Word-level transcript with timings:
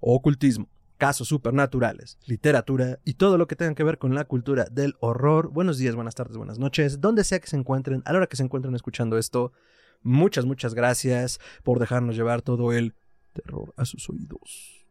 ocultismo, 0.00 0.68
casos 0.96 1.28
supernaturales, 1.28 2.18
literatura 2.26 2.98
y 3.04 3.14
todo 3.14 3.38
lo 3.38 3.46
que 3.46 3.56
tenga 3.56 3.74
que 3.74 3.84
ver 3.84 3.98
con 3.98 4.14
la 4.14 4.24
cultura 4.24 4.66
del 4.70 4.96
horror. 5.00 5.50
Buenos 5.50 5.78
días, 5.78 5.94
buenas 5.94 6.14
tardes, 6.14 6.36
buenas 6.36 6.58
noches, 6.58 7.00
donde 7.00 7.24
sea 7.24 7.40
que 7.40 7.46
se 7.46 7.56
encuentren, 7.56 8.02
a 8.04 8.12
la 8.12 8.18
hora 8.18 8.26
que 8.26 8.36
se 8.36 8.42
encuentren 8.42 8.74
escuchando 8.74 9.18
esto. 9.18 9.52
Muchas, 10.02 10.44
muchas 10.44 10.74
gracias 10.74 11.40
por 11.62 11.78
dejarnos 11.78 12.16
llevar 12.16 12.42
todo 12.42 12.72
el 12.72 12.94
terror 13.32 13.72
a 13.76 13.84
sus 13.84 14.08
oídos. 14.10 14.86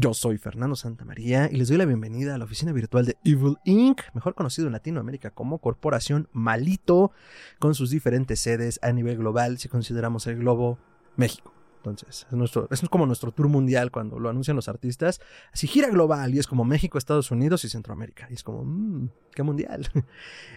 Yo 0.00 0.14
soy 0.14 0.38
Fernando 0.38 0.76
Santamaría 0.76 1.48
y 1.50 1.56
les 1.56 1.66
doy 1.66 1.76
la 1.76 1.84
bienvenida 1.84 2.36
a 2.36 2.38
la 2.38 2.44
oficina 2.44 2.72
virtual 2.72 3.04
de 3.04 3.16
Evil 3.24 3.56
Inc., 3.64 4.02
mejor 4.14 4.36
conocido 4.36 4.68
en 4.68 4.72
Latinoamérica 4.72 5.30
como 5.32 5.58
Corporación 5.58 6.28
Malito, 6.32 7.10
con 7.58 7.74
sus 7.74 7.90
diferentes 7.90 8.38
sedes 8.38 8.78
a 8.82 8.92
nivel 8.92 9.16
global, 9.16 9.58
si 9.58 9.68
consideramos 9.68 10.28
el 10.28 10.38
globo 10.38 10.78
México. 11.16 11.57
Entonces, 11.78 12.26
es, 12.28 12.32
nuestro, 12.32 12.68
es 12.70 12.80
como 12.88 13.06
nuestro 13.06 13.32
tour 13.32 13.48
mundial 13.48 13.90
cuando 13.90 14.18
lo 14.18 14.28
anuncian 14.28 14.56
los 14.56 14.68
artistas. 14.68 15.20
Así 15.52 15.66
gira 15.66 15.88
global 15.88 16.34
y 16.34 16.38
es 16.38 16.46
como 16.46 16.64
México, 16.64 16.98
Estados 16.98 17.30
Unidos 17.30 17.64
y 17.64 17.68
Centroamérica. 17.68 18.26
Y 18.30 18.34
es 18.34 18.42
como, 18.42 18.64
mmm, 18.64 19.08
qué 19.34 19.42
mundial. 19.42 19.88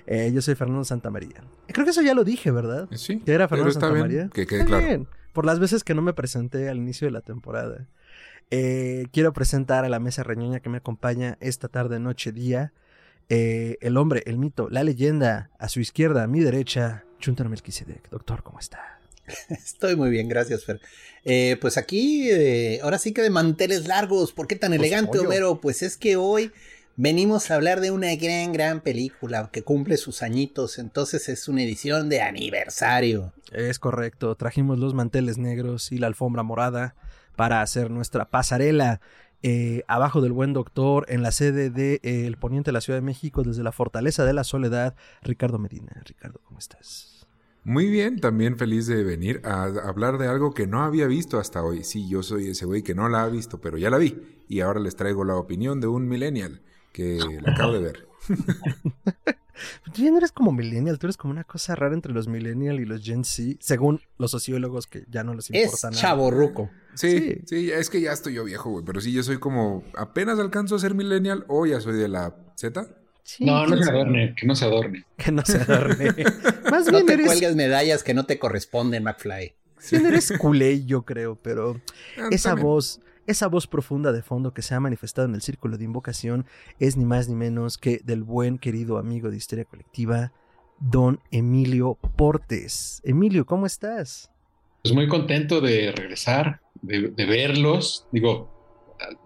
Eh, 0.08 0.31
yo 0.33 0.41
soy 0.41 0.55
Fernando 0.55 0.83
Santamaría. 0.83 1.44
Creo 1.67 1.86
que 1.86 1.91
eso 1.91 2.02
ya 2.02 2.13
lo 2.16 2.23
dije, 2.23 2.50
¿verdad? 2.52 2.89
Sí. 2.94 3.19
Que 3.19 3.33
era 3.33 3.47
Fernando 3.47 3.72
Santamaría. 3.72 4.30
que 4.30 4.47
quede 4.47 4.66
claro. 4.66 4.83
bien, 4.83 5.08
Por 5.31 5.45
las 5.45 5.59
veces 5.59 5.83
que 5.83 5.94
no 5.94 6.02
me 6.02 6.13
presenté 6.13 6.69
al 6.69 6.78
inicio 6.78 7.08
de 7.08 7.11
la 7.11 7.22
temporada. 7.22 7.88
Eh, 8.50 9.06
quiero 9.13 9.31
presentar 9.31 9.85
a 9.85 9.89
la 9.89 10.00
mesa 10.00 10.23
reñoña 10.23 10.59
que 10.59 10.69
me 10.69 10.78
acompaña 10.78 11.38
esta 11.39 11.67
tarde, 11.67 12.00
noche, 12.00 12.31
día. 12.31 12.73
Eh, 13.30 13.78
el 13.80 13.95
hombre, 13.95 14.23
el 14.25 14.38
mito, 14.38 14.69
la 14.69 14.83
leyenda, 14.83 15.52
a 15.58 15.69
su 15.69 15.80
izquierda, 15.80 16.23
a 16.23 16.28
mi 16.28 16.41
derecha, 16.41 17.06
Chuntar 17.19 17.47
Melquisedec. 17.47 18.09
Doctor, 18.09 18.44
¿cómo 18.44 18.59
está? 18.59 19.00
Estoy 19.50 19.95
muy 19.95 20.09
bien, 20.09 20.27
gracias, 20.27 20.66
Fer. 20.66 20.80
Eh, 21.23 21.58
pues 21.61 21.77
aquí, 21.77 22.30
eh, 22.31 22.80
ahora 22.83 22.97
sí 22.97 23.14
que 23.14 23.22
de 23.22 23.30
manteles 23.30 23.88
largos. 23.88 24.31
¿Por 24.33 24.47
qué 24.47 24.55
tan 24.55 24.72
Pues, 24.72 24.80
elegante, 24.80 25.17
pollo. 25.17 25.23
Homero? 25.23 25.61
Pues 25.61 25.81
es 25.83 25.97
que 25.97 26.16
hoy 26.16 26.52
venimos 26.95 27.50
a 27.52 27.55
hablar 27.55 27.80
de 27.80 27.91
una 27.91 28.13
gran, 28.16 28.52
gran 28.53 28.81
película 28.81 29.50
que 29.52 29.63
cumple 29.63 29.97
sus 29.97 30.22
añitos. 30.23 30.80
Entonces 30.80 31.30
es 31.30 31.47
una 31.47 31.63
edición 31.63 32.09
de 32.09 32.22
aniversario. 32.22 33.33
Es 33.52 33.80
correcto, 33.80 34.36
trajimos 34.36 34.80
los 34.80 34.94
manteles 34.94 35.38
negros 35.38 35.91
y 35.91 35.97
la 35.97 36.08
alfombra 36.08 36.44
morada 36.44 36.95
para 37.35 37.61
hacer 37.61 37.91
nuestra 37.91 38.25
pasarela. 38.30 39.02
eh, 39.44 39.83
abajo 39.88 40.22
del 40.22 40.33
buen 40.33 40.53
doctor, 40.53 41.06
en 41.09 41.23
la 41.23 41.31
sede 41.31 41.72
del 41.72 42.00
de, 42.03 42.28
el 42.28 42.38
poniente 42.38 42.69
de 42.69 42.73
la 42.73 42.81
Ciudad 42.81 42.97
de 42.97 43.02
México, 43.06 43.41
desde 43.44 43.63
la 43.63 43.72
Fortaleza 43.72 44.23
de 44.23 44.33
la 44.33 44.44
Soledad, 44.44 44.95
Ricardo 45.23 45.58
Medina. 45.58 46.00
Ricardo, 46.06 46.39
¿cómo 46.44 46.59
estás? 46.59 47.20
Muy 47.64 47.88
bien, 47.90 48.20
también 48.20 48.58
feliz 48.58 48.88
de 48.88 49.03
venir 49.03 49.41
a 49.46 49.63
hablar 49.66 50.18
de 50.18 50.28
algo 50.28 50.52
que 50.53 50.66
no 50.66 50.81
había 50.84 51.06
visto 51.08 51.40
hasta 51.40 51.63
hoy. 51.63 51.84
Sí, 51.84 52.09
yo 52.09 52.24
soy 52.24 52.50
ese 52.50 52.66
güey 52.66 52.81
que 52.81 52.96
no 52.96 53.08
la 53.08 53.24
ha 53.24 53.30
visto, 53.30 53.62
pero 53.62 53.78
ya 53.78 53.90
la 53.91 53.97
vi. 54.00 54.19
Y 54.47 54.62
ahora 54.62 54.80
les 54.80 54.96
traigo 54.96 55.24
la 55.24 55.35
opinión 55.35 55.80
de 55.80 55.88
un 55.88 56.08
millennial 56.08 56.62
que 56.91 57.19
la 57.41 57.52
acabo 57.53 57.74
de 57.74 57.80
ver. 57.80 58.08
Tú 59.94 60.02
ya 60.02 60.09
no 60.09 60.18
eres 60.18 60.31
como 60.31 60.52
millennial, 60.52 60.97
tú 60.97 61.06
eres 61.06 61.18
como 61.18 61.31
una 61.34 61.44
cosa 61.44 61.75
rara 61.75 61.94
entre 61.94 62.12
los 62.13 62.28
millennial 62.28 62.80
y 62.80 62.85
los 62.85 63.03
Gen 63.03 63.24
Z, 63.24 63.58
según 63.59 64.02
los 64.18 64.31
sociólogos 64.31 64.88
que 64.88 65.03
ya 65.08 65.24
no 65.24 65.35
les 65.35 65.52
Es 65.52 65.66
importa 65.66 65.91
nada. 65.91 66.02
chaborruco. 66.02 66.72
Sí, 66.96 67.19
Sí. 67.19 67.41
sí, 67.46 67.72
es 67.72 67.90
que 67.91 68.02
ya 68.02 68.12
estoy 68.12 68.34
yo 68.34 68.44
viejo, 68.44 68.72
güey. 68.72 68.84
Pero 68.84 69.02
sí, 69.02 69.12
yo 69.14 69.22
soy 69.22 69.38
como 69.38 69.84
apenas 69.96 70.40
alcanzo 70.40 70.75
a 70.75 70.80
ser 70.80 70.96
millennial 70.96 71.46
o 71.47 71.68
ya 71.68 71.80
soy 71.80 71.96
de 71.96 72.08
la 72.08 72.35
Z. 72.56 72.88
Sí, 73.24 73.46
No, 73.46 73.66
no 73.68 73.78
se 73.82 73.90
adorne, 73.90 74.34
que 74.36 74.46
no 74.48 74.56
se 74.56 74.66
adorne. 74.66 75.06
Que 75.18 75.32
no 75.32 75.44
se 75.46 75.58
adorne. 75.58 76.08
Más 76.72 76.86
No 76.88 76.92
bien 76.94 77.06
te 77.06 77.14
eres, 77.14 77.26
cuelgues 77.28 77.56
medallas 77.56 78.04
que 78.04 78.14
no 78.14 78.26
te 78.26 78.40
corresponden, 78.40 79.04
McFly. 79.04 79.54
bien 79.92 80.06
eres 80.08 80.34
culé, 80.40 80.86
yo 80.86 81.04
creo, 81.04 81.36
pero 81.42 81.80
Ah, 82.18 82.28
esa 82.32 82.50
también. 82.50 82.68
voz, 82.68 83.00
esa 83.28 83.48
voz 83.48 83.68
profunda 83.68 84.12
de 84.12 84.22
fondo 84.24 84.54
que 84.54 84.62
se 84.62 84.74
ha 84.74 84.80
manifestado 84.80 85.28
en 85.28 85.36
el 85.36 85.42
círculo 85.42 85.78
de 85.78 85.86
invocación 85.86 86.46
es 86.80 86.98
ni 86.98 87.06
más 87.06 87.30
ni 87.30 87.36
menos 87.36 87.78
que 87.78 88.02
del 88.04 88.24
buen 88.24 88.58
querido 88.58 88.98
amigo 88.98 89.30
de 89.30 89.38
Histeria 89.38 89.66
Colectiva, 89.66 90.34
don 90.80 91.20
Emilio 91.30 91.96
Portes. 92.18 93.02
Emilio, 93.03 93.46
¿cómo 93.46 93.66
estás? 93.68 94.32
Pues 94.84 94.96
muy 94.96 95.08
contento 95.08 95.62
de 95.62 95.92
regresar, 95.92 96.62
de, 96.82 97.09
de 97.09 97.26
verlos. 97.26 98.08
Digo, 98.12 98.50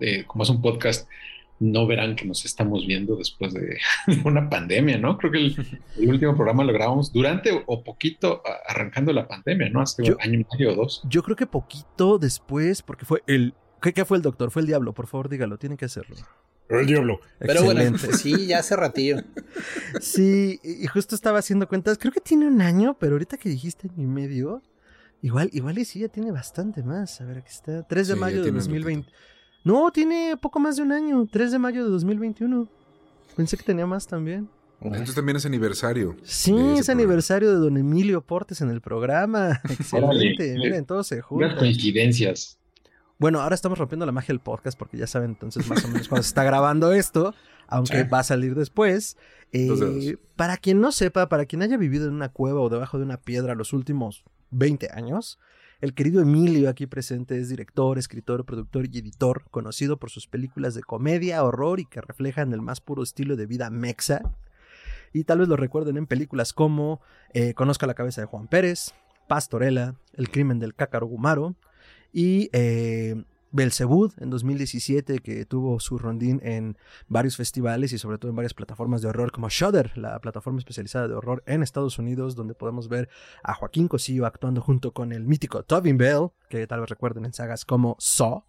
de- 0.01 0.25
como 0.27 0.43
es 0.43 0.49
un 0.49 0.61
podcast, 0.61 1.07
no 1.59 1.87
verán 1.87 2.15
que 2.15 2.25
nos 2.25 2.43
estamos 2.45 2.85
viendo 2.85 3.15
después 3.15 3.53
de 3.53 3.77
una 4.23 4.49
pandemia, 4.49 4.97
¿no? 4.97 5.17
Creo 5.17 5.31
que 5.31 5.37
el, 5.39 5.79
el 5.97 6.09
último 6.09 6.35
programa 6.35 6.63
lo 6.63 6.73
grabamos 6.73 7.11
durante 7.13 7.63
o 7.65 7.83
poquito 7.83 8.41
arrancando 8.67 9.13
la 9.13 9.27
pandemia, 9.27 9.69
¿no? 9.69 9.81
Hace 9.81 10.03
Yo- 10.03 10.15
un 10.15 10.21
año 10.21 10.39
y 10.41 10.45
medio 10.51 10.73
o 10.73 10.75
dos. 10.75 11.01
Yo 11.09 11.23
creo 11.23 11.35
que 11.35 11.47
poquito 11.47 12.17
después, 12.17 12.81
porque 12.81 13.05
fue 13.05 13.21
el... 13.27 13.53
¿Qué, 13.81 13.93
qué 13.93 14.03
fue 14.05 14.17
el 14.17 14.23
doctor? 14.23 14.51
Fue 14.51 14.61
el 14.61 14.67
diablo, 14.67 14.93
por 14.93 15.07
favor, 15.07 15.29
dígalo, 15.29 15.57
tiene 15.57 15.77
que 15.77 15.85
hacerlo. 15.85 16.15
El 16.69 16.87
diablo. 16.87 17.19
Pero 17.37 17.63
bueno, 17.63 17.81
Excelente. 17.81 18.07
pues 18.07 18.21
sí, 18.21 18.47
ya 18.47 18.59
hace 18.59 18.75
ratillo. 18.75 19.17
Sí, 20.01 20.59
y 20.63 20.87
justo 20.87 21.15
estaba 21.15 21.39
haciendo 21.39 21.67
cuentas. 21.67 21.97
Creo 21.97 22.11
que 22.11 22.21
tiene 22.21 22.47
un 22.47 22.61
año, 22.61 22.97
pero 22.99 23.13
ahorita 23.13 23.37
que 23.37 23.49
dijiste 23.49 23.87
año 23.87 24.03
y 24.03 24.07
medio, 24.07 24.63
igual, 25.21 25.49
igual 25.53 25.77
y 25.77 25.85
sí, 25.85 25.99
ya 25.99 26.07
tiene 26.07 26.31
bastante 26.31 26.83
más. 26.83 27.21
A 27.21 27.25
ver, 27.25 27.37
aquí 27.37 27.51
está. 27.51 27.83
3 27.83 28.07
de 28.07 28.13
Sí, 28.15 28.19
mayo 28.19 28.37
de 28.37 28.43
tiene 28.43 28.57
un 28.57 28.63
2020. 28.63 29.11
No, 29.65 29.91
tiene 29.91 30.37
poco 30.39 30.59
más 30.61 30.77
de 30.77 30.83
un 30.83 30.93
año. 30.93 31.27
3 31.29 31.51
de 31.51 31.59
mayo 31.59 31.83
de 31.83 31.89
2021. 31.89 32.67
Pensé 33.35 33.57
que 33.57 33.63
tenía 33.63 33.85
más 33.85 34.07
también. 34.07 34.47
Entonces 34.79 35.15
también 35.15 35.35
es 35.37 35.45
aniversario. 35.45 36.15
Sí, 36.23 36.51
es 36.51 36.57
programa. 36.85 36.91
aniversario 36.91 37.49
de 37.51 37.57
don 37.57 37.75
Emilio 37.77 38.21
Portes 38.21 38.61
en 38.61 38.69
el 38.69 38.79
programa. 38.79 39.59
Excelente. 39.69 40.55
Miren, 40.57 40.85
todo 40.85 41.03
se 41.03 41.15
Unas 41.15 41.25
junta. 41.25 41.55
coincidencias. 41.57 42.57
Bueno, 43.17 43.41
ahora 43.41 43.55
estamos 43.55 43.77
rompiendo 43.79 44.05
la 44.05 44.11
magia 44.11 44.27
del 44.27 44.39
podcast 44.41 44.77
porque 44.77 44.97
ya 44.97 45.07
saben 45.07 45.31
entonces 45.31 45.67
más 45.67 45.83
o 45.85 45.87
menos 45.87 46.07
cuando 46.09 46.21
se 46.23 46.27
está 46.27 46.43
grabando 46.43 46.91
esto, 46.91 47.33
aunque 47.67 48.03
Sí. 48.03 48.07
va 48.13 48.19
a 48.19 48.23
salir 48.23 48.53
después. 48.55 49.17
Eh, 49.53 50.17
para 50.35 50.57
quien 50.57 50.81
no 50.81 50.91
sepa, 50.91 51.29
para 51.29 51.45
quien 51.45 51.61
haya 51.61 51.77
vivido 51.77 52.07
en 52.07 52.13
una 52.13 52.29
cueva 52.29 52.59
o 52.59 52.69
debajo 52.69 52.97
de 52.97 53.05
una 53.05 53.17
piedra 53.17 53.55
los 53.55 53.71
últimos 53.73 54.25
20 54.51 54.89
años, 54.93 55.39
el 55.85 55.93
querido 55.93 56.19
Emilio 56.19 56.67
aquí 56.67 56.87
presente 56.87 57.37
es 57.37 57.47
director, 57.47 57.99
escritor, 57.99 58.43
productor 58.43 58.87
y 58.87 58.97
editor, 58.97 59.43
conocido 59.51 59.97
por 59.97 60.09
sus 60.09 60.25
películas 60.25 60.73
de 60.73 60.81
comedia, 60.81 61.43
horror 61.43 61.79
y 61.79 61.85
que 61.85 62.01
reflejan 62.01 62.51
el 62.53 62.63
más 62.63 62.81
puro 62.81 63.03
estilo 63.03 63.35
de 63.35 63.45
vida 63.45 63.69
mexa. 63.69 64.35
Y 65.13 65.25
tal 65.25 65.39
vez 65.39 65.47
lo 65.47 65.57
recuerden 65.57 65.97
en 65.97 66.07
películas 66.07 66.53
como 66.53 67.01
eh, 67.33 67.53
Conozca 67.53 67.85
la 67.85 67.93
cabeza 67.93 68.19
de 68.19 68.25
Juan 68.25 68.47
Pérez, 68.47 68.95
Pastorela, 69.27 69.93
El 70.13 70.31
crimen 70.31 70.57
del 70.57 70.73
cácaro 70.73 71.05
Gumaro 71.05 71.55
y 72.11 72.49
eh, 72.51 73.23
Belzebud 73.55 74.11
en 74.17 74.29
2017 74.29 75.19
que 75.19 75.45
tuvo 75.45 75.79
su 75.79 75.97
rondín 75.97 76.41
en 76.43 76.77
varios 77.07 77.37
festivales 77.37 77.93
y 77.93 77.97
sobre 77.97 78.17
todo 78.17 78.29
en 78.29 78.35
varias 78.35 78.53
plataformas 78.53 79.01
de 79.01 79.07
horror 79.07 79.31
como 79.31 79.47
Shudder, 79.47 79.97
la 79.97 80.19
plataforma 80.19 80.59
especializada 80.59 81.07
de 81.07 81.13
horror 81.13 81.41
en 81.45 81.63
Estados 81.63 81.97
Unidos 81.97 82.35
donde 82.35 82.53
podemos 82.53 82.89
ver 82.89 83.07
a 83.43 83.53
Joaquín 83.53 83.87
Cosío 83.87 84.25
actuando 84.25 84.59
junto 84.59 84.91
con 84.91 85.13
el 85.13 85.23
mítico 85.23 85.63
Tobin 85.63 85.97
Bell 85.97 86.31
que 86.49 86.67
tal 86.67 86.81
vez 86.81 86.89
recuerden 86.89 87.23
en 87.23 87.33
sagas 87.33 87.63
como 87.63 87.95
Saw 87.97 88.43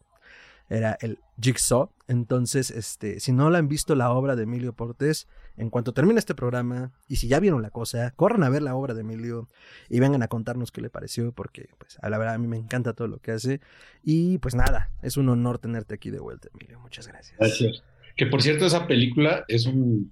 era 0.68 0.96
el 1.00 1.18
Jigsaw. 1.40 1.90
Entonces, 2.08 2.70
este, 2.70 3.20
si 3.20 3.32
no 3.32 3.50
la 3.50 3.58
han 3.58 3.68
visto 3.68 3.94
la 3.94 4.10
obra 4.10 4.36
de 4.36 4.44
Emilio 4.44 4.72
Portes, 4.72 5.28
en 5.56 5.70
cuanto 5.70 5.92
termine 5.92 6.18
este 6.18 6.34
programa, 6.34 6.92
y 7.08 7.16
si 7.16 7.28
ya 7.28 7.40
vieron 7.40 7.62
la 7.62 7.70
cosa, 7.70 8.12
corran 8.12 8.42
a 8.42 8.48
ver 8.48 8.62
la 8.62 8.74
obra 8.74 8.94
de 8.94 9.00
Emilio 9.00 9.48
y 9.88 10.00
vengan 10.00 10.22
a 10.22 10.28
contarnos 10.28 10.70
qué 10.70 10.80
le 10.80 10.90
pareció, 10.90 11.32
porque, 11.32 11.70
pues, 11.78 11.98
a 12.02 12.10
la 12.10 12.18
verdad, 12.18 12.34
a 12.34 12.38
mí 12.38 12.46
me 12.46 12.58
encanta 12.58 12.92
todo 12.92 13.08
lo 13.08 13.18
que 13.18 13.32
hace. 13.32 13.60
Y, 14.04 14.38
pues, 14.38 14.54
nada, 14.54 14.90
es 15.02 15.16
un 15.16 15.28
honor 15.28 15.58
tenerte 15.58 15.94
aquí 15.94 16.10
de 16.10 16.20
vuelta, 16.20 16.48
Emilio. 16.54 16.78
Muchas 16.80 17.08
gracias. 17.08 17.36
Gracias. 17.38 17.82
Que 18.16 18.26
por 18.26 18.42
cierto, 18.42 18.64
esa 18.66 18.86
película 18.86 19.44
es 19.48 19.66
un. 19.66 20.10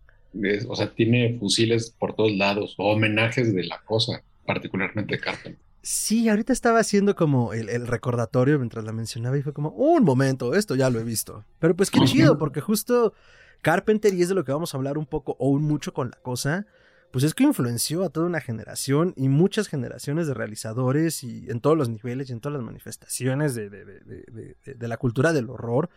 o 0.69 0.77
sea, 0.77 0.95
tiene 0.95 1.39
fusiles 1.39 1.91
por 1.91 2.15
todos 2.15 2.33
lados, 2.33 2.75
o 2.77 2.93
homenajes 2.93 3.55
de 3.55 3.65
la 3.65 3.81
cosa, 3.85 4.23
particularmente 4.47 5.19
Carpenter. 5.19 5.64
Sí, 5.87 6.31
ahorita 6.31 6.53
estaba 6.55 6.79
haciendo 6.79 7.15
como 7.15 7.53
el, 7.53 7.69
el 7.69 7.87
recordatorio 7.87 8.59
mientras 8.59 8.85
la 8.87 8.93
mencionaba 8.93 9.37
y 9.37 9.43
fue 9.43 9.53
como, 9.53 9.69
un 9.69 10.03
momento, 10.03 10.55
esto 10.55 10.75
ya 10.77 10.89
lo 10.89 10.99
he 10.99 11.05
visto. 11.05 11.45
Pero 11.59 11.77
pues 11.77 11.91
qué 11.91 12.01
chido, 12.07 12.39
porque 12.39 12.63
justo 12.63 13.13
Carpenter, 13.61 14.15
y 14.15 14.23
es 14.23 14.31
de 14.31 14.35
lo 14.35 14.45
que 14.45 14.53
vamos 14.53 14.73
a 14.73 14.79
hablar 14.79 14.97
un 14.97 15.05
poco 15.05 15.37
o 15.39 15.49
un 15.51 15.63
mucho 15.63 15.93
con 15.93 16.09
la 16.11 16.17
cosa, 16.23 16.65
pues 17.13 17.23
es 17.23 17.35
que 17.35 17.45
influenció 17.45 18.03
a 18.03 18.09
toda 18.09 18.25
una 18.27 18.41
generación 18.41 19.13
y 19.15 19.29
muchas 19.29 19.69
generaciones 19.69 20.27
de 20.27 20.33
realizadores 20.33 21.23
y 21.23 21.51
en 21.51 21.61
todos 21.61 21.77
los 21.77 21.91
niveles 21.91 22.31
y 22.31 22.33
en 22.33 22.41
todas 22.41 22.55
las 22.57 22.65
manifestaciones 22.65 23.55
de, 23.55 23.69
de- 23.69 23.85
de- 23.85 24.01
de- 24.01 24.57
de- 24.65 24.75
de 24.75 24.89
la 24.89 24.97
cultura 24.97 25.33
del 25.35 25.51
horror. 25.51 25.91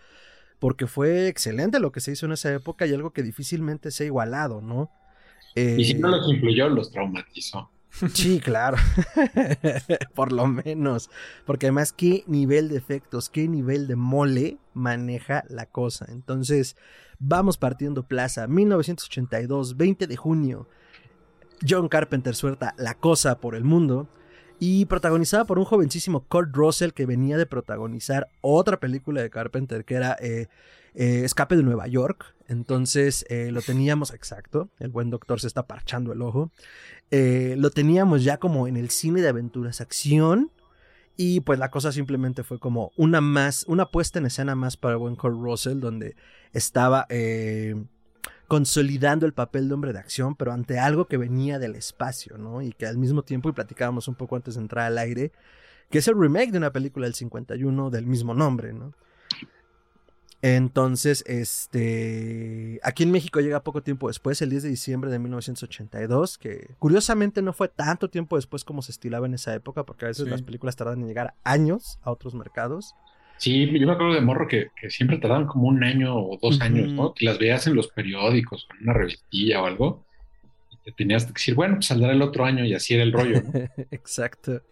porque 0.59 0.87
fue 0.87 1.27
excelente 1.27 1.79
lo 1.79 1.91
que 1.91 2.01
se 2.01 2.11
hizo 2.11 2.25
en 2.25 2.31
esa 2.31 2.51
época 2.51 2.87
y 2.87 2.93
algo 2.93 3.11
que 3.13 3.21
difícilmente 3.21 3.91
se 3.91 4.03
ha 4.03 4.05
igualado, 4.07 4.59
¿no? 4.59 4.89
y 5.55 5.85
si 5.85 5.93
no 5.93 6.07
Eh, 6.09 6.11
los 6.17 6.33
influyó, 6.33 6.67
los 6.67 6.91
traumatizó. 6.91 7.69
Sí, 8.13 8.39
claro. 8.43 8.77
Por 10.15 10.31
lo 10.31 10.47
menos. 10.47 11.09
Porque 11.45 11.67
además, 11.67 11.93
qué 11.93 12.23
nivel 12.27 12.69
de 12.69 12.77
efectos, 12.77 13.29
qué 13.29 13.47
nivel 13.47 13.87
de 13.87 13.95
mole 13.95 14.57
maneja 14.73 15.43
la 15.49 15.65
cosa. 15.65 16.05
Entonces, 16.09 16.75
vamos 17.19 17.57
partiendo 17.57 18.03
plaza. 18.03 18.47
1982, 18.47 19.77
20 19.77 20.07
de 20.07 20.15
junio. 20.15 20.67
John 21.67 21.87
Carpenter 21.87 22.35
suelta 22.35 22.75
La 22.77 22.93
Cosa 22.95 23.39
por 23.39 23.55
el 23.55 23.63
mundo. 23.63 24.07
Y 24.59 24.85
protagonizada 24.85 25.45
por 25.45 25.59
un 25.59 25.65
jovencísimo 25.65 26.25
Kurt 26.27 26.55
Russell 26.55 26.91
que 26.91 27.05
venía 27.05 27.37
de 27.37 27.45
protagonizar 27.45 28.29
otra 28.41 28.79
película 28.79 29.21
de 29.21 29.29
Carpenter 29.29 29.85
que 29.85 29.93
era 29.93 30.17
eh, 30.19 30.47
eh, 30.95 31.21
Escape 31.23 31.55
de 31.55 31.63
Nueva 31.63 31.87
York. 31.87 32.33
Entonces 32.47 33.23
eh, 33.29 33.51
lo 33.51 33.61
teníamos 33.61 34.13
exacto. 34.13 34.69
El 34.79 34.89
buen 34.89 35.11
doctor 35.11 35.39
se 35.39 35.47
está 35.47 35.67
parchando 35.67 36.11
el 36.11 36.21
ojo. 36.23 36.51
Lo 37.11 37.69
teníamos 37.69 38.23
ya 38.23 38.37
como 38.37 38.67
en 38.67 38.77
el 38.77 38.89
cine 38.89 39.21
de 39.21 39.29
aventuras 39.29 39.79
acción. 39.79 40.51
Y 41.15 41.41
pues 41.41 41.57
la 41.59 41.71
cosa 41.71 41.91
simplemente 41.91 42.43
fue 42.43 42.59
como 42.59 42.91
una 42.95 43.21
más, 43.21 43.63
una 43.67 43.87
puesta 43.87 44.19
en 44.19 44.27
escena 44.27 44.55
más 44.55 44.77
para 44.77 44.93
el 44.93 44.99
buen 44.99 45.15
Kurt 45.15 45.35
Russell, 45.39 45.79
donde 45.79 46.15
estaba 46.51 47.07
consolidando 48.47 49.25
el 49.25 49.33
papel 49.33 49.67
de 49.67 49.73
hombre 49.73 49.93
de 49.93 49.99
acción, 49.99 50.35
pero 50.35 50.51
ante 50.53 50.79
algo 50.79 51.07
que 51.07 51.17
venía 51.17 51.59
del 51.59 51.75
espacio, 51.75 52.37
¿no? 52.37 52.61
Y 52.61 52.71
que 52.71 52.85
al 52.85 52.97
mismo 52.97 53.23
tiempo, 53.23 53.49
y 53.49 53.53
platicábamos 53.53 54.07
un 54.07 54.15
poco 54.15 54.35
antes 54.35 54.55
de 54.55 54.61
entrar 54.61 54.85
al 54.85 54.97
aire, 54.97 55.31
que 55.89 55.99
es 55.99 56.07
el 56.07 56.19
remake 56.19 56.51
de 56.51 56.57
una 56.57 56.71
película 56.73 57.05
del 57.05 57.13
51 57.15 57.89
del 57.89 58.05
mismo 58.05 58.33
nombre, 58.33 58.73
¿no? 58.73 58.93
Entonces, 60.43 61.23
este, 61.25 62.79
aquí 62.83 63.01
en 63.03 63.11
México 63.11 63.39
llega 63.39 63.63
poco 63.63 63.81
tiempo 63.81 64.07
después, 64.07 64.39
el 64.43 64.51
10 64.51 64.63
de 64.63 64.69
diciembre 64.69 65.09
de 65.09 65.17
1982, 65.17 66.37
que 66.37 66.75
curiosamente 66.77 67.41
no 67.41 67.53
fue 67.53 67.69
tanto 67.69 68.09
tiempo 68.09 68.35
después 68.35 68.63
como 68.63 68.83
se 68.83 68.91
estilaba 68.91 69.25
en 69.25 69.33
esa 69.33 69.53
época, 69.55 69.83
porque 69.83 70.05
a 70.05 70.09
veces 70.09 70.25
Sí. 70.25 70.29
las 70.29 70.43
películas 70.43 70.75
tardan 70.75 71.01
en 71.01 71.07
llegar 71.07 71.33
años 71.43 71.97
a 72.03 72.11
otros 72.11 72.35
mercados. 72.35 72.93
Sí, 73.37 73.67
yo 73.79 73.87
me 73.87 73.93
acuerdo 73.93 74.13
de 74.13 74.21
morro 74.21 74.47
que, 74.47 74.67
que 74.79 74.89
siempre 74.89 75.17
tardaban 75.17 75.47
como 75.47 75.67
un 75.67 75.83
año 75.83 76.15
o 76.15 76.39
dos 76.41 76.59
años, 76.61 76.91
¿no? 76.91 77.13
Que 77.13 77.25
las 77.25 77.37
veías 77.37 77.67
en 77.67 77.75
los 77.75 77.87
periódicos, 77.87 78.67
en 78.75 78.83
una 78.83 78.93
revistilla 78.93 79.61
o 79.61 79.65
algo, 79.65 80.05
y 80.71 80.77
te 80.83 80.91
tenías 80.91 81.25
que 81.25 81.33
decir, 81.33 81.55
bueno, 81.55 81.75
pues 81.75 81.87
saldrá 81.87 82.11
el 82.11 82.21
otro 82.21 82.45
año 82.45 82.65
y 82.65 82.73
así 82.73 82.95
era 82.95 83.03
el 83.03 83.13
rollo, 83.13 83.41
¿no? 83.41 83.51
exacto, 83.91 84.63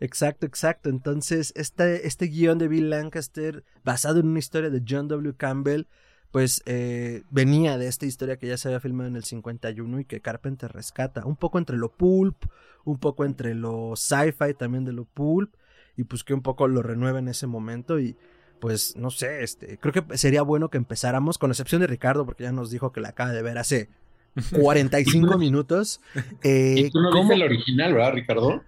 exacto, 0.00 0.46
exacto. 0.46 0.88
Entonces, 0.88 1.52
este, 1.56 2.06
este 2.06 2.26
guion 2.26 2.58
de 2.58 2.68
Bill 2.68 2.90
Lancaster, 2.90 3.64
basado 3.84 4.20
en 4.20 4.28
una 4.28 4.38
historia 4.38 4.70
de 4.70 4.82
John 4.86 5.08
W. 5.08 5.34
Campbell, 5.36 5.84
pues 6.30 6.62
eh, 6.66 7.22
venía 7.30 7.78
de 7.78 7.88
esta 7.88 8.06
historia 8.06 8.36
que 8.36 8.46
ya 8.46 8.56
se 8.56 8.68
había 8.68 8.80
filmado 8.80 9.08
en 9.08 9.16
el 9.16 9.24
51 9.24 10.00
y 10.00 10.04
que 10.04 10.20
Carpenter 10.20 10.72
rescata, 10.72 11.24
un 11.24 11.36
poco 11.36 11.58
entre 11.58 11.76
lo 11.76 11.90
pulp, 11.90 12.44
un 12.84 12.98
poco 12.98 13.24
entre 13.24 13.54
lo 13.54 13.94
sci-fi 13.96 14.54
también 14.54 14.84
de 14.84 14.92
lo 14.92 15.04
pulp, 15.04 15.54
y 15.96 16.04
pues 16.04 16.24
que 16.24 16.34
un 16.34 16.42
poco 16.42 16.68
lo 16.68 16.82
renueva 16.82 17.18
en 17.18 17.28
ese 17.28 17.46
momento 17.46 17.98
y 18.00 18.16
pues 18.60 18.96
no 18.96 19.10
sé, 19.10 19.42
este, 19.42 19.78
creo 19.78 19.92
que 19.92 20.16
sería 20.18 20.42
bueno 20.42 20.70
que 20.70 20.78
empezáramos, 20.78 21.36
con 21.38 21.50
excepción 21.50 21.80
de 21.80 21.86
Ricardo, 21.86 22.24
porque 22.24 22.44
ya 22.44 22.52
nos 22.52 22.70
dijo 22.70 22.90
que 22.92 23.00
la 23.00 23.08
acaba 23.10 23.32
de 23.32 23.42
ver 23.42 23.58
hace 23.58 23.88
45 24.58 25.38
minutos. 25.38 26.00
Eh, 26.42 26.74
Y 26.78 26.90
tú 26.90 27.00
no 27.00 27.10
¿cómo- 27.10 27.22
viste 27.30 27.34
el 27.34 27.42
original, 27.42 27.94
¿verdad, 27.94 28.12
Ricardo? 28.14 28.62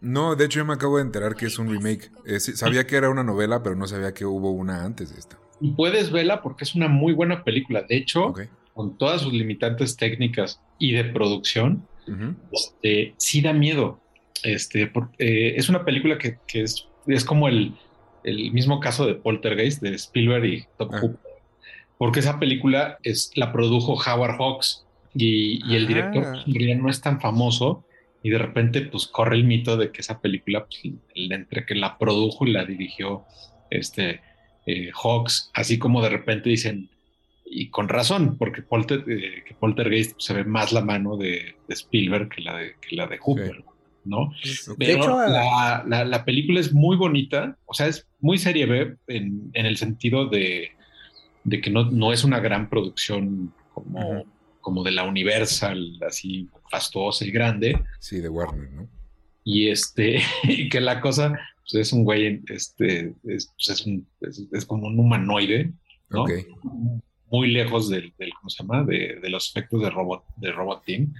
No, 0.00 0.36
de 0.36 0.44
hecho 0.44 0.60
yo 0.60 0.64
me 0.64 0.74
acabo 0.74 0.96
de 0.98 1.02
enterar 1.02 1.34
que 1.34 1.46
es 1.46 1.58
un 1.58 1.68
remake. 1.70 2.10
Eh, 2.24 2.38
sí, 2.38 2.52
sabía 2.56 2.86
que 2.86 2.96
era 2.96 3.10
una 3.10 3.24
novela, 3.24 3.62
pero 3.64 3.74
no 3.74 3.86
sabía 3.88 4.14
que 4.14 4.24
hubo 4.24 4.52
una 4.52 4.84
antes 4.84 5.12
de 5.12 5.18
esta. 5.18 5.38
Y 5.60 5.72
puedes 5.72 6.12
verla 6.12 6.40
porque 6.40 6.62
es 6.62 6.76
una 6.76 6.86
muy 6.86 7.12
buena 7.12 7.42
película. 7.42 7.82
De 7.82 7.96
hecho, 7.96 8.32
con 8.74 8.96
todas 8.96 9.22
sus 9.22 9.32
limitantes 9.32 9.96
técnicas 9.96 10.60
y 10.78 10.92
de 10.92 11.02
producción, 11.04 11.84
este, 12.52 13.14
sí 13.18 13.40
da 13.40 13.52
miedo. 13.52 14.00
Este, 14.44 14.86
por- 14.86 15.10
eh, 15.18 15.54
es 15.56 15.68
una 15.68 15.84
película 15.84 16.18
que, 16.18 16.38
que 16.46 16.62
es, 16.62 16.86
es 17.06 17.24
como 17.24 17.48
el, 17.48 17.74
el 18.24 18.52
mismo 18.52 18.80
caso 18.80 19.06
de 19.06 19.14
Poltergeist 19.14 19.82
de 19.82 19.94
Spielberg 19.94 20.44
y 20.44 20.64
Top 20.76 20.90
Ah. 20.92 20.98
Hooper, 21.00 21.32
porque 21.98 22.20
esa 22.20 22.38
película 22.38 22.98
es, 23.02 23.30
la 23.34 23.52
produjo 23.52 23.94
Howard 23.94 24.36
Hawks 24.38 24.86
y, 25.14 25.60
y 25.70 25.76
el 25.76 25.84
Ah. 25.84 25.88
director 25.88 26.26
pues, 26.44 26.76
no 26.78 26.90
es 26.90 27.00
tan 27.00 27.20
famoso 27.20 27.84
y 28.22 28.30
de 28.30 28.38
repente 28.38 28.82
pues 28.82 29.06
corre 29.06 29.36
el 29.36 29.44
mito 29.44 29.76
de 29.76 29.90
que 29.92 30.00
esa 30.00 30.20
película 30.20 30.66
pues, 30.66 30.80
entre 31.14 31.64
que 31.66 31.74
la 31.74 31.96
produjo 31.98 32.46
y 32.46 32.52
la 32.52 32.64
dirigió 32.64 33.24
este 33.70 34.20
eh, 34.66 34.90
Hawks, 35.02 35.50
así 35.54 35.78
como 35.78 36.02
de 36.02 36.10
repente 36.10 36.50
dicen 36.50 36.90
y 37.50 37.70
con 37.70 37.88
razón, 37.88 38.36
porque 38.36 38.60
Polter, 38.60 39.04
eh, 39.08 39.42
que 39.46 39.54
Poltergeist 39.54 40.20
se 40.20 40.34
ve 40.34 40.44
más 40.44 40.70
la 40.72 40.82
mano 40.84 41.16
de, 41.16 41.54
de 41.66 41.74
Spielberg 41.74 42.28
que 42.28 42.42
la 42.42 42.54
de, 42.58 42.74
que 42.78 42.94
la 42.94 43.06
de 43.06 43.16
Hooper, 43.18 43.64
¿no? 44.08 44.32
Pero 44.78 44.98
hecho, 45.00 45.16
la, 45.18 45.84
la- 45.86 46.04
la 46.04 46.24
película 46.24 46.60
es 46.60 46.72
muy 46.72 46.96
bonita, 46.96 47.56
o 47.66 47.74
sea, 47.74 47.86
es 47.86 48.06
muy 48.20 48.38
serie 48.38 48.66
B 48.66 48.96
en, 49.06 49.50
en 49.54 49.66
el 49.66 49.76
sentido 49.76 50.26
de, 50.26 50.70
de 51.44 51.60
que 51.60 51.70
no, 51.70 51.90
no 51.90 52.12
es 52.12 52.24
una 52.24 52.40
gran 52.40 52.68
producción 52.68 53.52
como, 53.72 54.24
como 54.60 54.82
de 54.82 54.90
la 54.92 55.04
Universal, 55.04 55.98
así 56.06 56.48
fastuosa 56.70 57.24
y 57.24 57.30
grande, 57.30 57.80
Sí, 58.00 58.18
de 58.20 58.28
Warner, 58.28 58.70
¿no? 58.72 58.88
y 59.44 59.68
este, 59.68 60.20
y 60.44 60.68
que 60.68 60.80
la 60.80 61.00
cosa 61.00 61.38
pues, 61.70 61.86
es 61.86 61.92
un 61.92 62.04
güey, 62.04 62.42
este, 62.48 63.14
es, 63.24 63.52
pues, 63.54 63.68
es 63.70 63.86
un- 63.86 64.06
es- 64.20 64.46
es 64.52 64.64
como 64.66 64.86
un 64.88 64.98
humanoide, 64.98 65.72
¿no? 66.10 66.24
Muy 67.30 67.50
lejos 67.50 67.90
del, 67.90 68.14
del- 68.18 68.32
¿cómo 68.34 68.48
se 68.48 68.62
llama? 68.62 68.84
De, 68.84 69.18
de 69.22 69.28
los 69.30 69.50
efectos 69.50 69.82
de 69.82 69.90
robot, 69.90 70.24
de 70.36 70.50
robot 70.50 70.82
team. 70.86 71.12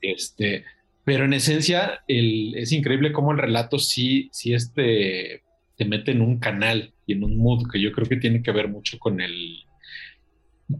Este, 0.00 0.64
pero 1.04 1.24
en 1.24 1.32
esencia, 1.32 2.00
el, 2.06 2.54
es 2.56 2.72
increíble 2.72 3.12
cómo 3.12 3.32
el 3.32 3.38
relato 3.38 3.78
sí, 3.78 4.28
sí 4.32 4.54
este, 4.54 5.42
te 5.76 5.84
mete 5.84 6.12
en 6.12 6.20
un 6.20 6.38
canal 6.38 6.94
y 7.06 7.14
en 7.14 7.24
un 7.24 7.36
mood 7.36 7.68
que 7.70 7.80
yo 7.80 7.92
creo 7.92 8.08
que 8.08 8.16
tiene 8.16 8.42
que 8.42 8.52
ver 8.52 8.68
mucho 8.68 8.98
con 8.98 9.20
el, 9.20 9.64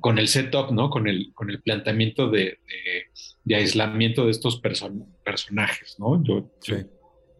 con 0.01 0.19
el 0.19 0.29
setup, 0.29 0.71
¿no? 0.71 0.91
Con 0.91 1.07
el, 1.09 1.33
con 1.35 1.51
el 1.51 1.61
planteamiento 1.61 2.31
de, 2.31 2.41
de- 2.41 3.05
de 3.45 3.55
aislamiento 3.57 4.25
de 4.25 4.31
estos 4.31 4.62
person- 4.62 5.07
personajes, 5.25 5.97
¿no? 5.99 6.23
Yo, 6.23 6.50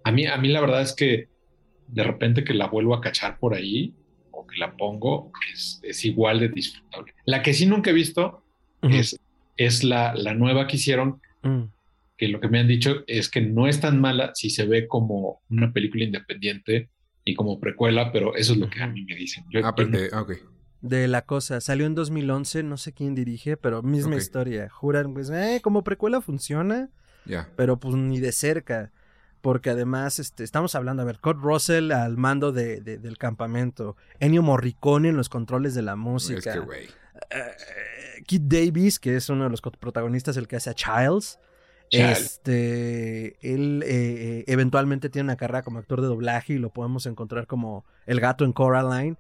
a 0.05 0.11
mí, 0.11 0.27
a 0.27 0.37
mí 0.37 0.49
la 0.49 0.61
verdad 0.61 0.83
es 0.83 0.95
que 0.95 1.29
de 1.87 2.03
repente 2.05 2.43
que 2.43 2.55
la 2.55 2.67
vuelvo 2.67 2.95
a 2.95 3.01
cachar 3.01 3.39
por 3.39 3.55
ahí 3.55 3.95
o 4.33 4.45
que 4.47 4.59
la 4.59 4.77
pongo 4.77 5.31
es, 5.53 5.79
es 5.85 6.05
igual 6.05 6.41
de 6.41 6.49
disfrutable. 6.49 7.15
La 7.25 7.43
que 7.43 7.55
sí 7.55 7.67
nunca 7.67 7.91
he 7.91 7.95
visto 7.95 8.45
es, 8.83 9.17
es 9.57 9.85
la, 9.85 10.13
la 10.15 10.35
nueva 10.35 10.67
que 10.67 10.77
hicieron, 10.77 11.21
Mm. 11.45 11.65
Que 12.23 12.29
lo 12.29 12.39
que 12.39 12.47
me 12.49 12.61
han 12.61 12.69
dicho 12.69 13.03
es 13.09 13.29
que 13.29 13.41
no 13.41 13.67
es 13.67 13.81
tan 13.81 14.01
mala 14.01 14.31
si 14.35 14.49
se 14.49 14.65
ve 14.65 14.87
como 14.87 15.43
una 15.51 15.73
película 15.73 16.05
independiente 16.05 16.89
y 17.25 17.35
como 17.35 17.59
precuela, 17.59 18.13
pero 18.13 18.37
eso 18.37 18.53
es 18.53 18.59
lo 18.61 18.71
que 18.71 18.81
a 18.81 18.87
mí 18.87 19.05
me 19.05 19.17
dicen. 19.17 19.43
Yo- 19.51 19.59
Ah, 19.65 19.71
yo 19.71 19.75
pero 19.75 19.89
no- 19.89 19.99
de- 19.99 20.11
ah, 20.13 20.23
ok. 20.23 20.33
de 20.83 21.09
la 21.09 21.23
cosa. 21.23 21.61
Salió 21.61 21.85
en 21.87 21.97
2011, 21.97 22.63
no 22.63 22.77
sé 22.77 22.93
quién 22.93 23.17
dirige, 23.17 23.57
pero 23.57 23.83
misma 23.83 24.15
historia. 24.17 24.69
Juran, 24.71 25.15
pues, 25.15 25.31
eh, 25.31 25.59
como 25.65 25.83
precuela 25.83 26.21
funciona, 26.21 26.91
pero 27.57 27.81
pues 27.81 27.97
ni 27.97 28.21
de 28.21 28.31
cerca. 28.31 28.93
Porque 29.41 29.71
además, 29.71 30.21
este, 30.21 30.45
estamos 30.45 30.77
hablando, 30.77 31.03
a 31.03 31.05
ver, 31.05 31.19
Kurt 31.19 31.41
Russell 31.41 31.91
al 31.91 32.17
mando 32.17 32.53
de, 32.53 32.81
de- 32.81 32.99
del 32.99 33.19
campamento, 33.19 33.97
Ennio 34.21 34.43
Morricone 34.43 35.09
en 35.09 35.17
los 35.17 35.29
controles 35.29 35.75
de 35.75 35.83
la 35.83 35.93
Es 35.93 35.99
música, 35.99 36.53
que, 36.53 36.59
güey. 36.61 36.87
eh, 37.31 38.23
Kit 38.27 38.43
Davis, 38.45 39.01
que 39.01 39.17
es 39.17 39.29
uno 39.29 39.43
de 39.45 39.51
los 39.51 39.61
protagonistas, 39.61 40.37
el 40.37 40.47
que 40.47 40.55
hace 40.57 40.71
a 40.71 40.75
Childs. 40.75 41.41
Chale. 41.93 42.13
Este, 42.13 43.55
él 43.55 43.83
eh, 43.85 43.89
eh, 44.41 44.45
eventualmente 44.47 45.11
tiene 45.11 45.25
una 45.25 45.37
carrera 45.37 45.63
como 45.63 45.79
actor 45.79 46.01
de 46.01 46.07
doblaje 46.07 46.55
y 46.55 46.59
lo 46.59 46.73
podemos 46.73 47.07
encontrar 47.07 47.47
como 47.47 47.85
el 48.07 48.19
gato 48.19 48.45
en 48.45 48.53
Coraline 48.53 49.17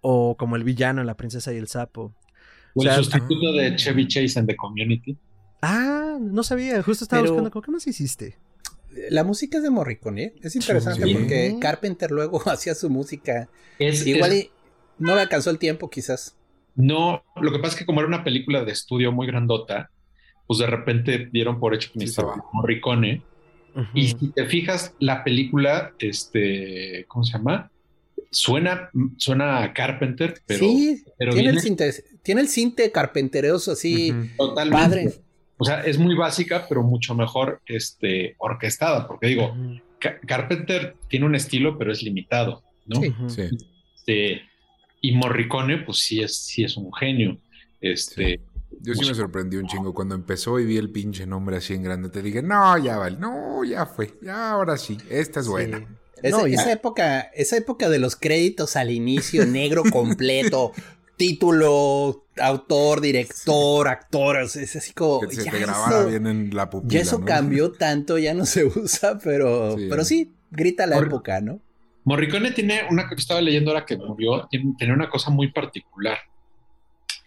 o 0.00 0.36
como 0.36 0.56
el 0.56 0.64
villano 0.64 1.00
en 1.02 1.06
La 1.06 1.16
princesa 1.16 1.52
y 1.52 1.56
el 1.58 1.68
sapo. 1.68 2.14
o 2.74 2.82
el 2.82 2.88
o 2.88 2.92
sea, 2.92 3.02
sustituto 3.02 3.52
de 3.52 3.76
Chevy 3.76 4.08
Chase 4.08 4.38
en 4.40 4.46
The 4.46 4.56
Community. 4.56 5.16
Ah, 5.62 6.18
no 6.20 6.42
sabía, 6.42 6.82
justo 6.82 7.04
estaba 7.04 7.22
Pero- 7.22 7.32
buscando, 7.34 7.50
¿cómo- 7.50 7.62
¿qué 7.62 7.70
más 7.70 7.86
hiciste? 7.86 8.36
La 9.10 9.24
música 9.24 9.56
es 9.58 9.62
de 9.64 9.70
Morricone, 9.70 10.22
¿eh? 10.22 10.34
Es 10.42 10.54
interesante 10.56 11.02
Sí. 11.04 11.14
porque 11.14 11.56
Carpenter 11.60 12.10
luego 12.10 12.40
hacía 12.48 12.74
su 12.74 12.88
música. 12.90 13.48
Es, 13.78 14.06
Igual 14.06 14.32
es- 14.32 14.44
y 14.44 14.50
no 14.98 15.14
le 15.14 15.20
alcanzó 15.22 15.50
el 15.50 15.58
tiempo, 15.58 15.90
quizás. 15.90 16.36
no, 16.76 17.22
lo 17.36 17.52
que 17.52 17.58
pasa 17.58 17.74
es 17.74 17.76
que 17.80 17.86
como 17.86 18.00
era 18.00 18.08
una 18.08 18.24
película 18.24 18.64
de 18.64 18.72
estudio 18.72 19.12
muy 19.12 19.26
grandota, 19.26 19.90
pues 20.46 20.58
de 20.58 20.66
repente 20.66 21.28
dieron 21.32 21.58
por 21.58 21.74
hecho 21.74 21.88
que 21.92 22.00
Sí, 22.00 22.06
necesitaba. 22.06 22.44
Morricone. 22.52 23.22
Ujú. 23.74 23.86
Y 23.94 24.08
si 24.08 24.32
te 24.32 24.46
fijas, 24.46 24.94
la 25.00 25.24
película, 25.24 25.92
este, 25.98 27.04
¿cómo 27.08 27.24
se 27.24 27.32
llama? 27.38 27.70
Suena, 28.30 28.90
suena 29.16 29.62
a 29.62 29.72
Carpenter, 29.72 30.34
pero, 30.46 30.58
sí, 30.60 31.04
pero 31.18 31.32
tiene, 31.34 31.50
el 31.50 31.60
cinte, 31.60 31.92
tiene 32.22 32.40
el 32.40 32.48
cinte 32.48 32.90
carpenteroso 32.90 33.72
así, 33.72 34.10
Ujú. 34.12 34.28
totalmente. 34.36 34.84
padre. 34.84 35.12
O 35.56 35.64
sea, 35.64 35.80
es 35.82 35.98
muy 35.98 36.16
básica, 36.16 36.66
pero 36.68 36.82
mucho 36.82 37.14
mejor 37.14 37.62
este, 37.66 38.34
orquestada, 38.38 39.06
porque 39.06 39.28
digo, 39.28 39.56
Carpenter 40.26 40.96
tiene 41.08 41.26
un 41.26 41.34
estilo, 41.36 41.78
pero 41.78 41.92
es 41.92 42.02
limitado, 42.02 42.64
¿no? 42.86 43.00
Sí. 43.28 43.48
Este, 43.94 44.42
y 45.00 45.12
Morricone, 45.12 45.78
pues 45.78 45.98
sí 45.98 46.20
es, 46.20 46.36
sí 46.36 46.64
es 46.64 46.76
un 46.76 46.92
genio. 46.92 47.38
Este, 47.80 48.40
Yo 48.82 48.94
sí 48.94 49.06
me 49.08 49.14
sorprendí 49.14 49.56
un 49.56 49.66
chingo 49.66 49.92
cuando 49.94 50.14
empezó 50.14 50.58
y 50.60 50.64
vi 50.64 50.76
el 50.78 50.90
pinche 50.90 51.26
nombre 51.26 51.56
así 51.56 51.74
en 51.74 51.82
grande. 51.82 52.08
Te 52.08 52.22
dije, 52.22 52.42
no, 52.42 52.76
ya 52.78 52.96
vale, 52.98 53.16
no, 53.18 53.64
ya 53.64 53.86
fue, 53.86 54.14
ya 54.22 54.50
ahora 54.52 54.76
sí, 54.76 54.98
esta 55.10 55.40
es 55.40 55.48
buena. 55.48 55.78
Sí. 55.78 55.84
Esa, 56.22 56.38
No, 56.38 56.46
y- 56.46 56.54
esa 56.54 56.72
época, 56.72 57.20
esa 57.34 57.56
época 57.56 57.88
de 57.90 57.98
los 57.98 58.16
créditos 58.16 58.76
al 58.76 58.90
inicio, 58.90 59.44
negro 59.46 59.82
completo, 59.92 60.72
título, 61.28 62.24
autor, 62.40 63.00
director, 63.00 63.88
actor, 63.88 64.36
o 64.36 64.48
sea, 64.48 64.62
es 64.62 64.76
así 64.76 64.92
como. 64.92 65.20
Que 65.20 65.34
se 65.34 65.44
ya 65.44 65.50
te 65.50 65.58
grabara 65.58 66.00
eso- 66.00 66.08
bien 66.08 66.26
en 66.26 66.54
la 66.54 66.70
pupila. 66.70 66.92
Ya 66.94 67.00
eso 67.00 67.18
¿no? 67.18 67.24
cambió 67.24 67.72
tanto, 67.78 68.18
ya 68.18 68.34
no 68.34 68.46
se 68.46 68.64
usa, 68.64 69.18
pero 69.18 69.76
Sí. 69.76 69.86
pero 69.90 70.04
sí, 70.04 70.32
grita 70.50 70.86
la 70.86 70.98
época, 70.98 71.40
¿no? 71.40 71.60
Morricone 72.04 72.50
tiene 72.52 72.82
una 72.90 73.08
que 73.08 73.14
estaba 73.14 73.40
leyendo 73.40 73.70
ahora 73.70 73.86
que 73.86 73.96
murió, 73.96 74.46
tiene- 74.50 74.74
tenía 74.78 74.94
una 74.94 75.08
cosa 75.08 75.30
muy 75.30 75.50
particular, 75.52 76.18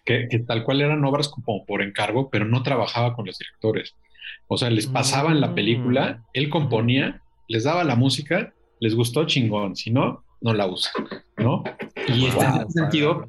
que, 0.08 0.28
que 0.30 0.40
tal 0.40 0.64
cual 0.64 0.82
eran 0.82 1.04
obras 1.06 1.28
como 1.28 1.66
por 1.66 1.82
encargo, 1.82 2.30
pero 2.30 2.46
no 2.46 2.64
trabajaba 2.64 3.14
con 3.14 3.26
los 3.26 3.38
directores. 3.38 3.94
O 4.48 4.58
sea, 4.58 4.70
les 4.70 4.88
pasaba 4.88 5.32
en 5.32 5.42
la 5.42 5.54
película, 5.54 6.24
él 6.34 6.50
componía, 6.50 7.22
les 7.50 7.66
daba 7.66 7.84
la 7.84 7.96
música, 7.96 8.54
les 8.80 8.96
gustó 8.96 9.26
chingón, 9.28 9.76
si 9.76 9.92
no, 9.92 10.24
no 10.42 10.54
la 10.54 10.66
usa, 10.68 10.92
¿no? 11.38 11.64
Y 12.08 12.26
este, 12.28 12.46
en 12.46 12.52
Wow, 12.54 12.62
ese 12.62 12.72
sentido, 12.80 13.28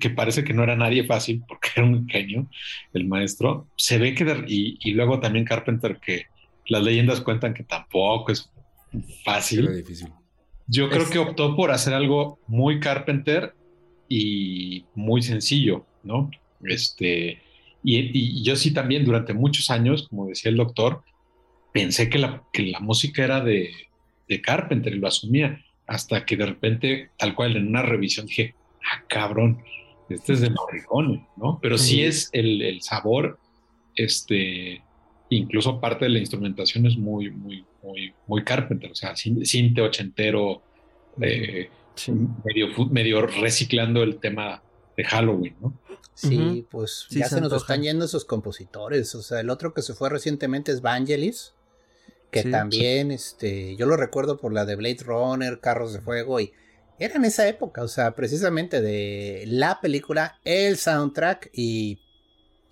que 0.00 0.10
parece 0.10 0.42
que 0.42 0.52
no 0.54 0.62
era 0.64 0.74
nadie 0.74 1.04
fácil, 1.04 1.42
porque 1.46 1.68
era 1.76 1.84
un 1.86 2.08
genio, 2.08 2.48
el 2.92 3.06
maestro, 3.06 3.68
se 3.76 3.98
ve 3.98 4.14
que, 4.14 4.24
de- 4.24 4.44
y, 4.48 4.78
y 4.80 4.92
luego 4.94 5.20
también 5.20 5.44
Carpenter, 5.44 5.98
que 6.04 6.24
las 6.66 6.82
leyendas 6.82 7.20
cuentan 7.20 7.54
que 7.54 7.62
tampoco 7.62 8.32
es 8.32 8.50
fácil. 9.24 9.66
Era 9.66 9.74
difícil. 9.76 10.08
Yo 10.66 10.88
creo 10.88 11.02
Es- 11.02 11.10
que 11.10 11.18
optó 11.18 11.54
por 11.54 11.70
hacer 11.70 11.94
algo 11.94 12.40
muy 12.48 12.80
Carpenter 12.80 13.54
y 14.08 14.84
muy 14.94 15.22
sencillo, 15.22 15.86
¿no? 16.02 16.30
Este, 16.64 17.40
y, 17.84 17.96
y 18.12 18.42
yo 18.42 18.56
sí 18.56 18.72
también 18.72 19.04
durante 19.04 19.34
muchos 19.34 19.70
años, 19.70 20.08
como 20.08 20.26
decía 20.26 20.50
el 20.50 20.56
doctor, 20.56 21.02
pensé 21.72 22.08
que 22.08 22.18
la, 22.18 22.42
que 22.52 22.62
la 22.64 22.80
música 22.80 23.22
era 23.24 23.40
de, 23.42 23.70
de 24.28 24.40
Carpenter 24.40 24.94
y 24.94 24.98
lo 24.98 25.08
asumía, 25.08 25.62
hasta 25.86 26.24
que 26.26 26.36
de 26.36 26.46
repente, 26.46 27.10
tal 27.18 27.34
cual 27.34 27.56
en 27.56 27.68
una 27.68 27.82
revisión 27.82 28.26
dije, 28.26 28.54
ah, 28.92 29.04
cabrón, 29.08 29.62
este 30.08 30.32
es 30.32 30.40
de 30.40 30.50
Morricone, 30.50 31.26
¿no? 31.36 31.58
Pero 31.60 31.76
sí 31.78 31.96
Sí. 31.96 32.02
es 32.04 32.30
el, 32.32 32.62
el 32.62 32.80
sabor, 32.82 33.38
este, 33.94 34.82
incluso 35.28 35.80
parte 35.80 36.06
de 36.06 36.10
la 36.10 36.18
instrumentación 36.18 36.86
es 36.86 36.96
muy, 36.96 37.30
muy, 37.30 37.64
muy, 37.82 38.12
muy 38.26 38.42
Carpenter, 38.44 38.90
o 38.90 38.94
sea, 38.94 39.12
cin- 39.14 39.44
cinte 39.44 39.80
ochentero, 39.82 40.62
eh, 41.20 41.68
Sí. 41.98 42.12
medio, 42.90 43.26
reciclando 43.26 44.02
el 44.02 44.18
tema 44.20 44.62
de 44.96 45.04
Halloween, 45.04 45.56
¿no? 45.60 45.74
Sí, 46.14 46.66
pues 46.70 47.06
Sí, 47.08 47.20
ya 47.20 47.28
se 47.28 47.36
se, 47.36 47.40
nos 47.40 47.52
están 47.52 47.82
yendo 47.82 48.04
esos 48.04 48.24
compositores. 48.24 49.14
O 49.14 49.22
sea, 49.22 49.40
el 49.40 49.50
otro 49.50 49.74
que 49.74 49.82
se 49.82 49.94
fue 49.94 50.08
recientemente 50.08 50.72
es 50.72 50.80
Vangelis, 50.80 51.54
que 52.30 52.42
Sí, 52.42 52.50
también, 52.50 53.10
este, 53.10 53.76
yo 53.76 53.86
lo 53.86 53.96
recuerdo 53.96 54.36
por 54.38 54.52
la 54.52 54.64
de 54.64 54.76
Blade 54.76 55.02
Runner, 55.04 55.60
Carros 55.60 55.92
de 55.92 56.00
Fuego, 56.00 56.40
y 56.40 56.52
era 56.98 57.14
en 57.14 57.24
esa 57.24 57.46
época, 57.48 57.82
o 57.82 57.88
sea, 57.88 58.14
precisamente 58.14 58.80
de 58.80 59.44
la 59.46 59.80
película, 59.80 60.38
el 60.44 60.76
soundtrack, 60.76 61.50
y 61.52 62.00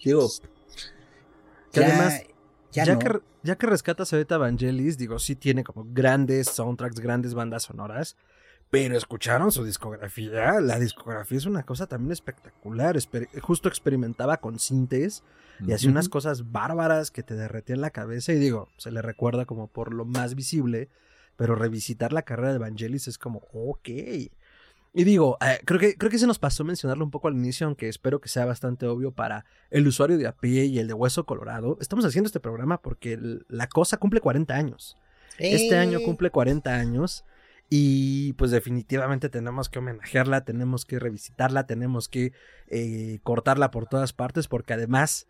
digo, 0.05 0.29
Que 1.73 1.81
ya, 1.81 1.87
además, 1.87 2.23
ya, 2.73 2.85
ya, 2.85 2.93
no. 2.95 2.99
que, 2.99 3.21
ya 3.45 3.57
que 3.57 3.67
rescatas 3.67 4.13
ahorita 4.13 4.39
Vangelis, 4.39 4.99
digo, 4.99 5.19
sí 5.19 5.37
tiene 5.37 5.63
como 5.63 5.85
grandes 5.89 6.49
soundtracks, 6.49 6.99
grandes 7.01 7.35
bandas 7.35 7.63
sonoras, 7.65 8.17
pero 8.71 8.97
escucharon 8.97 9.53
su 9.53 9.65
discografía. 9.65 10.61
La 10.61 10.79
discografía 10.79 11.39
es 11.39 11.47
una 11.47 11.63
cosa 11.65 11.87
también 11.87 12.13
espectacular. 12.13 12.97
esper- 12.97 13.29
justo 13.41 13.69
experimentaba 13.69 14.39
con 14.39 14.59
sintes 14.59 15.23
y 15.67 15.73
hacía 15.73 15.91
unas 15.91 16.09
cosas 16.09 16.51
bárbaras 16.53 17.11
que 17.11 17.23
te 17.23 17.35
derretían 17.35 17.81
la 17.81 17.91
cabeza. 17.91 18.33
Y 18.33 18.37
digo, 18.39 18.69
se 18.77 18.91
le 18.91 19.01
recuerda 19.03 19.47
como 19.47 19.69
por 19.69 19.95
lo 19.95 20.05
más 20.05 20.35
visible, 20.35 20.89
pero 21.37 21.55
revisitar 21.55 22.13
la 22.13 22.23
carrera 22.23 22.53
de 22.53 22.59
Vangelis 22.59 23.09
es 23.09 23.19
como, 23.19 23.43
ok. 23.53 23.89
Y 24.99 25.05
digo, 25.05 25.37
eh, 25.43 25.61
creo, 25.65 25.79
que, 25.79 25.97
creo 25.97 26.11
que 26.11 26.19
se 26.19 26.27
nos 26.27 26.39
pasó 26.39 26.65
mencionarlo 26.65 27.05
un 27.05 27.11
poco 27.11 27.29
al 27.29 27.35
inicio, 27.35 27.67
aunque 27.67 27.89
espero 27.89 28.21
que 28.21 28.29
sea 28.31 28.47
bastante 28.47 28.87
obvio 28.87 29.13
para 29.13 29.45
el 29.71 29.87
usuario 29.87 30.17
de 30.19 30.27
a 30.27 30.33
pie 30.33 30.65
y 30.65 30.79
el 30.79 30.89
de 30.89 30.95
Hueso 30.95 31.25
Colorado. 31.27 31.77
Estamos 31.81 32.05
haciendo 32.07 32.27
este 32.27 32.41
programa 32.41 32.81
porque 32.81 33.13
el- 33.13 33.45
la 33.49 33.69
cosa 33.69 33.99
cumple 33.99 34.21
40 34.21 34.55
años. 34.57 34.97
Este 35.55 35.77
año 35.77 35.99
cumple 36.03 36.31
40 36.31 36.75
años 36.75 37.25
y 37.69 38.33
pues 38.35 38.51
definitivamente 38.51 39.29
tenemos 39.29 39.69
que 39.69 39.81
homenajearla, 39.81 40.45
tenemos 40.45 40.85
que 40.85 40.99
revisitarla, 40.99 41.67
tenemos 41.67 42.09
que 42.09 42.33
eh, 42.69 43.19
cortarla 43.23 43.71
por 43.71 43.87
todas 43.87 44.13
partes 44.13 44.47
porque 44.47 44.75
además 44.75 45.27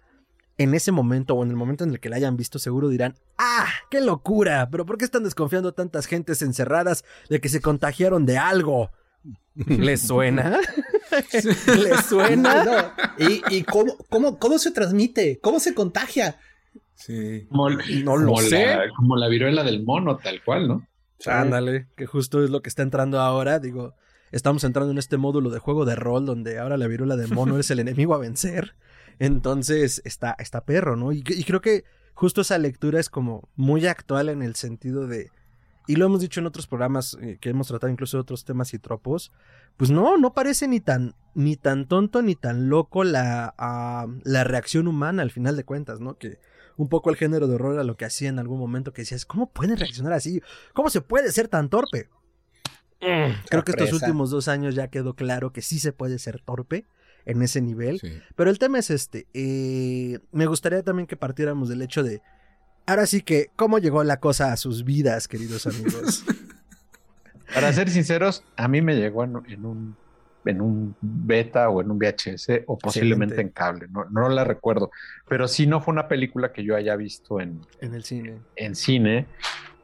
en 0.59 0.75
ese 0.75 0.93
momento 0.93 1.35
o 1.35 1.43
en 1.45 1.51
el 1.51 1.57
momento 1.57 1.85
en 1.85 1.91
el 1.91 2.01
que 2.01 2.09
la 2.09 2.17
hayan 2.17 2.37
visto 2.37 2.59
seguro 2.59 2.89
dirán, 2.89 3.15
¡ah, 3.39 3.67
qué 3.91 4.01
locura! 4.01 4.69
¿Pero 4.71 4.87
por 4.87 4.99
qué 4.99 5.05
están 5.05 5.25
desconfiando 5.25 5.73
tantas 5.73 6.07
gentes 6.07 6.43
encerradas 6.43 7.05
de 7.29 7.41
que 7.41 7.49
se 7.49 7.61
contagiaron 7.61 8.27
de 8.27 8.39
algo? 8.39 8.91
¿Les 9.55 10.03
suena? 10.03 10.59
¿Les 11.33 12.07
suena? 12.07 12.65
No, 12.65 12.73
¿Y, 13.19 13.43
y 13.57 13.63
cómo, 13.63 13.97
cómo, 14.09 14.39
cómo 14.39 14.59
se 14.59 14.73
transmite? 14.73 15.39
¿Cómo 15.41 15.61
se 15.61 15.75
contagia? 15.75 16.39
Sí. 16.95 17.47
Como, 17.49 17.71
No 17.71 18.17
lo 18.17 18.29
como 18.29 18.41
sé. 18.41 18.67
La, 18.67 18.89
como 18.95 19.17
la 19.17 19.29
viruela 19.29 19.63
del 19.63 19.85
mono, 19.85 20.17
tal 20.19 20.43
cual, 20.43 20.69
¿no? 20.69 20.87
Ándale, 21.25 21.89
que 21.97 22.07
justo 22.07 22.45
es 22.45 22.51
lo 22.51 22.61
que 22.63 22.69
está 22.69 22.83
entrando 22.83 23.21
ahora. 23.21 23.59
Digo, 23.59 23.95
estamos 24.33 24.65
entrando 24.65 24.93
en 24.93 24.99
este 24.99 25.17
módulo 25.17 25.51
de 25.51 25.59
juego 25.59 25.85
de 25.85 25.97
rol 25.97 26.27
donde 26.27 26.59
ahora 26.59 26.77
la 26.77 26.87
viruela 26.87 27.17
de 27.17 27.27
mono 27.27 27.59
es 27.59 27.71
el 27.71 27.79
enemigo 27.79 28.15
a 28.15 28.19
vencer. 28.19 28.75
Entonces 29.19 30.03
está, 30.05 30.37
está 30.39 30.65
perro, 30.65 30.97
¿no? 30.97 31.13
Y, 31.13 31.23
creo 31.23 31.61
que 31.61 31.85
justo 32.15 32.43
esa 32.43 32.59
lectura 32.59 33.01
es 33.01 33.09
como 33.09 33.49
muy 33.57 33.87
actual 33.87 34.29
en 34.29 34.43
el 34.43 34.57
sentido 34.57 35.07
de. 35.07 35.31
Y 35.89 35.97
lo 35.97 36.07
hemos 36.07 36.21
dicho 36.21 36.41
en 36.41 36.47
otros 36.47 36.67
programas 36.67 37.17
eh, 37.21 37.39
que 37.41 37.49
hemos 37.49 37.69
tratado 37.69 37.93
incluso 37.93 38.17
de 38.17 38.23
otros 38.23 38.45
temas 38.45 38.75
y 38.75 38.79
tropos. 38.79 39.33
Pues 39.77 39.91
no, 39.91 40.19
no 40.19 40.35
parece 40.35 40.67
ni 40.67 40.81
tan, 40.81 41.15
ni 41.35 41.57
tan 41.57 41.87
tonto 41.87 42.23
ni 42.23 42.35
tan 42.35 42.69
loco 42.69 43.05
la, 43.05 43.55
ah, 43.57 44.07
la 44.25 44.43
reacción 44.43 44.89
humana 44.89 45.23
al 45.23 45.31
final 45.31 45.57
de 45.57 45.65
cuentas, 45.65 46.01
¿no? 46.01 46.19
Que 46.19 46.39
un 46.77 46.89
poco 46.89 47.11
el 47.11 47.17
género 47.17 47.47
de 47.47 47.55
horror 47.55 47.75
era 47.75 47.85
lo 47.85 47.97
que 47.97 48.05
hacía 48.05 48.29
en 48.29 48.39
algún 48.39 48.59
momento 48.59 48.93
que 48.93 49.03
decías, 49.03 49.25
¿cómo 49.25 49.51
pueden 49.51 49.77
reaccionar 49.77 50.13
así? 50.13 50.43
¿Cómo 50.73 50.91
se 50.91 51.01
puede 51.01 51.33
ser 51.33 51.49
tan 51.49 51.69
torpe? 51.69 52.09
Creo 53.01 53.65
que 53.65 53.73
estos 53.73 53.93
últimos 53.93 54.31
dos 54.31 54.49
años 54.49 54.75
ya 54.75 54.89
quedó 54.89 55.15
claro 55.15 55.53
que 55.53 55.63
sí 55.63 55.79
se 55.79 55.93
puede 55.93 56.19
ser 56.19 56.41
torpe 56.41 56.87
en 57.25 57.43
ese 57.43 57.61
nivel. 57.61 58.01
Sí. 58.01 58.21
Pero 58.35 58.51
el 58.51 58.59
tema 58.59 58.79
es 58.79 58.91
este. 58.91 59.27
eh, 59.35 60.19
me 60.33 60.47
gustaría 60.47 60.83
también 60.83 61.07
que 61.07 61.17
partiéramos 61.17 61.69
del 61.69 61.83
hecho 61.83 62.03
de. 62.03 62.23
Ahora 62.87 63.07
sí 63.07 63.23
que, 63.23 63.51
¿cómo 63.57 63.79
llegó 63.79 64.05
la 64.05 64.21
cosa 64.21 64.53
a 64.53 64.57
sus 64.57 64.85
vidas, 64.85 65.29
queridos 65.29 65.67
amigos? 65.67 66.25
Para 67.55 67.73
ser 67.73 67.91
sinceros, 67.91 68.45
a 68.57 68.69
mí 68.69 68.81
me 68.81 68.97
llegó 68.97 69.25
en, 69.25 69.43
en 69.49 69.65
un 69.67 69.97
en 70.47 70.61
un 70.61 70.97
beta 71.01 71.69
o 71.69 71.81
en 71.81 71.91
un 71.91 71.99
VHS 71.99 72.63
o 72.67 72.79
posiblemente 72.79 73.41
en 73.41 73.51
cable, 73.51 73.87
no, 73.91 74.05
no 74.07 74.29
la 74.29 74.45
recuerdo, 74.45 74.91
pero 75.29 75.49
sí 75.49 75.67
no 75.67 75.81
fue 75.81 75.93
una 75.93 76.09
película 76.09 76.53
que 76.53 76.65
yo 76.65 76.77
haya 76.77 76.97
visto 76.97 77.41
en, 77.41 77.61
en 77.81 77.95
el 77.95 78.05
cine. 78.05 78.39
en 78.57 78.75
cine, 78.75 79.27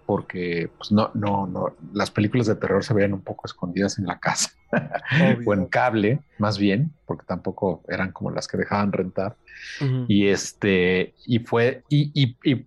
porque 0.06 0.70
pues 0.76 0.92
no, 0.92 1.10
no, 1.14 1.46
no, 1.46 1.74
las 1.92 2.10
películas 2.10 2.46
de 2.46 2.56
terror 2.56 2.84
se 2.84 2.94
veían 2.94 3.14
un 3.14 3.22
poco 3.22 3.46
escondidas 3.46 3.98
en 3.98 4.06
la 4.06 4.18
casa 4.18 4.50
o 5.46 5.54
en 5.54 5.66
cable, 5.66 6.20
más 6.38 6.58
bien, 6.58 6.92
porque 7.06 7.24
tampoco 7.26 7.82
eran 7.88 8.12
como 8.12 8.30
las 8.30 8.48
que 8.48 8.56
dejaban 8.56 8.92
rentar. 8.92 9.36
Y 10.08 10.26
este, 10.26 11.14
y 11.24 11.38
fue, 11.38 11.84
y, 11.88 12.10
y, 12.14 12.36
y, 12.42 12.66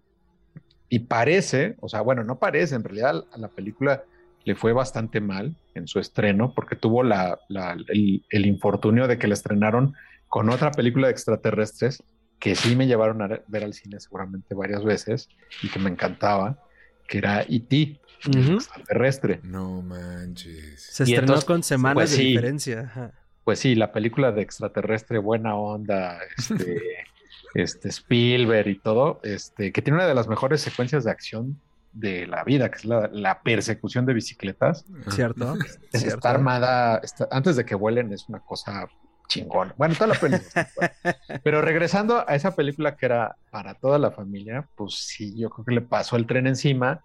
y 0.88 1.00
parece, 1.00 1.76
o 1.82 1.90
sea, 1.90 2.02
bueno, 2.02 2.24
no 2.24 2.40
parece, 2.40 2.76
en 2.76 2.84
realidad 2.84 3.26
a 3.32 3.38
la 3.38 3.50
película 3.50 4.04
le 4.46 4.56
fue 4.56 4.72
bastante 4.74 5.20
mal 5.20 5.56
en 5.74 5.88
su 5.88 6.00
estreno, 6.00 6.54
porque 6.56 6.76
tuvo 6.76 7.04
la, 7.04 7.40
la- 7.50 7.74
el, 7.90 8.24
el 8.30 8.46
infortunio 8.46 9.08
de 9.08 9.18
que 9.18 9.28
la 9.28 9.34
estrenaron 9.34 9.94
con 10.30 10.50
otra 10.50 10.72
película 10.72 11.08
de 11.08 11.14
extraterrestres 11.14 12.02
que 12.40 12.56
sí 12.56 12.76
me 12.76 12.88
llevaron 12.88 13.22
a 13.22 13.28
ver 13.48 13.64
al 13.64 13.74
cine 13.74 14.00
seguramente 14.00 14.54
varias 14.56 14.84
veces 14.84 15.30
y 15.64 15.70
que 15.70 15.80
me 15.80 15.90
encantaba, 15.90 16.60
que 17.08 17.18
era 17.20 17.42
E.T., 17.42 18.00
extraterrestre. 18.26 19.40
No 19.44 19.82
manches. 19.82 20.82
Se 20.82 21.04
y 21.04 21.14
estrenó 21.14 21.22
entonces, 21.24 21.46
con 21.46 21.64
semanas 21.64 21.96
pues 21.96 22.12
de 22.12 22.18
sí. 22.18 22.24
diferencia. 22.30 22.80
ajá. 22.82 23.12
Pues 23.44 23.60
sí, 23.60 23.76
la 23.76 23.92
película 23.92 24.32
de 24.32 24.42
extraterrestre, 24.42 25.20
buena 25.20 25.56
onda, 25.56 26.20
este, 26.38 26.82
este 27.54 27.90
Spielberg 27.90 28.68
y 28.70 28.80
todo, 28.80 29.20
este, 29.24 29.72
que 29.72 29.82
tiene 29.82 29.98
una 29.98 30.08
de 30.08 30.16
las 30.16 30.28
mejores 30.28 30.62
secuencias 30.62 31.04
de 31.04 31.12
acción 31.12 31.62
de 31.96 32.28
la 32.28 32.44
vida, 32.44 32.70
que 32.70 32.78
es 32.78 32.86
la, 32.86 33.10
la 33.12 33.42
persecución 33.42 34.06
de 34.06 34.14
bicicletas. 34.14 34.86
¿Cierto? 35.10 35.56
Es- 35.94 36.02
¿Cierto? 36.02 36.16
Está 36.18 36.30
armada, 36.30 36.98
está- 37.04 37.28
antes 37.32 37.56
de 37.56 37.66
que 37.66 37.74
vuelen 37.76 38.12
es 38.14 38.28
una 38.30 38.40
cosa 38.42 38.88
chingona. 39.28 39.74
Bueno, 39.78 39.96
toda 39.96 40.08
la 40.08 40.16
película. 40.20 40.70
Pero 41.44 41.62
regresando 41.62 42.24
a 42.28 42.36
esa 42.36 42.56
película 42.56 42.96
que 42.96 43.06
era 43.08 43.36
para 43.50 43.74
toda 43.76 43.98
la 43.98 44.12
familia, 44.12 44.68
pues 44.76 44.94
sí, 44.96 45.34
yo 45.40 45.50
creo 45.50 45.66
que 45.66 45.74
le 45.76 45.82
pasó 45.82 46.16
el 46.18 46.28
tren 46.28 46.46
encima 46.48 47.02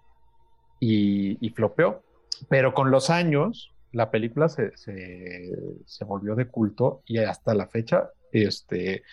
y, 0.79 1.37
y 1.45 1.49
flopeó. 1.51 2.03
Pero 2.49 2.73
con 2.73 2.91
los 2.91 3.09
años, 3.09 3.71
la 3.91 4.11
película 4.11 4.49
se, 4.49 4.75
se, 4.77 5.51
se 5.85 6.05
volvió 6.05 6.35
de 6.35 6.47
culto 6.47 7.01
y 7.05 7.17
hasta 7.19 7.53
la 7.53 7.67
fecha, 7.67 8.09
este, 8.31 9.03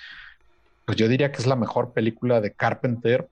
pues 0.87 0.97
yo 0.99 1.08
diría 1.08 1.30
que 1.30 1.38
es 1.38 1.47
la 1.47 1.56
mejor 1.56 1.92
película 1.92 2.40
de 2.40 2.52
Carpenter 2.52 3.28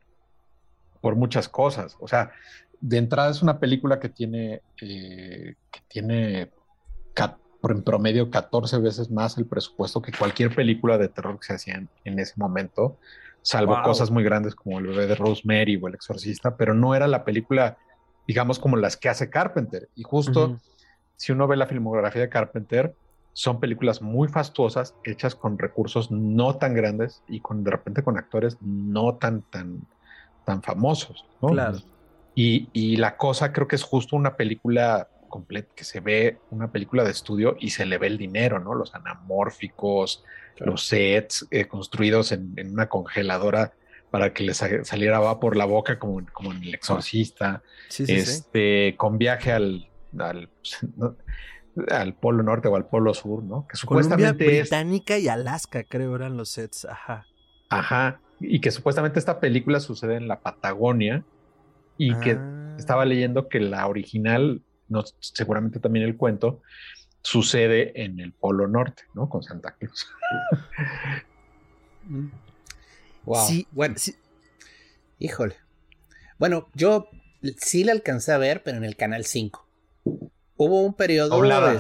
por 1.07 1.15
muchas 1.15 1.49
cosas. 1.49 1.97
O 2.01 2.09
sea, 2.09 2.33
de 2.81 2.99
entrada 2.99 3.31
es 3.31 3.41
una 3.41 3.61
película 3.61 4.01
que 4.01 4.09
tiene, 4.09 4.61
eh, 4.83 5.55
que 5.71 5.81
tiene 5.87 6.51
en 7.63 7.83
promedio 7.85 8.29
14 8.29 8.79
veces 8.79 9.09
más 9.09 9.39
el 9.39 9.47
presupuesto 9.47 10.03
que 10.03 10.11
cualquier 10.11 10.53
película 10.53 10.99
de 10.99 11.07
terror 11.07 11.39
que 11.39 11.47
se 11.47 11.55
hacía 11.55 11.87
en, 12.05 12.19
ese 12.19 12.35
momento, 12.39 12.99
salvo 13.41 13.81
cosas 13.85 14.11
muy 14.11 14.25
grandes 14.25 14.57
como 14.57 14.81
El 14.81 14.89
bebé 14.89 15.07
de 15.07 15.15
Rosemary 15.15 15.79
o 15.81 15.87
El 15.87 15.95
exorcista, 15.95 16.57
pero 16.57 16.75
no 16.75 16.97
era 16.97 17.07
la 17.07 17.25
película, 17.25 17.79
digamos, 18.27 18.59
como 18.59 18.77
las 18.77 18.97
que 18.97 19.09
hace 19.09 19.31
Carpenter. 19.31 19.89
Y 19.95 20.03
justo 20.03 20.59
si 21.15 21.31
uno 21.31 21.47
ve 21.47 21.57
la 21.57 21.69
filmografía 21.69 22.23
de 22.23 22.29
Carpenter, 22.29 22.97
son 23.33 23.61
películas 23.61 24.03
muy 24.03 24.27
fastuosas, 24.27 24.97
hechas 25.05 25.37
con 25.37 25.57
recursos 25.57 26.11
no 26.11 26.57
tan 26.57 26.75
grandes 26.75 27.23
y 27.29 27.39
con 27.39 27.63
de 27.63 27.71
repente 27.71 28.03
con 28.03 28.19
actores 28.19 28.59
no 28.61 29.15
tan, 29.15 29.43
tan, 29.43 29.83
tan 30.47 30.63
famosos. 30.63 31.27
Claro. 31.41 31.79
Y, 32.35 32.69
y, 32.73 32.97
la 32.97 33.17
cosa 33.17 33.53
creo 33.53 33.67
que 33.69 33.77
es 33.77 33.83
justo 33.83 34.17
una 34.17 34.37
película 34.37 35.09
completa, 35.29 35.69
que 35.75 35.85
se 35.85 36.01
ve 36.01 36.39
una 36.51 36.71
película 36.71 37.05
de 37.05 37.11
estudio 37.11 37.57
y 37.59 37.71
se 37.71 37.85
le 37.85 37.99
ve 37.99 38.07
el 38.07 38.17
dinero, 38.17 38.59
¿no? 38.61 38.75
Los 38.75 38.95
anamórficos, 38.95 40.25
los 40.57 40.87
sets 40.87 41.47
eh, 41.51 41.67
construidos 41.67 42.33
en, 42.33 42.55
una 42.73 42.89
congeladora 42.89 43.73
para 44.11 44.33
que 44.33 44.45
les 44.45 44.63
saliera 44.85 45.19
va 45.19 45.41
por 45.41 45.57
la 45.57 45.65
boca 45.65 45.99
como, 45.99 46.25
como 46.33 46.53
en 46.53 46.63
El 46.63 46.75
Exorcista. 46.75 47.63
este, 47.99 48.95
Con 48.97 49.19
viaje 49.19 49.53
al, 49.53 49.91
al 50.19 50.49
al 51.91 52.15
Polo 52.15 52.43
Norte 52.43 52.69
o 52.69 52.77
al 52.77 52.87
Polo 52.87 53.13
Sur, 53.15 53.43
¿no? 53.43 53.67
Que 53.69 53.77
supuestamente 53.77 54.47
Británica 54.47 55.19
y 55.19 55.29
Alaska, 55.29 55.85
creo, 55.85 56.17
eran 56.17 56.37
los 56.37 56.51
sets, 56.51 56.87
ajá. 56.87 57.27
Ajá, 57.69 58.21
y 58.41 58.61
que 58.61 58.71
supuestamente 58.71 59.19
esta 59.19 59.41
película 59.41 59.81
sucede 59.81 60.17
en 60.17 60.29
la 60.29 60.41
Patagonia 60.41 61.25
y 61.97 62.15
que 62.21 62.33
ah. 62.33 62.75
estaba 62.79 63.05
leyendo 63.05 63.49
que 63.49 63.61
la 63.61 63.87
original, 63.87 64.63
no, 64.89 65.05
seguramente 65.21 65.81
también 65.81 66.05
el 66.05 66.17
cuento, 66.17 66.61
sucede 67.23 68.03
en 68.03 68.21
el 68.21 68.33
Polo 68.33 68.69
Norte, 68.69 69.05
¿no? 69.15 69.29
Con 69.29 69.43
Santa 69.43 69.75
Cruz. 69.75 70.07
wow. 73.25 73.47
Sí, 73.47 73.67
bueno, 73.73 73.95
sí. 73.99 74.15
Híjole. 75.19 75.57
Bueno, 76.39 76.69
yo 76.75 77.09
sí 77.59 77.83
la 77.83 77.93
alcancé 77.93 78.33
a 78.33 78.39
ver, 78.39 78.63
pero 78.63 78.77
en 78.77 78.85
el 78.85 78.97
canal 78.97 79.25
5 79.25 79.67
hubo 80.57 80.83
un 80.83 80.95
periodo. 80.95 81.31
Doblada. 81.31 81.79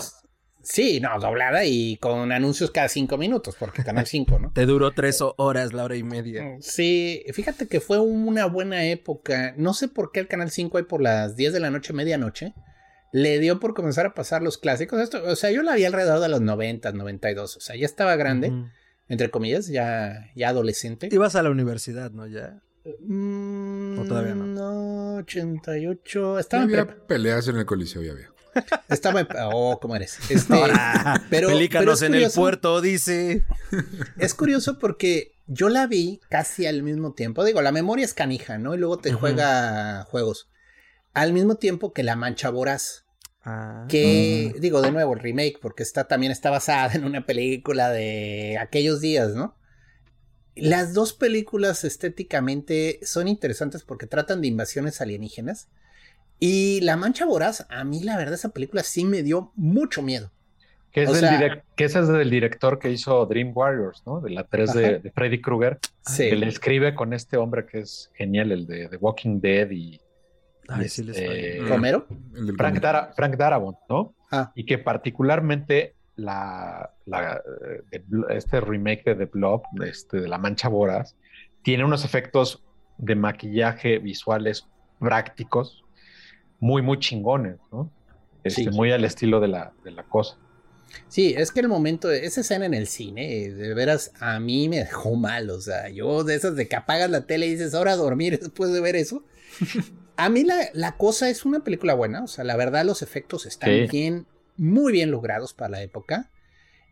Sí, 0.69 0.99
no, 0.99 1.19
doblada 1.21 1.65
y 1.65 1.97
con 1.99 2.33
anuncios 2.33 2.73
cada 2.73 2.89
cinco 2.89 3.17
minutos, 3.17 3.55
porque 3.57 3.85
Canal 3.85 4.07
5, 4.07 4.39
¿no? 4.41 4.53
Te 4.53 4.67
duró 4.67 4.91
tres 4.91 5.23
horas, 5.37 5.73
la 5.73 5.85
hora 5.85 5.95
y 5.95 6.03
media. 6.03 6.43
Mm, 6.43 6.61
sí, 6.61 7.25
fíjate 7.33 7.69
que 7.69 7.81
fue 7.81 8.01
una 8.01 8.47
buena 8.47 8.85
época. 8.85 9.55
No 9.57 9.75
sé 9.75 9.87
por 9.87 10.11
qué 10.11 10.19
el 10.19 10.27
Canal 10.27 10.51
5 10.51 10.79
hay 10.79 10.85
por 10.85 11.01
las 11.01 11.37
10 11.37 11.53
de 11.53 11.61
la 11.61 11.71
noche, 11.71 11.93
medianoche. 11.93 12.53
Le 13.13 13.39
dio 13.39 13.61
por 13.61 13.75
comenzar 13.75 14.07
a 14.07 14.15
pasar 14.15 14.43
los 14.43 14.59
clásicos. 14.59 15.01
Esto, 15.01 15.23
o 15.25 15.37
sea, 15.37 15.53
yo 15.53 15.63
la 15.63 15.77
vi 15.77 15.85
alrededor 15.85 16.19
de 16.19 16.29
los 16.29 16.41
90, 16.41 16.91
92. 16.93 17.57
O 17.57 17.61
sea, 17.61 17.77
ya 17.77 17.87
estaba 17.87 18.17
grande, 18.17 18.53
entre 19.09 19.31
comillas, 19.31 19.69
ya, 19.69 20.33
ya 20.35 20.49
adolescente. 20.49 21.09
Ibas 21.13 21.37
a 21.37 21.45
la 21.45 21.51
universidad, 21.51 22.11
¿no? 22.11 22.27
Ya. 22.27 22.61
Mm, 23.01 24.01
¿O 24.01 24.05
todavía 24.05 24.35
no? 24.35 24.47
No, 24.47 25.15
88. 25.19 26.41
Estaba 26.41 26.65
había 26.65 27.07
peleas 27.07 27.47
en 27.47 27.57
el 27.57 27.67
coliseo, 27.67 28.03
ya 28.03 28.11
había. 28.13 28.36
Estaba. 28.89 29.27
Oh, 29.53 29.79
¿cómo 29.81 29.97
eres? 29.97 30.19
Este, 30.31 30.55
pero, 31.31 31.49
Pelícanos 31.49 32.03
en 32.03 32.15
el 32.15 32.31
puerto, 32.31 32.81
dice. 32.81 33.45
Es 34.19 34.35
curioso 34.35 34.79
porque 34.79 35.33
yo 35.47 35.69
la 35.69 35.87
vi 35.87 36.21
casi 36.29 36.67
al 36.67 36.83
mismo 36.83 37.13
tiempo. 37.15 37.45
Digo, 37.45 37.63
la 37.63 37.73
memoria 37.73 38.05
es 38.05 38.15
canija, 38.15 38.59
¿no? 38.59 38.75
Y 38.75 38.79
luego 38.79 38.99
te 38.99 39.13
juega 39.13 40.05
juegos. 40.11 40.49
Al 41.15 41.33
mismo 41.33 41.57
tiempo 41.57 41.93
que 41.93 42.03
La 42.03 42.17
Mancha 42.17 42.51
Voraz. 42.51 43.05
Ah. 43.49 43.87
que, 43.89 44.57
digo, 44.59 44.83
de 44.83 44.91
nuevo, 44.91 45.15
el 45.15 45.21
remake, 45.21 45.61
porque 45.63 45.85
está, 45.85 46.09
también 46.09 46.33
está 46.33 46.51
basada 46.51 46.95
en 46.95 47.05
una 47.05 47.27
película 47.27 47.91
de 47.91 48.59
aquellos 48.59 49.01
días, 49.01 49.37
¿no? 49.37 49.57
Las 50.57 50.95
dos 50.95 51.13
películas 51.13 51.85
estéticamente 51.85 52.99
son 53.03 53.29
interesantes 53.29 53.85
porque 53.85 54.07
tratan 54.07 54.41
de 54.41 54.49
invasiones 54.49 55.01
alienígenas 55.01 55.69
y 56.39 56.81
La 56.83 56.97
Mancha 56.97 57.25
Voraz, 57.25 57.67
a 57.71 57.85
mí 57.85 58.03
la 58.03 58.17
verdad 58.17 58.35
esa 58.35 58.51
película 58.51 58.83
sí 58.83 59.05
me 59.05 59.23
dio 59.23 59.53
mucho 59.57 60.03
miedo. 60.03 60.31
Que 60.93 61.03
es, 61.03 61.21
del 61.21 61.63
que 61.75 61.85
ese 61.85 62.01
es 62.01 62.09
del 62.09 62.31
director 62.31 62.79
que 62.79 62.91
hizo 62.91 63.27
Dream 63.27 63.53
Warriors, 63.55 64.03
¿no? 64.07 64.21
De 64.21 64.31
la 64.31 64.45
3 64.45 64.73
de, 64.73 65.13
Freddy 65.15 65.43
Krueger. 65.43 65.79
Sí. 66.07 66.31
Que 66.31 66.37
le 66.37 66.49
escribe 66.49 66.95
con 66.95 67.13
este 67.13 67.37
hombre 67.37 67.67
que 67.67 67.81
es 67.81 68.11
genial, 68.15 68.51
el 68.51 68.67
de 68.67 68.89
The 68.89 68.97
Walking 68.97 69.41
Dead 69.41 69.71
y... 69.71 70.01
Este, 70.81 71.59
¿Romero? 71.61 72.07
Frank, 72.57 73.37
Darabont, 73.37 73.79
¿no? 73.89 74.15
Ah. 74.33 74.53
Y 74.55 74.65
que 74.65 74.79
particularmente 74.79 75.95
la, 76.17 76.91
eh, 77.93 78.03
este 78.31 78.61
remake 78.61 79.05
de 79.05 79.15
The 79.15 79.27
Blob, 79.27 79.63
este, 79.85 80.23
de 80.23 80.29
La 80.29 80.39
Mancha 80.39 80.69
Voraz, 80.69 81.15
tiene 81.63 81.85
unos 81.85 82.05
efectos 82.05 82.65
de 82.99 83.15
maquillaje 83.15 83.99
visuales 83.99 84.67
prácticos 84.99 85.85
muy, 86.61 86.83
muy 86.83 86.99
chingones, 86.99 87.57
¿no? 87.73 87.91
Este, 88.45 88.71
Muy 88.71 88.93
al 88.93 89.05
estilo 89.05 89.41
de 89.41 89.49
la, 89.49 89.73
de 89.85 89.91
la 89.91 90.05
cosa. 90.05 90.37
Sí, 91.09 91.35
es 91.37 91.51
que 91.51 91.61
el 91.61 91.69
momento, 91.69 92.09
de 92.09 92.27
esa 92.27 92.41
escena 92.41 92.65
en 92.65 92.75
el 92.75 92.87
cine, 92.87 93.51
de 93.51 93.75
veras, 93.75 94.13
a 94.21 94.39
mí 94.39 94.69
me 94.69 94.79
dejó 94.79 95.17
mal, 95.17 95.51
o 95.51 95.61
sea, 95.61 95.89
yo 95.89 96.25
de 96.25 96.37
esas 96.37 96.55
de 96.57 96.69
que 96.69 96.77
apagas 96.77 97.11
la 97.11 97.27
tele 97.27 97.47
y 97.47 97.51
dices, 97.51 97.75
ahora 97.75 97.93
a 97.93 97.97
dormir 97.97 98.39
después 98.41 98.73
de 98.73 98.81
ver 98.81 98.97
eso. 98.97 99.25
a 100.17 100.29
mí 100.29 100.45
la, 100.45 100.69
la, 100.75 100.97
cosa 100.97 101.29
es 101.29 101.45
una 101.45 101.61
película 101.61 101.95
buena, 101.95 102.23
o 102.23 102.29
sea, 102.29 102.45
la 102.45 102.57
verdad 102.57 102.85
los 102.85 103.03
efectos 103.03 103.47
están 103.47 103.89
bien, 103.91 104.27
muy 104.57 104.93
bien 104.93 105.11
logrados 105.11 105.53
para 105.53 105.71
la 105.71 105.83
época. 105.83 106.31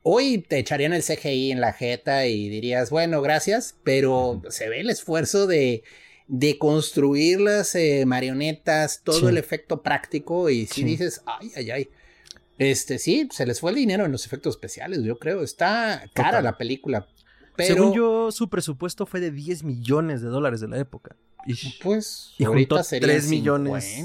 Hoy 0.03 0.39
te 0.39 0.59
echarían 0.59 0.93
el 0.93 1.03
CGI 1.03 1.53
en 1.53 1.61
la 1.61 1.73
jeta 1.73 2.27
y 2.27 2.49
dirías, 2.51 2.91
bueno, 2.91 3.23
gracias, 3.23 3.77
pero 3.85 4.43
se 4.51 4.69
ve 4.69 4.81
el 4.81 4.91
esfuerzo 4.91 5.47
de 5.47 5.83
de 6.27 6.59
construir 6.59 7.41
las 7.41 7.75
eh, 7.75 8.05
marionetas, 8.07 9.03
todo 9.03 9.29
el 9.29 9.37
efecto 9.37 9.83
práctico 9.83 10.49
y 10.51 10.67
si 10.67 10.85
dices, 10.85 11.23
ay, 11.27 11.53
ay, 11.57 11.71
ay. 11.71 11.89
Este, 12.57 12.99
sí, 12.99 13.29
se 13.33 13.47
les 13.47 13.61
fue 13.61 13.73
el 13.73 13.77
dinero 13.77 14.05
en 14.05 14.13
los 14.13 14.27
efectos 14.27 14.55
especiales, 14.55 15.03
yo 15.03 15.19
creo. 15.19 15.43
Está 15.43 16.05
cara 16.13 16.41
la 16.41 16.57
película. 16.57 17.09
Pero... 17.57 17.75
Según 17.75 17.93
yo, 17.95 18.33
su 18.33 18.49
presupuesto 18.49 19.07
fue 19.07 19.21
de 19.21 19.31
10 19.31 19.65
millones 19.65 20.23
de 20.23 20.29
dólares 20.29 20.61
de 20.61 20.69
la 20.69 20.79
época. 20.79 21.17
Y, 21.47 21.55
pues, 21.83 22.35
y 22.39 22.45
juntó 22.45 22.81
3 22.83 23.29
millones. 23.29 24.05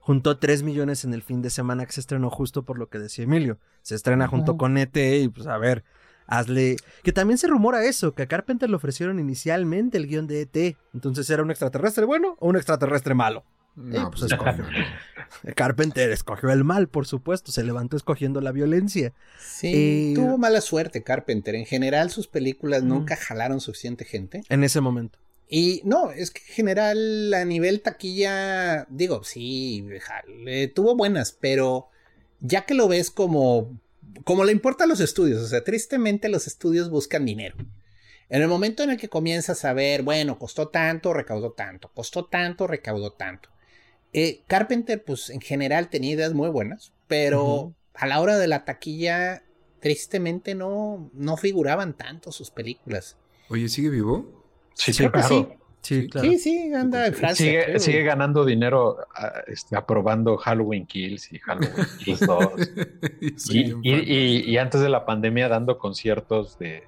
Juntó 0.00 0.36
3 0.36 0.64
millones 0.64 1.04
en 1.04 1.14
el 1.14 1.22
fin 1.22 1.42
de 1.42 1.50
semana 1.50 1.86
que 1.86 1.92
se 1.92 2.00
estrenó 2.00 2.28
justo 2.28 2.64
por 2.64 2.78
lo 2.78 2.88
que 2.88 2.98
decía 2.98 3.24
Emilio. 3.24 3.58
Se 3.82 3.94
estrena 3.94 4.26
junto 4.26 4.56
con 4.56 4.76
ET 4.76 4.96
y 4.96 5.28
pues 5.28 5.46
a 5.46 5.56
ver, 5.58 5.84
hazle. 6.26 6.76
Que 7.02 7.12
también 7.12 7.38
se 7.38 7.46
rumora 7.46 7.84
eso, 7.84 8.14
que 8.14 8.22
a 8.22 8.26
Carpenter 8.26 8.68
le 8.68 8.76
ofrecieron 8.76 9.18
inicialmente 9.18 9.98
el 9.98 10.06
guion 10.06 10.26
de 10.26 10.42
ET. 10.42 10.76
Entonces 10.94 11.28
era 11.30 11.42
un 11.42 11.50
extraterrestre 11.50 12.04
bueno 12.04 12.36
o 12.40 12.48
un 12.48 12.56
extraterrestre 12.56 13.14
malo. 13.14 13.44
No, 13.74 14.10
pues, 14.10 14.20
pues 14.20 14.32
escogió. 14.32 14.64
Carpenter 15.56 16.10
escogió 16.10 16.50
el 16.50 16.62
mal, 16.62 16.88
por 16.88 17.06
supuesto. 17.06 17.52
Se 17.52 17.64
levantó 17.64 17.96
escogiendo 17.96 18.40
la 18.40 18.52
violencia. 18.52 19.12
Sí, 19.38 20.12
eh, 20.12 20.12
tuvo 20.14 20.36
mala 20.36 20.60
suerte 20.60 21.02
Carpenter. 21.02 21.54
En 21.54 21.64
general, 21.64 22.10
sus 22.10 22.28
películas 22.28 22.82
nunca 22.82 23.16
jalaron 23.16 23.60
suficiente 23.60 24.04
gente. 24.04 24.42
En 24.48 24.62
ese 24.62 24.80
momento. 24.80 25.18
Y 25.48 25.82
no, 25.84 26.10
es 26.12 26.30
que 26.30 26.40
en 26.48 26.54
general 26.54 27.34
a 27.34 27.44
nivel 27.44 27.82
taquilla, 27.82 28.86
digo, 28.88 29.22
sí, 29.22 29.86
tuvo 30.74 30.96
buenas, 30.96 31.32
pero 31.32 31.88
ya 32.40 32.64
que 32.64 32.72
lo 32.72 32.88
ves 32.88 33.10
como 33.10 33.78
como 34.24 34.44
le 34.44 34.52
importa 34.52 34.84
a 34.84 34.86
los 34.86 35.00
estudios, 35.00 35.42
o 35.42 35.46
sea, 35.46 35.64
tristemente 35.64 36.28
los 36.28 36.46
estudios 36.46 36.90
buscan 36.90 37.24
dinero. 37.24 37.56
En 38.28 38.40
el 38.40 38.48
momento 38.48 38.82
en 38.82 38.90
el 38.90 38.96
que 38.96 39.08
comienzas 39.08 39.64
a 39.64 39.72
ver, 39.72 40.02
bueno, 40.02 40.38
costó 40.38 40.68
tanto, 40.68 41.12
recaudó 41.12 41.52
tanto, 41.52 41.90
costó 41.94 42.24
tanto, 42.24 42.66
recaudó 42.66 43.12
tanto. 43.12 43.50
Eh, 44.12 44.42
Carpenter, 44.46 45.02
pues 45.04 45.30
en 45.30 45.40
general 45.40 45.90
tenía 45.90 46.12
ideas 46.12 46.32
muy 46.32 46.48
buenas, 46.48 46.92
pero 47.08 47.74
a 47.94 48.06
la 48.06 48.20
hora 48.20 48.38
de 48.38 48.46
la 48.46 48.64
taquilla, 48.64 49.42
tristemente 49.80 50.54
no, 50.54 51.10
no 51.12 51.36
figuraban 51.36 51.94
tanto 51.94 52.32
sus 52.32 52.50
películas. 52.50 53.16
Oye, 53.48 53.68
¿sigue 53.68 53.90
vivo? 53.90 54.44
Sí, 54.74 54.92
sí, 54.92 55.08
claro. 55.08 55.28
Sí, 55.28 55.48
claro. 55.82 56.28
Sí, 56.28 56.38
sí, 56.38 56.72
anda 56.74 57.06
en 57.06 57.14
Francia. 57.14 57.78
Sigue, 57.78 58.02
ganando 58.02 58.44
dinero 58.44 58.98
ah, 59.16 59.32
este, 59.46 59.76
aprobando 59.76 60.36
Halloween 60.36 60.86
Kills 60.86 61.32
y 61.32 61.38
Halloween 61.38 61.86
Kills 61.98 62.20
2. 62.20 63.82
y, 63.82 64.56
antes 64.56 64.80
de 64.80 64.88
la 64.88 65.04
pandemia 65.04 65.48
dando 65.48 65.78
conciertos 65.78 66.58
de, 66.58 66.84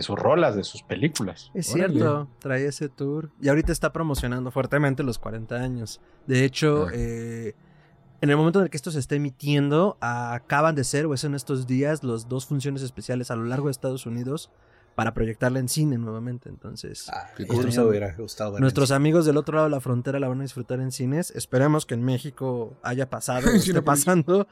sus 0.00 0.18
rolas, 0.18 0.56
de 0.56 0.64
sus 0.64 0.82
películas. 0.82 1.50
Es 1.54 1.66
cierto, 1.66 2.28
trae 2.38 2.66
ese 2.66 2.88
tour. 2.88 3.30
Y 3.40 3.48
ahorita 3.48 3.72
está 3.72 3.92
promocionando 3.92 4.50
fuertemente 4.50 5.02
los 5.02 5.18
40 5.18 5.54
años. 5.56 6.00
De 6.26 6.44
hecho, 6.44 6.86
ah. 6.88 6.92
eh, 6.94 7.54
En 8.20 8.30
el 8.30 8.36
momento 8.36 8.58
en 8.60 8.64
el 8.64 8.70
que 8.70 8.76
esto 8.78 8.90
se 8.90 9.00
esté 9.00 9.16
emitiendo, 9.16 9.98
acaban 10.00 10.74
de 10.74 10.84
ser, 10.84 11.04
o 11.06 11.14
es 11.14 11.24
en 11.24 11.34
estos 11.34 11.66
días, 11.66 12.02
las 12.02 12.28
dos 12.28 12.46
funciones 12.46 12.82
especiales 12.82 13.30
a 13.30 13.36
lo 13.36 13.44
largo 13.44 13.66
de 13.66 13.72
Estados 13.72 14.06
Unidos 14.06 14.50
para 14.94 15.12
proyectarla 15.14 15.58
en 15.58 15.68
cine 15.68 15.98
nuevamente. 15.98 16.48
Entonces, 16.48 17.08
Ah, 17.12 17.28
Qué 17.36 17.44
ya 17.44 17.48
cool. 17.54 17.66
me 17.66 17.80
hubiera 17.82 18.12
gustado 18.14 18.58
nuestros 18.60 18.90
amigos 18.90 19.26
del 19.26 19.36
otro 19.36 19.56
lado 19.56 19.66
de 19.68 19.70
la 19.72 19.80
frontera 19.80 20.18
la 20.20 20.28
van 20.28 20.40
a 20.40 20.42
disfrutar 20.42 20.80
en 20.80 20.92
cines. 20.92 21.30
Esperemos 21.32 21.86
que 21.86 21.94
en 21.94 22.02
México 22.04 22.74
haya 22.82 23.10
pasado, 23.10 23.40
esté 23.50 23.60
Cinépolis. 23.60 23.84
pasando. 24.04 24.46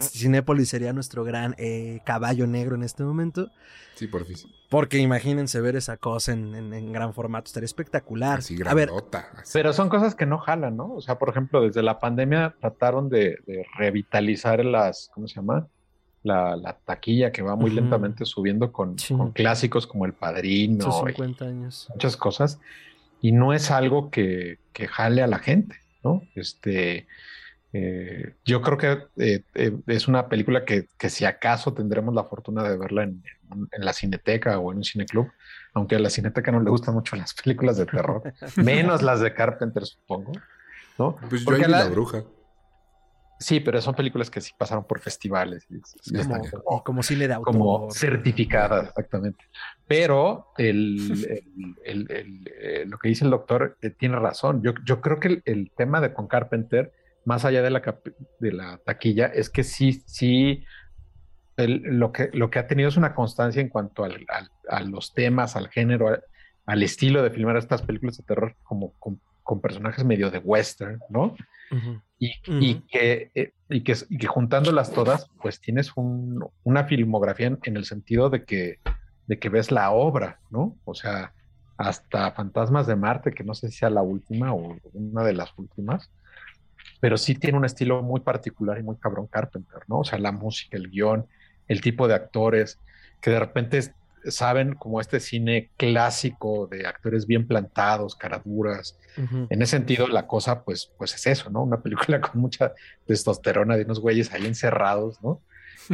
Cinépolis 0.00 0.68
sería 0.68 0.92
nuestro 0.92 1.24
gran 1.24 1.54
eh, 1.58 2.00
caballo 2.04 2.46
negro 2.46 2.76
en 2.76 2.82
este 2.84 3.02
momento. 3.02 3.50
Sí, 3.94 4.06
porfis. 4.06 4.46
Porque 4.70 4.98
imagínense 4.98 5.60
ver 5.60 5.76
esa 5.76 5.96
cosa 5.96 6.32
en, 6.32 6.54
en- 6.54 6.72
en 6.72 6.92
gran 6.92 7.12
formato, 7.12 7.46
estaría 7.48 7.66
espectacular. 7.66 8.38
Así 8.38 8.54
a 8.64 8.74
ver, 8.74 8.88
grandota. 8.88 9.28
así. 9.36 9.50
Pero 9.52 9.72
son 9.72 9.88
cosas 9.88 10.14
que 10.14 10.24
no 10.24 10.38
jalan, 10.38 10.76
¿no? 10.76 10.94
O 10.94 11.00
sea, 11.00 11.18
por 11.18 11.28
ejemplo, 11.28 11.60
desde 11.60 11.82
la 11.82 11.98
pandemia 11.98 12.54
trataron 12.60 13.08
de, 13.08 13.38
de 13.46 13.66
revitalizar 13.76 14.64
las, 14.64 15.10
¿cómo 15.14 15.26
se 15.28 15.34
llama? 15.36 15.66
La, 16.24 16.54
la 16.56 16.78
taquilla 16.78 17.32
que 17.32 17.42
va 17.42 17.56
muy 17.56 17.70
lentamente 17.70 18.24
subiendo 18.24 18.70
con, 18.70 18.96
Sí. 18.98 19.14
con 19.16 19.32
clásicos 19.32 19.86
como 19.88 20.06
El 20.06 20.12
Padrino 20.12 20.78
esos 20.88 21.02
y 21.02 21.06
50 21.12 21.44
años. 21.46 21.88
muchas 21.90 22.16
cosas. 22.16 22.60
Y 23.20 23.32
no 23.32 23.52
es 23.52 23.70
algo 23.70 24.10
que, 24.10 24.58
que 24.72 24.86
jale 24.86 25.22
a 25.22 25.26
la 25.26 25.38
gente, 25.40 25.76
¿no? 26.04 26.22
Este, 26.34 27.06
eh, 27.72 28.34
yo 28.44 28.60
creo 28.62 28.78
que 28.78 28.98
eh, 29.16 29.44
eh, 29.54 29.72
es 29.86 30.06
una 30.08 30.28
película 30.28 30.64
que, 30.64 30.88
que 30.98 31.08
si 31.08 31.24
acaso 31.24 31.72
tendremos 31.72 32.14
la 32.14 32.24
fortuna 32.24 32.62
de 32.62 32.76
verla 32.76 33.04
en, 33.04 33.22
en- 33.50 33.68
en 33.72 33.84
la 33.84 33.92
cineteca 33.92 34.58
o 34.58 34.70
en 34.72 34.78
un 34.78 34.84
cineclub, 34.84 35.30
aunque 35.74 35.96
a 35.96 35.98
la 35.98 36.10
cineteca 36.10 36.52
no 36.52 36.60
le 36.60 36.70
gustan 36.70 36.94
mucho 36.94 37.16
las 37.16 37.32
películas 37.42 37.76
de 37.78 37.86
terror, 37.86 38.22
menos 38.56 39.02
las 39.02 39.20
de 39.20 39.32
Carpenter, 39.34 39.84
supongo, 39.86 40.32
¿no? 40.98 41.16
Pues 41.28 41.40
yo 41.42 41.44
Porque 41.46 41.64
vi 41.64 41.70
la- 41.70 41.84
la 41.84 41.90
bruja. 41.90 42.24
Sí, 43.42 43.60
pero 43.60 43.80
son 43.80 43.94
películas 43.94 44.30
que 44.30 44.40
sí 44.40 44.52
pasaron 44.56 44.86
por 44.86 45.00
festivales 45.00 45.66
están 46.20 46.40
Como, 46.40 46.62
como- 46.64 46.84
como 46.84 47.02
cine 47.02 47.28
de 47.28 47.34
autor. 47.34 47.52
como 47.52 47.90
certificadas, 47.90 48.88
exactamente. 48.88 49.44
Pero 49.86 50.46
el, 50.56 51.10
el- 51.28 51.76
el- 51.84 52.10
el, 52.10 52.50
eh, 52.60 52.84
lo 52.86 52.98
que 52.98 53.08
dice 53.08 53.24
el 53.24 53.30
doctor 53.30 53.76
eh, 53.82 53.90
tiene 53.90 54.16
razón. 54.18 54.62
Yo, 54.62 54.72
yo 54.84 55.00
creo 55.00 55.18
que 55.20 55.42
el, 55.44 55.70
tema 55.76 56.00
de 56.00 56.12
con 56.14 56.28
Carpenter, 56.28 56.92
más 57.24 57.44
allá 57.44 57.62
de 57.62 57.70
la, 57.70 57.82
de 58.38 58.52
la 58.52 58.78
taquilla, 58.84 59.26
es 59.26 59.50
que 59.50 59.64
sí, 59.64 60.02
sí, 60.06 60.64
lo, 61.56 62.12
que, 62.12 62.30
lo 62.32 62.50
que 62.50 62.58
ha 62.58 62.66
tenido 62.66 62.88
es 62.88 62.96
una 62.96 63.14
constancia 63.14 63.60
en 63.60 63.68
cuanto 63.68 64.04
al- 64.04 64.24
al- 64.28 64.50
a 64.68 64.80
los 64.82 65.12
temas, 65.12 65.54
al 65.56 65.68
género, 65.68 66.08
al, 66.08 66.22
al 66.66 66.82
estilo 66.82 67.22
de 67.22 67.30
filmar 67.30 67.56
estas 67.56 67.82
películas 67.82 68.16
de 68.16 68.24
terror 68.24 68.56
como 68.62 68.94
con, 68.98 69.20
con 69.42 69.60
personajes 69.60 70.04
medio 70.04 70.30
de 70.30 70.38
western, 70.38 70.98
¿no? 71.10 71.36
Ujú. 71.70 72.00
Y, 72.26 72.32
y 72.60 72.74
que, 72.82 73.30
eh, 73.34 73.52
y, 73.68 73.82
que, 73.82 73.94
y 74.08 74.18
que 74.18 74.26
juntándolas 74.26 74.92
todas, 74.92 75.28
pues 75.40 75.60
tienes 75.60 75.90
un- 75.96 76.44
una 76.62 76.84
filmografía 76.84 77.48
en, 77.48 77.58
en 77.64 77.76
el 77.76 77.84
sentido 77.84 78.30
de 78.30 78.44
que, 78.44 78.78
de 79.26 79.38
que 79.38 79.48
ves 79.48 79.70
la 79.72 79.90
obra, 79.90 80.40
¿no? 80.50 80.76
O 80.84 80.94
sea, 80.94 81.34
hasta 81.76 82.30
Fantasmas 82.32 82.86
de 82.86 82.96
Marte, 82.96 83.32
que 83.32 83.42
no 83.44 83.54
sé 83.54 83.68
si 83.68 83.78
sea 83.78 83.90
la 83.90 84.02
última 84.02 84.54
o 84.54 84.76
una 84.92 85.24
de 85.24 85.32
las 85.32 85.50
últimas, 85.58 86.10
pero 87.00 87.16
sí 87.16 87.34
tiene 87.34 87.58
un 87.58 87.64
estilo 87.64 88.02
muy 88.02 88.20
particular 88.20 88.78
y 88.78 88.82
muy 88.84 88.96
cabrón 88.98 89.26
Carpenter, 89.26 89.80
¿no? 89.88 90.00
O 90.00 90.04
sea, 90.04 90.18
la 90.18 90.30
música, 90.32 90.76
el 90.76 90.90
guion, 90.90 91.26
el 91.66 91.80
tipo 91.80 92.06
de 92.06 92.14
actores, 92.14 92.78
que 93.20 93.30
de 93.32 93.40
repente 93.40 93.78
es- 93.78 93.92
saben 94.26 94.74
como 94.74 95.00
este 95.00 95.20
cine 95.20 95.70
clásico 95.76 96.66
de 96.66 96.86
actores 96.86 97.26
bien 97.26 97.46
plantados, 97.46 98.14
caraduras, 98.16 98.98
Ujú. 99.16 99.46
en 99.50 99.62
ese 99.62 99.72
sentido, 99.76 100.06
la 100.08 100.26
cosa, 100.26 100.62
pues, 100.64 100.92
pues 100.98 101.14
es 101.14 101.26
eso, 101.26 101.50
¿no? 101.50 101.62
Una 101.62 101.82
película 101.82 102.20
con 102.20 102.40
mucha 102.40 102.72
testosterona 103.06 103.76
de 103.76 103.84
unos 103.84 104.00
güeyes 104.00 104.32
ahí 104.32 104.46
encerrados, 104.46 105.22
¿no? 105.22 105.40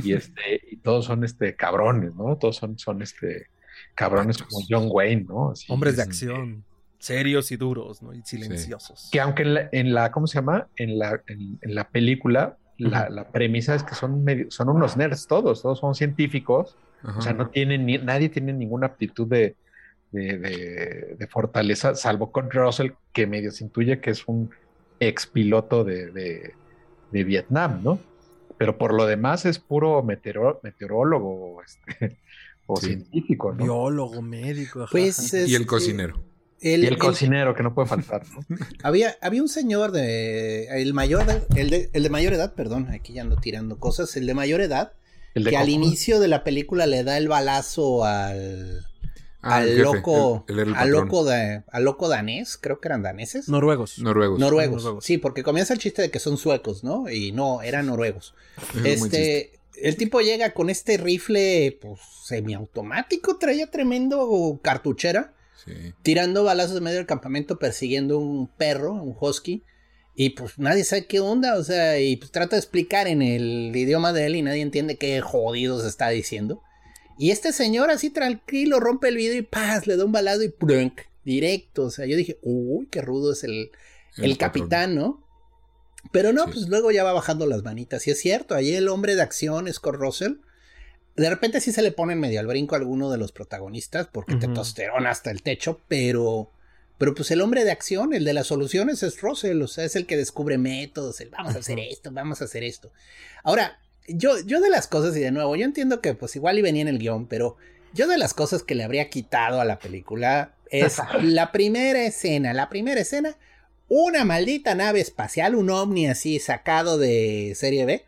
Y 0.03 0.13
este, 0.13 0.61
y 0.71 0.77
todos 0.77 1.07
son 1.07 1.25
este 1.25 1.57
cabrones, 1.57 2.15
¿no? 2.15 2.37
Todos 2.37 2.57
son, 2.57 2.79
son 2.79 3.01
este 3.03 3.47
cabrones 3.95 4.39
Machos. 4.39 4.49
como 4.53 4.67
John 4.69 4.89
Wayne, 4.91 5.25
¿no? 5.29 5.51
Así, 5.53 5.67
Hombres 5.73 5.97
de 5.97 6.03
acción, 6.03 6.65
serios 6.99 7.51
y 7.53 7.57
duros, 7.57 8.03
¿no? 8.03 8.13
Y 8.13 8.23
silenciosos. 8.23 9.09
Que 9.11 9.21
aunque 9.21 9.43
en 9.43 9.55
la, 9.55 9.69
en 9.73 9.95
la- 9.95 10.11
¿cómo 10.13 10.27
se 10.27 10.35
llama? 10.35 10.69
En 10.77 10.99
la, 10.99 11.23
en, 11.27 11.59
en 11.63 11.75
la 11.75 11.89
película, 11.89 12.57
la, 12.77 13.09
la 13.09 13.29
premisa 13.33 13.75
es 13.75 13.83
que 13.83 13.95
son 13.95 14.23
medio, 14.23 14.51
son 14.51 14.69
unos 14.69 14.97
nerds 14.97 15.27
todos, 15.27 15.63
todos 15.63 15.79
son 15.81 15.95
científicos, 15.95 16.77
Ajá. 17.03 17.19
o 17.19 17.23
sea, 17.23 17.33
no 17.33 17.49
tienen 17.51 17.87
ni, 17.87 17.99
nadie 17.99 18.29
tiene 18.29 18.53
ninguna 18.53 18.87
aptitud 18.89 19.27
de, 19.27 19.55
de, 20.13 20.39
de- 20.39 21.17
de 21.19 21.27
fortaleza, 21.29 21.95
salvo 21.95 22.33
Kurt 22.33 22.53
Russell, 22.53 22.91
que 23.13 23.27
medio 23.27 23.51
se 23.53 23.65
intuye 23.65 24.01
que 24.01 24.11
es 24.11 24.27
un 24.27 24.51
ex 25.01 25.27
piloto 25.27 25.85
de, 25.85 26.11
de- 26.11 26.55
de 27.13 27.25
Vietnam, 27.25 27.83
¿no? 27.85 27.99
Pero 28.59 28.77
por 28.77 28.93
lo 28.95 29.07
demás 29.07 29.47
es 29.47 29.59
puro 29.59 30.03
meteoro- 30.03 30.59
meteorólogo 30.63 31.63
este, 31.63 32.17
o 32.67 32.77
Sí. 32.77 32.87
científico, 32.89 33.53
¿no? 33.53 33.63
Biólogo, 33.65 34.21
médico. 34.21 34.81
ajá, 34.83 34.91
Pues. 34.91 35.33
Y 35.33 35.37
el 35.55 35.63
este, 35.63 35.67
cocinero. 35.67 36.15
el- 36.61 36.83
y 36.83 36.87
el 36.87 36.95
el- 36.95 36.99
cocinero, 36.99 37.55
que 37.55 37.63
no 37.63 37.73
puede 37.75 37.87
faltar, 37.89 38.23
¿no? 38.33 38.41
Había, 38.83 39.15
había 39.23 39.41
un 39.43 39.49
señor 39.49 39.93
de 39.93 40.67
el 40.83 40.93
mayor 40.95 41.25
de, 41.27 41.43
el 41.61 41.71
de, 41.71 41.91
el 41.93 42.03
de 42.03 42.11
mayor 42.11 42.33
edad, 42.33 42.55
perdón, 42.55 42.89
aquí 42.91 43.13
ya 43.13 43.23
ando 43.23 43.37
tirando 43.37 43.79
cosas, 43.79 44.17
el 44.17 44.27
de 44.27 44.35
mayor 44.35 44.61
edad, 44.61 44.93
El 45.35 45.45
de 45.45 45.51
que 45.51 45.57
al 45.57 45.69
inicio 45.69 46.21
de 46.21 46.29
la 46.29 46.43
película 46.45 46.87
le 46.87 47.05
da 47.05 47.17
el 47.19 47.29
balazo 47.29 48.05
al, 48.05 48.85
Ah, 49.41 49.59
al 49.59 49.69
jefe, 49.69 49.83
loco, 49.83 50.45
el- 50.49 50.59
el 50.59 50.75
al 50.75 50.91
loco 50.91 51.25
de, 51.25 51.63
al 51.71 51.85
loco 51.85 52.09
danés, 52.09 52.57
creo 52.61 52.81
que 52.81 52.89
eran 52.89 53.03
daneses. 53.03 53.49
Noruegos. 53.49 53.99
Noruegos. 54.01 54.39
noruegos. 54.41 54.83
noruegos. 54.83 55.05
Sí, 55.05 55.17
porque 55.19 55.45
comienza 55.45 55.73
el 55.75 55.79
chiste 55.79 56.03
de 56.03 56.11
que 56.11 56.19
son 56.19 56.37
suecos, 56.39 56.83
¿no? 56.83 57.09
Y 57.09 57.31
no, 57.31 57.63
eran 57.63 57.87
noruegos. 57.87 58.35
Es. 58.85 59.03
Este, 59.05 59.53
el 59.81 59.97
tipo 59.97 60.21
llega 60.21 60.55
con 60.55 60.71
este 60.71 60.97
rifle, 60.97 61.79
pues, 61.81 62.01
semiautomático, 62.25 63.39
traía 63.39 63.71
tremendo 63.71 64.59
cartuchera, 64.63 65.33
Sí. 65.65 65.73
tirando 66.03 66.45
balazos 66.45 66.77
en 66.79 66.85
medio 66.85 66.99
del 66.99 67.07
campamento, 67.07 67.59
persiguiendo 67.59 68.19
un 68.19 68.49
perro, 68.49 68.93
un 68.93 69.17
husky, 69.21 69.63
y 70.21 70.31
pues 70.31 70.59
nadie 70.59 70.83
sabe 70.83 71.07
qué 71.07 71.21
onda, 71.21 71.57
o 71.57 71.63
sea, 71.63 72.01
y 72.01 72.17
pues 72.17 72.33
trata 72.33 72.57
de 72.57 72.61
explicar 72.61 73.07
en 73.07 73.23
el 73.23 73.71
idioma 73.73 74.13
de 74.13 74.27
él 74.27 74.35
y 74.35 74.43
nadie 74.43 74.63
entiende 74.63 74.97
qué 74.97 75.21
jodido 75.21 75.81
se 75.81 75.87
está 75.87 76.09
diciendo. 76.09 76.61
Y 77.17 77.31
este 77.31 77.53
señor 77.53 77.93
así 77.93 78.11
tranquilo 78.11 78.81
rompe 78.81 79.07
el 79.07 79.17
video 79.17 79.37
y 79.37 79.43
paz, 79.43 79.87
le 79.87 79.97
da 79.97 80.05
un 80.05 80.11
balazo 80.11 80.43
y 80.43 80.53
directo, 81.25 81.85
o 81.85 81.91
sea, 81.93 82.05
yo 82.07 82.17
dije, 82.17 82.37
uy, 82.43 82.89
qué 82.91 83.01
rudo 83.01 83.33
es 83.33 83.45
el, 83.45 83.71
el, 84.17 84.37
capitán, 84.39 84.97
¿no? 84.97 85.23
Pero 86.11 86.33
no, 86.33 86.47
Sí. 86.47 86.51
pues 86.53 86.69
luego 86.69 86.91
ya 86.91 87.05
va 87.05 87.13
bajando 87.13 87.47
las 87.47 87.63
manitas. 87.63 88.05
Y 88.09 88.11
es 88.11 88.19
cierto, 88.19 88.57
ahí 88.57 88.75
el 88.75 88.89
hombre 88.89 89.15
de 89.15 89.23
acción, 89.23 89.73
Scott 89.73 89.95
Russell, 89.95 90.39
de 91.15 91.31
repente 91.31 91.61
sí 91.61 91.71
se 91.71 91.83
le 91.83 91.93
pone 91.93 92.15
en 92.15 92.21
medio 92.21 92.41
al 92.41 92.49
brinco 92.49 92.75
a 92.75 92.79
alguno 92.79 93.09
de 93.13 93.19
los 93.19 93.31
protagonistas, 93.31 94.09
porque 94.09 94.35
Ujú. 94.35 94.47
testosterona 94.47 95.11
hasta 95.11 95.31
el 95.31 95.43
techo, 95.45 95.81
pero, 95.87 96.51
pero 96.99 97.15
pues 97.15 97.31
el 97.31 97.41
hombre 97.41 97.65
de 97.65 97.71
acción, 97.71 98.13
el 98.13 98.25
de 98.25 98.33
las 98.33 98.49
soluciones 98.49 99.03
es 99.03 99.21
Russell, 99.21 99.63
o 99.63 99.69
sea, 99.69 99.85
es 99.85 99.97
el 99.97 100.07
que 100.07 100.17
descubre 100.17 100.59
métodos, 100.59 101.21
el 101.21 101.31
vamos 101.31 101.55
a 101.55 101.61
hacer 101.61 101.79
esto, 101.79 102.11
vamos 102.13 102.43
a 102.43 102.45
hacer 102.45 102.65
esto. 102.65 102.93
Ahora, 103.45 103.79
yo, 104.09 104.39
yo 104.41 104.61
de 104.61 104.69
las 104.71 104.89
cosas, 104.89 105.17
y 105.17 105.21
de 105.21 105.31
nuevo, 105.31 105.55
yo 105.57 105.65
entiendo 105.65 106.01
que 106.01 106.15
pues 106.15 106.35
igual 106.37 106.59
y 106.59 106.63
venía 106.63 106.83
en 106.83 106.89
el 106.89 106.99
guion, 106.99 107.27
pero 107.27 107.57
yo 107.95 108.09
de 108.09 108.19
las 108.19 108.35
cosas 108.35 108.63
que 108.63 108.75
le 108.75 108.85
habría 108.85 109.09
quitado 109.11 109.61
a 109.61 109.65
la 109.65 109.79
película 109.79 110.55
es 110.71 110.99
la 111.23 111.53
primera 111.53 112.05
escena, 112.05 112.53
la 112.53 112.69
primera 112.69 113.01
escena, 113.01 113.37
una 113.89 114.25
maldita 114.25 114.75
nave 114.75 115.01
espacial, 115.01 115.55
un 115.55 115.71
ovni 115.71 116.09
así 116.09 116.41
sacado 116.41 116.99
de 116.99 117.55
serie 117.57 117.87
B, 117.87 118.05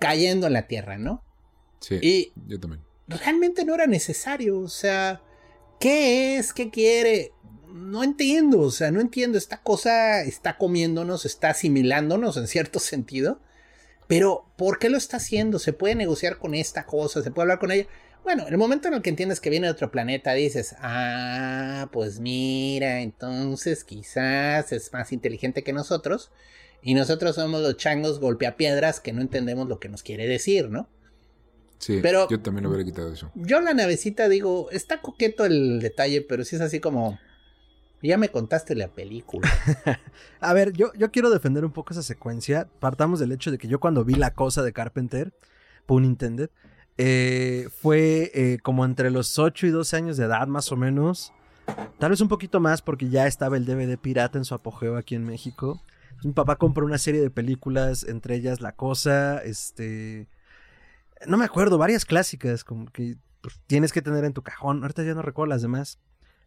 cayendo 0.00 0.46
en 0.48 0.52
la 0.54 0.66
Tierra, 0.66 0.98
¿no? 0.98 1.22
Sí, 1.80 1.98
Y 2.00 2.32
yo 2.48 2.58
también. 2.58 2.82
realmente 3.08 3.64
no 3.64 3.74
era 3.74 3.86
necesario, 3.86 4.58
o 4.58 4.68
sea, 4.68 5.20
¿qué 5.78 6.36
es? 6.38 6.52
¿Qué 6.52 6.70
quiere? 6.70 7.32
No 7.72 8.04
entiendo, 8.04 8.60
o 8.60 8.70
sea, 8.70 8.90
no 8.90 9.00
entiendo, 9.00 9.38
esta 9.38 9.62
cosa 9.62 10.22
está 10.22 10.58
comiéndonos, 10.58 11.24
está 11.24 11.50
asimilándonos 11.50 12.36
en 12.36 12.46
cierto 12.46 12.78
sentido, 12.78 13.40
pero 14.08 14.44
¿por 14.56 14.78
qué 14.78 14.90
lo 14.90 14.98
está 14.98 15.16
haciendo? 15.16 15.58
¿Se 15.58 15.72
puede 15.72 15.94
negociar 15.94 16.38
con 16.38 16.54
esta 16.54 16.84
cosa? 16.84 17.22
¿Se 17.22 17.30
puede 17.30 17.44
hablar 17.44 17.58
con 17.58 17.70
ella? 17.72 17.86
Bueno, 18.24 18.46
en 18.46 18.52
el 18.52 18.58
momento 18.58 18.88
en 18.88 18.94
el 18.94 19.02
que 19.02 19.10
entiendes 19.10 19.40
que 19.40 19.50
viene 19.50 19.66
de 19.66 19.72
otro 19.72 19.90
planeta, 19.90 20.32
dices, 20.34 20.76
ah, 20.80 21.88
pues 21.92 22.20
mira, 22.20 23.00
entonces 23.00 23.84
quizás 23.84 24.70
es 24.72 24.92
más 24.92 25.10
inteligente 25.12 25.64
que 25.64 25.72
nosotros 25.72 26.30
y 26.82 26.94
nosotros 26.94 27.36
somos 27.36 27.62
los 27.62 27.76
changos 27.78 28.20
golpeapiedras 28.20 29.00
que 29.00 29.12
no 29.12 29.22
entendemos 29.22 29.68
lo 29.68 29.80
que 29.80 29.88
nos 29.88 30.02
quiere 30.02 30.26
decir, 30.28 30.68
¿no? 30.68 30.88
Sí, 31.78 31.98
Pero- 32.00 32.28
yo 32.28 32.40
también 32.40 32.64
lo 32.64 32.70
hubiera 32.70 32.84
quitado 32.84 33.12
eso. 33.12 33.32
Yo 33.34 33.60
la 33.60 33.74
navecita 33.74 34.28
digo, 34.28 34.70
está 34.70 35.00
coqueto 35.00 35.44
el 35.44 35.80
detalle, 35.80 36.20
pero 36.20 36.44
sí 36.44 36.54
es 36.54 36.62
así 36.62 36.78
como, 36.78 37.18
ya 38.08 38.18
me 38.18 38.30
contaste 38.30 38.74
la 38.74 38.88
película. 38.88 39.48
A 40.40 40.52
ver, 40.52 40.72
yo, 40.72 40.92
yo 40.94 41.10
quiero 41.10 41.30
defender 41.30 41.64
un 41.64 41.72
poco 41.72 41.92
esa 41.92 42.02
secuencia. 42.02 42.68
Partamos 42.80 43.20
del 43.20 43.32
hecho 43.32 43.50
de 43.50 43.58
que 43.58 43.68
yo 43.68 43.80
cuando 43.80 44.04
vi 44.04 44.14
la 44.14 44.34
cosa 44.34 44.62
de 44.62 44.72
Carpenter, 44.72 45.32
pun 45.86 46.04
intended, 46.04 46.50
eh, 46.98 47.68
fue 47.80 48.30
eh, 48.34 48.58
como 48.62 48.84
entre 48.84 49.10
los 49.10 49.38
8 49.38 49.66
y 49.66 49.70
12 49.70 49.96
años 49.96 50.16
de 50.16 50.24
edad 50.24 50.46
más 50.46 50.72
o 50.72 50.76
menos. 50.76 51.32
Tal 51.98 52.10
vez 52.10 52.20
un 52.20 52.28
poquito 52.28 52.60
más 52.60 52.82
porque 52.82 53.08
ya 53.08 53.26
estaba 53.26 53.56
el 53.56 53.64
DVD 53.64 53.96
pirata 53.96 54.36
en 54.36 54.44
su 54.44 54.54
apogeo 54.54 54.96
aquí 54.96 55.14
en 55.14 55.24
México. 55.24 55.80
Mi 56.24 56.32
papá 56.32 56.56
compró 56.56 56.84
una 56.84 56.98
serie 56.98 57.20
de 57.20 57.30
películas, 57.30 58.04
entre 58.04 58.36
ellas 58.36 58.60
La 58.60 58.72
Cosa, 58.72 59.38
este... 59.38 60.28
No 61.26 61.36
me 61.36 61.44
acuerdo, 61.44 61.78
varias 61.78 62.04
clásicas 62.04 62.64
como 62.64 62.86
que 62.86 63.16
pues, 63.40 63.60
tienes 63.68 63.92
que 63.92 64.02
tener 64.02 64.24
en 64.24 64.32
tu 64.32 64.42
cajón. 64.42 64.82
Ahorita 64.82 65.04
ya 65.04 65.14
no 65.14 65.22
recuerdo 65.22 65.50
las 65.50 65.62
demás. 65.62 66.00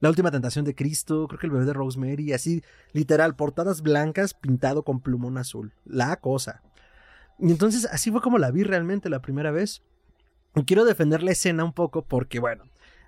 La 0.05 0.09
última 0.09 0.29
tentación 0.29 0.65
de 0.65 0.75
Cristo, 0.75 1.27
creo 1.27 1.39
que 1.39 1.47
el 1.47 1.51
bebé 1.51 1.65
de 1.65 1.73
Rosemary, 1.73 2.31
así, 2.31 2.61
literal, 2.93 3.35
portadas 3.35 3.81
blancas 3.81 4.35
pintado 4.35 4.83
con 4.83 5.01
plumón 5.01 5.39
azul. 5.39 5.73
La 5.83 6.17
cosa. 6.17 6.61
Y 7.39 7.49
entonces 7.49 7.87
así 7.91 8.11
fue 8.11 8.21
como 8.21 8.37
la 8.37 8.51
vi 8.51 8.61
realmente 8.61 9.09
la 9.09 9.23
primera 9.23 9.49
vez. 9.49 9.81
Y 10.55 10.63
quiero 10.65 10.85
defender 10.85 11.23
la 11.23 11.31
escena 11.31 11.63
un 11.63 11.73
poco 11.73 12.05
porque, 12.05 12.39
bueno, 12.39 12.65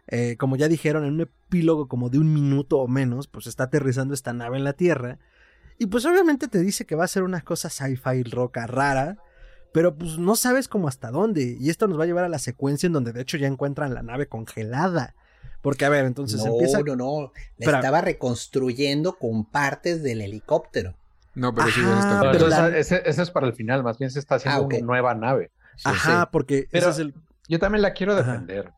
eh, 0.07 0.37
como 0.39 0.55
ya 0.55 0.67
dijeron, 0.67 1.05
en 1.05 1.13
un 1.13 1.21
epílogo 1.21 1.87
como 1.87 2.09
de 2.09 2.17
un 2.17 2.33
minuto 2.33 2.79
o 2.79 2.87
menos, 2.87 3.27
pues 3.27 3.45
está 3.45 3.65
aterrizando 3.65 4.15
esta 4.15 4.33
nave 4.33 4.57
en 4.57 4.63
la 4.63 4.73
Tierra. 4.73 5.19
Y 5.77 5.85
pues 5.85 6.03
obviamente 6.03 6.47
te 6.47 6.61
dice 6.61 6.87
que 6.87 6.95
va 6.95 7.03
a 7.03 7.07
ser 7.07 7.21
una 7.21 7.41
cosa 7.41 7.69
sci-fi 7.69 8.23
roca 8.23 8.65
rara, 8.65 9.19
pero 9.71 9.95
pues 9.95 10.17
no 10.17 10.35
sabes 10.35 10.67
cómo 10.67 10.87
hasta 10.87 11.11
dónde. 11.11 11.57
Y 11.59 11.69
esto 11.69 11.87
nos 11.87 11.99
va 11.99 12.05
a 12.05 12.07
llevar 12.07 12.23
a 12.23 12.29
la 12.29 12.39
secuencia 12.39 12.87
en 12.87 12.93
donde 12.93 13.13
de 13.13 13.21
hecho 13.21 13.37
ya 13.37 13.45
encuentran 13.45 13.93
la 13.93 14.01
nave 14.01 14.25
congelada. 14.25 15.13
Porque, 15.67 15.83
a 15.83 15.89
ver, 15.89 16.05
entonces 16.05 16.39
no, 16.45 16.53
empieza. 16.53 16.79
No, 16.79 16.95
no, 16.95 17.33
la 17.57 17.75
estaba 17.75 17.99
reconstruyendo 17.99 19.17
con 19.17 19.43
partes 19.43 20.01
del 20.01 20.21
helicóptero. 20.21 20.93
No, 21.35 21.53
pero 21.53 21.67
sí, 21.67 21.81
está... 21.81 22.21
pero 22.31 22.47
ese, 22.69 23.01
es 23.05 23.31
para 23.31 23.47
el 23.47 23.53
final, 23.53 23.83
más 23.83 23.97
bien 23.97 24.09
se 24.09 24.19
está 24.19 24.35
haciendo 24.35 24.61
ah, 24.61 24.65
una 24.65 24.79
nueva 24.79 25.13
nave. 25.13 25.51
Ajá, 25.83 26.29
porque 26.31 26.69
ese 26.71 26.89
es 26.89 26.99
el. 26.99 27.13
Yo 27.49 27.59
también 27.59 27.81
la 27.81 27.91
quiero 27.91 28.15
defender. 28.15 28.71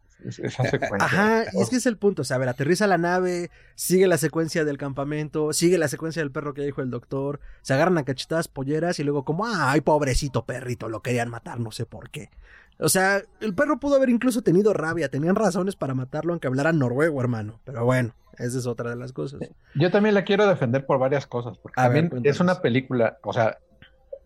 Ajá, 1.00 1.44
y 1.54 1.62
es 1.62 1.70
que 1.70 1.76
es 1.76 1.86
el 1.86 1.98
punto. 1.98 2.24
O 2.24 2.26
sea, 2.26 2.38
a 2.38 2.40
ver, 2.40 2.50
aterriza 2.50 2.88
la 2.88 2.98
nave, 2.98 3.52
sigue 3.76 4.08
la 4.08 4.18
secuencia 4.18 4.66
del 4.66 4.80
campamento, 4.80 5.54
sigue 5.54 5.78
la 5.78 5.90
secuencia 5.90 6.24
del 6.24 6.32
perro 6.32 6.56
que 6.56 6.64
dijo 6.64 6.82
el 6.82 6.90
doctor, 6.90 7.40
se 7.62 7.76
agarran 7.76 8.00
a 8.00 8.04
cachetadas 8.04 8.48
polleras 8.48 8.98
y 8.98 9.04
luego, 9.04 9.26
como, 9.26 9.46
ay, 9.46 9.82
pobrecito 9.82 10.44
perrito, 10.44 10.90
lo 10.90 11.04
querían 11.04 11.30
matar, 11.30 11.60
no 11.60 11.70
sé 11.70 11.86
por 11.86 12.10
qué. 12.10 12.32
O 12.80 12.90
sea, 12.90 13.22
el 13.42 13.54
perro 13.54 13.80
pudo 13.80 13.96
haber 13.96 14.10
incluso 14.10 14.42
tenido 14.42 14.74
rabia, 14.74 15.10
tenían 15.10 15.36
razones 15.36 15.76
para 15.76 15.94
matarlo 15.94 16.34
aunque 16.34 16.48
hablara 16.48 16.72
noruego, 16.72 17.20
hermano. 17.20 17.60
Pero 17.66 17.84
bueno, 17.84 18.14
esa 18.38 18.58
es 18.58 18.66
otra 18.66 18.90
de 18.90 18.96
las 18.96 19.12
cosas. 19.12 19.42
Yo 19.76 19.92
también 19.92 20.16
la 20.16 20.24
quiero 20.24 20.48
defender 20.48 20.86
por 20.86 20.98
varias 20.98 21.28
cosas, 21.28 21.58
porque 21.58 21.76
también 21.76 22.10
es 22.24 22.40
una 22.40 22.62
película, 22.62 23.18
o 23.24 23.34
sea, 23.34 23.58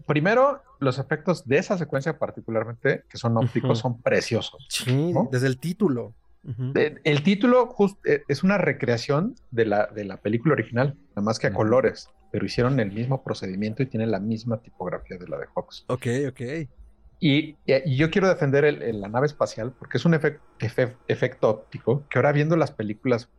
primero, 0.05 0.61
los 0.79 0.99
efectos 0.99 1.47
de 1.47 1.57
esa 1.57 1.77
secuencia 1.77 2.19
particularmente, 2.19 3.03
que 3.09 3.17
son 3.17 3.37
ópticos, 3.37 3.79
son 3.79 4.01
preciosos. 4.01 4.65
Sí, 4.69 5.13
desde 5.31 5.47
el 5.47 5.57
título. 5.57 6.13
El 6.75 7.23
título 7.23 7.73
eh, 8.05 8.23
es 8.27 8.43
una 8.43 8.57
recreación 8.57 9.35
de 9.51 9.65
la, 9.65 9.87
de 9.87 10.03
la 10.03 10.17
película 10.17 10.53
original, 10.53 10.97
nada 11.09 11.21
más 11.21 11.39
que 11.39 11.47
a 11.47 11.53
colores, 11.53 12.09
pero 12.31 12.45
hicieron 12.45 12.79
el 12.79 12.91
mismo 12.91 13.23
procedimiento 13.23 13.81
y 13.81 13.85
tiene 13.85 14.07
la 14.07 14.19
misma 14.19 14.57
tipografía 14.61 15.17
de 15.17 15.27
la 15.27 15.37
de 15.37 15.47
Fox. 15.47 15.85
Ok, 15.87 16.07
ok. 16.27 16.41
Y, 17.19 17.56
yo 17.86 18.10
quiero 18.12 18.28
defender 18.28 18.63
la 18.93 19.08
nave 19.08 19.28
espacial 19.28 19.71
porque 19.78 19.97
es 19.97 20.06
un 20.06 20.13
efecto 20.13 21.49
óptico 21.49 22.04
que 22.10 22.19
ahora 22.19 22.32
viendo 22.32 22.56
las 22.58 22.71
películas 22.71 23.30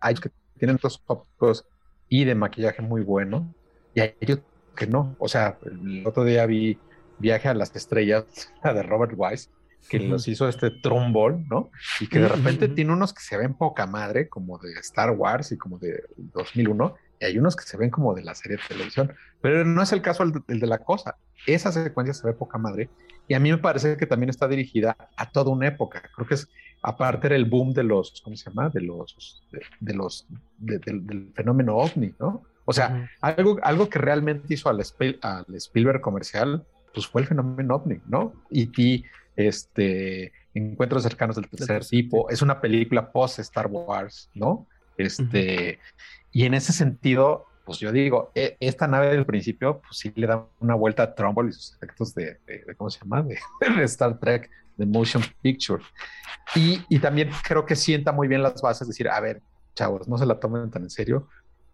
hay 0.00 0.14
que 0.14 0.30
tienen 0.58 0.76
estos 0.76 1.02
ópticos 1.06 1.66
y 2.08 2.24
de 2.24 2.34
maquillaje 2.34 2.82
muy 2.82 3.02
bueno, 3.02 3.54
y 3.94 4.00
hay 4.00 4.14
ellos 4.20 4.40
que 4.76 4.86
no. 4.86 5.16
O 5.18 5.28
sea, 5.28 5.58
el 5.64 6.06
otro 6.06 6.24
día 6.24 6.46
vi 6.46 6.78
Viaje 7.18 7.48
a 7.48 7.54
las 7.54 7.74
Estrellas, 7.74 8.24
la 8.64 8.74
de 8.74 8.82
Robert 8.82 9.14
Wise, 9.16 9.50
que 9.88 9.98
los 9.98 10.28
hizo 10.28 10.48
este 10.48 10.70
Trombol, 10.70 11.44
¿no? 11.48 11.70
Y 12.00 12.06
que 12.06 12.20
de 12.20 12.28
repente 12.28 12.68
tiene 12.68 12.92
unos 12.92 13.12
que 13.12 13.22
se 13.22 13.36
ven 13.36 13.54
poca 13.54 13.86
madre, 13.86 14.28
como 14.28 14.58
de 14.58 14.72
Star 14.74 15.10
Wars 15.10 15.50
y 15.50 15.58
como 15.58 15.78
de 15.78 16.04
2001, 16.16 16.94
y 17.22 17.24
hay 17.24 17.38
unos 17.38 17.54
que 17.54 17.64
se 17.64 17.76
ven 17.76 17.88
como 17.88 18.14
de 18.14 18.24
la 18.24 18.34
serie 18.34 18.56
de 18.56 18.62
televisión, 18.66 19.12
pero 19.40 19.64
no 19.64 19.80
es 19.80 19.92
el 19.92 20.02
caso 20.02 20.24
el 20.24 20.32
de, 20.60 20.66
la 20.66 20.78
cosa. 20.78 21.16
Esa 21.46 21.70
secuencia 21.70 22.12
se 22.14 22.26
ve 22.26 22.32
poca 22.32 22.58
madre 22.58 22.90
y 23.28 23.34
a 23.34 23.40
mí 23.40 23.52
me 23.52 23.58
parece 23.58 23.96
que 23.96 24.06
también 24.06 24.28
está 24.28 24.48
dirigida 24.48 24.96
a 25.16 25.30
toda 25.30 25.52
una 25.52 25.68
época. 25.68 26.02
Creo 26.14 26.26
que 26.26 26.34
es, 26.34 26.48
aparte 26.82 27.28
era 27.28 27.36
el 27.36 27.44
boom 27.44 27.72
de 27.74 27.84
los, 27.84 28.20
¿cómo 28.22 28.36
se 28.36 28.50
llama? 28.50 28.70
De 28.70 28.80
los, 28.80 29.40
de, 29.80 29.94
los, 29.94 30.26
del 30.58 31.32
fenómeno 31.34 31.76
ovni, 31.76 32.12
¿no? 32.18 32.42
O 32.64 32.72
sea, 32.72 33.08
algo, 33.20 33.58
algo 33.62 33.88
que 33.88 33.98
realmente 34.00 34.54
hizo 34.54 34.68
al, 34.68 34.80
Spielberg 34.80 36.00
comercial, 36.00 36.64
pues 36.92 37.06
fue 37.06 37.22
el 37.22 37.28
fenómeno 37.28 37.76
ovni, 37.76 38.00
¿no? 38.06 38.32
Y 38.50 38.66
ti, 38.66 39.04
este, 39.36 40.32
Encuentros 40.54 41.02
cercanos 41.02 41.36
del 41.36 41.48
tercer 41.48 41.84
tipo, 41.86 42.28
es 42.28 42.42
una 42.42 42.60
película 42.60 43.10
post 43.10 43.38
Star 43.38 43.68
Wars, 43.68 44.28
¿no? 44.34 44.66
Este, 44.96 45.78
y 46.30 46.44
en 46.44 46.54
ese 46.54 46.72
sentido, 46.72 47.46
pues 47.64 47.78
yo 47.78 47.92
digo, 47.92 48.30
e, 48.34 48.56
esta 48.60 48.86
nave 48.86 49.08
del 49.08 49.26
principio, 49.26 49.80
pues 49.80 49.98
sí 49.98 50.12
le 50.14 50.26
da 50.26 50.46
una 50.60 50.74
vuelta 50.74 51.02
a 51.04 51.14
Trumbull 51.14 51.48
y 51.48 51.52
sus 51.52 51.74
efectos 51.74 52.14
de, 52.14 52.38
¿cómo 52.76 52.90
se 52.90 53.00
llama? 53.00 53.22
De, 53.76 53.84
Star 53.84 54.18
Trek, 54.18 54.50
de 54.76 54.86
Motion 54.86 55.22
Picture. 55.42 55.82
Y, 56.54 56.84
y, 56.88 56.98
también 56.98 57.30
creo 57.44 57.64
que 57.64 57.76
sienta 57.76 58.12
muy 58.12 58.28
bien 58.28 58.42
las 58.42 58.60
bases, 58.60 58.88
decir, 58.88 59.08
a 59.08 59.20
ver, 59.20 59.42
chavos, 59.74 60.08
no 60.08 60.18
se 60.18 60.26
la 60.26 60.38
tomen 60.38 60.70
tan 60.70 60.82
en 60.82 60.90
serio, 60.90 61.28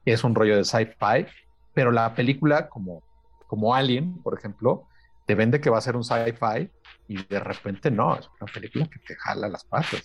es 0.05 0.25
un 0.25 0.35
rollo 0.35 0.57
de 0.57 0.65
sci-fi, 0.65 1.27
pero 1.75 1.91
la 1.91 2.15
película, 2.15 2.69
como, 2.69 3.03
como 3.47 3.75
Alien, 3.75 4.23
por 4.23 4.39
ejemplo, 4.39 4.87
te 5.27 5.35
vende 5.35 5.61
que 5.61 5.71
va 5.71 5.79
a 5.79 5.83
ser 5.83 5.97
un 5.97 6.05
sci-fi 6.05 6.71
y 7.07 7.23
de 7.25 7.41
repente 7.41 7.91
no, 7.91 8.17
es 8.17 8.29
una 8.41 8.53
película 8.53 8.87
que 8.87 8.99
te 9.01 9.15
jala 9.17 9.49
las 9.49 9.65
patas. 9.65 10.05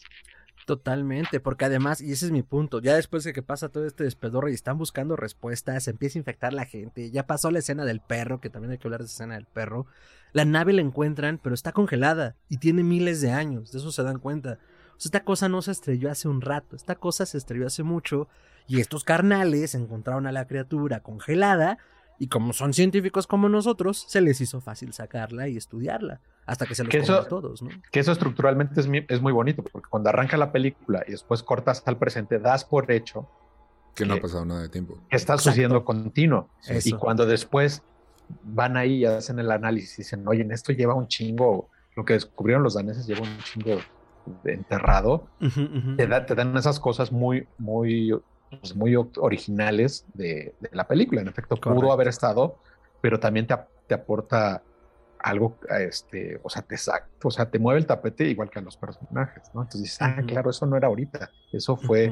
Totalmente, 0.66 1.42
porque 1.42 1.66
además, 1.66 2.00
y 2.00 2.14
ese 2.14 2.28
es 2.28 2.32
mi 2.32 2.42
punto, 2.42 2.80
ya 2.80 2.96
después 2.96 3.26
de 3.26 3.34
que 3.34 3.42
pasa 3.42 3.68
todo 3.68 3.86
este 3.86 4.06
despedorro 4.06 4.48
y 4.50 4.54
están 4.54 4.78
buscando 4.78 5.18
respuestas, 5.18 5.90
empieza 5.90 6.18
a 6.18 6.22
infectar 6.22 6.54
la 6.54 6.66
gente, 6.66 7.12
ya 7.12 7.28
pasó 7.28 7.52
la 7.52 7.60
escena 7.60 7.84
del 7.84 8.00
perro, 8.00 8.40
que 8.40 8.50
también 8.50 8.72
hay 8.72 8.78
que 8.78 8.88
hablar 8.88 9.02
de 9.02 9.08
escena 9.08 9.36
del 9.36 9.46
perro, 9.46 9.88
la 10.32 10.46
nave 10.46 10.72
la 10.72 10.82
encuentran, 10.82 11.38
pero 11.44 11.54
está 11.54 11.74
congelada 11.74 12.38
y 12.48 12.58
tiene 12.58 12.84
miles 12.84 13.20
de 13.20 13.32
años, 13.32 13.74
de 13.74 13.80
eso 13.80 13.92
se 13.92 14.04
dan 14.04 14.20
cuenta. 14.20 14.58
Esta 15.04 15.26
cosa 15.26 15.50
no 15.50 15.62
se 15.62 15.72
estrelló 15.72 16.10
hace 16.10 16.30
un 16.30 16.40
rato, 16.40 16.78
esta 16.78 16.96
cosa 16.96 17.26
se 17.26 17.38
estrelló 17.38 17.68
hace 17.68 17.84
mucho 17.84 18.30
y 18.66 18.80
estos 18.80 19.04
carnales 19.04 19.76
encontraron 19.76 20.28
a 20.28 20.32
la 20.32 20.48
criatura 20.48 21.02
congelada 21.02 21.78
y 22.20 22.28
como 22.28 22.54
son 22.54 22.74
científicos 22.74 23.28
como 23.28 23.50
nosotros, 23.50 24.06
se 24.08 24.22
les 24.22 24.40
hizo 24.42 24.62
fácil 24.62 24.94
sacarla 24.94 25.48
y 25.48 25.58
estudiarla 25.58 26.22
hasta 26.46 26.66
que 26.66 26.76
se 26.76 26.84
los 26.84 27.10
a 27.10 27.28
todos, 27.28 27.62
¿no? 27.62 27.70
Que 27.92 28.00
eso 28.00 28.12
estructuralmente 28.12 28.82
es, 28.82 28.90
es, 29.08 29.22
muy 29.22 29.32
bonito, 29.32 29.64
porque 29.64 29.88
cuando 29.90 30.10
arranca 30.10 30.38
la 30.38 30.52
película 30.52 31.04
y 31.08 31.12
después 31.12 31.42
cortas 31.42 31.84
al 31.86 31.98
presente, 31.98 32.40
das 32.40 32.66
por 32.66 32.92
hecho 32.92 33.30
que, 33.96 34.06
no 34.06 34.16
ha 34.16 34.20
pasado 34.20 34.46
nada 34.46 34.62
de 34.64 34.70
tiempo. 34.70 34.98
Que 35.10 35.16
está 35.16 35.38
sucediendo 35.38 35.86
continuo. 35.86 36.50
Y 36.84 36.94
cuando 36.94 37.26
después 37.26 37.84
van 38.44 38.76
ahí 38.78 38.98
y 38.98 39.06
hacen 39.06 39.40
el 39.40 39.52
análisis 39.52 40.00
y 40.00 40.02
dicen, 40.02 40.28
oye, 40.28 40.42
en 40.42 40.52
esto 40.52 40.74
lleva 40.74 40.96
un 40.96 41.08
chingo, 41.08 41.70
lo 41.96 42.04
que 42.04 42.14
descubrieron 42.14 42.64
los 42.64 42.74
daneses 42.74 43.06
lleva 43.06 43.22
un 43.22 43.38
chingo 43.40 43.80
enterrado, 44.46 45.28
Te, 45.98 46.08
te, 46.08 46.36
dan 46.36 46.58
esas 46.58 46.80
cosas 46.80 47.12
muy, 47.12 47.48
muy 47.58 48.14
pues, 48.60 48.76
muy 48.76 48.96
originales 48.96 50.06
de, 50.14 50.56
la 50.72 50.88
película. 50.88 51.22
En 51.22 51.28
efecto, 51.28 51.56
pudo 51.56 51.92
haber 51.92 52.08
estado, 52.08 52.58
pero 53.02 53.20
también 53.20 53.48
te, 53.48 53.56
te, 53.88 53.96
aporta 53.96 54.62
algo, 55.20 55.58
este, 55.80 56.40
o 56.44 56.50
sea, 56.50 56.62
te 56.62 56.76
o 57.24 57.32
sea, 57.32 57.50
te 57.50 57.60
mueve 57.60 57.80
el 57.80 57.86
tapete 57.86 58.26
igual 58.26 58.50
que 58.50 58.60
a 58.60 58.62
los 58.62 58.78
personajes, 58.78 59.44
¿no? 59.54 59.62
Entonces 59.62 59.82
dices, 59.84 60.02
ah, 60.02 60.22
claro, 60.28 60.50
eso 60.50 60.66
no 60.66 60.76
era 60.76 60.88
ahorita, 60.88 61.32
eso 61.52 61.78
fue 61.78 62.12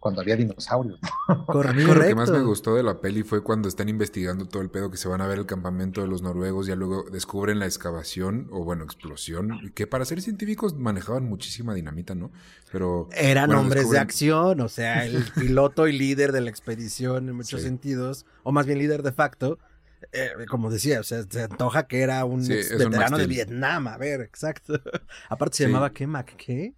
cuando 0.00 0.22
había 0.22 0.34
dinosaurios. 0.34 0.98
Correcto. 1.46 1.94
Lo 1.94 2.00
que 2.00 2.14
más 2.14 2.30
me 2.30 2.40
gustó 2.40 2.74
de 2.74 2.82
la 2.82 3.00
peli 3.00 3.22
fue 3.22 3.42
cuando 3.42 3.68
están 3.68 3.90
investigando 3.90 4.46
todo 4.46 4.62
el 4.62 4.70
pedo 4.70 4.90
que 4.90 4.96
se 4.96 5.08
van 5.08 5.20
a 5.20 5.26
ver 5.26 5.38
el 5.38 5.46
campamento 5.46 6.00
de 6.00 6.08
los 6.08 6.22
noruegos, 6.22 6.66
ya 6.66 6.74
luego 6.74 7.04
descubren 7.12 7.58
la 7.58 7.66
excavación 7.66 8.48
o 8.50 8.64
bueno, 8.64 8.82
explosión, 8.82 9.70
que 9.74 9.86
para 9.86 10.06
ser 10.06 10.22
científicos 10.22 10.74
manejaban 10.74 11.24
muchísima 11.24 11.74
dinamita, 11.74 12.14
¿no? 12.14 12.32
Pero 12.72 13.08
eran 13.12 13.52
hombres 13.52 13.90
de 13.90 13.98
acción, 13.98 14.60
o 14.62 14.68
sea, 14.68 15.04
el 15.04 15.22
piloto 15.34 15.86
y 15.86 15.96
líder 15.96 16.32
de 16.32 16.40
la 16.40 16.50
expedición 16.50 17.28
en 17.28 17.36
muchos 17.36 17.60
sentidos, 17.60 18.24
o 18.42 18.52
más 18.52 18.66
bien 18.66 18.78
líder 18.78 19.02
de 19.02 19.12
facto. 19.12 19.58
Eh, 20.12 20.30
como 20.48 20.70
decía, 20.70 21.00
o 21.00 21.02
sea, 21.02 21.24
se 21.28 21.42
antoja 21.42 21.86
que 21.86 22.00
era 22.00 22.24
un 22.24 22.48
veterano 22.48 23.18
de 23.18 23.26
Vietnam, 23.26 23.86
a 23.86 23.98
ver, 23.98 24.22
exacto. 24.22 24.80
Aparte 25.28 25.58
se 25.58 25.66
llamaba 25.66 25.92
¿qué? 25.92 26.06
¿Mac 26.06 26.34
qué? 26.38 26.74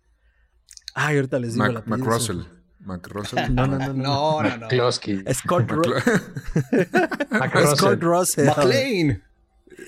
Ay, 0.93 1.17
ahorita 1.17 1.39
les 1.39 1.55
digo 1.55 1.69
la 1.69 1.85
Mac 1.87 2.01
Russell. 2.01 2.41
Mac 2.85 3.09
No, 3.51 3.67
no, 3.67 3.79
no. 3.79 3.95
No, 3.95 4.43
no, 4.43 4.59
no. 4.59 4.93
Scott, 4.93 5.33
Scott 7.77 8.03
Russell. 8.03 8.47
McLean. 8.47 9.23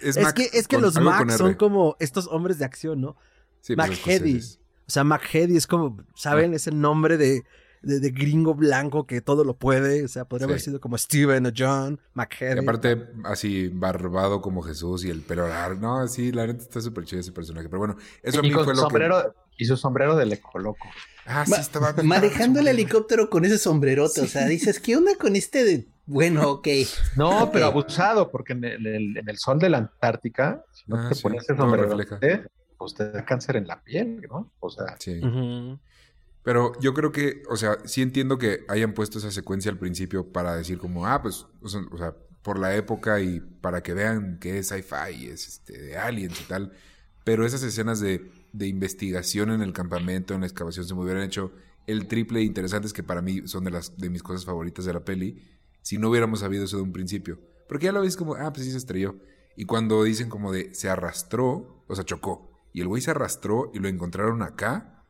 Es, 0.03 0.33
que, 0.33 0.51
es 0.53 0.69
que 0.69 0.79
los 0.79 1.01
Mac 1.01 1.31
son 1.31 1.55
como 1.55 1.97
estos 1.99 2.27
hombres 2.29 2.59
de 2.59 2.65
acción, 2.65 3.01
¿no? 3.01 3.17
Sí, 3.61 3.77
Mac 3.77 3.93
Heady. 3.93 4.41
O 4.87 4.91
sea, 4.91 5.05
Mac 5.05 5.23
Heady 5.33 5.57
es 5.57 5.67
como, 5.67 5.99
¿saben? 6.15 6.53
Ah. 6.53 6.57
Ese 6.57 6.71
nombre 6.71 7.17
de, 7.17 7.45
de, 7.83 8.11
gringo 8.11 8.55
blanco 8.55 9.07
que 9.07 9.21
todo 9.21 9.45
lo 9.45 9.57
puede. 9.57 10.05
O 10.05 10.09
sea, 10.09 10.27
podría 10.27 10.47
haber 10.47 10.61
sido 10.61 10.81
como 10.81 10.99
Steven 10.99 11.47
o 11.47 11.51
John, 11.57 12.01
Mac 12.13 12.37
Heady. 12.39 12.57
Y 12.57 12.63
aparte, 12.63 13.09
así 13.25 13.69
barbado 13.69 14.41
como 14.41 14.63
Jesús 14.63 15.05
y 15.05 15.11
el 15.11 15.23
pelo 15.23 15.49
largo. 15.49 15.81
No, 15.81 16.09
sí, 16.09 16.33
la 16.33 16.47
neta 16.47 16.63
está 16.63 16.81
súper 16.81 17.05
chido 17.05 17.21
ese 17.21 17.33
personaje. 17.33 17.69
Pero 17.69 17.79
bueno, 17.79 17.97
eso 18.23 18.41
a 18.41 18.43
mí 18.43 18.51
fue 18.51 18.75
lo 18.75 18.89
que... 18.89 18.99
Y 19.57 19.67
su 19.67 19.77
sombrero 19.77 20.17
de 20.17 20.33
ecoloco. 20.35 20.89
Ah, 21.27 21.45
sí, 21.47 21.55
estaba 21.59 21.95
Manejando 22.03 22.61
el 22.61 22.69
helicóptero 22.69 23.31
con 23.31 23.45
ese 23.45 23.59
sombrerote. 23.59 24.21
O 24.21 24.27
sea, 24.27 24.47
dices, 24.47 24.81
¿qué 24.81 24.97
onda 24.97 25.13
con 25.17 25.37
este 25.37 25.87
Bueno, 26.07 26.51
ok. 26.51 26.69
No, 27.17 27.51
pero 27.53 27.67
abusado, 27.67 28.31
porque 28.31 28.53
en 28.53 28.65
el, 28.65 29.39
sol 29.39 29.59
de 29.59 29.71
la 29.71 29.79
Antártica, 29.79 30.65
si 30.73 30.85
no 30.87 30.99
ah, 30.99 31.09
te 31.09 31.21
pones 31.21 31.49
el 31.49 31.57
nombre, 31.57 31.87
pues 32.77 32.95
te 32.95 33.11
da 33.11 33.25
cáncer 33.25 33.57
en 33.57 33.67
la 33.67 33.83
piel, 33.83 34.21
¿no? 34.29 34.51
O 34.61 34.71
sea. 34.71 34.97
Sí. 34.99 35.21
Pero 36.43 36.79
yo 36.79 36.93
creo 36.93 37.11
que, 37.11 37.43
o 37.49 37.57
sea, 37.57 37.79
sí 37.87 38.03
entiendo 38.03 38.37
que 38.37 38.67
hayan 38.69 38.93
puesto 38.93 39.17
esa 39.19 39.31
secuencia 39.31 39.71
al 39.71 39.79
principio 39.79 40.31
para 40.31 40.55
decir 40.55 40.77
como, 40.77 41.07
ah, 41.07 41.23
pues, 41.23 41.47
o 41.63 41.69
sea, 41.69 42.15
por 42.43 42.59
la 42.59 42.77
época 42.77 43.21
y 43.21 43.41
para 43.41 43.83
que 43.83 43.95
vean 43.95 44.39
que 44.39 44.59
es 44.59 44.69
sci-fi, 44.69 45.29
es 45.29 45.49
este, 45.49 45.81
de 45.81 45.97
aliens 45.97 46.39
y 46.39 46.45
tal. 46.45 46.73
Pero 47.25 47.47
esas 47.47 47.63
escenas 47.63 48.01
de, 48.01 48.31
de 48.55 48.69
investigación 48.69 49.51
en 49.51 49.63
el 49.63 49.73
campamento, 49.73 50.33
en 50.33 50.41
la 50.41 50.47
excavación, 50.47 50.87
se 50.87 50.95
me 50.95 51.03
hubieran 51.03 51.25
hecho 51.25 51.53
el 51.89 52.07
triple 52.07 52.39
de 52.39 52.45
interesantes 52.45 52.93
que 52.93 53.03
para 53.03 53.21
mí 53.21 53.47
son 53.49 53.65
de 53.65 53.73
las 53.73 53.99
de 53.99 54.09
mis 54.09 54.23
cosas 54.23 54.45
favoritas 54.45 54.85
de 54.85 54.93
la 54.93 55.05
peli, 55.05 55.43
si 55.83 55.99
no 55.99 56.09
hubiéramos 56.09 56.41
sabido 56.41 56.65
eso 56.65 56.77
de 56.77 56.85
un 56.85 56.93
principio. 56.93 57.41
Porque 57.69 57.87
ya 57.87 57.93
lo 57.93 58.01
ves 58.01 58.17
como, 58.17 58.37
ah, 58.37 58.53
pues 58.53 58.65
sí 58.65 58.71
se 58.71 58.79
estrelló. 58.79 59.17
Y 59.57 59.65
cuando 59.65 60.05
dicen 60.05 60.29
como 60.29 60.53
de 60.53 60.73
se 60.73 60.89
arrastró, 60.89 61.85
o 61.89 61.95
sea, 61.97 62.05
chocó, 62.05 62.49
y 62.73 62.81
el 62.81 62.87
güey 62.87 63.03
se 63.03 63.11
arrastró 63.11 63.73
y 63.75 63.81
lo 63.81 63.89
encontraron 63.89 64.43
acá, 64.43 65.03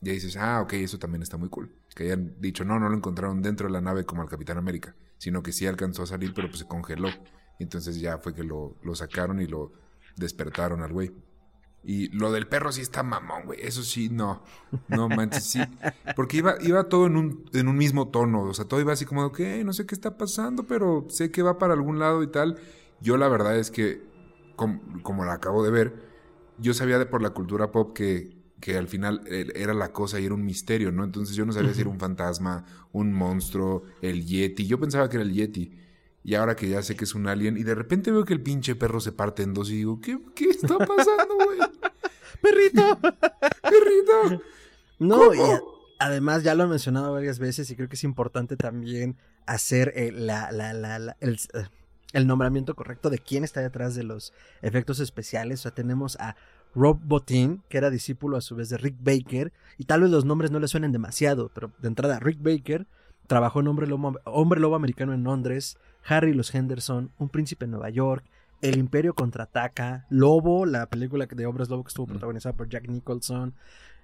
ya 0.00 0.12
dices, 0.12 0.36
ah, 0.36 0.60
ok, 0.60 0.72
eso 0.74 0.98
también 0.98 1.22
está 1.22 1.36
muy 1.36 1.48
cool. 1.48 1.72
Que 1.94 2.04
hayan 2.04 2.34
dicho, 2.40 2.64
no, 2.64 2.80
no 2.80 2.88
lo 2.88 2.96
encontraron 2.96 3.42
dentro 3.42 3.68
de 3.68 3.72
la 3.72 3.80
nave 3.80 4.04
como 4.04 4.22
al 4.22 4.28
Capitán 4.28 4.58
América, 4.58 4.96
sino 5.18 5.44
que 5.44 5.52
sí 5.52 5.66
alcanzó 5.66 6.02
a 6.02 6.06
salir, 6.06 6.34
pero 6.34 6.48
pues 6.48 6.58
se 6.58 6.66
congeló. 6.66 7.08
Entonces 7.60 8.00
ya 8.00 8.18
fue 8.18 8.34
que 8.34 8.42
lo, 8.42 8.76
lo 8.82 8.96
sacaron 8.96 9.40
y 9.40 9.46
lo 9.46 9.72
despertaron 10.16 10.82
al 10.82 10.92
güey. 10.92 11.12
Y 11.84 12.08
lo 12.16 12.30
del 12.30 12.46
perro 12.46 12.70
sí 12.70 12.80
está 12.80 13.02
mamón, 13.02 13.46
güey. 13.46 13.60
Eso 13.60 13.82
sí, 13.82 14.08
no. 14.08 14.42
No 14.88 15.08
manches, 15.08 15.44
sí. 15.44 15.60
Porque 16.14 16.36
iba, 16.36 16.54
iba 16.60 16.88
todo 16.88 17.06
en 17.06 17.16
un, 17.16 17.44
en 17.52 17.68
un 17.68 17.76
mismo 17.76 18.08
tono. 18.08 18.42
O 18.42 18.54
sea, 18.54 18.66
todo 18.66 18.80
iba 18.80 18.92
así 18.92 19.04
como, 19.04 19.24
ok, 19.24 19.40
no 19.64 19.72
sé 19.72 19.86
qué 19.86 19.94
está 19.94 20.16
pasando, 20.16 20.64
pero 20.64 21.06
sé 21.08 21.30
que 21.30 21.42
va 21.42 21.58
para 21.58 21.74
algún 21.74 21.98
lado 21.98 22.22
y 22.22 22.28
tal. 22.28 22.58
Yo 23.00 23.16
la 23.16 23.28
verdad 23.28 23.58
es 23.58 23.70
que, 23.70 24.02
como, 24.56 24.80
como 25.02 25.24
la 25.24 25.34
acabo 25.34 25.64
de 25.64 25.70
ver, 25.70 25.94
yo 26.58 26.74
sabía 26.74 26.98
de 26.98 27.06
por 27.06 27.22
la 27.22 27.30
cultura 27.30 27.72
pop 27.72 27.92
que 27.94 28.42
que 28.62 28.78
al 28.78 28.86
final 28.86 29.22
era 29.26 29.74
la 29.74 29.92
cosa 29.92 30.20
y 30.20 30.24
era 30.24 30.34
un 30.34 30.44
misterio, 30.44 30.92
¿no? 30.92 31.02
Entonces 31.02 31.34
yo 31.34 31.44
no 31.44 31.52
sabía 31.52 31.74
si 31.74 31.80
era 31.80 31.90
un 31.90 31.98
fantasma, 31.98 32.64
un 32.92 33.12
monstruo, 33.12 33.82
el 34.00 34.24
Yeti. 34.24 34.66
Yo 34.68 34.78
pensaba 34.78 35.10
que 35.10 35.16
era 35.16 35.24
el 35.24 35.32
Yeti. 35.32 35.72
Y 36.24 36.34
ahora 36.34 36.54
que 36.54 36.68
ya 36.68 36.82
sé 36.82 36.94
que 36.96 37.04
es 37.04 37.14
un 37.14 37.26
alien, 37.26 37.56
y 37.56 37.64
de 37.64 37.74
repente 37.74 38.10
veo 38.12 38.24
que 38.24 38.32
el 38.32 38.40
pinche 38.40 38.74
perro 38.76 39.00
se 39.00 39.12
parte 39.12 39.42
en 39.42 39.54
dos 39.54 39.70
y 39.70 39.76
digo, 39.76 40.00
¿qué, 40.00 40.18
qué 40.34 40.50
está 40.50 40.78
pasando, 40.78 41.34
güey? 41.44 41.58
¡Perrito! 42.40 42.98
¡Perrito! 43.62 44.42
No, 44.98 45.34
y 45.34 45.40
además 45.98 46.44
ya 46.44 46.54
lo 46.54 46.64
he 46.64 46.68
mencionado 46.68 47.12
varias 47.12 47.38
veces 47.38 47.70
y 47.70 47.76
creo 47.76 47.88
que 47.88 47.96
es 47.96 48.04
importante 48.04 48.56
también 48.56 49.16
hacer 49.46 49.92
eh, 49.96 50.12
la, 50.12 50.52
la, 50.52 50.72
la, 50.72 51.16
el, 51.20 51.38
el 52.12 52.26
nombramiento 52.26 52.74
correcto 52.74 53.10
de 53.10 53.18
quién 53.18 53.42
está 53.42 53.60
detrás 53.60 53.94
de 53.94 54.04
los 54.04 54.32
efectos 54.60 55.00
especiales. 55.00 55.60
O 55.60 55.62
sea, 55.62 55.74
tenemos 55.74 56.16
a 56.20 56.36
Rob 56.74 56.98
Bottin, 57.02 57.62
que 57.68 57.78
era 57.78 57.90
discípulo 57.90 58.36
a 58.36 58.40
su 58.40 58.56
vez 58.56 58.68
de 58.68 58.78
Rick 58.78 58.96
Baker, 59.00 59.52
y 59.78 59.84
tal 59.84 60.02
vez 60.02 60.10
los 60.10 60.24
nombres 60.24 60.50
no 60.50 60.58
le 60.58 60.68
suenen 60.68 60.92
demasiado, 60.92 61.50
pero 61.54 61.72
de 61.78 61.88
entrada 61.88 62.18
Rick 62.18 62.38
Baker 62.40 62.86
trabajó 63.26 63.60
en 63.60 63.68
Hombre 63.68 63.86
Lobo, 63.86 64.18
Hombre 64.24 64.60
Lobo 64.60 64.76
Americano 64.76 65.12
en 65.14 65.24
Londres, 65.24 65.78
Harry 66.04 66.30
y 66.30 66.34
los 66.34 66.54
Henderson, 66.54 67.10
Un 67.18 67.28
Príncipe 67.28 67.64
en 67.64 67.72
Nueva 67.72 67.90
York, 67.90 68.24
El 68.60 68.78
Imperio 68.78 69.14
Contraataca, 69.14 70.06
Lobo, 70.10 70.66
la 70.66 70.86
película 70.86 71.26
de 71.26 71.46
Hombres 71.46 71.68
Lobo 71.68 71.84
que 71.84 71.88
estuvo 71.88 72.06
protagonizada 72.06 72.56
por 72.56 72.68
Jack 72.68 72.88
Nicholson, 72.88 73.54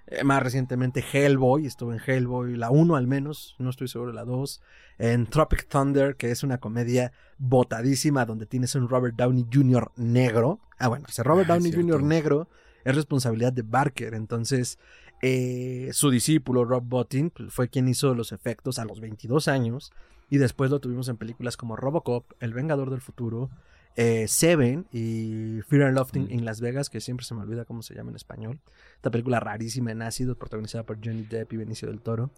eh, 0.07 0.23
más 0.23 0.41
recientemente 0.41 1.03
Hellboy, 1.13 1.65
estuvo 1.65 1.93
en 1.93 1.99
Hellboy, 2.05 2.55
la 2.55 2.71
1 2.71 2.95
al 2.95 3.05
menos, 3.05 3.55
no 3.59 3.69
estoy 3.69 3.87
seguro 3.87 4.11
de 4.11 4.15
la 4.15 4.25
2, 4.25 4.61
en 4.97 5.27
Tropic 5.27 5.67
Thunder, 5.67 6.15
que 6.15 6.31
es 6.31 6.43
una 6.43 6.57
comedia 6.57 7.11
botadísima 7.37 8.25
donde 8.25 8.45
tienes 8.45 8.73
un 8.75 8.89
Robert 8.89 9.15
Downey 9.15 9.45
Jr. 9.51 9.91
negro. 9.97 10.59
Ah, 10.79 10.87
bueno, 10.87 11.05
ese 11.07 11.23
Robert 11.23 11.49
ah, 11.49 11.53
Downey 11.53 11.71
Jr. 11.71 12.01
negro 12.01 12.47
es 12.83 12.95
responsabilidad 12.95 13.53
de 13.53 13.61
Barker, 13.61 14.15
entonces 14.15 14.79
eh, 15.21 15.89
su 15.93 16.09
discípulo 16.09 16.65
Rob 16.65 16.83
Bottin 16.83 17.29
pues, 17.29 17.53
fue 17.53 17.69
quien 17.69 17.87
hizo 17.87 18.15
los 18.15 18.31
efectos 18.31 18.79
a 18.79 18.85
los 18.85 19.01
22 19.01 19.47
años 19.47 19.91
y 20.29 20.37
después 20.37 20.71
lo 20.71 20.79
tuvimos 20.79 21.09
en 21.09 21.17
películas 21.17 21.57
como 21.57 21.75
Robocop, 21.75 22.31
El 22.39 22.53
Vengador 22.53 22.89
del 22.91 23.01
Futuro, 23.01 23.49
eh, 23.95 24.27
Seven 24.27 24.85
y 24.91 25.61
Fear 25.67 25.83
and 25.83 25.95
Loathing 25.95 26.27
en 26.31 26.45
Las 26.45 26.61
Vegas, 26.61 26.89
que 26.89 27.01
siempre 27.01 27.25
se 27.25 27.33
me 27.33 27.41
olvida 27.41 27.65
cómo 27.65 27.81
se 27.81 27.95
llama 27.95 28.11
en 28.11 28.15
español. 28.15 28.59
Esta 28.95 29.09
película 29.11 29.39
rarísima 29.39 29.91
en 29.91 30.01
ácido, 30.01 30.35
protagonizada 30.35 30.85
por 30.85 30.97
Johnny 31.03 31.23
Depp 31.23 31.53
y 31.53 31.57
Benicio 31.57 31.87
del 31.87 31.99
Toro. 31.99 32.29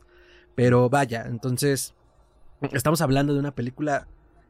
Pero 0.56 0.90
vaya, 0.90 1.26
entonces 1.28 1.94
estamos 2.72 3.02
hablando 3.02 3.34
de 3.34 3.40
una 3.40 3.54
película 3.54 4.08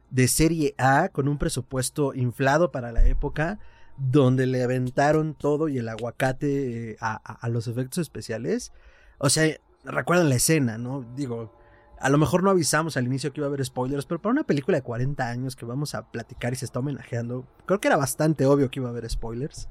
de 0.10 0.28
serie 0.28 0.76
A 0.78 1.10
con 1.10 1.28
un 1.28 1.38
presupuesto 1.38 2.14
inflado 2.14 2.72
para 2.72 2.92
la 2.92 3.06
época, 3.06 3.60
donde 3.98 4.46
le 4.46 4.64
aventaron 4.64 5.34
todo 5.34 5.68
y 5.68 5.78
el 5.78 5.90
aguacate 5.90 6.92
eh, 6.92 6.98
a, 7.02 7.16
a 7.16 7.50
los 7.50 7.68
efectos 7.68 8.00
especiales. 8.00 8.72
O 9.18 9.30
sea, 9.30 9.56
recuerdan 9.84 10.30
la 10.30 10.36
escena, 10.36 10.78
¿no? 10.78 11.06
Digo, 11.16 11.54
a 12.02 12.10
lo 12.10 12.18
mejor 12.18 12.44
no 12.44 12.50
avisamos 12.50 12.98
al 12.98 13.06
inicio 13.06 13.32
que 13.32 13.40
iba 13.40 13.48
a 13.48 13.50
haber 13.50 13.64
spoilers, 13.64 14.06
pero 14.06 14.20
para 14.20 14.32
una 14.32 14.44
película 14.44 14.78
de 14.78 14.82
40 14.82 15.30
años 15.30 15.56
que 15.56 15.66
vamos 15.66 15.94
a 15.94 16.10
platicar 16.12 16.52
y 16.52 16.56
se 16.56 16.66
está 16.66 16.80
homenajeando, 16.80 17.46
creo 17.66 17.80
que 17.80 17.88
era 17.88 17.98
bastante 17.98 18.46
obvio 18.48 18.72
que 18.72 18.80
iba 18.80 18.90
a 18.90 18.92
haber 18.92 19.10
spoilers. 19.10 19.68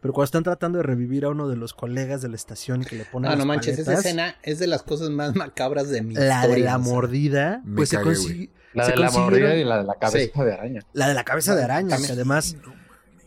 Pero 0.00 0.12
cuando 0.12 0.24
están 0.26 0.42
tratando 0.44 0.78
de 0.78 0.84
revivir 0.84 1.24
a 1.24 1.28
uno 1.28 1.48
de 1.48 1.56
los 1.56 1.74
colegas 1.74 2.22
de 2.22 2.28
la 2.28 2.36
estación 2.36 2.84
que 2.84 2.96
le 2.96 3.04
ponen. 3.04 3.30
Ah, 3.30 3.36
no 3.36 3.44
manches, 3.44 3.78
esa 3.78 3.94
escena 3.94 4.36
es 4.42 4.58
de 4.58 4.68
las 4.68 4.82
cosas 4.82 5.10
más 5.10 5.34
macabras 5.34 5.88
de 5.88 6.02
mi 6.02 6.14
La 6.14 6.46
de 6.46 6.58
la 6.58 6.78
mordida, 6.78 7.62
pues 7.74 7.88
se 7.88 8.00
consigue. 8.00 8.50
La 8.74 8.86
de 8.86 8.96
la 8.96 9.10
mordida 9.10 9.56
y 9.56 9.64
la 9.64 9.78
de 9.78 9.84
la 9.84 9.94
cabeza 9.94 10.44
de 10.44 10.52
araña. 10.52 10.82
La 10.92 11.08
de 11.08 11.14
la 11.14 11.24
cabeza 11.24 11.54
de 11.56 11.64
araña, 11.64 11.96
que 11.96 12.12
además 12.12 12.56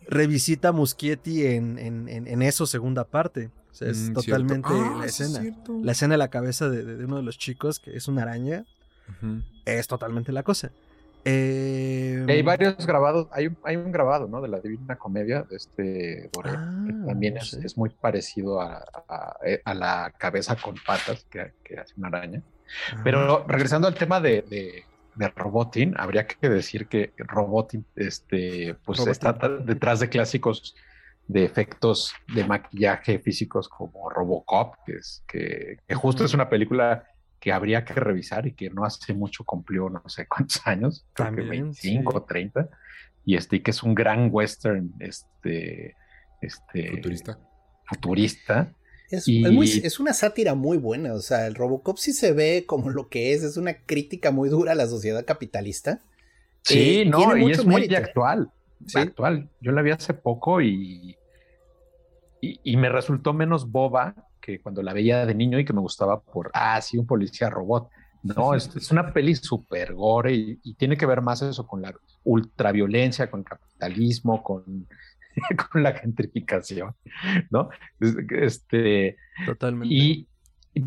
revisita 0.07 0.71
Muschietti 0.71 1.45
en, 1.45 1.77
en, 1.77 2.07
en, 2.07 2.27
en 2.27 2.41
eso, 2.41 2.65
segunda 2.65 3.05
parte 3.05 3.49
es 3.79 4.09
mm, 4.09 4.13
totalmente 4.13 4.69
ah, 4.71 4.95
la 4.99 5.05
escena. 5.05 5.55
la 5.81 5.91
escena 5.91 6.13
de 6.13 6.17
la 6.17 6.29
cabeza 6.29 6.69
de, 6.69 7.05
uno 7.05 7.17
de 7.17 7.23
los 7.23 7.37
chicos, 7.37 7.79
que 7.79 7.95
es 7.95 8.07
una 8.07 8.23
araña, 8.23 8.65
es 9.65 9.87
totalmente 9.87 10.31
la 10.31 10.43
cosa. 10.43 10.71
hay 11.25 12.25
em, 12.27 12.45
varios 12.45 12.85
grabados, 12.85 13.27
hay 13.31 13.47
un, 13.47 13.57
hay 13.63 13.75
un 13.75 13.91
grabado, 13.91 14.27
¿no? 14.27 14.41
De 14.41 14.47
la 14.47 14.59
Divina 14.59 14.95
Comedia 14.95 15.43
de 15.43 15.55
este 15.55 16.29
Boré, 16.33 16.51
que 16.51 16.57
ah, 16.57 17.03
también 17.07 17.37
es, 17.37 17.77
muy 17.77 17.89
parecido 17.89 18.61
a, 18.61 18.83
eh, 19.45 19.61
a, 19.63 19.73
la 19.73 20.13
cabeza 20.17 20.55
con 20.55 20.75
patas 20.85 21.25
que, 21.29 21.53
que 21.63 21.79
hace 21.79 21.93
una 21.97 22.09
araña. 22.09 22.41
Ah. 22.93 23.01
Pero 23.03 23.45
regresando 23.47 23.87
al 23.87 23.95
tema 23.95 24.19
de, 24.19 24.41
de, 24.43 24.83
de, 25.15 25.27
Robotin, 25.29 25.93
habría 25.97 26.27
que 26.27 26.49
decir 26.49 26.87
que 26.87 27.13
Robotin, 27.17 27.85
este, 27.95 28.75
pues 28.85 29.05
está 29.07 29.33
detrás 29.33 29.99
de 29.99 30.09
clásicos 30.09 30.75
de 31.31 31.45
efectos 31.45 32.13
de 32.35 32.43
maquillaje 32.43 33.19
físicos 33.19 33.69
como 33.69 34.09
Robocop, 34.09 34.75
que, 34.85 34.97
es, 34.97 35.23
que, 35.25 35.77
justo 35.95 36.25
es 36.25 36.33
una 36.33 36.49
película 36.49 37.05
que 37.39 37.53
habría 37.53 37.85
que 37.85 37.93
revisar 37.93 38.45
y 38.47 38.53
que 38.53 38.69
no 38.69 38.83
hace 38.83 39.13
mucho 39.13 39.45
cumplió 39.45 39.89
no 39.89 40.03
sé 40.07 40.27
cuántos 40.27 40.61
años, 40.67 41.05
creo 41.13 41.33
que 41.33 41.41
25 41.43 42.17
o 42.17 42.23
30, 42.23 42.69
y 43.25 43.37
este 43.37 43.63
que 43.63 43.71
es 43.71 43.81
un 43.81 43.95
gran 43.95 44.27
western 44.29 44.93
este, 44.99 45.95
este 46.41 46.91
futurista. 46.91 47.39
futurista. 47.85 48.73
Es, 49.09 49.27
es, 49.27 49.99
una 49.99 50.13
sátira 50.13 50.53
muy 50.55 50.77
buena, 50.77 51.13
o 51.13 51.19
sea, 51.19 51.47
el 51.47 51.55
Robocop 51.55 51.97
sí 51.97 52.11
se 52.11 52.33
ve 52.33 52.65
como 52.67 52.89
lo 52.89 53.07
que 53.07 53.33
es, 53.33 53.43
es 53.43 53.55
una 53.55 53.73
crítica 53.73 54.31
muy 54.31 54.49
dura 54.49 54.73
a 54.73 54.75
la 54.75 54.87
sociedad 54.87 55.25
capitalista. 55.25 56.01
Sí, 56.63 56.99
eh, 56.99 57.05
no, 57.05 57.35
y 57.37 57.51
es 57.51 57.65
muy 57.65 57.93
actual, 57.95 58.51
actual. 58.93 59.49
Yo 59.61 59.71
la 59.71 59.81
vi 59.81 59.91
hace 59.91 60.13
poco 60.13 60.61
y 60.61 61.17
y, 62.41 62.77
me 62.77 62.89
resultó 62.89 63.33
menos 63.33 63.69
boba 63.69 64.15
que 64.41 64.59
cuando 64.59 64.81
la 64.81 64.93
veía 64.93 65.25
de 65.25 65.35
niño 65.35 65.59
y 65.59 65.65
que 65.65 65.73
me 65.73 65.79
gustaba 65.79 66.21
por, 66.21 66.49
ah, 66.53 66.81
sí, 66.81 66.97
un 66.97 67.05
policía 67.05 67.49
robot. 67.49 67.89
No, 68.23 68.53
es, 68.53 68.75
es 68.75 68.91
una 68.91 69.13
peli 69.13 69.35
súper 69.35 69.93
gore 69.93 70.33
y, 70.33 70.73
tiene 70.75 70.97
que 70.97 71.05
ver 71.05 71.21
más 71.21 71.41
eso 71.41 71.65
con 71.67 71.81
la 71.81 71.93
ultraviolencia, 72.23 73.29
con 73.29 73.41
el 73.41 73.45
capitalismo, 73.45 74.43
con, 74.43 74.87
con 75.71 75.83
la 75.83 75.93
gentrificación, 75.93 76.95
¿no? 77.49 77.69
Este, 77.99 79.17
Totalmente. 79.45 79.93
Y, 79.93 80.27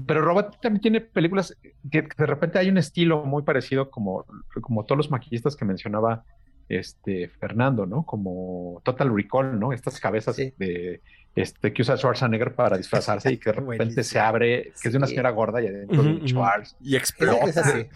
pero 0.06 0.22
Robot 0.22 0.60
también 0.60 0.80
tiene 0.80 1.00
películas 1.02 1.56
que, 1.90 2.02
de 2.02 2.26
repente 2.26 2.58
hay 2.58 2.68
un 2.68 2.78
estilo 2.78 3.24
muy 3.24 3.42
parecido 3.42 3.90
como, 3.90 4.24
como 4.60 4.84
todos 4.84 4.96
los 4.96 5.10
maquillistas 5.10 5.56
que 5.56 5.64
mencionaba 5.64 6.24
este 6.68 7.28
Fernando, 7.28 7.86
¿no? 7.86 8.04
Como 8.04 8.80
Total 8.84 9.14
Recall, 9.14 9.58
¿no? 9.58 9.72
Estas 9.72 10.00
cabezas 10.00 10.36
de 10.36 11.00
este, 11.36 11.72
que 11.72 11.82
usa 11.82 11.96
Schwarzenegger 11.96 12.54
para 12.54 12.76
disfrazarse 12.76 13.32
y 13.32 13.38
que 13.38 13.50
de 13.50 13.60
repente 13.60 14.04
se 14.04 14.18
abre, 14.18 14.72
que 14.80 14.88
es 14.88 14.92
de 14.92 14.98
una 14.98 15.06
señora 15.06 15.30
gorda 15.30 15.62
y 15.62 15.66
adentro 15.66 16.02
de 16.02 16.08
un 16.10 16.28
Schwarz. 16.28 16.76
Y 16.80 16.96
explota. 16.96 17.86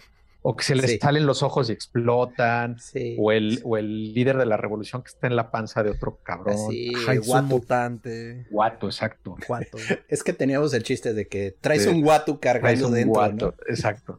O 0.41 0.55
que 0.55 0.63
se 0.63 0.73
le 0.73 0.97
salen 0.99 1.25
los 1.25 1.43
ojos 1.43 1.69
y 1.69 1.73
explotan. 1.73 2.77
O, 3.17 3.31
el, 3.33 3.59
o 3.65 3.77
el 3.77 4.13
líder 4.13 4.37
de 4.37 4.45
la 4.45 4.55
revolución 4.55 5.03
que 5.03 5.09
está 5.09 5.27
en 5.27 5.35
la 5.35 5.51
panza 5.51 5.83
de 5.83 5.91
otro 5.91 6.19
cabrón. 6.23 6.55
Sí, 6.69 6.93
guato. 7.25 7.43
mutante. 7.45 8.45
Guato, 8.49 8.87
exacto. 8.87 9.35
Guato. 9.45 9.77
es 10.07 10.23
que 10.23 10.31
teníamos 10.31 10.73
el 10.73 10.83
chiste 10.83 11.13
de 11.13 11.27
que 11.27 11.55
traes 11.59 11.87
un 11.87 12.01
guato 12.01 12.39
cargando 12.39 12.87
un 12.87 12.93
dentro. 12.93 13.13
Guato, 13.13 13.55
exacto. 13.67 14.17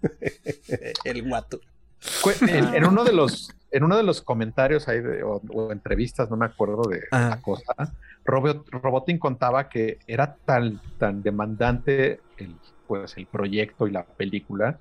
el 1.05 1.27
guato. 1.27 1.61
En, 2.49 2.85
uno 2.85 3.05
de 3.05 3.13
los 3.13 3.55
en 3.71 3.85
uno 3.85 3.97
de 3.97 4.03
los 4.03 4.23
comentarios 4.23 4.89
ahí 4.89 5.01
o, 5.25 5.73
entrevistas, 5.73 6.31
no 6.31 6.37
me 6.37 6.47
acuerdo 6.47 6.83
de 6.89 7.03
la 7.11 7.41
cosa, 7.41 7.93
Robot, 8.25 8.69
Robotin 8.71 9.19
contaba 9.19 9.69
que 9.69 9.99
era 10.07 10.37
tan, 10.45 10.81
tan 10.99 11.23
demandante 11.23 12.21
el, 12.39 12.55
pues, 12.87 13.17
el 13.17 13.27
proyecto 13.27 13.87
y 13.87 13.93
la 13.93 14.05
película 14.05 14.79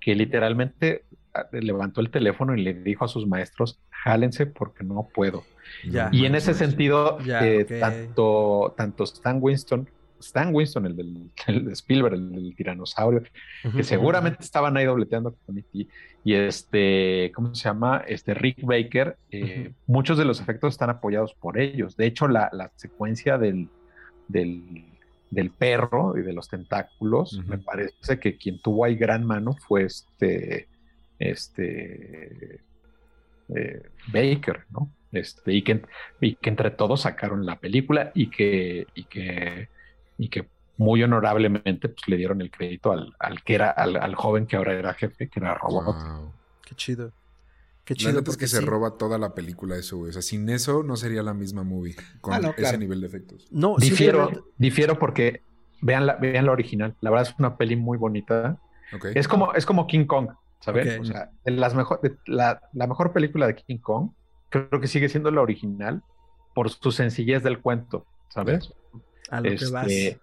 que 0.00 0.14
literalmente 0.14 1.04
ah, 1.34 1.44
levantó 1.52 2.00
el 2.00 2.10
teléfono 2.10 2.54
y 2.54 2.62
le 2.62 2.72
dijo 2.72 3.04
a 3.04 3.08
sus 3.08 3.26
maestros, 3.26 3.78
jálense 3.90 4.46
porque 4.46 4.82
no 4.82 5.08
puedo. 5.14 5.44
y 5.84 6.24
en 6.24 6.34
ese 6.34 6.54
sentido, 6.54 7.18
eh, 7.26 7.66
tanto, 7.78 8.72
tanto 8.76 9.04
Stan 9.04 9.38
Winston 9.40 9.88
Stan 10.20 10.54
Winston, 10.54 10.86
el 10.86 10.96
del 10.96 11.30
de 11.64 11.72
Spielberg, 11.72 12.14
el 12.14 12.32
del 12.32 12.54
tiranosaurio, 12.54 13.22
que 13.74 13.82
seguramente 13.82 14.42
estaban 14.42 14.76
ahí 14.76 14.84
dobleteando 14.84 15.34
con 15.46 15.58
E.T. 15.58 15.86
Y 16.24 16.34
este, 16.34 17.32
¿cómo 17.34 17.54
se 17.54 17.64
llama? 17.64 18.04
Este 18.06 18.34
Rick 18.34 18.62
Baker, 18.62 19.16
eh, 19.30 19.72
muchos 19.86 20.18
de 20.18 20.24
los 20.24 20.40
efectos 20.40 20.74
están 20.74 20.90
apoyados 20.90 21.34
por 21.34 21.58
ellos. 21.58 21.96
De 21.96 22.06
hecho, 22.06 22.28
la, 22.28 22.50
secuencia 22.76 23.38
del, 23.38 23.68
del, 24.28 25.50
perro 25.56 26.18
y 26.18 26.22
de 26.22 26.32
los 26.32 26.48
tentáculos, 26.48 27.40
me 27.46 27.58
parece 27.58 28.18
que 28.18 28.36
quien 28.36 28.60
tuvo 28.60 28.84
ahí 28.84 28.96
gran 28.96 29.24
mano 29.24 29.54
fue 29.54 29.84
este, 29.84 30.68
este 31.18 32.60
eh, 33.54 33.82
Baker, 34.12 34.64
¿no? 34.70 34.92
Este, 35.12 35.54
y, 35.54 35.62
que, 35.62 35.80
y 36.20 36.34
que 36.34 36.50
entre 36.50 36.70
todos 36.70 37.02
sacaron 37.02 37.46
la 37.46 37.58
película 37.58 38.12
y 38.14 38.28
que, 38.28 38.86
y 38.94 39.04
que 39.04 39.68
y 40.18 40.28
que 40.28 40.48
muy 40.76 41.02
honorablemente 41.02 41.88
pues, 41.88 42.06
le 42.08 42.16
dieron 42.16 42.40
el 42.40 42.50
crédito 42.50 42.92
al, 42.92 43.14
al 43.18 43.42
que 43.42 43.54
era, 43.54 43.70
al, 43.70 44.14
joven 44.14 44.46
que 44.46 44.56
ahora 44.56 44.74
era 44.74 44.94
jefe, 44.94 45.28
que 45.28 45.40
era 45.40 45.54
Robot. 45.54 45.96
Qué 46.64 46.74
chido. 46.74 47.12
Qué 47.84 47.94
chido. 47.94 48.22
porque 48.22 48.30
es 48.30 48.36
que 48.36 48.46
se 48.46 48.60
roba 48.60 48.98
toda 48.98 49.18
la 49.18 49.34
película 49.34 49.76
eso, 49.76 49.96
güey. 49.96 50.10
O 50.10 50.12
sea, 50.12 50.22
sin 50.22 50.48
eso 50.50 50.82
no 50.82 50.96
sería 50.96 51.22
la 51.22 51.32
misma 51.32 51.62
movie 51.62 51.96
con 52.20 52.34
ah, 52.34 52.54
ese 52.56 52.76
nivel 52.76 53.00
de 53.00 53.06
efectos. 53.06 53.48
No, 53.50 53.76
difiero, 53.78 54.30
difiero 54.58 54.98
porque 54.98 55.42
vean 55.80 56.06
la, 56.06 56.16
vean 56.16 56.46
la 56.46 56.52
original. 56.52 56.94
La 57.00 57.10
verdad 57.10 57.28
es 57.28 57.38
una 57.38 57.56
peli 57.56 57.76
muy 57.76 57.96
bonita. 57.96 58.58
Es 59.14 59.26
como, 59.26 59.54
es 59.54 59.66
como 59.66 59.86
King 59.86 60.06
Kong, 60.06 60.28
¿sabes? 60.60 60.98
O 61.00 61.04
sea, 61.04 61.30
las 61.44 61.74
mejor, 61.74 62.00
la, 62.26 62.60
la, 62.72 62.86
mejor 62.86 63.12
película 63.12 63.46
de 63.46 63.54
King 63.56 63.78
Kong 63.78 64.10
creo 64.48 64.80
que 64.80 64.86
sigue 64.86 65.08
siendo 65.08 65.30
la 65.30 65.42
original 65.42 66.02
por 66.54 66.70
su 66.70 66.92
sencillez 66.92 67.42
del 67.42 67.60
cuento, 67.60 68.06
¿sabes? 68.28 68.72
A 69.30 69.40
lo 69.40 69.56
que 69.56 69.66
vas. 69.66 69.86
Este, 69.86 70.20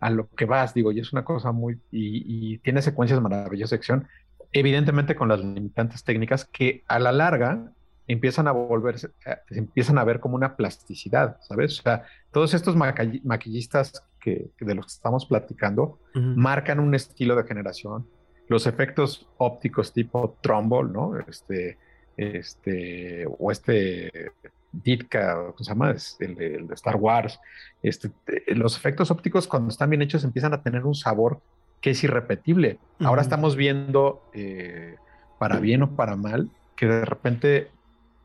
a 0.00 0.10
lo 0.10 0.28
que 0.28 0.44
vas, 0.44 0.74
digo, 0.74 0.92
y 0.92 1.00
es 1.00 1.12
una 1.12 1.24
cosa 1.24 1.52
muy. 1.52 1.80
Y, 1.90 2.58
tiene 2.58 2.82
secuencias 2.82 3.20
maravillosas 3.20 3.70
de 3.70 3.76
acción, 3.76 4.08
evidentemente 4.52 5.16
con 5.16 5.28
las 5.28 5.40
limitantes 5.40 6.04
técnicas 6.04 6.44
que 6.44 6.84
a 6.86 6.98
la 6.98 7.12
larga 7.12 7.72
empiezan 8.06 8.48
a 8.48 8.52
volverse, 8.52 9.10
eh, 9.26 9.36
empiezan 9.50 9.98
a 9.98 10.04
ver 10.04 10.20
como 10.20 10.36
una 10.36 10.56
plasticidad, 10.56 11.38
¿sabes? 11.42 11.80
O 11.80 11.82
sea, 11.82 12.04
todos 12.32 12.54
estos 12.54 12.74
maquillistas 12.76 14.04
que, 14.20 14.50
de 14.58 14.74
los 14.74 14.86
que 14.86 14.92
estamos 14.92 15.26
platicando 15.26 15.98
marcan 16.14 16.80
un 16.80 16.94
estilo 16.94 17.36
de 17.36 17.44
generación. 17.44 18.06
Los 18.48 18.66
efectos 18.66 19.28
ópticos 19.36 19.92
tipo 19.92 20.38
trombo, 20.40 20.82
¿no? 20.82 21.18
Este, 21.28 21.76
este, 22.16 23.26
o 23.38 23.52
este 23.52 24.32
Ditka, 24.72 25.34
¿cómo 25.34 25.58
se 25.58 25.64
llama? 25.64 25.94
el, 26.20 26.66
de 26.66 26.74
Star 26.74 26.96
Wars. 26.96 27.40
Este, 27.82 28.10
los 28.48 28.76
efectos 28.76 29.10
ópticos 29.10 29.46
cuando 29.46 29.70
están 29.70 29.90
bien 29.90 30.02
hechos 30.02 30.24
empiezan 30.24 30.52
a 30.52 30.62
tener 30.62 30.84
un 30.84 30.94
sabor 30.94 31.40
que 31.80 31.90
es 31.90 32.04
irrepetible. 32.04 32.78
Ahora 33.00 33.22
estamos 33.22 33.56
viendo, 33.56 34.22
eh, 34.32 34.96
para 35.38 35.60
bien 35.60 35.82
o 35.82 35.96
para 35.96 36.16
mal, 36.16 36.50
que 36.76 36.86
de 36.86 37.04
repente 37.04 37.70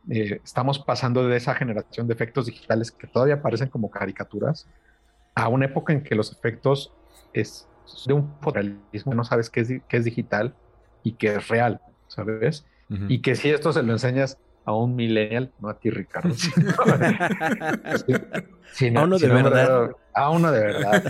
eh, 0.10 0.42
estamos 0.44 0.80
pasando 0.80 1.28
de 1.28 1.38
esa 1.38 1.56
generación 1.56 2.08
de 2.08 2.14
efectos 2.14 2.48
digitales 2.48 2.92
que 2.92 3.08
todavía 3.08 3.42
parecen 3.42 3.70
como 3.70 3.90
caricaturas 3.90 4.68
a 5.36 5.48
una 5.48 5.66
época 5.66 5.94
en 5.94 6.04
que 6.04 6.16
los 6.16 6.32
efectos 6.32 6.94
es 7.34 7.68
de 8.06 8.14
un 8.14 8.34
fotorrealismo, 8.42 9.14
no 9.14 9.24
sabes 9.24 9.50
qué 9.50 9.62
es, 9.62 9.70
qué 9.88 9.98
es 9.98 10.06
digital 10.06 10.54
y 11.04 11.14
qué 11.14 11.36
es 11.36 11.48
real, 11.48 11.82
¿sabes? 12.08 12.66
Y 13.08 13.24
que 13.24 13.34
si 13.36 13.50
esto 13.50 13.74
se 13.74 13.82
lo 13.82 13.92
enseñas 13.92 14.38
a 14.66 14.74
un 14.74 14.96
millennial, 14.96 15.52
no 15.60 15.70
a 15.70 15.78
ti, 15.78 15.90
Ricardo. 15.90 16.34
a 18.96 19.04
uno 19.04 19.18
de 19.18 19.28
verdad. 19.28 19.92
A 20.14 20.30
uno 20.30 20.52
de 20.52 20.60
verdad. 20.60 21.04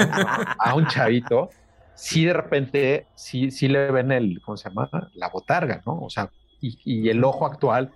a 0.57 0.75
un 0.75 0.87
chavito. 0.87 1.49
Sí, 1.95 2.25
de 2.25 2.33
repente, 2.33 3.07
sí, 3.15 3.51
sí 3.51 3.67
le 3.67 3.91
ven 3.91 4.11
el, 4.11 4.41
¿cómo 4.43 4.57
se 4.57 4.69
llama? 4.69 4.89
La 5.13 5.29
botarga, 5.29 5.81
¿no? 5.85 6.01
O 6.01 6.09
sea, 6.09 6.31
y, 6.59 7.09
el 7.09 7.23
ojo 7.23 7.45
actual, 7.45 7.91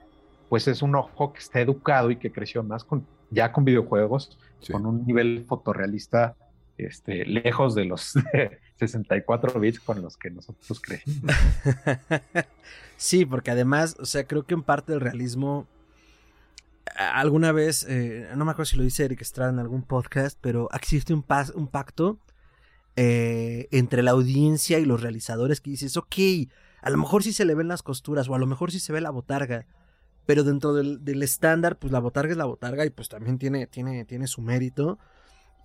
pues 0.50 0.68
es 0.68 0.82
un 0.82 0.96
ojo 0.96 1.34
que 1.34 1.40
está 1.40 1.60
educado 1.60 2.12
y 2.12 2.18
que 2.18 2.32
creció 2.32 2.64
más 2.64 2.84
con, 2.84 3.08
ya 3.32 3.52
con 3.52 3.66
videojuegos, 3.66 4.38
con 4.72 4.86
un 4.86 5.06
nivel 5.06 5.46
fotorrealista 5.48 6.36
este, 6.78 7.26
lejos 7.26 7.74
de 7.76 7.86
los 7.86 8.14
64 8.78 9.60
bits 9.60 9.80
con 9.80 10.02
los 10.02 10.18
que 10.18 10.30
nosotros 10.30 10.80
crecimos. 10.80 11.36
sí, 12.98 13.26
porque 13.26 13.52
además, 13.52 13.96
o 14.00 14.06
sea, 14.06 14.26
creo 14.26 14.46
que 14.46 14.54
en 14.54 14.64
parte 14.64 14.94
el 14.94 15.02
realismo, 15.02 15.68
alguna 16.96 17.52
vez, 17.52 17.86
eh, 17.90 18.30
no 18.36 18.46
me 18.46 18.52
acuerdo 18.52 18.70
si 18.70 18.78
lo 18.78 18.84
dice 18.84 19.06
Eric 19.06 19.22
Estrada 19.22 19.52
en 19.52 19.60
algún 19.60 19.84
podcast, 19.84 20.38
pero 20.42 20.70
existe 20.74 21.14
un, 21.14 21.26
un 21.56 21.68
pacto 21.68 22.20
eh, 22.96 23.68
entre 23.72 24.02
la 24.02 24.12
audiencia 24.12 24.80
y 24.80 24.86
los 24.86 25.02
realizadores 25.02 25.62
que 25.62 25.70
dices, 25.70 25.98
ok, 25.98 26.16
a 26.82 26.90
lo 26.90 26.98
mejor 26.98 27.24
sí 27.24 27.34
se 27.34 27.46
le 27.46 27.54
ven 27.54 27.68
las 27.68 27.84
costuras 27.84 28.28
o 28.28 28.36
a 28.36 28.40
lo 28.40 28.48
mejor 28.48 28.72
sí 28.72 28.80
se 28.80 28.94
ve 28.94 29.02
la 29.02 29.12
botarga. 29.12 29.68
Pero 30.26 30.44
dentro 30.44 30.74
del, 30.74 31.24
estándar, 31.24 31.78
pues 31.80 31.94
la 31.94 32.00
botarga 32.00 32.32
es 32.32 32.38
la 32.38 32.46
botarga 32.46 32.86
y 32.86 32.90
pues 32.90 33.08
también 33.08 33.38
tiene, 33.38 33.68
tiene, 33.68 34.04
tiene 34.04 34.28
su 34.28 34.42
mérito. 34.42 35.00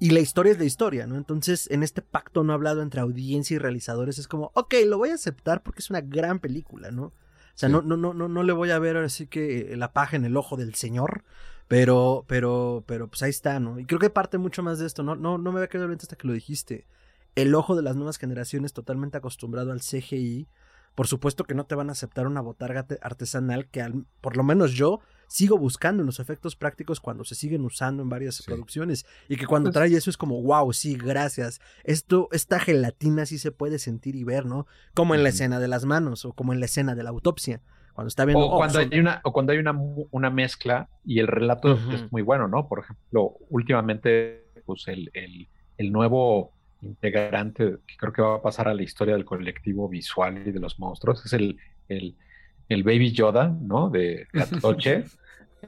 Y 0.03 0.11
la 0.11 0.19
historia 0.19 0.51
es 0.51 0.59
la 0.59 0.65
historia, 0.65 1.07
¿no? 1.07 1.15
Entonces, 1.15 1.71
en 1.71 1.85
este 1.85 2.03
pacto 2.03 2.43
no 2.43 2.53
hablado 2.53 2.83
entre 2.83 3.01
audiencia 3.01 3.55
y 3.55 3.59
realizadores, 3.59 4.19
es 4.19 4.27
como, 4.27 4.51
ok, 4.55 4.75
lo 4.85 4.99
voy 4.99 5.11
a 5.11 5.15
aceptar 5.15 5.63
porque 5.63 5.79
es 5.79 5.91
una 5.91 6.01
gran 6.01 6.41
película, 6.41 6.91
¿no? 6.91 7.05
O 7.05 7.13
sea, 7.55 7.69
no, 7.69 7.83
no, 7.83 7.97
no, 7.97 8.13
no, 8.13 8.27
no 8.27 8.43
le 8.43 8.53
voy 8.53 8.73
a 8.73 8.81
ver 8.81 8.97
así 8.97 9.29
que 9.29 9.77
la 9.77 9.93
paja 9.93 10.17
en 10.17 10.25
el 10.25 10.37
ojo 10.37 10.57
del 10.57 10.75
señor, 10.75 11.23
pero, 11.69 12.25
pero, 12.27 12.83
pero, 12.85 13.07
pues 13.07 13.23
ahí 13.23 13.31
está, 13.31 13.61
¿no? 13.61 13.79
Y 13.79 13.85
creo 13.85 14.01
que 14.01 14.11
parte 14.11 14.39
mucho 14.39 14.65
más 14.65 14.81
de 14.81 14.87
esto, 14.87 15.05
¿no? 15.05 15.15
No, 15.15 15.39
no 15.39 15.53
me 15.53 15.61
había 15.61 15.69
quedado 15.69 15.87
bien 15.87 16.01
hasta 16.03 16.17
que 16.17 16.27
lo 16.27 16.33
dijiste. 16.33 16.89
El 17.37 17.55
ojo 17.55 17.77
de 17.77 17.83
las 17.83 17.95
nuevas 17.95 18.19
generaciones 18.19 18.73
totalmente 18.73 19.19
acostumbrado 19.19 19.71
al 19.71 19.83
CGI. 19.83 20.49
Por 20.97 21.07
supuesto 21.07 21.45
que 21.45 21.55
no 21.55 21.67
te 21.67 21.77
van 21.77 21.91
a 21.91 21.93
aceptar 21.93 22.27
una 22.27 22.41
botarga 22.41 22.89
artesanal 23.03 23.69
que 23.69 23.89
por 24.21 24.37
lo 24.37 24.43
menos 24.43 24.73
yo 24.73 24.99
sigo 25.33 25.57
buscando 25.57 26.03
en 26.03 26.07
los 26.07 26.21
efectos 26.21 26.57
prácticos 26.57 27.01
cuando 27.01 27.25
se 27.25 27.35
siguen 27.35 27.65
usando 27.65 28.03
en 28.03 28.11
varias 28.11 28.43
producciones 28.43 29.07
y 29.31 29.37
que 29.37 29.47
cuando 29.47 29.69
pues 29.69 29.75
trae 29.75 29.97
eso 29.97 30.11
es 30.11 30.19
como, 30.19 30.43
wow, 30.43 30.71
sí, 30.75 30.95
gracias. 30.95 31.59
Esto, 31.85 32.29
esta 32.33 32.61
gelatina 32.61 33.25
sí 33.25 33.39
se 33.39 33.51
puede 33.51 33.79
sentir 33.79 34.15
y 34.15 34.25
ver, 34.25 34.45
¿no? 34.45 34.67
Como 34.93 35.15
en 35.15 35.23
la 35.23 35.31
escena 35.31 35.59
de 35.59 35.69
las 35.69 35.87
manos 35.87 36.27
o 36.27 36.35
como 36.35 36.53
en 36.53 36.61
la 36.61 36.67
escena 36.67 36.95
de 36.95 37.03
la 37.03 37.09
autopsia. 37.09 37.63
Cuando 37.95 38.09
está 38.09 38.27
viendo... 38.27 38.45
O 38.45 38.59
cuando, 38.59 38.79
hay, 38.79 39.01
una, 39.01 39.23
o 39.25 39.33
cuando 39.33 39.53
hay 39.53 39.59
una, 39.59 39.73
una 40.11 40.29
mezcla 40.29 40.91
y 41.03 41.19
el 41.19 41.29
relato 41.29 41.79
es 41.91 42.13
muy 42.13 42.21
bueno, 42.21 42.47
¿no? 42.47 42.69
Por 42.69 42.81
ejemplo, 42.81 43.37
últimamente, 43.49 44.45
pues 44.67 44.87
el, 44.89 45.11
el, 45.15 45.49
el 45.79 45.93
nuevo 45.93 46.53
integrante 46.83 47.79
que 47.87 47.97
creo 47.97 48.13
que 48.13 48.21
va 48.21 48.35
a 48.35 48.43
pasar 48.43 48.69
a 48.69 48.75
la 48.75 48.83
historia 48.83 49.15
del 49.15 49.25
colectivo 49.25 49.89
visual 49.89 50.47
y 50.47 50.53
de 50.53 50.61
los 50.61 50.79
monstruos 50.79 51.25
es 51.25 51.33
el, 51.33 51.57
el, 51.89 52.17
el 52.69 52.83
Baby 52.83 53.13
Yoda, 53.13 53.49
¿no? 53.49 53.89
De 53.89 54.27
Atoche, 54.35 55.05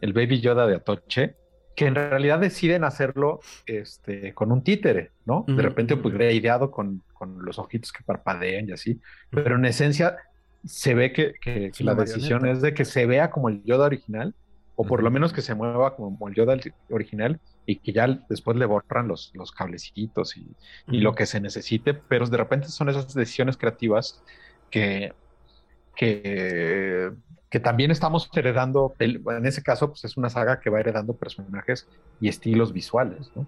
el 0.01 0.13
Baby 0.13 0.41
Yoda 0.41 0.67
de 0.67 0.77
Atoche, 0.77 1.37
que 1.75 1.87
en 1.87 1.95
realidad 1.95 2.39
deciden 2.39 2.85
hacerlo 2.85 3.41
este, 3.67 4.33
con 4.33 4.53
un 4.53 4.63
títere, 4.63 5.11
¿no? 5.25 5.45
De 5.49 5.61
repente, 5.61 5.97
pues, 5.97 6.15
ideado 6.15 6.71
con, 6.71 7.03
con, 7.13 7.45
los 7.45 7.59
ojitos 7.59 7.93
que 7.93 8.05
parpadean 8.05 8.69
y 8.69 8.73
así, 8.73 9.01
pero 9.31 9.57
en 9.57 9.65
esencia 9.65 10.17
se 10.65 10.95
ve 10.95 11.13
que, 11.13 11.35
que, 11.41 11.73
la 11.81 11.95
decisión 11.95 12.47
es 12.47 12.63
de 12.63 12.75
que 12.75 12.85
se 12.85 13.07
vea 13.07 13.31
como 13.31 13.49
el 13.49 13.63
Yoda 13.65 13.87
original, 13.87 14.35
o 14.77 14.85
por 14.85 15.03
lo 15.03 15.11
menos 15.11 15.33
que 15.33 15.43
se 15.43 15.55
mueva 15.55 15.97
como 15.97 16.29
el 16.29 16.35
Yoda 16.35 16.57
original, 16.91 17.41
y 17.67 17.77
que 17.77 17.93
ya 17.93 18.07
después 18.29 18.57
le 18.57 18.67
borran 18.67 19.09
los, 19.09 19.33
los 19.35 19.51
cablecitos 19.51 20.37
y, 20.37 20.47
y 20.89 21.01
lo 21.01 21.15
que 21.15 21.27
se 21.27 21.41
necesite, 21.41 21.95
pero 21.95 22.27
de 22.27 22.37
repente 22.37 22.69
son 22.69 22.89
esas 22.89 23.13
decisiones 23.15 23.57
creativas 23.57 24.23
que, 24.71 25.13
que, 25.95 27.13
que 27.55 27.61
también 27.61 27.93
estamos 27.93 28.29
heredando, 28.35 28.97
en 28.99 29.47
ese 29.47 29.63
caso, 29.63 29.91
pues 29.91 30.05
es 30.05 30.17
una 30.17 30.29
saga 30.29 30.59
que 30.59 30.71
va 30.71 30.81
heredando 30.81 31.13
personajes 31.13 31.87
y 32.21 32.29
estilos 32.29 32.73
visuales, 32.73 33.31
¿no? 33.37 33.47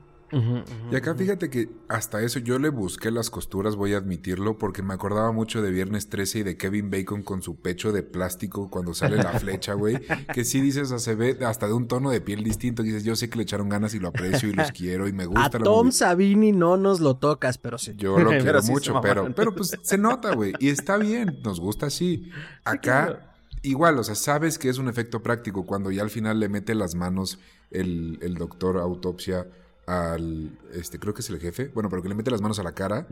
y 0.91 0.97
acá 0.97 1.15
fíjate 1.15 1.51
que 1.51 1.69
hasta 1.89 2.21
eso 2.23 2.39
yo 2.39 2.61
le 2.61 2.69
busqué 2.69 3.11
las 3.11 3.31
costuras, 3.31 3.75
voy 3.75 3.95
a 3.95 3.97
admitirlo, 3.97 4.59
porque 4.59 4.83
me 4.83 4.95
acordaba 4.95 5.33
mucho 5.33 5.61
de 5.61 5.73
Viernes 5.73 6.09
13 6.09 6.39
y 6.39 6.43
de 6.45 6.57
Kevin 6.57 6.89
Bacon 6.89 7.25
con 7.25 7.43
su 7.43 7.57
pecho 7.57 7.91
de 7.91 8.05
plástico 8.05 8.71
cuando 8.71 8.95
sale 8.95 9.17
la 9.17 9.33
flecha, 9.41 9.75
güey. 9.75 9.99
Que 10.33 10.45
sí 10.45 10.61
dices, 10.61 10.89
se 11.03 11.15
ve 11.17 11.39
hasta 11.45 11.67
de 11.67 11.73
un 11.73 11.89
tono 11.89 12.11
de 12.11 12.21
piel 12.21 12.45
distinto. 12.45 12.83
Dices, 12.83 13.05
yo 13.05 13.17
sé 13.17 13.29
que 13.29 13.37
le 13.37 13.43
echaron 13.43 13.69
ganas 13.69 13.95
y 13.95 13.99
lo 13.99 14.09
aprecio 14.09 14.49
y 14.49 14.53
los 14.53 14.71
quiero 14.73 15.09
y 15.09 15.13
me 15.13 15.27
gusta. 15.27 15.47
A 15.47 15.51
Tom 15.51 15.91
Sabini 15.91 16.53
no 16.53 16.77
nos 16.77 17.01
lo 17.01 17.17
tocas, 17.17 17.59
pero 17.59 17.79
sí. 17.79 17.95
Yo 17.97 18.19
lo 18.19 18.31
quiero 18.41 18.63
mucho, 18.65 19.01
pero, 19.01 19.33
pero 19.35 19.55
pues 19.55 19.77
se 19.81 19.99
nota, 19.99 20.35
güey. 20.35 20.53
Y 20.59 20.69
está 20.69 20.97
bien, 20.97 21.39
nos 21.45 21.61
gusta 21.61 21.87
así. 21.87 22.31
Acá 22.65 23.36
igual, 23.69 23.99
o 23.99 24.05
sea, 24.05 24.15
sabes 24.15 24.59
que 24.59 24.69
es 24.69 24.79
un 24.79 24.89
efecto 24.89 25.23
práctico 25.23 25.67
cuando 25.67 25.91
ya 25.91 26.03
al 26.03 26.11
final 26.11 26.41
le 26.41 26.49
mete 26.49 26.75
las 26.75 26.95
manos 26.95 27.39
el, 27.71 28.19
el 28.23 28.35
doctor 28.35 28.79
autopsia 28.79 29.47
al, 29.87 30.59
este, 30.73 30.99
creo 30.99 31.15
que 31.15 31.21
es 31.21 31.31
el 31.31 31.39
jefe, 31.39 31.69
bueno, 31.69 31.89
pero 31.89 32.03
que 32.03 32.09
le 32.09 32.15
mete 32.15 32.31
las 32.31 32.41
manos 32.41 32.59
a 32.59 32.63
la 32.63 32.73
cara. 32.73 33.07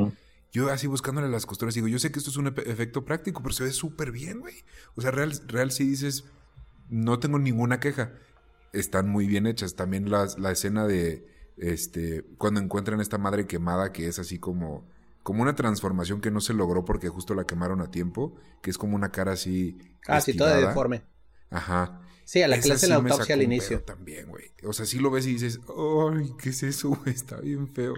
Yo 0.53 0.71
así 0.71 0.87
buscándole 0.87 1.29
las 1.29 1.47
costuras 1.47 1.75
digo, 1.75 1.89
yo 1.89 1.99
sé 1.99 2.13
que 2.13 2.19
esto 2.19 2.31
es 2.31 2.37
un 2.37 2.47
efecto 2.47 3.05
práctico, 3.05 3.43
pero 3.43 3.53
se 3.53 3.65
ve 3.65 3.73
súper 3.73 4.13
bien, 4.13 4.41
güey. 4.41 4.55
O 4.95 5.01
sea, 5.01 5.11
real, 5.11 5.33
real 5.49 5.73
sí 5.73 5.85
dices, 5.87 6.25
no 6.89 7.19
tengo 7.19 7.39
ninguna 7.39 7.81
queja. 7.81 8.13
Están 8.73 9.09
muy 9.09 9.27
bien 9.27 9.47
hechas. 9.47 9.75
También 9.75 10.11
las, 10.11 10.39
la 10.39 10.53
escena 10.53 10.87
de, 10.87 11.27
este, 11.57 12.25
cuando 12.39 12.61
encuentran 12.61 13.01
esta 13.01 13.19
madre 13.19 13.47
quemada 13.47 13.93
que 13.93 14.07
es 14.07 14.19
así 14.19 14.39
como, 14.39 14.87
como 15.25 15.43
una 15.43 15.57
transformación 15.57 16.21
que 16.21 16.31
no 16.31 16.41
se 16.41 16.55
logró 16.55 16.85
porque 16.85 17.09
justo 17.09 17.35
la 17.35 17.45
quemaron 17.45 17.81
a 17.81 17.91
tiempo, 17.91 18.37
que 18.63 18.71
es 18.71 18.79
como 18.79 18.95
una 18.95 19.11
cara 19.11 19.33
así. 19.33 19.79
Ah, 20.07 20.21
sí, 20.21 20.37
toda 20.37 20.57
deforme. 20.57 21.03
Ajá. 21.51 22.01
Sí, 22.25 22.43
a 22.43 22.49
la 22.49 22.61
que 22.61 22.69
le 22.69 22.75
hacen 22.75 22.91
la 22.91 22.97
autopsia 22.97 23.35
al 23.35 23.43
inicio. 23.43 23.83
También, 23.83 24.29
güey. 24.29 24.53
O 24.63 24.73
sea, 24.73 24.87
sí 24.87 24.99
lo 24.99 25.11
ves 25.11 25.27
y 25.27 25.33
dices, 25.33 25.61
¡ay, 25.69 26.33
qué 26.39 26.51
es 26.51 26.63
eso, 26.63 26.91
güey! 26.91 27.15
Está 27.15 27.41
bien 27.41 27.69
feo 27.69 27.95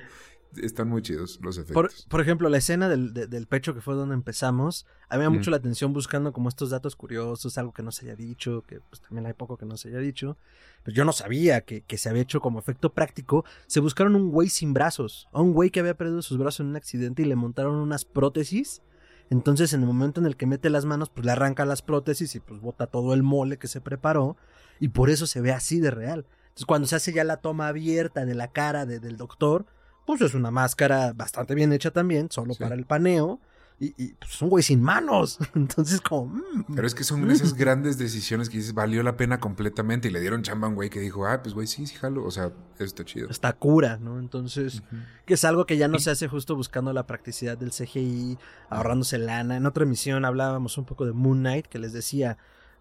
están 0.62 0.88
muy 0.88 1.02
chidos 1.02 1.38
los 1.42 1.59
efectos. 1.59 2.07
Por, 2.09 2.20
ejemplo, 2.20 2.48
la 2.48 2.59
escena 2.59 2.88
del, 2.88 3.46
pecho 3.48 3.74
que 3.74 3.80
fue 3.80 3.94
donde 3.94 4.14
empezamos, 4.14 4.86
a 5.09 5.16
mí 5.16 5.22
me 5.22 5.28
mucho 5.30 5.50
la 5.50 5.57
atención 5.57 5.92
buscando 5.92 6.32
como 6.32 6.48
estos 6.48 6.70
datos 6.70 6.96
curiosos, 6.96 7.59
algo 7.59 7.72
que 7.72 7.82
no 7.82 7.92
se 7.92 8.07
haya 8.07 8.16
dicho, 8.16 8.64
que 8.66 8.80
pues 8.80 9.00
también 9.00 9.26
hay 9.26 9.32
poco 9.32 9.57
que 9.57 9.66
no 9.66 9.76
se 9.76 9.88
haya 9.88 9.98
dicho. 9.98 10.36
Pero 10.82 10.94
yo 10.94 11.04
no 11.04 11.12
sabía 11.12 11.62
que, 11.62 11.84
se 11.96 12.09
había 12.09 12.22
hecho 12.22 12.40
como 12.40 12.59
efecto 12.59 12.92
práctico. 12.92 13.44
Se 13.66 13.80
buscaron 13.80 14.14
un 14.16 14.30
güey 14.30 14.48
sin 14.48 14.72
brazos, 14.72 15.28
a 15.32 15.40
un 15.40 15.52
güey 15.52 15.70
que 15.70 15.80
había 15.80 15.96
perdido 15.96 16.22
sus 16.22 16.38
brazos 16.38 16.61
en 16.61 16.66
un 16.66 16.76
accidente 16.76 17.22
y 17.22 17.26
le 17.26 17.36
montaron 17.36 17.74
unas 17.76 18.04
prótesis. 18.04 18.82
Entonces, 19.28 19.72
en 19.72 19.80
el 19.80 19.86
momento 19.86 20.20
en 20.20 20.26
el 20.26 20.36
que 20.36 20.46
mete 20.46 20.70
las 20.70 20.84
manos, 20.84 21.11
pues 21.11 21.26
le 21.26 21.32
arranca 21.32 21.64
las 21.64 21.82
prótesis 21.82 22.34
y 22.36 22.40
pues 22.40 22.61
bota 22.61 22.86
todo 22.86 23.14
el 23.14 23.22
mole 23.22 23.59
que 23.59 23.66
se 23.66 23.80
preparó. 23.80 24.36
Y 24.78 24.88
por 24.88 25.11
eso 25.11 25.26
se 25.26 25.40
ve 25.40 25.52
así 25.52 25.80
de 25.80 25.90
real. 25.90 26.26
Entonces, 26.57 26.66
cuando 26.66 26.86
se 26.86 26.96
hace 26.96 27.12
ya 27.12 27.24
la 27.24 27.38
toma 27.38 27.68
abierta 27.68 28.24
de 28.24 28.34
la 28.34 28.48
cara 28.48 28.86
del 28.86 29.16
doctor, 29.16 29.66
pues 30.07 30.20
es 30.22 30.34
una 30.34 30.50
máscara 30.50 31.12
bastante 31.12 31.54
bien 31.54 31.72
hecha 31.72 31.90
también, 31.90 32.30
solo 32.30 32.54
para 32.54 32.74
el 32.74 32.86
paneo. 32.86 33.40
Y, 33.78 33.88
y 34.02 34.14
pues 34.14 34.32
es 34.32 34.40
un 34.40 34.48
güey 34.48 34.62
sin 34.62 34.80
manos. 34.80 35.38
Entonces, 35.54 36.00
como. 36.00 36.36
Mm, 36.36 36.74
Pero 36.74 36.86
es 36.86 36.94
que 36.94 37.04
son 37.04 37.30
esas 37.30 37.52
grandes 37.52 37.98
decisiones 37.98 38.48
que 38.48 38.57
dices, 38.57 38.72
valió 38.72 39.02
la 39.02 39.18
pena 39.18 39.38
completamente. 39.38 40.09
Y 40.09 40.12
le 40.12 40.20
dieron 40.20 40.42
chamba 40.42 40.66
a 40.66 40.70
un 40.70 40.76
güey 40.76 40.88
que 40.88 41.00
dijo, 41.00 41.26
ah, 41.26 41.42
pues 41.42 41.54
güey, 41.54 41.66
sí, 41.66 41.86
sí, 41.86 41.94
jalo. 41.96 42.24
O 42.24 42.30
sea, 42.30 42.52
está 42.78 43.04
chido. 43.04 43.28
Está 43.28 43.52
cura, 43.52 43.98
¿no? 43.98 44.18
Entonces, 44.18 44.82
que 45.26 45.34
es 45.34 45.44
algo 45.44 45.66
que 45.66 45.76
ya 45.76 45.88
no 45.88 45.98
se 45.98 46.11
hace 46.11 46.26
justo 46.26 46.57
buscando 46.57 46.94
la 46.94 47.07
practicidad 47.07 47.59
del 47.59 47.70
CGI, 47.70 48.38
ahorrándose 48.70 49.18
lana. 49.18 49.57
En 49.59 49.66
otra 49.66 49.82
emisión 49.82 50.24
hablábamos 50.24 50.78
un 50.78 50.86
poco 50.86 51.04
de 51.04 51.12
Moon 51.12 51.40
Knight, 51.40 51.66
que 51.66 51.78
les 51.78 51.92
decía, 51.92 52.38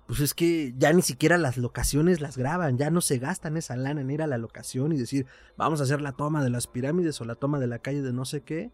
pues 0.08 0.20
es 0.20 0.34
que 0.34 0.74
ya 0.78 0.94
ni 0.94 1.02
siquiera 1.02 1.38
las 1.38 1.58
locaciones 1.58 2.22
las 2.22 2.38
graban, 2.38 2.78
ya 2.78 2.92
no 2.92 3.02
se 3.02 3.18
gastan 3.18 3.58
esa 3.58 3.76
lana 3.76 4.02
en 4.02 4.12
ir 4.12 4.22
a 4.22 4.28
la 4.28 4.38
locación 4.38 4.92
y 4.92 4.98
decir, 4.98 5.26
vamos 5.58 5.80
a 5.80 5.84
hacer 5.84 6.02
la 6.02 6.12
toma 6.12 6.44
de 6.44 6.52
las 6.52 6.68
pirámides 6.68 7.20
o 7.22 7.26
la 7.26 7.36
toma 7.36 7.60
de 7.60 7.68
la 7.68 7.80
calle 7.80 8.02
de 8.02 8.14
no 8.14 8.26
sé 8.26 8.42
qué. 8.42 8.72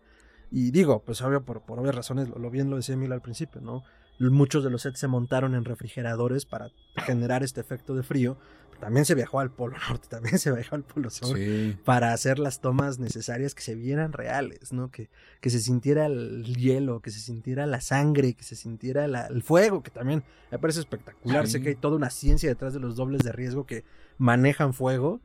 Y 0.52 0.72
digo, 0.72 1.04
pues 1.06 1.22
obvio, 1.22 1.46
por, 1.46 1.62
por 1.62 1.80
obvias 1.80 1.96
razones, 1.96 2.28
lo, 2.28 2.50
bien 2.50 2.70
lo 2.70 2.76
decía 2.76 2.96
Emilio 2.96 3.14
al 3.14 3.22
principio, 3.22 3.62
¿no? 3.62 3.84
Muchos 4.20 4.64
de 4.64 4.70
los 4.70 4.82
sets 4.82 5.00
se 5.00 5.08
montaron 5.08 5.56
en 5.56 5.64
refrigeradores 5.64 6.46
para 6.46 6.70
generar 6.98 7.44
este 7.44 7.62
efecto 7.62 7.96
de 7.96 8.04
frío, 8.04 8.38
también 8.82 9.06
se 9.06 9.16
viajó 9.16 9.40
al 9.40 9.52
Polo 9.52 9.78
Norte, 9.88 10.08
también 10.10 10.38
se 10.40 10.52
viajó 10.52 10.76
al 10.76 10.84
Polo 10.84 11.10
Sur 11.10 11.38
para 11.86 12.12
hacer 12.12 12.40
las 12.40 12.60
tomas 12.60 13.00
necesarias 13.00 13.56
que 13.56 13.62
se 13.62 13.76
vieran 13.76 14.12
reales, 14.12 14.74
¿no? 14.74 14.92
Que, 14.92 15.10
que 15.40 15.50
se 15.50 15.60
sintiera 15.60 16.08
el 16.08 16.56
hielo, 16.58 17.00
que 17.00 17.12
se 17.12 17.20
sintiera 17.20 17.66
la 17.66 17.80
sangre, 17.80 18.34
que 18.34 18.44
se 18.44 18.56
sintiera 18.58 19.06
el 19.06 19.44
fuego, 19.44 19.84
que 19.84 19.92
también 19.92 20.24
me 20.52 20.60
parece 20.60 20.82
espectacular. 20.82 21.48
Sé 21.48 21.62
que 21.62 21.70
hay 21.70 21.76
toda 21.76 21.96
una 21.96 22.10
ciencia 22.10 22.50
detrás 22.50 22.74
de 22.74 22.80
los 22.80 22.98
dobles 22.98 23.22
de 23.22 23.32
riesgo 23.32 23.66
que 23.66 23.86
manejan 24.18 24.74
fuego. 24.74 25.22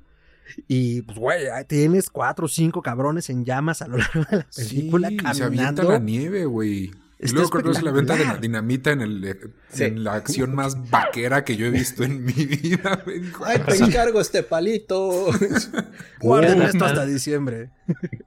Y 0.68 1.02
pues, 1.02 1.18
güey, 1.18 1.46
tienes 1.66 2.08
cuatro 2.08 2.44
o 2.44 2.48
cinco 2.48 2.80
cabrones 2.80 3.30
en 3.30 3.44
llamas 3.44 3.82
a 3.82 3.88
lo 3.88 3.96
largo 3.98 4.24
de 4.30 4.36
la 4.36 4.46
película 4.54 5.08
caminando. 5.08 5.34
Se 5.34 5.44
avienta 5.44 5.82
la 5.82 5.98
nieve, 5.98 6.44
güey. 6.44 6.92
Y 7.18 7.30
luego 7.30 7.48
conoce 7.48 7.80
la 7.80 7.92
venta 7.92 8.14
de 8.14 8.26
la 8.26 8.36
dinamita 8.36 8.90
en, 8.90 9.00
el, 9.00 9.24
eh, 9.24 9.38
en 9.78 10.04
la 10.04 10.14
acción 10.14 10.54
más 10.54 10.90
vaquera 10.90 11.44
que 11.44 11.56
yo 11.56 11.64
he 11.64 11.70
visto 11.70 12.04
en 12.04 12.22
mi 12.22 12.32
vida. 12.32 13.02
Ay, 13.42 13.58
te 13.60 13.76
encargo 13.78 14.20
este 14.20 14.42
palito. 14.42 15.28
Guarden 16.20 16.60
esto 16.60 16.84
hasta 16.84 17.06
diciembre. 17.06 17.70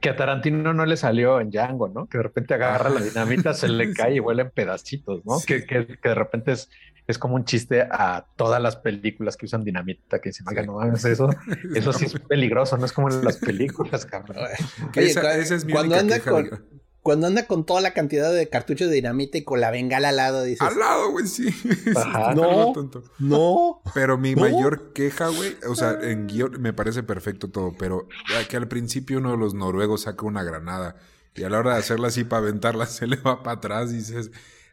Que 0.02 0.10
a 0.10 0.16
Tarantino 0.16 0.74
no 0.74 0.86
le 0.88 0.98
salió 0.98 1.40
en 1.40 1.52
Django, 1.52 1.88
¿no? 1.88 2.08
Que 2.08 2.18
de 2.18 2.24
repente 2.24 2.56
agarra 2.56 2.90
la 2.90 3.02
dinamita, 3.02 3.54
se 3.54 3.68
le 3.68 3.94
cae 3.94 4.16
y 4.16 4.20
vuela 4.20 4.42
en 4.42 4.50
pedacitos, 4.50 5.24
¿no? 5.24 5.40
Que, 5.46 5.66
que, 5.66 5.86
de 6.02 6.16
repente 6.16 6.54
es, 6.54 6.72
es 7.06 7.20
como 7.20 7.36
un 7.36 7.46
chiste 7.46 7.82
a 7.82 8.26
todas 8.38 8.60
las 8.60 8.76
películas 8.76 9.38
que 9.38 9.46
usan 9.46 9.64
dinamita, 9.64 10.20
que 10.20 10.30
dicen, 10.30 10.48
oiga, 10.50 10.64
no 10.64 10.82
hagas 10.82 11.06
eso. 11.06 11.30
Eso 11.76 11.94
sí 11.94 12.06
es 12.06 12.14
peligroso, 12.22 12.76
no 12.76 12.86
es 12.88 12.94
como 12.94 13.12
en 13.12 13.24
las 13.24 13.38
películas, 13.38 14.08
cabrón. 14.08 14.48
esa, 14.96 15.38
es 15.38 15.64
mi 15.64 15.74
cuando 15.74 15.96
anda 15.96 16.20
con 16.22 16.79
cuando 17.10 17.26
anda 17.26 17.48
con 17.48 17.66
toda 17.66 17.82
la 17.82 17.96
cantidad 17.96 18.32
de 18.32 18.50
cartuchos 18.50 18.88
de 18.88 18.94
dinamita 18.94 19.40
y 19.40 19.44
con 19.44 19.60
la 19.60 19.72
bengala 19.72 20.10
al 20.10 20.18
lado, 20.18 20.44
dices. 20.44 20.62
Al 20.62 20.78
lado, 20.78 21.10
güey, 21.10 21.26
sí. 21.26 21.50
no, 22.36 22.72
no. 23.18 23.82
Pero 23.96 24.20
mi 24.20 24.36
mayor 24.36 24.94
queja, 24.94 25.30
güey, 25.30 25.58
o 25.68 25.74
sea, 25.74 25.98
en 26.04 26.28
guion 26.28 26.62
me 26.62 26.72
parece 26.72 27.02
perfecto 27.02 27.50
todo, 27.50 27.74
pero 27.80 28.08
que 28.48 28.58
al 28.58 28.68
principio 28.68 29.18
uno 29.18 29.32
de 29.32 29.38
los 29.38 29.56
noruegos 29.56 30.02
saca 30.02 30.24
una 30.24 30.44
granada 30.44 30.98
y 31.34 31.46
a 31.46 31.50
la 31.50 31.58
hora 31.58 31.74
de 31.74 31.80
hacerla 31.80 32.10
así 32.10 32.26
para 32.26 32.44
aventarla 32.44 32.86
se 32.86 33.08
le 33.08 33.16
va 33.16 33.42
para 33.42 33.58
atrás 33.58 33.92
y 33.92 33.96
dices. 33.96 34.30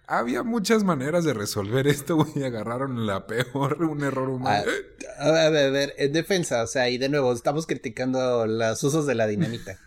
Había 0.07 0.43
muchas 0.43 0.85
maneras 0.85 1.25
de 1.25 1.33
resolver 1.33 1.87
esto, 1.89 2.17
güey. 2.17 2.45
Agarraron 2.45 3.07
la 3.07 3.27
peor, 3.27 3.83
un 3.83 4.05
error 4.05 4.29
humano. 4.29 4.71
A, 5.19 5.31
ver, 5.31 5.69
a 5.69 5.71
ver, 5.71 5.95
en 5.97 6.13
defensa, 6.13 6.63
o 6.63 6.67
sea, 6.67 6.91
y 6.91 6.99
de 6.99 7.09
nuevo, 7.09 7.33
estamos 7.33 7.67
criticando 7.67 8.47
los 8.47 8.85
usos 8.85 9.07
de 9.07 9.15
la 9.15 9.27
dinamita. 9.27 9.79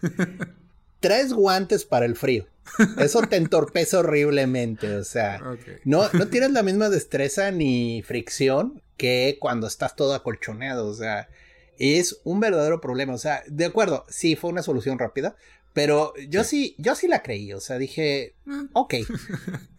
Tres 0.99 1.33
guantes 1.33 1.85
para 1.85 2.05
el 2.05 2.15
frío. 2.15 2.47
Eso 2.97 3.21
te 3.21 3.37
entorpece 3.37 3.97
horriblemente. 3.97 4.95
O 4.95 5.03
sea, 5.03 5.41
no, 5.85 6.09
no 6.13 6.27
tienes 6.27 6.51
la 6.51 6.63
misma 6.63 6.89
destreza 6.89 7.51
ni 7.51 8.03
fricción 8.03 8.81
que 8.97 9.37
cuando 9.39 9.67
estás 9.67 9.95
todo 9.95 10.13
acolchoneado. 10.13 10.87
O 10.87 10.93
sea, 10.93 11.29
es 11.77 12.19
un 12.23 12.39
verdadero 12.39 12.81
problema. 12.81 13.13
O 13.13 13.17
sea, 13.17 13.43
de 13.47 13.65
acuerdo, 13.65 14.05
sí 14.09 14.35
fue 14.35 14.51
una 14.51 14.61
solución 14.61 14.99
rápida, 14.99 15.35
pero 15.73 16.13
yo 16.27 16.43
sí, 16.43 16.75
yo 16.77 16.95
sí 16.95 17.07
la 17.07 17.23
creí. 17.23 17.53
O 17.53 17.59
sea, 17.59 17.77
dije, 17.77 18.35
mm. 18.45 18.65
ok. 18.73 18.95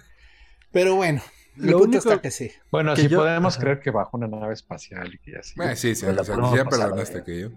Pero 0.72 0.94
bueno, 0.94 1.20
lo 1.60 1.78
único 1.78 1.98
está 1.98 2.20
que 2.20 2.30
sí. 2.30 2.50
Bueno, 2.70 2.96
si 2.96 3.08
podemos 3.08 3.56
creer 3.56 3.80
que 3.80 3.90
bajó 3.90 4.16
una 4.16 4.28
nave 4.28 4.54
espacial 4.54 5.14
y 5.14 5.18
que 5.18 5.36
así. 5.38 5.54
sí, 5.76 5.94
sí, 5.94 6.06
ya 6.06 6.64
perdonaste 6.64 7.22
que 7.24 7.40
yo. 7.40 7.48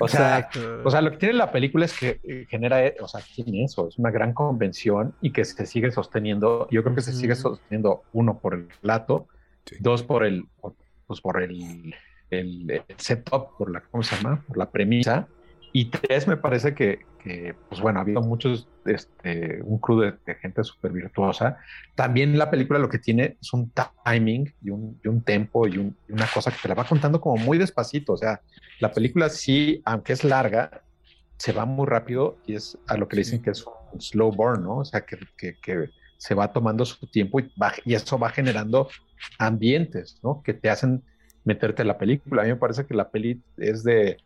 O 0.00 0.08
sea, 0.08 0.48
o 0.84 0.90
sea, 0.90 1.02
lo 1.02 1.10
que 1.10 1.18
tiene 1.18 1.34
la 1.34 1.52
película 1.52 1.84
es 1.84 1.98
que 1.98 2.20
eh, 2.22 2.46
genera, 2.48 2.84
eh, 2.84 2.96
o 3.00 3.08
sea, 3.08 3.20
tiene 3.34 3.64
eso, 3.64 3.88
es 3.88 3.98
una 3.98 4.10
gran 4.10 4.32
convención 4.32 5.14
y 5.20 5.32
que 5.32 5.44
se 5.44 5.66
sigue 5.66 5.90
sosteniendo. 5.90 6.66
Yo 6.70 6.82
creo 6.82 6.94
que 6.94 7.02
se 7.02 7.12
sigue 7.12 7.34
sosteniendo, 7.34 8.02
uno, 8.12 8.38
por 8.38 8.54
el 8.54 8.68
plato, 8.80 9.26
dos, 9.78 10.02
por 10.02 10.24
el, 10.24 10.46
pues 11.06 11.20
por 11.20 11.42
el, 11.42 11.94
el, 12.30 12.82
setup, 12.96 13.56
por 13.58 13.70
la, 13.70 13.82
¿cómo 13.82 14.02
se 14.02 14.16
llama? 14.16 14.42
Por 14.46 14.56
la 14.56 14.70
premisa. 14.70 15.28
Y 15.72 15.86
tres, 15.86 16.26
me 16.26 16.36
parece 16.36 16.74
que, 16.74 17.00
que, 17.22 17.54
pues 17.68 17.80
bueno, 17.80 18.00
ha 18.00 18.02
habido 18.02 18.20
muchos, 18.22 18.66
este, 18.84 19.60
un 19.62 19.78
crew 19.78 20.00
de, 20.00 20.34
gente 20.36 20.64
súper 20.64 20.92
virtuosa. 20.92 21.58
También 21.94 22.36
la 22.36 22.50
película 22.50 22.78
lo 22.78 22.88
que 22.88 22.98
tiene 22.98 23.36
es 23.40 23.52
un 23.52 23.72
timing 24.04 24.52
y 24.62 24.70
un, 24.70 24.98
y 25.04 25.08
un 25.08 25.22
tempo 25.22 25.68
y, 25.68 25.78
una 26.08 26.26
cosa 26.32 26.50
que 26.50 26.58
te 26.60 26.68
la 26.68 26.74
va 26.74 26.84
contando 26.84 27.20
como 27.20 27.36
muy 27.36 27.56
despacito. 27.56 28.14
O 28.14 28.16
sea, 28.16 28.40
la 28.80 28.90
película 28.90 29.28
sí, 29.28 29.80
aunque 29.84 30.12
es 30.12 30.24
larga, 30.24 30.82
se 31.36 31.52
va 31.52 31.64
muy 31.66 31.86
rápido 31.86 32.36
y 32.46 32.56
es 32.56 32.76
a 32.88 32.96
lo 32.96 33.06
que 33.06 33.16
le 33.16 33.20
dicen 33.20 33.42
que 33.42 33.50
es 33.50 33.64
un 33.92 34.00
slow 34.00 34.32
burn, 34.32 34.64
¿no? 34.64 34.78
O 34.78 34.84
sea, 34.84 35.02
que, 35.02 35.18
que, 35.36 35.56
que 35.60 35.90
se 36.16 36.34
va 36.34 36.52
tomando 36.52 36.84
su 36.84 37.06
tiempo 37.06 37.38
y, 37.38 37.50
va, 37.60 37.72
y 37.84 37.94
eso 37.94 38.18
va 38.18 38.30
generando 38.30 38.88
ambientes, 39.38 40.18
¿no? 40.22 40.42
Que 40.42 40.52
te 40.52 40.68
hacen 40.68 41.02
meterte 41.44 41.82
en 41.82 41.88
la 41.88 41.98
película. 41.98 42.42
A 42.42 42.44
mí 42.44 42.50
me 42.50 42.56
parece 42.56 42.86
que 42.86 42.94
la 42.94 43.10
peli 43.10 43.40
es 43.56 43.84
de, 43.84 44.18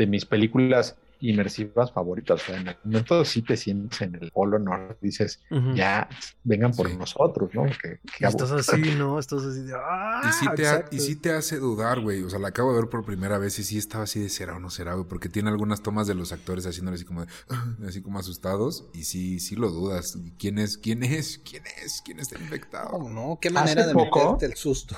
de 0.00 0.06
mis 0.06 0.24
películas 0.24 0.96
inmersivas 1.20 1.92
favoritas. 1.92 2.40
O 2.42 2.46
sea, 2.46 2.58
en 2.58 2.68
el 2.68 2.76
momento 2.84 3.22
sí 3.26 3.42
te 3.42 3.54
sientes 3.58 4.00
en 4.00 4.14
el 4.14 4.30
polo 4.30 4.58
norte, 4.58 4.96
dices, 5.02 5.40
ya 5.74 6.08
vengan 6.42 6.72
por 6.72 6.90
nosotros, 6.94 7.50
¿no? 7.52 7.66
Que, 7.66 8.00
estás 8.26 8.50
así, 8.50 8.80
¿no? 8.98 9.18
Estás 9.18 9.44
así 9.44 9.60
de, 9.60 9.74
¡ah! 9.74 10.22
Y 10.26 10.32
sí 10.32 10.46
te, 10.56 10.96
y 10.96 11.00
sí 11.00 11.16
te 11.16 11.32
hace 11.32 11.58
dudar, 11.58 12.00
güey. 12.00 12.22
O 12.22 12.30
sea, 12.30 12.38
la 12.38 12.48
acabo 12.48 12.72
de 12.72 12.80
ver 12.80 12.88
por 12.88 13.04
primera 13.04 13.36
vez 13.36 13.58
y 13.58 13.64
sí 13.64 13.76
estaba 13.76 14.04
así 14.04 14.20
de 14.20 14.30
será 14.30 14.56
o 14.56 14.58
no 14.58 14.70
será, 14.70 14.94
güey. 14.94 15.06
Porque 15.06 15.28
tiene 15.28 15.50
algunas 15.50 15.82
tomas 15.82 16.06
de 16.06 16.14
los 16.14 16.32
actores 16.32 16.64
haciéndole 16.64 16.94
así 16.94 17.04
como, 17.04 17.26
de, 17.26 17.30
así 17.86 18.00
como 18.00 18.18
asustados. 18.18 18.86
Y 18.94 19.04
sí, 19.04 19.38
sí 19.38 19.54
lo 19.54 19.68
dudas. 19.68 20.18
¿Quién 20.38 20.58
es? 20.58 20.78
¿Quién 20.78 21.02
es? 21.02 21.42
¿Quién 21.44 21.64
es? 21.84 22.00
¿Quién 22.02 22.20
está 22.20 22.38
infectado? 22.38 22.98
No, 22.98 23.10
no, 23.10 23.38
qué 23.38 23.50
manera 23.50 23.86
de 23.86 23.92
poco, 23.92 24.32
meterte 24.32 24.46
el 24.46 24.54
susto. 24.54 24.96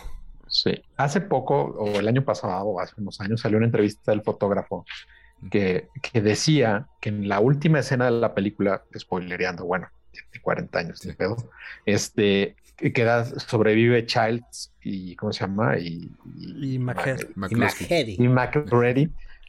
Sí, 0.63 0.81
hace 0.97 1.21
poco, 1.21 1.57
o 1.57 1.99
el 1.99 2.07
año 2.07 2.25
pasado, 2.25 2.67
o 2.67 2.79
hace 2.79 2.95
unos 2.99 3.21
años, 3.21 3.41
salió 3.41 3.57
una 3.57 3.67
entrevista 3.67 4.13
del 4.13 4.23
fotógrafo 4.23 4.87
que, 5.51 5.89
decía 6.15 6.87
que 7.01 7.09
en 7.09 7.29
la 7.29 7.41
última 7.41 7.81
escena 7.81 8.05
de 8.05 8.13
la 8.13 8.33
película, 8.33 8.85
spoilereando, 8.97 9.65
bueno, 9.65 9.89
40 10.41 10.79
años 10.79 11.01
de 11.01 11.15
pedo. 11.15 11.37
Este, 11.85 12.55
queda, 12.77 13.25
sobrevive 13.25 14.07
Childs 14.07 14.73
y, 14.83 15.17
¿cómo 15.17 15.33
se 15.33 15.41
llama? 15.41 15.79
Y, 15.81 16.09
y, 16.37 16.77
y 16.77 16.79
Y 18.19 18.29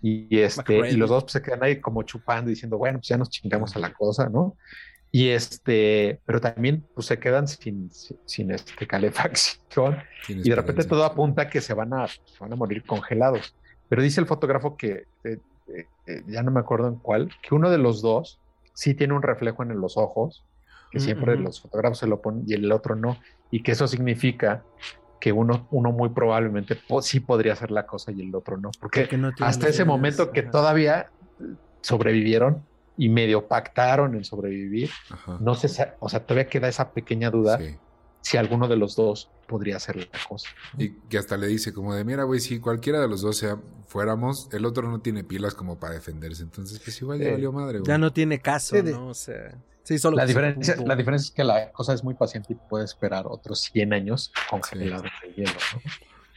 Y, 0.02 0.40
este, 0.40 0.90
y 0.90 0.98
los 0.98 1.12
dos 1.12 1.26
pues, 1.26 1.34
se 1.34 1.44
quedan 1.44 1.64
ahí 1.64 1.80
como 1.80 2.02
chupando 2.02 2.50
y 2.50 2.56
diciendo, 2.56 2.80
bueno, 2.80 2.98
pues 2.98 3.08
ya 3.10 3.18
nos 3.18 3.30
chingamos 3.30 3.76
a 3.76 3.80
la 3.80 3.94
cosa, 3.94 4.30
¿no? 4.30 4.58
Y 5.16 5.30
este, 5.30 6.20
pero 6.26 6.42
también 6.42 6.84
pues, 6.96 7.06
se 7.06 7.20
quedan 7.20 7.48
sin, 7.48 7.92
sin, 8.26 8.50
este, 8.50 8.88
calefacción. 8.88 10.00
Y 10.28 10.50
de 10.50 10.56
repente 10.56 10.86
todo 10.86 11.06
apunta 11.06 11.52
que 11.52 11.62
se 11.62 11.76
van, 11.76 11.94
a, 11.94 12.08
van 12.40 12.52
a 12.52 12.56
morir 12.56 12.84
congelados. 12.84 13.56
Pero 13.90 14.02
dice 14.02 14.20
el 14.20 14.26
fotógrafo 14.26 14.76
que, 14.76 15.06
eh, 15.24 15.38
eh, 15.68 15.86
eh, 16.08 16.24
ya 16.26 16.42
no 16.42 16.50
me 16.50 16.60
acuerdo 16.60 16.88
en 16.88 16.96
cuál, 16.96 17.30
que 17.44 17.54
uno 17.54 17.70
de 17.70 17.78
los 17.78 18.02
dos 18.02 18.40
sí 18.74 18.96
tiene 18.96 19.14
un 19.14 19.22
reflejo 19.22 19.62
en 19.62 19.80
los 19.80 19.98
ojos, 19.98 20.44
que 20.92 21.00
siempre 21.00 21.38
los 21.38 21.62
fotógrafos 21.62 22.00
se 22.00 22.08
lo 22.08 22.20
ponen 22.20 22.46
y 22.48 22.54
el 22.56 22.72
otro 22.72 22.96
no, 22.96 23.20
y 23.52 23.62
que 23.62 23.74
eso 23.74 23.88
significa 23.88 24.64
que 25.22 25.32
uno, 25.32 25.68
uno 25.70 25.92
muy 25.92 26.10
probablemente 26.10 26.80
sí 27.02 27.20
podría 27.20 27.54
hacer 27.54 27.70
la 27.70 27.86
cosa 27.86 28.12
y 28.12 28.22
el 28.22 28.34
otro 28.34 28.58
no, 28.58 28.72
porque, 28.80 29.08
hasta 29.42 29.70
ese 29.70 29.86
momento 29.86 30.32
que 30.32 30.42
todavía 30.42 31.12
sobrevivieron, 31.82 32.64
y 32.98 33.10
medio 33.10 33.48
pactaron 33.48 34.16
en 34.16 34.24
sobrevivir. 34.24 34.90
No 35.40 35.56
sé, 35.56 35.94
o 36.00 36.10
sea, 36.10 36.26
todavía 36.26 36.50
queda 36.50 36.68
esa 36.68 36.92
pequeña 36.92 37.30
duda 37.30 37.60
si 38.22 38.38
alguno 38.38 38.68
de 38.68 38.78
los 38.78 38.96
dos 38.96 39.30
podría 39.48 39.78
hacer 39.78 39.98
la 39.98 40.08
cosa. 40.28 40.50
Y 40.78 40.92
que 41.10 41.18
hasta 41.18 41.38
le 41.38 41.48
dice 41.48 41.74
como 41.74 41.94
de, 41.94 42.04
mira, 42.04 42.24
güey, 42.24 42.40
si 42.40 42.60
cualquiera 42.60 43.02
de 43.02 43.08
los 43.08 43.22
dos 43.22 43.38
sea, 43.38 43.58
fuéramos, 43.88 44.50
el 44.54 44.66
otro 44.66 44.90
no 44.90 45.02
tiene 45.02 45.24
pilas 45.24 45.54
como 45.54 45.80
para 45.80 45.94
defenderse. 45.94 46.44
Entonces, 46.44 46.80
pues 46.80 47.02
igual 47.02 47.20
ya 47.20 47.32
valió 47.32 47.52
madre, 47.52 47.80
güey. 47.80 47.88
Ya 47.88 47.98
no 47.98 48.14
tiene 48.14 48.40
caso, 48.40 48.82
¿no? 48.82 49.08
O 49.10 49.14
sea... 49.14 49.58
Sí, 49.84 50.00
solo 50.00 50.16
la, 50.16 50.26
diferencia, 50.26 50.78
la 50.78 50.96
diferencia 50.96 51.26
es 51.28 51.32
que 51.32 51.44
la 51.44 51.74
cosa 51.74 51.94
es 51.94 52.06
muy 52.06 52.14
paciente 52.14 52.54
y 52.54 52.56
puede 52.56 52.86
esperar 52.86 53.26
otros 53.28 53.60
100 53.74 53.92
años 53.92 54.32
congelado 54.50 55.04
en 55.04 55.30
el 55.30 55.36
hielo, 55.36 55.52
¿no? 55.52 55.82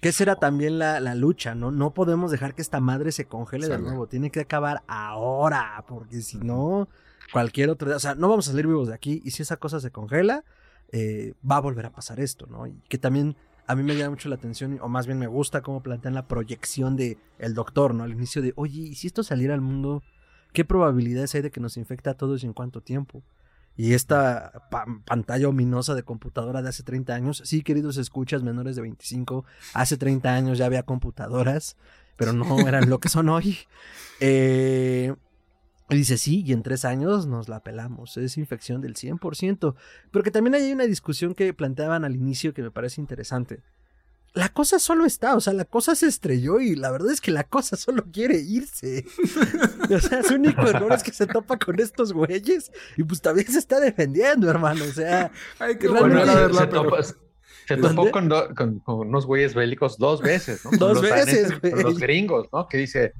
Que 0.00 0.10
esa 0.10 0.24
era 0.24 0.36
también 0.36 0.78
la, 0.78 1.14
lucha, 1.14 1.54
¿no? 1.54 1.70
No 1.70 1.94
podemos 1.94 2.30
dejar 2.30 2.54
que 2.54 2.62
esta 2.62 2.80
madre 2.80 3.12
se 3.12 3.26
congele 3.26 3.68
de 3.68 3.78
nuevo. 3.78 4.06
Tiene 4.06 4.30
que 4.30 4.40
acabar 4.40 4.82
ahora, 4.86 5.84
porque 5.88 6.20
si 6.20 6.38
no, 6.38 6.88
cualquier 7.32 7.70
otro 7.70 7.94
O 7.96 7.98
sea, 7.98 8.14
no 8.14 8.28
vamos 8.28 8.46
a 8.48 8.50
salir 8.50 8.66
vivos 8.66 8.88
de 8.88 8.94
aquí. 8.94 9.22
Y 9.24 9.30
si 9.30 9.42
esa 9.42 9.56
cosa 9.56 9.80
se 9.80 9.90
congela, 9.90 10.44
eh, 10.92 11.34
va 11.48 11.56
a 11.56 11.60
volver 11.60 11.86
a 11.86 11.90
pasar 11.90 12.20
esto, 12.20 12.46
¿no? 12.46 12.66
Y 12.66 12.82
que 12.88 12.98
también 12.98 13.36
a 13.66 13.74
mí 13.74 13.82
me 13.82 13.96
llama 13.96 14.10
mucho 14.10 14.28
la 14.28 14.36
atención, 14.36 14.78
o 14.80 14.88
más 14.88 15.06
bien 15.06 15.18
me 15.18 15.26
gusta 15.26 15.62
cómo 15.62 15.82
plantean 15.82 16.14
la 16.14 16.28
proyección 16.28 16.96
de 16.96 17.18
el 17.38 17.54
doctor, 17.54 17.94
¿no? 17.94 18.04
Al 18.04 18.12
inicio 18.12 18.42
de, 18.42 18.52
oye, 18.56 18.80
¿y 18.82 18.94
si 18.94 19.08
esto 19.08 19.22
saliera 19.22 19.54
al 19.54 19.60
mundo? 19.60 20.02
¿Qué 20.52 20.64
probabilidades 20.64 21.34
hay 21.34 21.42
de 21.42 21.50
que 21.50 21.60
nos 21.60 21.76
infecte 21.76 22.08
a 22.08 22.14
todos 22.14 22.44
y 22.44 22.46
en 22.46 22.52
cuánto 22.52 22.80
tiempo? 22.80 23.22
Y 23.76 23.92
esta 23.92 24.52
pantalla 25.04 25.48
ominosa 25.48 25.94
de 25.94 26.02
computadora 26.02 26.62
de 26.62 26.70
hace 26.70 26.82
30 26.82 27.14
años, 27.14 27.42
sí, 27.44 27.62
queridos 27.62 27.98
escuchas 27.98 28.42
menores 28.42 28.76
de 28.76 28.82
25, 28.82 29.44
hace 29.74 29.96
30 29.96 30.34
años 30.34 30.58
ya 30.58 30.66
había 30.66 30.84
computadoras, 30.84 31.76
pero 32.16 32.32
no 32.32 32.66
eran 32.66 32.88
lo 32.88 33.00
que 33.00 33.08
son 33.08 33.28
hoy. 33.28 33.58
Eh, 34.18 35.14
y 35.90 35.94
dice, 35.94 36.16
sí, 36.16 36.42
y 36.42 36.54
en 36.54 36.62
tres 36.62 36.86
años 36.86 37.26
nos 37.26 37.50
la 37.50 37.62
pelamos, 37.62 38.16
es 38.16 38.38
infección 38.38 38.80
del 38.80 38.94
100%. 38.94 39.74
Pero 40.10 40.22
que 40.22 40.30
también 40.30 40.54
hay 40.54 40.72
una 40.72 40.84
discusión 40.84 41.34
que 41.34 41.52
planteaban 41.52 42.06
al 42.06 42.16
inicio 42.16 42.54
que 42.54 42.62
me 42.62 42.70
parece 42.70 43.02
interesante 43.02 43.62
la 44.36 44.50
cosa 44.50 44.78
solo 44.78 45.06
está, 45.06 45.34
o 45.34 45.40
sea, 45.40 45.54
la 45.54 45.64
cosa 45.64 45.94
se 45.94 46.06
estrelló 46.06 46.60
y 46.60 46.76
la 46.76 46.90
verdad 46.90 47.10
es 47.10 47.22
que 47.22 47.30
la 47.30 47.44
cosa 47.44 47.76
solo 47.76 48.04
quiere 48.12 48.38
irse. 48.38 49.04
o 49.90 49.98
sea, 49.98 50.22
su 50.22 50.34
único 50.34 50.62
error 50.62 50.92
es 50.92 51.02
que 51.02 51.12
se 51.12 51.26
topa 51.26 51.58
con 51.58 51.80
estos 51.80 52.12
güeyes 52.12 52.70
y 52.96 53.02
pues 53.02 53.22
también 53.22 53.50
se 53.50 53.58
está 53.58 53.80
defendiendo, 53.80 54.48
hermano. 54.50 54.84
O 54.84 54.92
sea, 54.92 55.32
Ay, 55.58 55.78
qué 55.78 55.88
bueno, 55.88 56.22
se, 57.66 57.76
topó 57.78 58.10
con, 58.12 58.82
unos 58.86 59.26
güeyes 59.26 59.54
bélicos 59.54 59.98
dos 59.98 60.20
veces, 60.20 60.64
¿no? 60.64 60.70
Dos 60.78 61.00
veces, 61.02 61.58
güey. 61.60 61.82
los 61.82 61.98
gringos, 61.98 62.46
¿no? 62.52 62.68
Que 62.68 62.78
dice, 62.78 63.14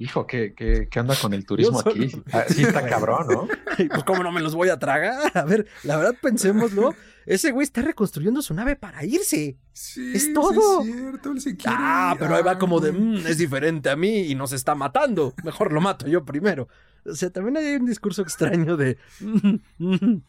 hijo, 0.00 0.26
¿qué, 0.26 0.54
qué, 0.54 0.88
qué 0.90 1.00
onda 1.00 1.14
con 1.14 1.34
el 1.34 1.44
turismo 1.44 1.80
aquí? 1.80 2.10
Ah, 2.32 2.44
sí 2.48 2.62
está 2.62 2.86
cabrón, 2.88 3.26
¿no? 3.28 3.48
pues 3.76 4.02
cómo 4.04 4.22
no 4.22 4.32
me 4.32 4.40
los 4.40 4.54
voy 4.54 4.70
a 4.70 4.78
tragar. 4.78 5.30
A 5.34 5.44
ver, 5.44 5.66
la 5.84 5.96
verdad 5.96 6.14
pensémoslo. 6.20 6.94
Ese 7.26 7.52
güey 7.52 7.64
está 7.64 7.82
reconstruyendo 7.82 8.40
su 8.40 8.54
nave 8.54 8.76
para 8.76 9.04
irse. 9.04 9.58
Sí, 9.72 10.12
es 10.14 10.32
todo. 10.32 10.80
es 10.82 10.86
cierto, 10.90 11.32
él 11.32 11.40
se 11.40 11.54
quiere 11.54 11.76
ah, 11.78 12.16
pero 12.18 12.34
ahí 12.34 12.42
va 12.42 12.58
como 12.58 12.80
de, 12.80 12.92
mm, 12.92 13.26
es 13.26 13.36
diferente 13.36 13.90
a 13.90 13.96
mí 13.96 14.22
y 14.22 14.34
nos 14.34 14.52
está 14.52 14.74
matando. 14.74 15.34
Mejor 15.44 15.70
lo 15.70 15.82
mato 15.82 16.08
yo 16.08 16.24
primero. 16.24 16.66
O 17.04 17.14
sea, 17.14 17.30
también 17.30 17.58
hay 17.58 17.76
un 17.76 17.86
discurso 17.86 18.22
extraño 18.22 18.76
de... 18.76 18.96
Mm, 19.20 19.58
mm, 19.78 20.22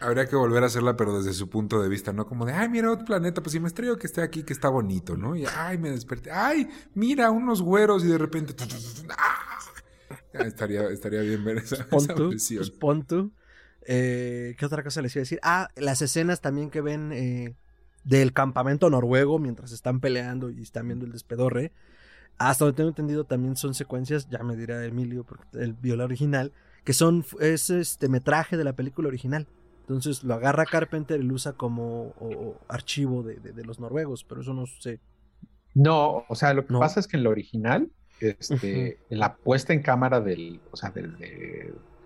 Habría 0.00 0.26
que 0.26 0.36
volver 0.36 0.62
a 0.62 0.66
hacerla, 0.66 0.96
pero 0.96 1.16
desde 1.16 1.32
su 1.32 1.48
punto 1.48 1.82
de 1.82 1.88
vista, 1.88 2.12
¿no? 2.12 2.26
Como 2.26 2.46
de, 2.46 2.52
ay, 2.52 2.68
mira 2.68 2.90
otro 2.90 3.04
planeta, 3.04 3.42
pues 3.42 3.52
si 3.52 3.60
me 3.60 3.68
estrello 3.68 3.98
que 3.98 4.06
esté 4.06 4.22
aquí, 4.22 4.44
que 4.44 4.52
está 4.52 4.68
bonito, 4.68 5.16
¿no? 5.16 5.34
Y, 5.34 5.44
ay, 5.56 5.78
me 5.78 5.90
desperté, 5.90 6.30
ay, 6.30 6.68
mira 6.94 7.30
unos 7.30 7.62
güeros 7.62 8.04
y 8.04 8.08
de 8.08 8.18
repente... 8.18 8.54
¡ah! 9.10 9.44
Estaría, 10.32 10.88
estaría 10.88 11.20
bien 11.20 11.44
ver 11.44 11.58
esa, 11.58 11.86
pues 11.88 12.08
eh, 13.86 14.54
¿Qué 14.58 14.66
otra 14.66 14.82
cosa 14.82 15.02
les 15.02 15.14
iba 15.14 15.20
a 15.20 15.24
decir? 15.24 15.38
Ah, 15.42 15.68
las 15.76 16.02
escenas 16.02 16.40
también 16.40 16.70
que 16.70 16.80
ven 16.80 17.12
eh, 17.12 17.54
del 18.02 18.32
campamento 18.32 18.88
noruego 18.90 19.38
mientras 19.38 19.72
están 19.72 20.00
peleando 20.00 20.50
y 20.50 20.62
están 20.62 20.86
viendo 20.86 21.06
el 21.06 21.12
despedorre. 21.12 21.72
Hasta 22.38 22.64
donde 22.64 22.76
tengo 22.76 22.88
entendido 22.88 23.24
también 23.24 23.56
son 23.56 23.74
secuencias, 23.74 24.28
ya 24.28 24.42
me 24.42 24.56
dirá 24.56 24.84
Emilio, 24.84 25.24
porque 25.24 25.44
él 25.58 25.76
vio 25.80 25.96
la 25.96 26.04
original, 26.04 26.52
que 26.84 26.92
son, 26.92 27.24
es 27.40 27.70
este 27.70 28.08
metraje 28.08 28.56
de 28.56 28.64
la 28.64 28.74
película 28.74 29.08
original. 29.08 29.46
Entonces 29.80 30.22
lo 30.22 30.34
agarra 30.34 30.64
Carpenter 30.64 31.20
y 31.20 31.24
lo 31.24 31.34
usa 31.34 31.52
como 31.52 32.14
archivo 32.68 33.22
de, 33.22 33.64
los 33.64 33.80
noruegos, 33.80 34.24
pero 34.24 34.40
eso 34.40 34.54
no 34.54 34.66
sé. 34.66 35.00
No, 35.74 36.24
o 36.28 36.34
sea, 36.34 36.54
lo 36.54 36.66
que 36.66 36.74
pasa 36.74 37.00
es 37.00 37.08
que 37.08 37.16
en 37.16 37.24
la 37.24 37.30
original, 37.30 37.90
este, 38.20 38.98
la 39.10 39.34
puesta 39.34 39.72
en 39.72 39.82
cámara 39.82 40.20
del, 40.20 40.60
o 40.70 40.76
sea, 40.76 40.90
del, 40.90 41.16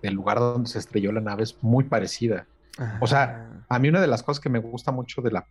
el 0.01 0.13
lugar 0.13 0.39
donde 0.39 0.69
se 0.69 0.79
estrelló 0.79 1.11
la 1.11 1.21
nave 1.21 1.43
es 1.43 1.57
muy 1.61 1.83
parecida. 1.85 2.47
O 3.01 3.07
sea, 3.07 3.63
a 3.67 3.79
mí 3.79 3.89
una 3.89 4.01
de 4.01 4.07
las 4.07 4.23
cosas 4.23 4.41
que 4.41 4.49
me 4.49 4.59
gusta 4.59 4.91
mucho 4.91 5.21
de 5.21 5.31
la, 5.31 5.45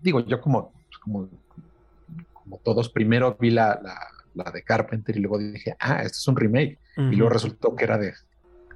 digo, 0.00 0.20
yo 0.20 0.40
como, 0.40 0.72
pues, 0.88 0.98
como, 0.98 1.28
como 2.32 2.58
todos, 2.58 2.88
primero 2.88 3.36
vi 3.38 3.50
la, 3.50 3.80
la, 3.82 3.98
de 4.34 4.62
Carpenter 4.62 5.16
y 5.16 5.20
luego 5.20 5.38
dije, 5.38 5.76
ah, 5.78 6.02
este 6.02 6.18
es 6.18 6.28
un 6.28 6.36
remake. 6.36 6.78
Y 6.96 7.16
luego 7.16 7.30
resultó 7.30 7.74
que 7.74 7.84
era 7.84 7.98
de, 7.98 8.12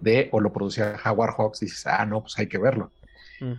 de, 0.00 0.28
o 0.32 0.40
lo 0.40 0.52
producía 0.52 0.96
Howard 1.04 1.34
Hawks 1.36 1.62
y 1.62 1.66
dices, 1.66 1.86
ah, 1.86 2.04
no, 2.06 2.22
pues 2.22 2.38
hay 2.38 2.46
que 2.46 2.58
verlo. 2.58 2.90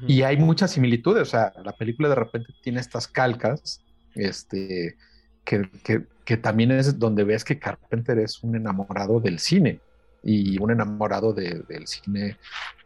Y 0.07 0.23
hay 0.23 0.37
muchas 0.37 0.71
similitudes, 0.71 1.21
o 1.21 1.25
sea, 1.25 1.53
la 1.63 1.71
película 1.71 2.09
de 2.09 2.15
repente 2.15 2.51
tiene 2.63 2.79
estas 2.79 3.07
calcas, 3.07 3.83
este, 4.15 4.97
que, 5.45 5.69
que, 5.83 6.03
que 6.25 6.37
también 6.37 6.71
es 6.71 6.97
donde 6.97 7.23
ves 7.23 7.43
que 7.43 7.59
Carpenter 7.59 8.17
es 8.17 8.41
un 8.43 8.55
enamorado 8.55 9.19
del 9.19 9.37
cine 9.37 9.79
y 10.23 10.59
un 10.59 10.71
enamorado 10.71 11.31
del 11.31 11.87
cine, 11.87 12.37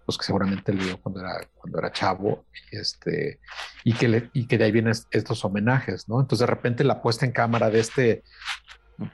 pues 0.06 0.18
que 0.18 0.26
seguramente 0.26 0.74
le 0.74 0.84
vio 0.84 1.02
cuando 1.02 1.22
era, 1.22 1.48
cuando 1.56 1.80
era 1.80 1.92
chavo, 1.92 2.46
este, 2.72 3.40
y, 3.84 3.94
que 3.94 4.08
le, 4.08 4.30
y 4.34 4.46
que 4.46 4.58
de 4.58 4.66
ahí 4.66 4.72
vienen 4.72 4.94
estos 5.12 5.46
homenajes, 5.46 6.10
¿no? 6.10 6.20
Entonces 6.20 6.46
de 6.46 6.54
repente 6.54 6.84
la 6.84 7.02
puesta 7.02 7.26
en 7.26 7.32
cámara 7.32 7.70
de 7.70 7.80
este, 7.80 8.24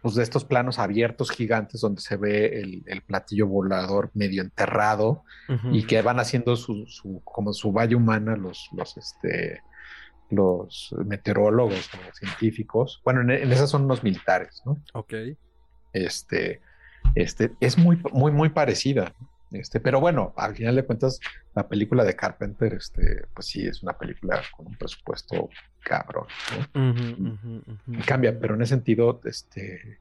pues 0.01 0.15
de 0.15 0.23
estos 0.23 0.45
planos 0.45 0.79
abiertos 0.79 1.31
gigantes 1.31 1.81
donde 1.81 2.01
se 2.01 2.17
ve 2.17 2.59
el, 2.59 3.01
platillo 3.01 3.47
volador 3.47 4.11
medio 4.13 4.41
enterrado 4.41 5.23
y 5.71 5.83
que 5.83 6.01
van 6.01 6.19
haciendo 6.19 6.55
su, 6.55 6.85
su, 6.87 7.21
como 7.23 7.53
su 7.53 7.71
valle 7.71 7.95
humana 7.95 8.35
los, 8.35 8.69
los, 8.73 8.97
este, 8.97 9.61
los 10.29 10.93
meteorólogos 11.05 11.89
o 11.93 12.15
científicos. 12.15 13.01
Bueno, 13.05 13.21
en, 13.21 13.31
en, 13.31 13.51
esas 13.51 13.69
son 13.69 13.87
los 13.87 14.03
militares, 14.03 14.61
¿no? 14.65 14.81
Ok. 14.93 15.13
Este, 15.93 16.61
este, 17.15 17.51
es 17.59 17.77
muy, 17.77 18.01
muy, 18.11 18.31
muy 18.31 18.49
parecida. 18.49 19.13
Este, 19.51 19.79
pero 19.79 19.99
bueno, 19.99 20.33
al 20.35 20.55
final 20.55 20.75
de 20.75 20.85
cuentas, 20.85 21.19
la 21.55 21.67
película 21.67 22.03
de 22.03 22.15
Carpenter, 22.15 22.73
este, 22.73 23.25
pues 23.33 23.47
sí, 23.47 23.65
es 23.65 23.81
una 23.81 23.97
película 23.97 24.41
con 24.55 24.67
un 24.67 24.75
presupuesto 24.75 25.49
cabrón. 25.79 26.27
Cambia, 28.05 28.37
pero 28.37 28.55
en 28.55 28.61
ese 28.61 28.75
sentido, 28.75 29.21
este, 29.23 29.99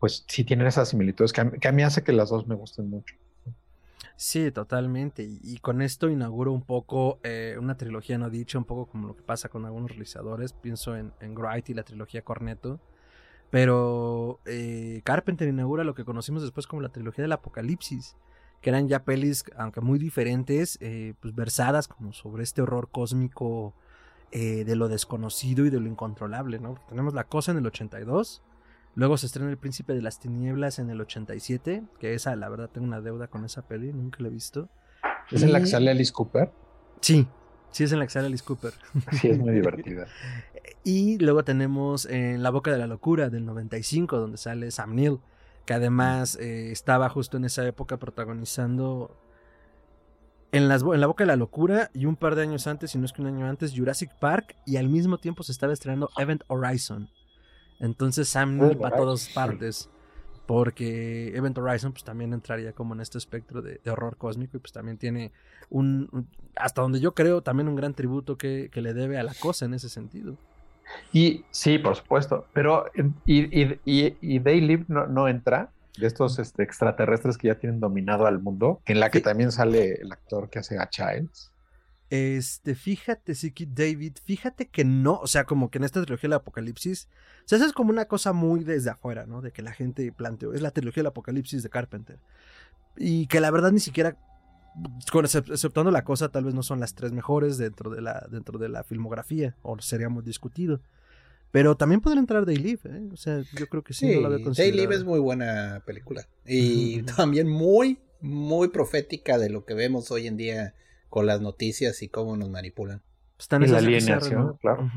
pues 0.00 0.24
sí 0.26 0.44
tienen 0.44 0.66
esas 0.66 0.88
similitudes 0.88 1.32
que 1.32 1.68
a, 1.68 1.72
mí 1.72 1.82
hace 1.82 2.02
que 2.02 2.12
las 2.12 2.30
dos 2.30 2.46
me 2.46 2.54
gusten 2.54 2.90
mucho. 2.90 3.14
Sí, 4.16 4.50
totalmente. 4.50 5.22
Y, 5.22 5.58
con 5.58 5.82
esto 5.82 6.08
inauguro 6.08 6.52
un 6.52 6.62
poco 6.62 7.18
eh, 7.22 7.56
una 7.58 7.76
trilogía 7.76 8.18
no 8.18 8.30
dicha, 8.30 8.58
un 8.58 8.64
poco 8.64 8.86
como 8.86 9.08
lo 9.08 9.16
que 9.16 9.22
pasa 9.22 9.48
con 9.48 9.64
algunos 9.64 9.90
realizadores. 9.90 10.52
Pienso 10.52 10.96
en, 10.96 11.12
en 11.20 11.36
Wright 11.36 11.70
y 11.70 11.74
la 11.74 11.82
trilogía 11.82 12.22
Corneto 12.22 12.80
pero 13.52 14.40
eh, 14.46 15.02
Carpenter 15.04 15.46
inaugura 15.46 15.84
lo 15.84 15.94
que 15.94 16.06
conocimos 16.06 16.40
después 16.40 16.66
como 16.66 16.80
la 16.80 16.88
trilogía 16.88 17.20
del 17.20 17.32
apocalipsis, 17.32 18.16
que 18.62 18.70
eran 18.70 18.88
ya 18.88 19.04
pelis, 19.04 19.44
aunque 19.56 19.80
muy 19.80 19.98
diferentes, 19.98 20.78
eh, 20.80 21.14
pues 21.20 21.34
versadas 21.34 21.88
como 21.88 22.12
sobre 22.12 22.44
este 22.44 22.62
horror 22.62 22.88
cósmico 22.90 23.74
eh, 24.30 24.64
de 24.64 24.76
lo 24.76 24.88
desconocido 24.88 25.66
y 25.66 25.70
de 25.70 25.80
lo 25.80 25.88
incontrolable, 25.88 26.60
¿no? 26.60 26.76
Tenemos 26.88 27.12
La 27.12 27.24
Cosa 27.24 27.50
en 27.50 27.58
el 27.58 27.66
82, 27.66 28.40
luego 28.94 29.18
se 29.18 29.26
estrena 29.26 29.50
El 29.50 29.58
Príncipe 29.58 29.94
de 29.94 30.00
las 30.00 30.20
Tinieblas 30.20 30.78
en 30.78 30.90
el 30.90 31.00
87, 31.00 31.82
que 31.98 32.14
esa, 32.14 32.36
la 32.36 32.48
verdad, 32.48 32.70
tengo 32.70 32.86
una 32.86 33.00
deuda 33.00 33.26
con 33.26 33.44
esa 33.44 33.62
peli, 33.62 33.92
nunca 33.92 34.18
la 34.20 34.28
he 34.28 34.30
visto. 34.30 34.68
¿Es 35.32 35.42
en 35.42 35.52
la 35.52 35.58
que 35.58 35.66
sale 35.66 35.90
Alice 35.90 36.12
Cooper? 36.12 36.52
Sí, 37.00 37.26
sí 37.72 37.82
es 37.82 37.92
en 37.92 37.98
la 37.98 38.06
que 38.06 38.12
sale 38.12 38.28
Alice 38.28 38.44
Cooper. 38.44 38.72
Sí, 39.20 39.28
es 39.28 39.38
muy 39.38 39.54
divertida. 39.54 40.06
y 40.84 41.18
luego 41.18 41.42
tenemos 41.42 42.06
en 42.06 42.44
La 42.44 42.50
Boca 42.50 42.70
de 42.70 42.78
la 42.78 42.86
Locura 42.86 43.28
del 43.28 43.44
95, 43.44 44.18
donde 44.18 44.36
sale 44.36 44.70
Sam 44.70 44.94
Neill, 44.94 45.18
que 45.66 45.74
además 45.74 46.36
eh, 46.36 46.72
estaba 46.72 47.08
justo 47.08 47.36
en 47.36 47.44
esa 47.44 47.66
época 47.66 47.98
protagonizando 47.98 49.16
en, 50.52 50.68
las, 50.68 50.82
en 50.82 51.00
La 51.00 51.06
Boca 51.06 51.24
de 51.24 51.28
la 51.28 51.36
Locura 51.36 51.90
y 51.94 52.06
un 52.06 52.16
par 52.16 52.34
de 52.34 52.42
años 52.42 52.66
antes, 52.66 52.90
si 52.90 52.98
no 52.98 53.06
es 53.06 53.12
que 53.12 53.22
un 53.22 53.28
año 53.28 53.46
antes, 53.46 53.72
Jurassic 53.74 54.14
Park 54.18 54.56
y 54.66 54.76
al 54.76 54.88
mismo 54.88 55.18
tiempo 55.18 55.42
se 55.42 55.52
estaba 55.52 55.72
estrenando 55.72 56.10
Event 56.18 56.42
Horizon. 56.48 57.08
Entonces 57.80 58.28
Sam 58.28 58.58
Neill 58.58 58.82
va 58.82 58.88
a 58.88 58.96
todas 58.96 59.28
partes. 59.28 59.90
Porque 60.46 61.34
Event 61.36 61.56
Horizon 61.56 61.92
pues 61.92 62.04
también 62.04 62.32
entraría 62.32 62.72
como 62.72 62.94
en 62.94 63.00
este 63.00 63.16
espectro 63.16 63.62
de, 63.62 63.80
horror 63.88 64.16
cósmico 64.16 64.56
y 64.56 64.60
pues 64.60 64.72
también 64.72 64.98
tiene 64.98 65.32
un, 65.70 66.28
hasta 66.56 66.82
donde 66.82 67.00
yo 67.00 67.14
creo, 67.14 67.42
también 67.42 67.68
un 67.68 67.76
gran 67.76 67.94
tributo 67.94 68.36
que, 68.36 68.68
le 68.74 68.92
debe 68.92 69.18
a 69.18 69.22
la 69.22 69.34
cosa 69.34 69.64
en 69.64 69.74
ese 69.74 69.88
sentido. 69.88 70.36
Y 71.12 71.44
sí, 71.50 71.78
por 71.78 71.96
supuesto, 71.96 72.46
pero 72.52 72.86
y, 73.26 73.60
y, 73.60 73.78
y, 73.84 74.40
They 74.40 74.60
Live 74.60 74.84
no, 74.88 75.06
no 75.06 75.28
entra 75.28 75.70
de 75.96 76.06
estos 76.06 76.38
este, 76.38 76.62
extraterrestres 76.62 77.36
que 77.36 77.48
ya 77.48 77.56
tienen 77.56 77.80
dominado 77.80 78.26
al 78.26 78.40
mundo, 78.40 78.80
en 78.86 79.00
la 79.00 79.10
que 79.10 79.20
también 79.20 79.52
sale 79.52 79.94
el 80.00 80.12
actor 80.12 80.48
que 80.48 80.58
hace 80.58 80.78
a 80.78 80.88
Childs. 80.88 81.50
Este, 82.12 82.74
fíjate, 82.74 83.34
Siki 83.34 83.64
David, 83.64 84.18
fíjate 84.22 84.68
que 84.68 84.84
no, 84.84 85.14
o 85.14 85.26
sea, 85.26 85.44
como 85.44 85.70
que 85.70 85.78
en 85.78 85.84
esta 85.84 86.02
trilogía 86.02 86.28
del 86.28 86.36
apocalipsis, 86.36 87.08
o 87.44 87.48
sea, 87.48 87.56
eso 87.56 87.66
es 87.66 87.72
como 87.72 87.90
una 87.90 88.04
cosa 88.04 88.34
muy 88.34 88.64
desde 88.64 88.90
afuera, 88.90 89.24
¿no? 89.24 89.40
De 89.40 89.50
que 89.50 89.62
la 89.62 89.72
gente 89.72 90.12
planteó, 90.12 90.52
es 90.52 90.60
la 90.60 90.72
trilogía 90.72 91.02
del 91.02 91.08
apocalipsis 91.08 91.62
de 91.62 91.70
Carpenter. 91.70 92.18
Y 92.98 93.28
que 93.28 93.40
la 93.40 93.50
verdad 93.50 93.72
ni 93.72 93.80
siquiera, 93.80 94.18
con 95.10 95.24
exceptuando 95.24 95.90
la 95.90 96.04
cosa, 96.04 96.30
tal 96.30 96.44
vez 96.44 96.54
no 96.54 96.62
son 96.62 96.80
las 96.80 96.94
tres 96.94 97.12
mejores 97.12 97.58
dentro 97.58 97.90
de 97.90 98.00
la, 98.00 98.26
dentro 98.30 98.58
de 98.58 98.68
la 98.68 98.84
filmografía, 98.84 99.56
o 99.62 99.78
seríamos 99.80 100.24
discutido. 100.24 100.80
Pero 101.50 101.76
también 101.76 102.00
podría 102.00 102.20
entrar 102.20 102.46
Day 102.46 102.56
Live, 102.56 102.80
¿eh? 102.84 103.08
O 103.12 103.16
sea, 103.16 103.42
yo 103.58 103.68
creo 103.68 103.82
que 103.82 103.92
sí, 103.92 104.18
no 104.18 104.28
la 104.28 104.38
Day 104.38 104.72
Live 104.72 104.94
es 104.94 105.04
muy 105.04 105.20
buena 105.20 105.82
película. 105.84 106.26
Y 106.46 107.02
también 107.02 107.48
muy, 107.48 107.98
muy 108.20 108.68
profética 108.68 109.36
de 109.38 109.50
lo 109.50 109.64
que 109.64 109.74
vemos 109.74 110.10
hoy 110.10 110.26
en 110.26 110.36
día 110.38 110.74
con 111.10 111.26
las 111.26 111.42
noticias 111.42 112.02
y 112.02 112.08
cómo 112.08 112.36
nos 112.38 112.48
manipulan. 112.48 113.02
Están 113.38 113.62
en 113.64 113.72
la 113.72 113.78
alineación, 113.78 114.56
claro. 114.58 114.90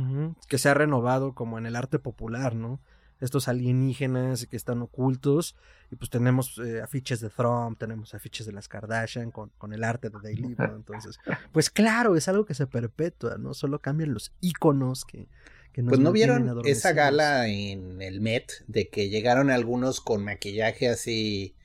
que 0.48 0.58
se 0.58 0.70
ha 0.70 0.74
renovado 0.74 1.34
como 1.34 1.58
en 1.58 1.66
el 1.66 1.76
arte 1.76 2.00
popular, 2.00 2.56
¿no? 2.56 2.80
Estos 3.22 3.48
alienígenas 3.48 4.46
que 4.46 4.56
están 4.56 4.82
ocultos. 4.82 5.56
Y 5.92 5.96
pues 5.96 6.10
tenemos 6.10 6.58
eh, 6.58 6.82
afiches 6.82 7.22
de 7.22 7.30
Trump, 7.30 7.78
tenemos 7.80 8.14
afiches 8.14 8.46
de 8.46 8.52
las 8.52 8.68
Kardashian 8.68 9.32
con, 9.32 9.52
con 9.58 9.74
el 9.74 9.84
arte 9.84 10.10
de 10.10 10.20
Daily, 10.22 10.56
¿no? 10.58 10.76
Entonces, 10.76 11.18
pues 11.52 11.70
claro, 11.70 12.16
es 12.16 12.28
algo 12.28 12.46
que 12.46 12.54
se 12.54 12.68
perpetúa, 12.68 13.38
¿no? 13.38 13.54
Solo 13.54 13.80
cambian 13.80 14.14
los 14.14 14.34
iconos 14.42 15.06
que, 15.06 15.28
que 15.72 15.82
nos 15.82 15.92
Pues 15.92 16.00
no 16.00 16.12
vieron 16.12 16.62
esa 16.66 16.94
gala 16.94 17.48
en 17.48 18.02
el 18.02 18.22
Met 18.22 18.52
de 18.68 18.90
que 18.90 19.10
llegaron 19.10 19.50
algunos 19.50 20.02
con 20.02 20.24
maquillaje 20.24 20.90
así, 20.90 21.56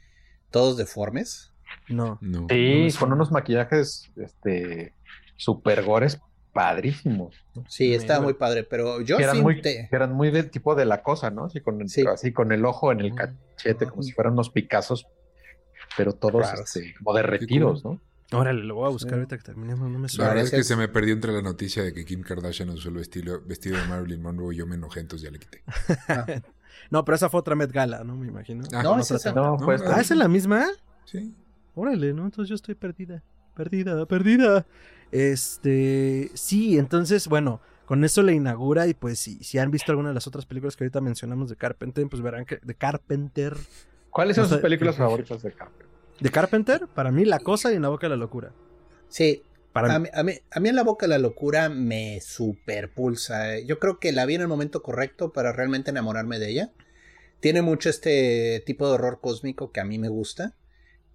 todos 0.51 0.77
deformes. 0.77 1.53
No. 1.89 2.19
sí, 2.49 2.89
con 2.99 3.13
unos 3.13 3.31
maquillajes 3.31 4.11
este 4.17 4.95
super 5.37 5.83
gores 5.85 6.21
padrísimos. 6.53 7.35
Sí, 7.69 7.95
estaba 7.95 8.21
muy 8.23 8.35
padre, 8.35 8.65
pero 8.65 9.01
yo 9.01 9.19
eran, 9.19 9.41
muy, 9.41 9.61
eran 9.91 10.13
muy 10.13 10.31
del 10.31 10.51
tipo 10.51 10.75
de 10.75 10.85
la 10.85 11.03
cosa, 11.03 11.31
¿no? 11.31 11.45
Así 11.45 11.61
con, 11.61 11.81
así 11.83 12.33
con 12.33 12.53
el 12.53 12.65
ojo 12.65 12.93
en 12.93 13.01
el 13.01 13.15
cachete, 13.15 13.87
como 13.87 14.03
si 14.03 14.13
fueran 14.13 14.35
unos 14.35 14.51
picazos, 14.51 15.07
pero 15.97 16.13
todos 16.13 16.47
este, 16.53 16.95
como 16.99 17.15
derretidos, 17.15 17.85
¿no? 17.85 18.01
Órale, 18.33 18.63
lo 18.63 18.77
voy 18.77 18.87
a 18.87 18.91
buscar 18.91 19.15
ahorita 19.15 19.37
que 19.39 19.43
terminemos, 19.43 19.91
no 19.91 19.99
me 19.99 20.09
suena. 20.09 20.29
La 20.29 20.35
verdad 20.35 20.55
es 20.55 20.61
que 20.61 20.65
se 20.65 20.77
me 20.77 20.87
perdió 20.87 21.15
entre 21.15 21.33
la 21.33 21.43
noticia 21.43 21.83
de 21.83 21.93
que 21.93 22.05
Kim 22.05 22.23
Kardashian 22.23 22.71
usó 22.71 22.89
el 22.89 22.95
vestido, 22.95 23.43
vestido 23.45 23.77
de 23.77 23.87
Marilyn 23.89 24.23
Monroe 24.23 24.55
y 24.55 24.59
yo 24.59 24.67
me 24.67 24.77
enojé, 24.77 25.01
entonces 25.01 25.29
ya 25.29 25.33
le 25.33 25.41
quité. 25.41 25.63
no, 26.91 27.05
pero 27.05 27.17
esa 27.17 27.29
fue 27.29 27.41
otra 27.41 27.57
Met 27.57 27.73
Gala, 27.73 28.05
¿no? 28.05 28.17
Me 28.17 28.29
imagino. 28.29 28.63
Ah, 28.73 28.85
no, 28.85 29.01
es 29.01 29.11
esa. 29.11 29.33
No, 29.33 29.59
fue 29.59 29.77
ah, 29.85 30.01
¿es 30.01 30.13
en 30.13 30.21
la 30.21 30.29
misma? 30.29 30.69
Sí. 31.07 31.35
Órale, 31.75 32.13
¿no? 32.13 32.25
Entonces 32.25 32.49
yo 32.49 32.55
estoy 32.55 32.77
perdida. 32.77 33.23
Perdida, 33.57 34.07
perdida. 34.07 34.65
Este. 35.13 36.31
Sí, 36.35 36.79
entonces, 36.79 37.29
bueno, 37.29 37.61
con 37.87 38.05
eso 38.05 38.23
le 38.23 38.33
inaugura. 38.35 38.87
Y 38.87 38.95
pues, 38.95 39.19
si, 39.19 39.43
si 39.43 39.59
han 39.59 39.71
visto 39.71 39.93
alguna 39.93 40.09
de 40.09 40.15
las 40.15 40.27
otras 40.27 40.47
películas 40.47 40.77
que 40.77 40.85
ahorita 40.85 41.01
mencionamos 41.01 41.49
de 41.49 41.57
Carpenter, 41.57 42.07
pues 42.09 42.23
verán 42.23 42.45
que 42.45 42.59
de 42.63 42.75
Carpenter. 42.75 43.57
¿Cuáles 44.11 44.37
son 44.37 44.49
sus 44.49 44.59
películas 44.59 44.97
favoritas 44.97 45.43
de 45.43 45.53
Carpenter? 45.53 45.87
De 46.21 46.31
Carpenter, 46.31 46.87
para 46.95 47.11
mí, 47.11 47.25
La 47.25 47.39
Cosa 47.39 47.73
y 47.73 47.77
En 47.77 47.83
la 47.83 47.89
Boca 47.89 48.07
de 48.07 48.11
la 48.11 48.17
Locura. 48.17 48.53
Sí. 49.09 49.43
Para 49.73 49.95
a, 49.95 49.99
mí, 50.01 50.09
a, 50.13 50.25
mí, 50.25 50.33
a 50.51 50.59
mí 50.59 50.69
En 50.69 50.75
la 50.75 50.83
Boca 50.83 51.07
de 51.07 51.11
la 51.11 51.19
Locura 51.19 51.69
me 51.69 52.21
superpulsa. 52.21 53.61
Yo 53.61 53.79
creo 53.79 53.99
que 53.99 54.13
la 54.13 54.27
vi 54.27 54.35
en 54.35 54.41
el 54.43 54.49
momento 54.49 54.83
correcto 54.83 55.33
para 55.33 55.53
realmente 55.53 55.91
enamorarme 55.91 56.39
de 56.39 56.51
ella. 56.51 56.73
Tiene 57.41 57.63
mucho 57.63 57.89
este 57.89 58.63
tipo 58.67 58.87
de 58.87 58.95
horror 58.95 59.21
cósmico 59.21 59.73
que 59.73 59.81
a 59.81 59.85
mí 59.85 59.99
me 59.99 60.09
gusta. 60.09 60.55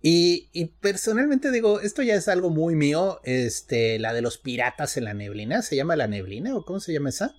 Y, 0.07 0.65
personalmente 0.81 1.49
digo, 1.49 1.79
esto 1.79 2.03
ya 2.03 2.13
es 2.13 2.27
algo 2.27 2.51
muy 2.51 2.75
mío, 2.75 3.21
este, 3.23 3.97
la 3.97 4.13
de 4.13 4.21
los 4.21 4.37
piratas 4.37 4.97
en 4.97 5.05
la 5.05 5.15
neblina, 5.15 5.63
¿se 5.63 5.75
llama 5.75 5.95
la 5.95 6.05
neblina 6.05 6.55
o 6.55 6.63
cómo 6.63 6.79
se 6.79 6.93
llama 6.93 7.09
esa? 7.09 7.33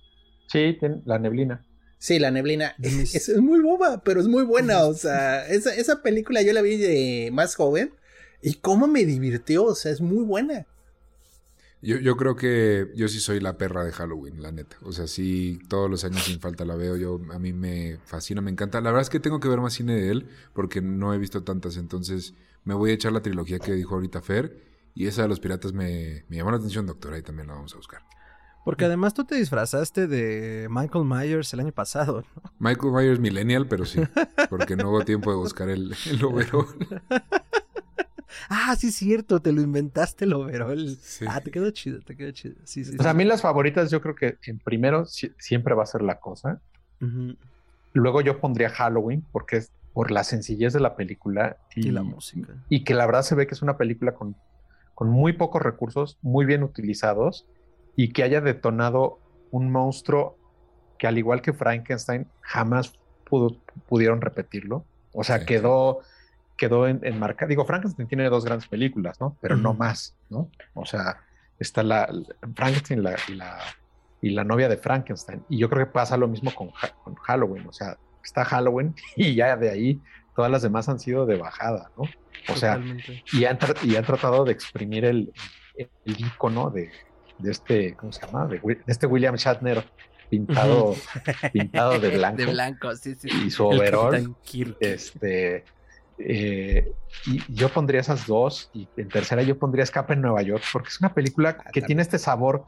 Sí, 0.47 0.77
la 1.05 1.17
neblina. 1.17 1.65
Sí, 1.97 2.19
la 2.19 2.29
neblina. 2.29 2.75
Es, 2.83 3.29
muy 3.37 3.61
boba, 3.61 4.03
pero 4.03 4.19
es 4.19 4.27
muy 4.27 4.43
buena. 4.43 4.83
O 4.83 4.93
sea, 4.95 5.47
esa, 5.47 5.73
esa, 5.73 6.01
película 6.01 6.41
yo 6.41 6.51
la 6.51 6.61
vi 6.61 6.75
de 6.75 7.29
más 7.31 7.55
joven 7.55 7.93
y 8.41 8.55
cómo 8.55 8.85
me 8.87 9.05
divirtió. 9.05 9.63
O 9.63 9.75
sea, 9.75 9.93
es 9.93 10.01
muy 10.01 10.25
buena. 10.25 10.67
Yo, 11.81 11.97
yo 11.97 12.17
creo 12.17 12.35
que 12.35 12.91
yo 12.95 13.07
sí 13.07 13.19
soy 13.19 13.39
la 13.39 13.57
perra 13.57 13.83
de 13.83 13.91
Halloween, 13.91 14.41
la 14.41 14.51
neta. 14.51 14.77
O 14.81 14.91
sea, 14.91 15.07
sí, 15.07 15.59
todos 15.69 15.89
los 15.89 16.03
años 16.03 16.23
sin 16.23 16.39
falta 16.39 16.65
la 16.65 16.75
veo. 16.75 16.97
Yo, 16.97 17.19
a 17.31 17.39
mí 17.39 17.53
me 17.53 17.99
fascina, 18.03 18.41
me 18.41 18.49
encanta. 18.49 18.81
La 18.81 18.89
verdad 18.89 19.03
es 19.03 19.09
que 19.09 19.19
tengo 19.19 19.39
que 19.39 19.47
ver 19.47 19.61
más 19.61 19.73
cine 19.73 19.95
de 19.95 20.09
él 20.09 20.29
porque 20.53 20.81
no 20.81 21.13
he 21.13 21.17
visto 21.17 21.43
tantas. 21.43 21.77
Entonces, 21.77 22.33
me 22.63 22.73
voy 22.73 22.91
a 22.91 22.93
echar 22.93 23.11
la 23.11 23.21
trilogía 23.21 23.59
que 23.59 23.73
dijo 23.73 23.95
ahorita 23.95 24.21
Fer. 24.21 24.65
Y 24.95 25.05
esa 25.05 25.21
de 25.21 25.27
los 25.27 25.39
piratas 25.39 25.73
me, 25.73 26.25
me 26.27 26.37
llamó 26.37 26.49
la 26.49 26.57
atención, 26.57 26.87
doctora, 26.87 27.19
y 27.19 27.21
también 27.21 27.47
la 27.47 27.53
vamos 27.53 27.73
a 27.73 27.77
buscar. 27.77 28.01
Porque 28.65 28.83
además 28.83 29.13
tú 29.13 29.23
te 29.23 29.35
disfrazaste 29.35 30.07
de 30.07 30.67
Michael 30.69 31.05
Myers 31.05 31.53
el 31.53 31.61
año 31.61 31.71
pasado, 31.71 32.25
¿no? 32.35 32.51
Michael 32.59 32.91
Myers 32.91 33.19
Millennial, 33.19 33.67
pero 33.67 33.85
sí. 33.85 34.01
Porque 34.49 34.75
no 34.75 34.89
hubo 34.89 35.05
tiempo 35.05 35.29
de 35.29 35.37
buscar 35.37 35.69
el, 35.69 35.95
el 36.07 36.25
overall. 36.25 36.65
Ah, 38.49 38.75
sí, 38.77 38.91
cierto, 38.91 39.41
te 39.41 39.51
lo 39.51 39.61
inventaste 39.61 40.25
el 40.25 40.33
overall. 40.33 40.97
Ah, 41.27 41.41
te 41.41 41.51
quedó 41.51 41.69
chido, 41.71 42.01
te 42.01 42.15
quedó 42.15 42.31
chido. 42.31 42.55
Sí, 42.63 42.83
sí, 42.85 42.95
a 42.99 43.13
mí 43.13 43.23
las 43.23 43.41
favoritas, 43.41 43.91
yo 43.91 44.01
creo 44.01 44.15
que 44.15 44.37
en 44.43 44.59
primero 44.59 45.05
siempre 45.05 45.73
va 45.73 45.83
a 45.83 45.87
ser 45.87 46.01
la 46.01 46.19
cosa. 46.19 46.61
Luego 47.93 48.21
yo 48.21 48.39
pondría 48.39 48.69
Halloween, 48.69 49.25
porque 49.31 49.57
es 49.57 49.71
por 49.93 50.11
la 50.11 50.23
sencillez 50.23 50.73
de 50.73 50.79
la 50.79 50.95
película 50.95 51.57
y, 51.75 51.89
la 51.89 52.03
música. 52.03 52.53
Y 52.69 52.83
que 52.83 52.93
la 52.93 53.05
verdad 53.07 53.23
se 53.23 53.33
ve 53.33 53.47
que 53.47 53.55
es 53.55 53.63
una 53.63 53.77
película 53.77 54.13
con, 54.13 54.35
con 54.93 55.09
muy 55.09 55.33
pocos 55.33 55.61
recursos, 55.61 56.19
muy 56.21 56.45
bien 56.45 56.63
utilizados 56.63 57.47
y 57.95 58.13
que 58.13 58.23
haya 58.23 58.41
detonado 58.41 59.19
un 59.49 59.71
monstruo 59.71 60.37
que 60.99 61.07
al 61.07 61.17
igual 61.17 61.41
que 61.41 61.53
Frankenstein 61.53 62.27
jamás 62.41 62.93
pudo, 63.27 63.57
pudieron 63.87 64.21
repetirlo. 64.21 64.85
O 65.13 65.23
sea, 65.23 65.45
quedó, 65.45 66.01
quedó 66.57 66.87
en, 66.87 67.19
marca. 67.19 67.45
Digo, 67.45 67.65
Frankenstein 67.65 68.07
tiene 68.07 68.29
dos 68.29 68.45
grandes 68.45 68.67
películas, 68.67 69.19
¿no? 69.21 69.37
Pero 69.41 69.55
no 69.55 69.73
más, 69.73 70.15
¿no? 70.29 70.49
O 70.73 70.85
sea, 70.85 71.21
está 71.59 71.83
la, 71.83 72.11
Frankenstein 72.55 73.03
la, 73.03 73.15
la, 73.29 73.59
y 74.21 74.31
la 74.31 74.43
novia 74.43 74.67
de 74.67 74.77
Frankenstein. 74.77 75.43
Y 75.49 75.57
yo 75.59 75.69
creo 75.69 75.85
que 75.85 75.91
pasa 75.91 76.17
lo 76.17 76.27
mismo 76.27 76.53
con, 76.53 76.71
con 77.03 77.15
Halloween. 77.15 77.67
O 77.67 77.71
sea, 77.71 77.97
está 78.23 78.43
Halloween 78.43 78.95
y 79.15 79.35
ya 79.35 79.55
de 79.55 79.69
ahí 79.69 80.01
todas 80.35 80.51
las 80.51 80.61
demás 80.61 80.89
han 80.89 80.99
sido 80.99 81.25
de 81.25 81.37
bajada, 81.37 81.91
¿no? 81.97 82.03
O 82.49 82.55
sea, 82.55 82.79
y 83.33 83.45
han, 83.45 83.57
y 83.83 83.95
han 83.95 84.05
tratado 84.05 84.45
de 84.45 84.51
exprimir 84.51 85.03
el, 85.03 85.33
el, 85.75 85.89
icono 86.05 86.69
de, 86.69 86.91
de, 87.39 87.51
este, 87.51 87.95
¿cómo 87.95 88.11
se 88.11 88.25
llama? 88.25 88.47
De, 88.47 88.61
este 88.85 89.07
William 89.07 89.35
Shatner 89.35 89.83
pintado, 90.29 90.95
pintado 91.51 91.99
de 91.99 92.09
blanco. 92.17 92.37
De 92.45 92.45
blanco, 92.45 92.95
sí, 92.95 93.15
sí. 93.15 93.29
Y 93.45 93.49
su 93.49 93.65
overall. 93.65 94.35
Este, 94.79 95.65
eh, 96.19 96.91
y 97.25 97.41
yo 97.53 97.69
pondría 97.69 98.01
esas 98.01 98.25
dos 98.25 98.69
y 98.73 98.87
en 98.97 99.09
tercera 99.09 99.43
yo 99.43 99.57
pondría 99.57 99.83
Escape 99.83 100.13
en 100.13 100.21
Nueva 100.21 100.41
York 100.41 100.63
porque 100.73 100.89
es 100.89 100.99
una 100.99 101.13
película 101.13 101.57
que 101.57 101.81
tiene 101.81 102.01
este 102.01 102.17
sabor 102.17 102.65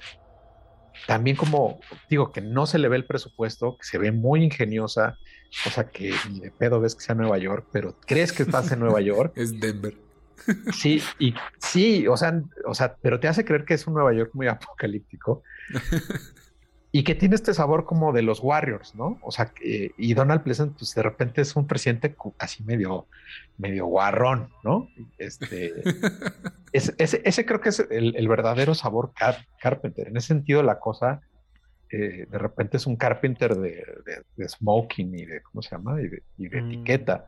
también 1.07 1.35
como 1.35 1.79
digo 2.09 2.31
que 2.31 2.41
no 2.41 2.65
se 2.65 2.79
le 2.79 2.89
ve 2.89 2.97
el 2.97 3.05
presupuesto, 3.05 3.77
que 3.77 3.83
se 3.85 3.97
ve 3.97 4.11
muy 4.11 4.43
ingeniosa, 4.43 5.17
o 5.65 5.69
sea 5.69 5.85
que 5.85 6.13
ni 6.29 6.39
de 6.39 6.51
pedo 6.51 6.79
ves 6.79 6.95
que 6.95 7.03
sea 7.03 7.15
Nueva 7.15 7.37
York, 7.37 7.67
pero 7.71 7.95
crees 8.05 8.31
que 8.31 8.43
estás 8.43 8.71
en 8.71 8.79
Nueva 8.79 9.01
York. 9.01 9.33
es 9.35 9.59
Denver. 9.59 9.95
Sí, 10.73 11.01
y 11.19 11.33
sí, 11.59 12.07
o 12.07 12.15
sea, 12.15 12.41
o 12.65 12.73
sea, 12.73 12.95
pero 13.01 13.19
te 13.19 13.27
hace 13.27 13.45
creer 13.45 13.65
que 13.65 13.73
es 13.73 13.85
un 13.87 13.93
Nueva 13.93 14.13
York 14.13 14.31
muy 14.33 14.47
apocalíptico. 14.47 15.43
y 16.91 17.03
que 17.03 17.13
tiene 17.13 17.35
este 17.35 17.53
sabor 17.53 17.85
como 17.85 18.13
de 18.13 18.23
los 18.23 18.39
Warriors, 18.41 18.95
¿no? 18.95 19.19
O 19.21 19.31
sea, 19.31 19.53
y 19.61 20.13
Donald 20.15 20.41
Pleasant, 20.41 20.75
pues 20.77 20.95
de 20.95 21.03
repente 21.03 21.41
es 21.41 21.55
un 21.55 21.67
presidente 21.67 22.15
así 22.39 22.63
medio, 22.63 23.05
medio 23.57 23.85
guarrón, 23.85 24.49
¿no? 24.63 24.89
Este, 25.19 25.73
ese, 26.73 27.45
creo 27.45 27.61
que 27.61 27.69
es 27.69 27.79
el, 27.91 28.27
verdadero 28.27 28.73
sabor 28.73 29.11
Carpenter. 29.61 30.07
En 30.07 30.17
ese 30.17 30.29
sentido, 30.29 30.63
la 30.63 30.79
cosa 30.79 31.21
eh, 31.91 32.27
de 32.29 32.37
repente 32.37 32.77
es 32.77 32.85
un 32.85 32.95
Carpenter 32.95 33.55
de, 33.55 33.83
smoking 34.47 35.13
y 35.15 35.25
de, 35.25 35.41
¿cómo 35.41 35.61
se 35.61 35.71
llama? 35.71 35.99
Y 36.01 36.07
de, 36.07 36.61
mm. 36.61 36.67
etiqueta. 36.67 37.27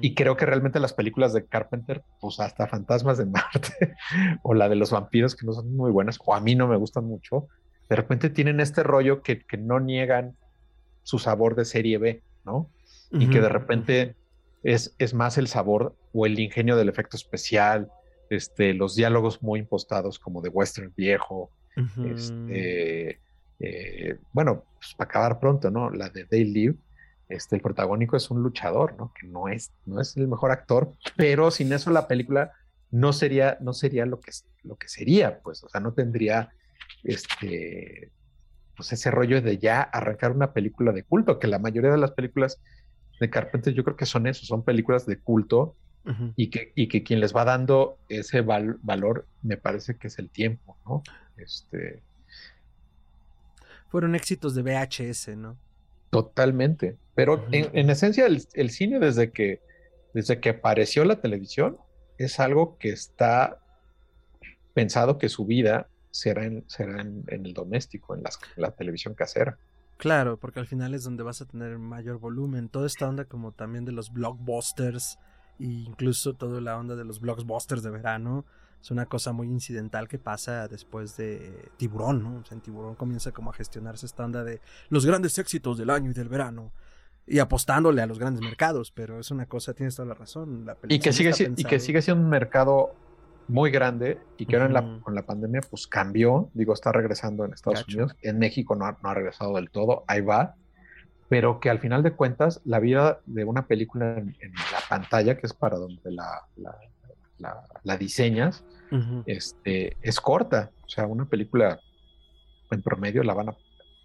Y 0.00 0.14
creo 0.14 0.36
que 0.36 0.46
realmente 0.46 0.78
las 0.78 0.92
películas 0.92 1.32
de 1.32 1.44
Carpenter, 1.44 2.02
pues 2.20 2.38
hasta 2.38 2.66
Fantasmas 2.66 3.18
de 3.18 3.26
Marte 3.26 3.94
o 4.42 4.54
la 4.54 4.68
de 4.68 4.76
los 4.76 4.90
vampiros, 4.90 5.34
que 5.34 5.46
no 5.46 5.52
son 5.52 5.76
muy 5.76 5.90
buenas, 5.90 6.18
o 6.24 6.34
a 6.34 6.40
mí 6.40 6.54
no 6.54 6.68
me 6.68 6.76
gustan 6.76 7.04
mucho, 7.04 7.48
de 7.88 7.96
repente 7.96 8.30
tienen 8.30 8.60
este 8.60 8.82
rollo 8.82 9.22
que, 9.22 9.44
no 9.58 9.80
niegan 9.80 10.36
su 11.02 11.18
sabor 11.18 11.54
de 11.54 11.64
serie 11.64 11.98
B, 11.98 12.22
¿no? 12.44 12.70
Y 13.10 13.30
que 13.30 13.40
de 13.40 13.48
repente 13.48 14.16
es, 14.62 14.94
es, 14.98 15.14
más 15.14 15.38
el 15.38 15.48
sabor 15.48 15.96
o 16.12 16.26
el 16.26 16.38
ingenio 16.38 16.76
del 16.76 16.90
efecto 16.90 17.16
especial, 17.16 17.90
este, 18.28 18.74
los 18.74 18.94
diálogos 18.94 19.42
muy 19.42 19.60
impostados 19.60 20.18
como 20.18 20.42
de 20.42 20.50
western 20.50 20.92
viejo, 20.94 21.50
este, 22.04 23.20
eh, 23.60 24.18
bueno, 24.32 24.64
pues 24.78 24.94
para 24.94 25.08
acabar 25.08 25.40
pronto, 25.40 25.70
¿no? 25.70 25.90
La 25.90 26.10
de 26.10 26.24
They 26.24 26.44
Live, 26.44 26.76
este, 27.28 27.56
el 27.56 27.62
protagónico 27.62 28.16
es 28.16 28.30
un 28.30 28.42
luchador, 28.42 28.96
¿no? 28.96 29.12
Que 29.18 29.26
no 29.26 29.48
es, 29.48 29.72
no 29.86 30.00
es 30.00 30.16
el 30.16 30.28
mejor 30.28 30.50
actor, 30.50 30.92
pero 31.16 31.50
sin 31.50 31.72
eso 31.72 31.90
la 31.90 32.08
película 32.08 32.52
no 32.90 33.12
sería, 33.12 33.58
no 33.60 33.72
sería 33.72 34.06
lo 34.06 34.20
que, 34.20 34.32
lo 34.62 34.76
que 34.76 34.88
sería, 34.88 35.40
pues, 35.40 35.62
o 35.62 35.68
sea, 35.68 35.80
no 35.80 35.92
tendría 35.92 36.50
este, 37.04 38.10
pues 38.76 38.92
ese 38.92 39.10
rollo 39.10 39.40
de 39.42 39.58
ya 39.58 39.82
arrancar 39.82 40.32
una 40.32 40.52
película 40.52 40.92
de 40.92 41.02
culto, 41.02 41.38
que 41.38 41.46
la 41.46 41.58
mayoría 41.58 41.90
de 41.90 41.98
las 41.98 42.12
películas 42.12 42.60
de 43.20 43.30
Carpenter 43.30 43.74
yo 43.74 43.84
creo 43.84 43.96
que 43.96 44.06
son 44.06 44.26
eso, 44.26 44.46
son 44.46 44.62
películas 44.62 45.06
de 45.06 45.18
culto 45.18 45.74
y, 46.36 46.48
que, 46.48 46.72
y 46.74 46.88
que 46.88 47.02
quien 47.02 47.20
les 47.20 47.36
va 47.36 47.44
dando 47.44 47.98
ese 48.08 48.40
valor 48.40 49.26
me 49.42 49.58
parece 49.58 49.96
que 49.96 50.06
es 50.06 50.18
el 50.18 50.30
tiempo, 50.30 50.78
¿no? 50.86 51.02
Este... 51.36 52.02
Fueron 53.88 54.14
éxitos 54.14 54.54
de 54.54 54.62
VHS, 54.62 55.36
¿no? 55.36 55.58
Totalmente, 56.10 56.96
pero 57.14 57.46
en, 57.50 57.90
esencia 57.90 58.26
el, 58.26 58.70
cine 58.70 58.98
desde 59.00 59.32
que, 59.32 59.60
desde 60.14 60.40
que 60.40 60.50
apareció 60.50 61.04
la 61.04 61.20
televisión 61.20 61.76
es 62.16 62.40
algo 62.40 62.78
que 62.78 62.88
está 62.90 63.60
pensado 64.72 65.18
que 65.18 65.28
su 65.28 65.44
vida 65.44 65.88
será 66.18 66.44
en, 66.44 66.64
será 66.66 67.00
en, 67.00 67.24
el 67.28 67.54
doméstico, 67.54 68.14
en 68.14 68.24
la 68.56 68.70
televisión 68.72 69.14
casera. 69.14 69.56
Claro, 69.98 70.36
porque 70.36 70.60
al 70.60 70.66
final 70.66 70.94
es 70.94 71.04
donde 71.04 71.22
vas 71.22 71.40
a 71.40 71.46
tener 71.46 71.78
mayor 71.78 72.18
volumen. 72.18 72.68
Toda 72.68 72.86
esta 72.86 73.08
onda 73.08 73.24
como 73.24 73.52
también 73.52 73.84
de 73.84 73.92
los 73.92 74.12
blockbusters 74.12 75.18
e 75.60 75.64
incluso 75.64 76.34
toda 76.34 76.60
la 76.60 76.76
onda 76.76 76.96
de 76.96 77.04
los 77.04 77.20
blockbusters 77.20 77.82
de 77.82 77.90
verano 77.90 78.44
es 78.80 78.90
una 78.92 79.06
cosa 79.06 79.32
muy 79.32 79.48
incidental 79.48 80.06
que 80.06 80.18
pasa 80.18 80.68
después 80.68 81.16
de 81.16 81.70
Tiburón, 81.76 82.22
¿no? 82.22 82.36
O 82.38 82.44
sea, 82.44 82.54
en 82.54 82.62
Tiburón 82.62 82.94
comienza 82.94 83.32
como 83.32 83.50
a 83.50 83.52
gestionarse 83.52 84.06
esta 84.06 84.24
onda 84.24 84.44
de 84.44 84.60
los 84.88 85.04
grandes 85.04 85.36
éxitos 85.38 85.78
del 85.78 85.90
año 85.90 86.10
y 86.10 86.14
del 86.14 86.28
verano 86.28 86.72
y 87.26 87.40
apostándole 87.40 88.00
a 88.00 88.06
los 88.06 88.18
grandes 88.18 88.42
mercados, 88.42 88.92
pero 88.92 89.18
es 89.18 89.30
una 89.30 89.46
cosa, 89.46 89.74
tienes 89.74 89.96
toda 89.96 90.08
la 90.08 90.14
razón. 90.14 90.66
y, 90.88 90.98
que 91.00 91.12
sigue, 91.12 91.32
y 91.56 91.64
que 91.64 91.80
sigue 91.80 92.02
siendo 92.02 92.22
un 92.22 92.30
mercado 92.30 92.94
muy 93.48 93.70
grande 93.70 94.18
y 94.36 94.46
que 94.46 94.56
ahora 94.56 95.00
con 95.00 95.14
la 95.14 95.22
pandemia 95.22 95.62
pues 95.68 95.86
cambió, 95.86 96.50
digo, 96.54 96.74
está 96.74 96.92
regresando 96.92 97.44
en 97.44 97.54
Estados 97.54 97.86
Unidos, 97.88 98.14
en 98.22 98.38
México 98.38 98.76
no 98.76 98.84
ha, 98.86 99.14
regresado 99.14 99.54
del 99.56 99.70
todo, 99.70 100.04
ahí 100.06 100.20
va, 100.20 100.54
pero 101.28 101.58
que 101.58 101.70
al 101.70 101.80
final 101.80 102.02
de 102.02 102.12
cuentas 102.12 102.60
la 102.64 102.78
vida 102.78 103.20
de 103.26 103.44
una 103.44 103.66
película 103.66 104.18
en, 104.18 104.34
la 104.72 104.80
pantalla, 104.88 105.36
que 105.36 105.46
es 105.46 105.54
para 105.54 105.78
donde 105.78 106.10
la, 106.10 106.42
la, 107.82 107.96
diseñas, 107.96 108.64
este, 109.26 109.96
es 110.02 110.20
corta, 110.20 110.70
o 110.84 110.88
sea, 110.88 111.06
una 111.06 111.24
película 111.24 111.80
en 112.70 112.82
promedio 112.82 113.22
la 113.22 113.34
van 113.34 113.48
a, 113.50 113.56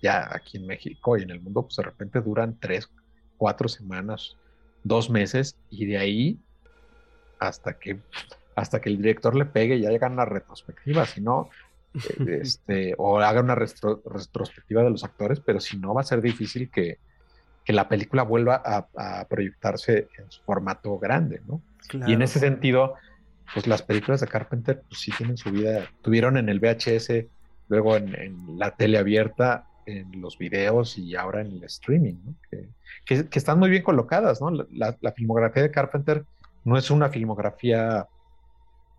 ya 0.01 0.29
aquí 0.33 0.57
en 0.57 0.67
México 0.67 1.17
y 1.17 1.23
en 1.23 1.31
el 1.31 1.41
mundo, 1.41 1.63
pues 1.63 1.75
de 1.75 1.83
repente 1.83 2.21
duran 2.21 2.57
tres, 2.59 2.89
cuatro 3.37 3.67
semanas, 3.67 4.37
dos 4.83 5.09
meses 5.09 5.57
y 5.69 5.85
de 5.85 5.97
ahí 5.97 6.39
hasta 7.39 7.77
que 7.77 7.99
hasta 8.55 8.81
que 8.81 8.89
el 8.89 8.97
director 8.97 9.35
le 9.35 9.45
pegue 9.45 9.75
y 9.75 9.85
haga 9.85 10.07
una 10.07 10.25
retrospectiva, 10.25 11.05
si 11.05 11.21
no, 11.21 11.49
este, 12.27 12.95
o 12.97 13.19
haga 13.19 13.41
una 13.41 13.55
retrospectiva 13.55 14.83
de 14.83 14.89
los 14.89 15.03
actores, 15.03 15.39
pero 15.39 15.59
si 15.59 15.77
no 15.77 15.93
va 15.93 16.01
a 16.01 16.05
ser 16.05 16.21
difícil 16.21 16.69
que, 16.69 16.97
la 17.67 17.87
película 17.87 18.23
vuelva 18.23 18.61
a, 18.65 19.25
proyectarse 19.29 20.09
en 20.17 20.29
su 20.29 20.41
formato 20.41 20.99
grande, 20.99 21.41
¿no? 21.47 21.61
Y 22.05 22.11
en 22.11 22.21
ese 22.21 22.39
sentido, 22.39 22.95
pues 23.53 23.67
las 23.67 23.81
películas 23.81 24.19
de 24.19 24.27
Carpenter, 24.27 24.81
pues 24.81 24.99
sí 24.99 25.13
tienen 25.17 25.37
su 25.37 25.49
vida, 25.49 25.87
tuvieron 26.01 26.35
en 26.35 26.49
el 26.49 26.59
VHS, 26.59 27.25
luego 27.69 27.95
en, 27.95 28.59
la 28.59 28.71
tele 28.71 28.97
abierta, 28.97 29.65
en 29.85 30.19
los 30.19 30.37
videos 30.37 30.97
y 30.97 31.15
ahora 31.15 31.39
en 31.39 31.53
el 31.53 31.63
streaming, 31.63 32.15
¿no? 32.25 32.35
que, 33.05 33.29
están 33.31 33.59
muy 33.59 33.69
bien 33.69 33.83
colocadas, 33.83 34.41
¿no? 34.41 34.51
La, 34.51 34.97
la, 34.99 35.11
filmografía 35.13 35.63
de 35.63 35.71
Carpenter 35.71 36.25
no 36.65 36.77
es 36.77 36.91
una 36.91 37.09
filmografía 37.09 38.07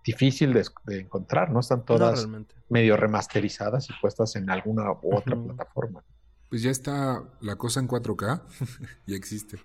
difícil 0.05 0.53
de, 0.53 1.01
encontrar, 1.01 1.51
¿no? 1.51 1.61
Están 1.61 1.85
todas 1.85 2.29
medio 2.69 2.97
remasterizadas 2.97 3.89
y 3.91 3.93
puestas 4.01 4.37
en 4.37 4.51
alguna 4.51 4.93
u 4.93 5.17
otra 5.17 5.37
plataforma. 5.37 6.05
Pues 6.49 6.63
ya 6.63 6.71
está 6.71 7.25
la 7.41 7.57
cosa 7.57 7.81
en 7.81 7.89
4K, 7.89 8.43
ya 9.07 9.17
existe. 9.17 9.59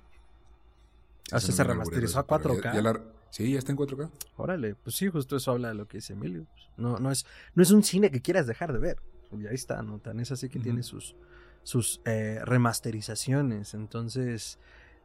¿Ah, 1.31 1.39
se 1.39 1.63
remasterizó 1.63 2.19
a 2.19 2.25
4K? 2.25 3.01
Sí, 3.29 3.51
ya 3.51 3.59
está 3.59 3.71
en 3.71 3.77
4K. 3.77 4.09
Órale, 4.37 4.73
pues 4.75 4.95
sí, 4.95 5.07
justo 5.07 5.35
eso 5.35 5.51
habla 5.51 5.67
de 5.67 5.75
lo 5.75 5.87
que 5.87 5.97
dice 5.97 6.13
Emilio. 6.13 6.47
No, 6.77 6.97
no, 6.97 7.11
es, 7.11 7.25
no 7.53 7.61
es 7.61 7.69
un 7.71 7.83
cine 7.83 8.09
que 8.09 8.21
quieras 8.21 8.47
dejar 8.47 8.73
de 8.73 8.79
ver. 8.79 8.97
Y 9.31 9.45
ahí 9.45 9.53
está, 9.53 9.83
¿no? 9.83 9.99
Tan 9.99 10.19
es 10.19 10.31
así 10.31 10.49
que 10.49 10.59
tiene 10.59 10.81
sus, 10.81 11.15
sus 11.61 12.01
eh, 12.05 12.39
remasterizaciones. 12.43 13.75
Entonces, 13.75 14.57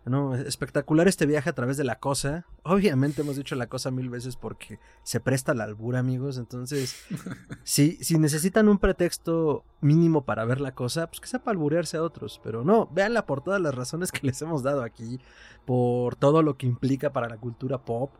no, 0.06 0.34
espectacular 0.34 1.08
este 1.08 1.24
viaje 1.24 1.48
a 1.48 1.54
través 1.54 1.76
de 1.76 1.84
la 1.84 1.98
cosa. 1.98 2.44
Obviamente 2.62 3.22
hemos 3.22 3.36
dicho 3.36 3.54
la 3.54 3.68
cosa 3.68 3.90
mil 3.90 4.10
veces 4.10 4.36
porque 4.36 4.78
se 5.02 5.18
presta 5.18 5.54
la 5.54 5.64
albura, 5.64 6.00
amigos. 6.00 6.36
Entonces, 6.36 6.96
si, 7.64 7.92
si 8.04 8.18
necesitan 8.18 8.68
un 8.68 8.78
pretexto 8.78 9.64
mínimo 9.80 10.24
para 10.24 10.44
ver 10.44 10.60
la 10.60 10.74
cosa, 10.74 11.06
pues 11.06 11.20
que 11.20 11.28
sepa 11.28 11.50
alburearse 11.50 11.96
a 11.96 12.02
otros. 12.02 12.38
Pero 12.44 12.64
no, 12.64 12.86
véanla 12.92 13.24
por 13.24 13.42
todas 13.42 13.60
las 13.60 13.74
razones 13.74 14.12
que 14.12 14.26
les 14.26 14.40
hemos 14.42 14.62
dado 14.62 14.82
aquí, 14.82 15.20
por 15.64 16.16
todo 16.16 16.42
lo 16.42 16.58
que 16.58 16.66
implica 16.66 17.12
para 17.12 17.28
la 17.28 17.38
cultura 17.38 17.78
pop 17.78 18.10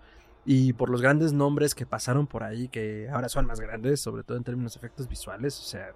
y 0.46 0.72
por 0.72 0.88
los 0.88 1.02
grandes 1.02 1.32
nombres 1.32 1.74
que 1.74 1.84
pasaron 1.84 2.26
por 2.26 2.44
ahí, 2.44 2.68
que 2.68 3.08
ahora 3.10 3.28
son 3.28 3.46
más 3.46 3.60
grandes, 3.60 4.00
sobre 4.00 4.22
todo 4.22 4.38
en 4.38 4.44
términos 4.44 4.74
de 4.74 4.78
efectos 4.78 5.06
visuales. 5.06 5.58
O 5.60 5.64
sea, 5.64 5.92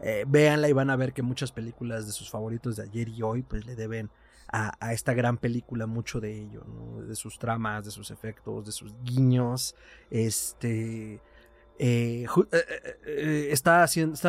eh, 0.00 0.24
véanla 0.26 0.68
y 0.68 0.72
van 0.72 0.90
a 0.90 0.96
ver 0.96 1.12
que 1.12 1.22
muchas 1.22 1.52
películas 1.52 2.06
de 2.06 2.12
sus 2.12 2.28
favoritos 2.28 2.74
de 2.74 2.82
ayer 2.82 3.08
y 3.08 3.22
hoy, 3.22 3.42
pues 3.42 3.66
le 3.66 3.76
deben 3.76 4.10
a, 4.52 4.92
esta 4.92 5.14
gran 5.14 5.38
película 5.38 5.86
mucho 5.86 6.20
de 6.20 6.42
ello, 6.42 6.62
de 7.06 7.16
sus 7.16 7.38
tramas, 7.38 7.84
de 7.86 7.90
sus 7.90 8.10
efectos, 8.10 8.66
de 8.66 8.72
sus 8.72 8.94
guiños. 9.02 9.74
Este. 10.10 11.20
Eh, 11.78 12.26
eh, 12.52 12.98
eh, 13.06 13.48
estaba, 13.50 13.86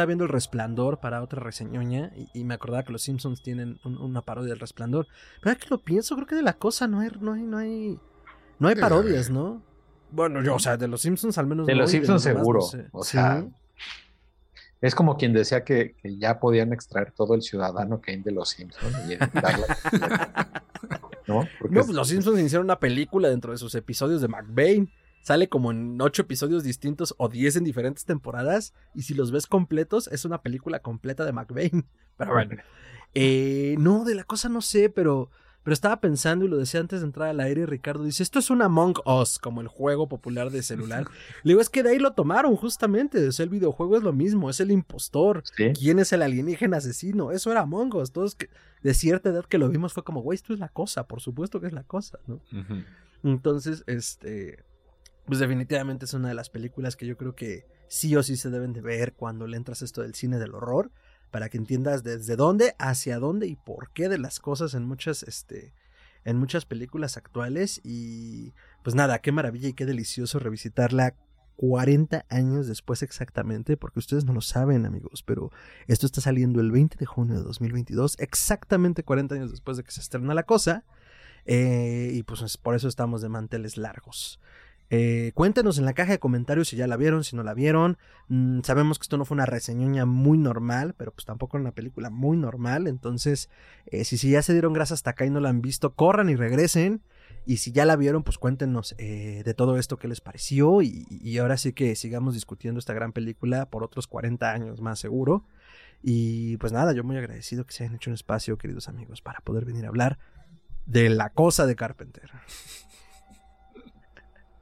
viendo 0.07 0.23
El 0.23 0.29
Resplandor 0.29 0.99
para 0.99 1.21
otra 1.21 1.41
reseñoña 1.41 2.11
y, 2.33 2.45
me 2.45 2.53
acordaba 2.53 2.83
que 2.83 2.93
los 2.93 3.03
Simpsons 3.03 3.43
tienen 3.43 3.79
una 3.83 4.21
parodia 4.21 4.49
del 4.51 4.59
Resplandor. 4.59 5.07
Pero 5.41 5.59
que 5.59 5.67
lo 5.69 5.77
pienso, 5.77 6.15
creo 6.15 6.27
que 6.27 6.35
de 6.35 6.41
la 6.41 6.53
cosa 6.53 6.87
no 6.87 7.01
hay, 7.01 7.11
no 7.19 7.33
hay, 7.33 7.43
no 7.43 7.57
hay, 7.57 7.99
no 8.59 8.67
hay 8.69 8.75
parodias, 8.75 9.29
¿no? 9.29 9.61
Bueno, 10.09 10.41
yo, 10.41 10.55
o 10.55 10.59
sea, 10.59 10.77
de 10.77 10.87
los 10.87 11.01
Simpsons 11.01 11.37
al 11.37 11.47
menos. 11.47 11.67
De 11.67 11.75
los 11.75 11.91
Simpsons 11.91 12.23
seguro. 12.23 12.61
O 12.91 13.03
sea, 13.03 13.45
es 14.83 14.95
como 14.95 15.15
quien 15.15 15.31
decía 15.31 15.63
que, 15.63 15.95
ya 16.03 16.41
podían 16.41 16.73
extraer 16.73 17.11
todo 17.11 17.35
el 17.35 17.41
ciudadano 17.41 18.01
Kane 18.01 18.21
de 18.21 18.33
los 18.33 18.49
Simpsons 18.49 18.93
y 19.09 19.17
¿No? 21.25 21.47
Pues 21.73 21.87
los 21.87 22.09
Simpsons 22.09 22.41
hicieron 22.41 22.65
una 22.65 22.79
película 22.79 23.29
dentro 23.29 23.53
de 23.53 23.57
sus 23.57 23.73
episodios 23.75 24.21
de 24.21 24.27
McBain. 24.27 24.91
Sale 25.21 25.47
como 25.47 25.71
en 25.71 26.01
ocho 26.01 26.23
episodios 26.23 26.65
distintos 26.65 27.15
o 27.17 27.29
diez 27.29 27.55
en 27.55 27.63
diferentes 27.63 28.03
temporadas. 28.03 28.73
Y 28.93 29.03
si 29.03 29.13
los 29.13 29.31
ves 29.31 29.47
completos, 29.47 30.09
es 30.09 30.25
una 30.25 30.41
película 30.41 30.79
completa 30.79 31.23
de 31.23 31.31
McBain. 31.31 31.85
Pero 32.17 32.33
bueno. 32.33 32.57
Eh, 33.13 33.77
no, 33.79 34.03
de 34.03 34.15
la 34.15 34.25
cosa 34.25 34.49
no 34.49 34.61
sé, 34.61 34.89
pero 34.89 35.29
pero 35.63 35.73
estaba 35.73 35.99
pensando 36.01 36.45
y 36.45 36.49
lo 36.49 36.57
decía 36.57 36.81
antes 36.81 36.99
de 36.99 37.05
entrar 37.05 37.29
al 37.29 37.39
aire, 37.39 37.65
Ricardo 37.65 38.03
dice, 38.03 38.21
esto 38.21 38.39
es 38.39 38.49
un 38.49 38.61
Among 38.61 38.95
Us, 39.05 39.39
como 39.39 39.61
el 39.61 39.67
juego 39.67 40.07
popular 40.09 40.51
de 40.51 40.61
celular. 40.61 41.05
Le 41.43 41.51
digo, 41.51 41.61
es 41.61 41.69
que 41.69 41.83
de 41.83 41.91
ahí 41.91 41.99
lo 41.99 42.11
tomaron 42.11 42.55
justamente, 42.55 43.25
el 43.25 43.49
videojuego 43.49 43.97
es 43.97 44.03
lo 44.03 44.11
mismo, 44.11 44.49
es 44.49 44.59
el 44.59 44.71
impostor. 44.71 45.43
¿Quién 45.55 45.99
es 45.99 46.11
el 46.11 46.21
alienígena 46.21 46.77
asesino? 46.77 47.31
Eso 47.31 47.51
era 47.51 47.61
Among 47.61 47.95
Us. 47.95 48.11
Todos 48.11 48.35
que, 48.35 48.49
de 48.81 48.93
cierta 48.93 49.29
edad 49.29 49.45
que 49.45 49.57
lo 49.57 49.69
vimos 49.69 49.93
fue 49.93 50.03
como, 50.03 50.21
güey, 50.21 50.35
esto 50.35 50.53
es 50.53 50.59
la 50.59 50.69
cosa, 50.69 51.07
por 51.07 51.21
supuesto 51.21 51.61
que 51.61 51.67
es 51.67 51.73
la 51.73 51.83
cosa, 51.83 52.19
¿no? 52.27 52.41
Entonces, 53.23 53.85
este, 53.87 54.63
pues 55.25 55.39
definitivamente 55.39 56.05
es 56.05 56.13
una 56.13 56.27
de 56.27 56.33
las 56.33 56.49
películas 56.49 56.97
que 56.97 57.05
yo 57.05 57.15
creo 57.15 57.35
que 57.35 57.65
sí 57.87 58.15
o 58.15 58.23
sí 58.23 58.35
se 58.35 58.49
deben 58.49 58.73
de 58.73 58.81
ver 58.81 59.13
cuando 59.13 59.47
le 59.47 59.55
entras 59.55 59.81
esto 59.81 60.01
del 60.01 60.13
cine 60.13 60.39
del 60.39 60.55
horror 60.55 60.91
para 61.33 61.49
que 61.49 61.57
entiendas 61.57 62.03
desde 62.03 62.35
dónde, 62.35 62.75
hacia 62.77 63.17
dónde 63.17 63.47
y 63.47 63.55
por 63.55 63.89
qué 63.89 64.07
de 64.07 64.19
las 64.19 64.39
cosas 64.39 64.75
en 64.75 64.85
muchas, 64.85 65.23
este, 65.23 65.73
en 66.25 66.37
muchas 66.37 66.65
películas 66.65 67.17
actuales. 67.17 67.81
Y 67.83 68.53
pues 68.83 68.95
nada, 68.95 69.17
qué 69.17 69.31
maravilla 69.31 69.69
y 69.69 69.73
qué 69.73 69.87
delicioso 69.87 70.37
revisitarla 70.37 71.15
40 71.55 72.27
años 72.29 72.67
después 72.67 73.01
exactamente, 73.01 73.77
porque 73.77 73.97
ustedes 73.97 74.25
no 74.25 74.33
lo 74.33 74.41
saben 74.41 74.85
amigos, 74.85 75.23
pero 75.23 75.51
esto 75.87 76.05
está 76.05 76.21
saliendo 76.21 76.61
el 76.61 76.71
20 76.71 76.97
de 76.97 77.05
junio 77.07 77.35
de 77.35 77.43
2022, 77.43 78.19
exactamente 78.19 79.03
40 79.03 79.33
años 79.33 79.49
después 79.49 79.77
de 79.77 79.83
que 79.83 79.91
se 79.91 80.01
estrena 80.01 80.35
la 80.35 80.43
cosa, 80.43 80.85
eh, 81.45 82.11
y 82.13 82.21
pues 82.21 82.57
por 82.57 82.75
eso 82.75 82.87
estamos 82.87 83.23
de 83.23 83.29
manteles 83.29 83.77
largos. 83.77 84.39
Eh, 84.89 85.31
cuéntenos 85.33 85.77
en 85.77 85.85
la 85.85 85.93
caja 85.93 86.11
de 86.11 86.19
comentarios 86.19 86.67
si 86.67 86.75
ya 86.75 86.85
la 86.87 86.97
vieron, 86.97 87.23
si 87.23 87.35
no 87.35 87.43
la 87.43 87.53
vieron. 87.53 87.97
Mm, 88.27 88.61
sabemos 88.61 88.99
que 88.99 89.03
esto 89.03 89.17
no 89.17 89.25
fue 89.25 89.35
una 89.35 89.45
reseñoña 89.45 90.05
muy 90.05 90.37
normal, 90.37 90.93
pero 90.97 91.11
pues 91.11 91.25
tampoco 91.25 91.57
una 91.57 91.71
película 91.71 92.09
muy 92.09 92.37
normal. 92.37 92.87
Entonces, 92.87 93.49
eh, 93.87 94.03
si, 94.05 94.17
si, 94.17 94.31
ya 94.31 94.41
se 94.41 94.53
dieron 94.53 94.73
grasa 94.73 94.93
hasta 94.93 95.11
acá 95.11 95.25
y 95.25 95.29
no 95.29 95.39
la 95.39 95.49
han 95.49 95.61
visto, 95.61 95.95
corran 95.95 96.29
y 96.29 96.35
regresen. 96.35 97.01
Y 97.45 97.57
si 97.57 97.71
ya 97.71 97.85
la 97.85 97.95
vieron, 97.95 98.23
pues 98.23 98.37
cuéntenos 98.37 98.95
eh, 98.97 99.41
de 99.43 99.53
todo 99.53 99.77
esto 99.77 99.97
que 99.97 100.07
les 100.07 100.21
pareció. 100.21 100.81
Y, 100.81 101.37
ahora 101.37 101.57
sí 101.57 101.73
que 101.73 101.95
sigamos 101.95 102.33
discutiendo 102.33 102.79
esta 102.79 102.93
gran 102.93 103.11
película 103.11 103.69
por 103.69 103.83
otros 103.83 104.07
40 104.07 104.51
años 104.51 104.81
más 104.81 104.99
seguro. 104.99 105.45
Y 106.01 106.57
pues 106.57 106.71
nada, 106.71 106.93
yo 106.93 107.03
muy 107.03 107.17
agradecido 107.17 107.65
que 107.65 107.73
se 107.73 107.83
hayan 107.83 107.95
hecho 107.95 108.09
un 108.09 108.15
espacio, 108.15 108.57
queridos 108.57 108.87
amigos, 108.87 109.21
para 109.21 109.39
poder 109.41 109.65
venir 109.65 109.85
a 109.85 109.89
hablar 109.89 110.19
de 110.85 111.09
la 111.09 111.31
cosa 111.31 111.65
de 111.65 111.75
Carpenter. 111.75 112.31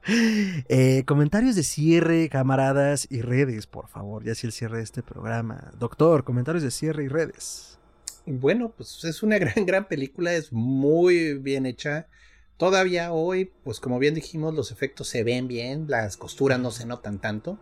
Eh, 0.06 1.04
comentarios 1.06 1.54
de 1.54 1.62
cierre, 1.62 2.28
camaradas 2.28 3.06
y 3.10 3.22
redes, 3.22 3.66
por 3.66 3.88
favor. 3.88 4.24
Ya 4.24 4.34
si 4.34 4.46
el 4.46 4.52
cierre 4.52 4.78
de 4.78 4.84
este 4.84 5.02
programa. 5.02 5.72
Doctor, 5.78 6.24
comentarios 6.24 6.62
de 6.62 6.70
cierre 6.70 7.04
y 7.04 7.08
redes. 7.08 7.78
Bueno, 8.26 8.72
pues 8.76 9.04
es 9.04 9.22
una 9.22 9.38
gran, 9.40 9.66
gran 9.66 9.86
película, 9.88 10.34
es 10.34 10.52
muy 10.52 11.34
bien 11.34 11.66
hecha. 11.66 12.08
Todavía 12.56 13.12
hoy, 13.12 13.50
pues 13.64 13.80
como 13.80 13.98
bien 13.98 14.14
dijimos, 14.14 14.54
los 14.54 14.70
efectos 14.70 15.08
se 15.08 15.24
ven 15.24 15.48
bien, 15.48 15.86
las 15.88 16.16
costuras 16.16 16.60
no 16.60 16.70
se 16.70 16.86
notan 16.86 17.20
tanto. 17.20 17.58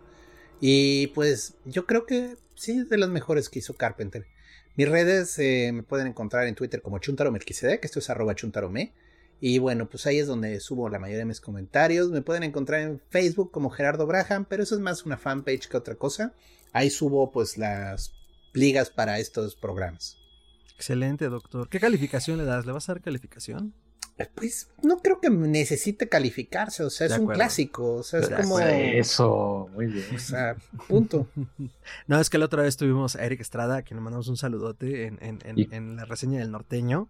Y 0.59 1.07
pues 1.07 1.55
yo 1.65 1.87
creo 1.87 2.05
que 2.05 2.35
sí 2.55 2.77
es 2.77 2.89
de 2.89 2.97
las 2.97 3.09
mejores 3.09 3.49
que 3.49 3.59
hizo 3.59 3.73
Carpenter. 3.73 4.27
Mis 4.75 4.87
redes 4.87 5.37
eh, 5.39 5.71
me 5.73 5.83
pueden 5.83 6.07
encontrar 6.07 6.47
en 6.47 6.55
Twitter 6.55 6.81
como 6.81 6.99
Chuntaro 6.99 7.33
que 7.33 7.79
esto 7.81 7.99
es 7.99 8.09
arroba 8.09 8.35
chuntarome. 8.35 8.93
Y 9.41 9.57
bueno, 9.57 9.89
pues 9.89 10.05
ahí 10.05 10.19
es 10.19 10.27
donde 10.27 10.59
subo 10.59 10.87
la 10.87 10.99
mayoría 10.99 11.19
de 11.19 11.25
mis 11.25 11.41
comentarios. 11.41 12.11
Me 12.11 12.21
pueden 12.21 12.43
encontrar 12.43 12.81
en 12.81 13.01
Facebook 13.09 13.51
como 13.51 13.71
Gerardo 13.71 14.05
Braham, 14.05 14.45
pero 14.47 14.61
eso 14.61 14.75
es 14.75 14.81
más 14.81 15.03
una 15.03 15.17
fanpage 15.17 15.67
que 15.67 15.77
otra 15.77 15.95
cosa. 15.95 16.33
Ahí 16.71 16.91
subo 16.91 17.31
pues 17.31 17.57
las 17.57 18.13
ligas 18.53 18.91
para 18.91 19.19
estos 19.19 19.55
programas. 19.55 20.17
Excelente, 20.75 21.25
doctor. 21.27 21.69
¿Qué 21.69 21.79
calificación 21.79 22.37
le 22.37 22.45
das? 22.45 22.67
¿Le 22.67 22.71
vas 22.71 22.87
a 22.87 22.93
dar 22.93 23.01
calificación? 23.01 23.73
Pues 24.35 24.69
no 24.83 24.99
creo 24.99 25.19
que 25.19 25.29
necesite 25.29 26.07
calificarse, 26.07 26.83
o 26.83 26.89
sea, 26.89 27.07
es 27.07 27.17
un 27.17 27.27
clásico, 27.27 27.95
o 27.95 28.03
sea, 28.03 28.19
es 28.19 28.29
como... 28.29 28.59
Eso, 28.59 29.69
muy 29.73 29.87
bien. 29.87 30.05
O 30.15 30.19
sea, 30.19 30.55
punto. 30.87 31.27
no, 32.07 32.19
es 32.19 32.29
que 32.29 32.37
la 32.37 32.45
otra 32.45 32.63
vez 32.63 32.77
tuvimos 32.77 33.15
a 33.15 33.25
Eric 33.25 33.41
Estrada, 33.41 33.77
a 33.77 33.81
quien 33.81 33.97
le 33.97 34.03
mandamos 34.03 34.27
un 34.27 34.37
saludote 34.37 35.07
en, 35.07 35.17
en, 35.21 35.41
en, 35.71 35.95
la 35.95 36.05
reseña 36.05 36.39
del 36.39 36.51
norteño, 36.51 37.09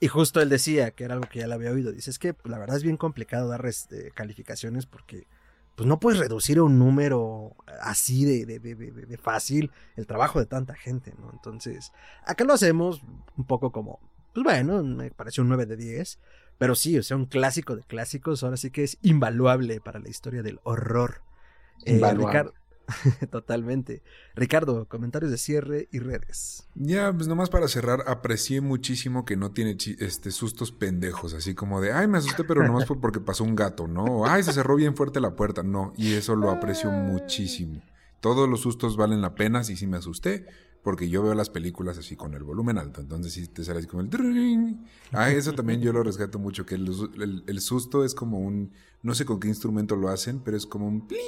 y 0.00 0.08
justo 0.08 0.40
él 0.40 0.48
decía, 0.48 0.92
que 0.92 1.04
era 1.04 1.14
algo 1.14 1.28
que 1.28 1.40
ya 1.40 1.46
le 1.46 1.54
había 1.54 1.70
oído, 1.70 1.92
dice, 1.92 2.10
es 2.10 2.18
que 2.18 2.34
pues, 2.34 2.50
la 2.50 2.58
verdad 2.58 2.76
es 2.76 2.82
bien 2.82 2.96
complicado 2.96 3.48
dar 3.48 3.64
este, 3.66 4.10
calificaciones 4.12 4.86
porque 4.86 5.26
pues 5.74 5.86
no 5.86 6.00
puedes 6.00 6.18
reducir 6.18 6.58
a 6.58 6.64
un 6.64 6.78
número 6.78 7.54
así 7.80 8.24
de, 8.24 8.44
de, 8.44 8.58
de, 8.58 8.74
de, 8.74 9.16
fácil 9.16 9.70
el 9.94 10.08
trabajo 10.08 10.40
de 10.40 10.46
tanta 10.46 10.74
gente, 10.74 11.14
¿no? 11.20 11.30
Entonces, 11.32 11.92
acá 12.26 12.42
lo 12.42 12.52
hacemos 12.52 13.00
un 13.36 13.44
poco 13.44 13.70
como, 13.70 14.00
pues 14.34 14.42
bueno, 14.42 14.82
me 14.82 15.12
pareció 15.12 15.44
un 15.44 15.50
9 15.50 15.66
de 15.66 15.76
10, 15.76 16.18
pero 16.58 16.74
sí, 16.74 16.98
o 16.98 17.02
sea, 17.04 17.16
un 17.16 17.26
clásico 17.26 17.76
de 17.76 17.84
clásicos, 17.84 18.42
ahora 18.42 18.56
sí 18.56 18.72
que 18.72 18.82
es 18.82 18.98
invaluable 19.02 19.80
para 19.80 20.00
la 20.00 20.08
historia 20.08 20.42
del 20.42 20.58
horror. 20.64 21.22
Eh, 21.84 22.00
Ricardo, 22.16 22.54
totalmente. 23.30 24.02
Ricardo, 24.34 24.86
comentarios 24.86 25.30
de 25.30 25.38
cierre 25.38 25.88
y 25.92 25.98
redes. 25.98 26.66
Ya, 26.74 27.12
pues 27.12 27.28
nomás 27.28 27.50
para 27.50 27.68
cerrar, 27.68 28.04
aprecié 28.06 28.60
muchísimo 28.60 29.24
que 29.24 29.36
no 29.36 29.50
tiene 29.50 29.76
este 29.98 30.30
sustos 30.30 30.72
pendejos, 30.72 31.34
así 31.34 31.54
como 31.54 31.80
de, 31.80 31.92
ay, 31.92 32.08
me 32.08 32.18
asusté, 32.18 32.44
pero 32.44 32.66
nomás 32.66 32.86
fue 32.86 33.00
porque 33.00 33.20
pasó 33.20 33.44
un 33.44 33.54
gato, 33.54 33.86
¿no? 33.88 34.26
Ay, 34.26 34.42
se 34.42 34.52
cerró 34.52 34.76
bien 34.76 34.96
fuerte 34.96 35.20
la 35.20 35.36
puerta, 35.36 35.62
no, 35.62 35.92
y 35.96 36.14
eso 36.14 36.36
lo 36.36 36.50
aprecio 36.50 36.90
muchísimo. 36.90 37.82
Todos 38.20 38.48
los 38.48 38.60
sustos 38.60 38.96
valen 38.96 39.20
la 39.20 39.34
pena, 39.34 39.62
si 39.62 39.76
sí 39.76 39.86
me 39.86 39.98
asusté, 39.98 40.46
porque 40.82 41.08
yo 41.08 41.22
veo 41.22 41.34
las 41.34 41.50
películas 41.50 41.98
así 41.98 42.16
con 42.16 42.34
el 42.34 42.42
volumen 42.42 42.78
alto, 42.78 43.00
entonces 43.00 43.32
si 43.32 43.46
te 43.46 43.64
sale 43.64 43.80
así 43.80 43.88
como 43.88 44.02
el... 44.02 44.78
Ah, 45.12 45.30
eso 45.30 45.52
también 45.52 45.80
yo 45.80 45.92
lo 45.92 46.02
rescato 46.02 46.38
mucho, 46.38 46.64
que 46.64 46.74
el, 46.76 47.60
susto 47.60 48.04
es 48.04 48.14
como 48.14 48.38
un... 48.38 48.72
No 49.02 49.14
sé 49.14 49.24
con 49.24 49.38
qué 49.38 49.48
instrumento 49.48 49.94
lo 49.94 50.08
hacen, 50.08 50.40
pero 50.40 50.56
es 50.56 50.66
como 50.66 50.88
un... 50.88 51.06
Pling, 51.06 51.20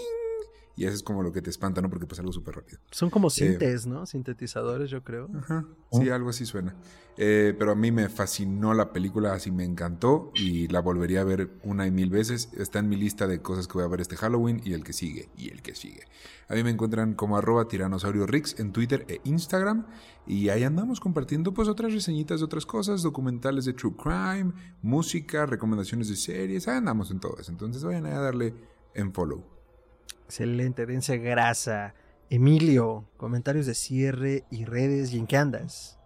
y 0.80 0.86
eso 0.86 0.94
es 0.94 1.02
como 1.02 1.22
lo 1.22 1.30
que 1.30 1.42
te 1.42 1.50
espanta, 1.50 1.82
¿no? 1.82 1.90
Porque 1.90 2.06
pasa 2.06 2.22
algo 2.22 2.32
súper 2.32 2.56
rápido. 2.56 2.78
Son 2.90 3.10
como 3.10 3.28
eh, 3.28 3.32
sintes, 3.32 3.86
¿no? 3.86 4.06
Sintetizadores, 4.06 4.88
yo 4.88 5.04
creo. 5.04 5.28
Ajá. 5.36 5.66
Sí, 5.92 6.08
oh. 6.08 6.14
algo 6.14 6.30
así 6.30 6.46
suena. 6.46 6.74
Eh, 7.18 7.54
pero 7.58 7.72
a 7.72 7.74
mí 7.74 7.92
me 7.92 8.08
fascinó 8.08 8.72
la 8.72 8.90
película, 8.90 9.34
así 9.34 9.50
me 9.50 9.64
encantó 9.64 10.32
y 10.34 10.68
la 10.68 10.80
volvería 10.80 11.20
a 11.20 11.24
ver 11.24 11.50
una 11.64 11.86
y 11.86 11.90
mil 11.90 12.08
veces. 12.08 12.48
Está 12.56 12.78
en 12.78 12.88
mi 12.88 12.96
lista 12.96 13.26
de 13.26 13.42
cosas 13.42 13.68
que 13.68 13.74
voy 13.74 13.82
a 13.82 13.88
ver 13.88 14.00
este 14.00 14.16
Halloween 14.16 14.62
y 14.64 14.72
el 14.72 14.82
que 14.82 14.94
sigue, 14.94 15.28
y 15.36 15.50
el 15.50 15.60
que 15.60 15.74
sigue. 15.74 16.04
A 16.48 16.54
mí 16.54 16.64
me 16.64 16.70
encuentran 16.70 17.12
como 17.12 17.36
arroba 17.36 17.68
tiranosaurio 17.68 18.26
Rix 18.26 18.58
en 18.58 18.72
Twitter 18.72 19.04
e 19.06 19.20
Instagram. 19.24 19.86
Y 20.26 20.48
ahí 20.48 20.64
andamos 20.64 20.98
compartiendo 20.98 21.52
pues 21.52 21.68
otras 21.68 21.92
reseñitas 21.92 22.40
de 22.40 22.46
otras 22.46 22.64
cosas, 22.64 23.02
documentales 23.02 23.66
de 23.66 23.74
True 23.74 23.96
Crime, 24.02 24.54
música, 24.80 25.44
recomendaciones 25.44 26.08
de 26.08 26.16
series. 26.16 26.68
Ahí 26.68 26.78
andamos 26.78 27.10
en 27.10 27.20
todo 27.20 27.36
eso. 27.38 27.52
Entonces 27.52 27.84
vayan 27.84 28.06
a 28.06 28.18
darle 28.18 28.54
en 28.94 29.12
follow. 29.12 29.59
Excelente, 30.30 30.86
dense 30.86 31.18
grasa. 31.18 31.92
Emilio, 32.28 33.04
comentarios 33.16 33.66
de 33.66 33.74
cierre 33.74 34.44
y 34.48 34.64
redes, 34.64 35.12
¿y 35.12 35.18
en 35.18 35.26
qué 35.26 35.36
andas? 35.36 35.98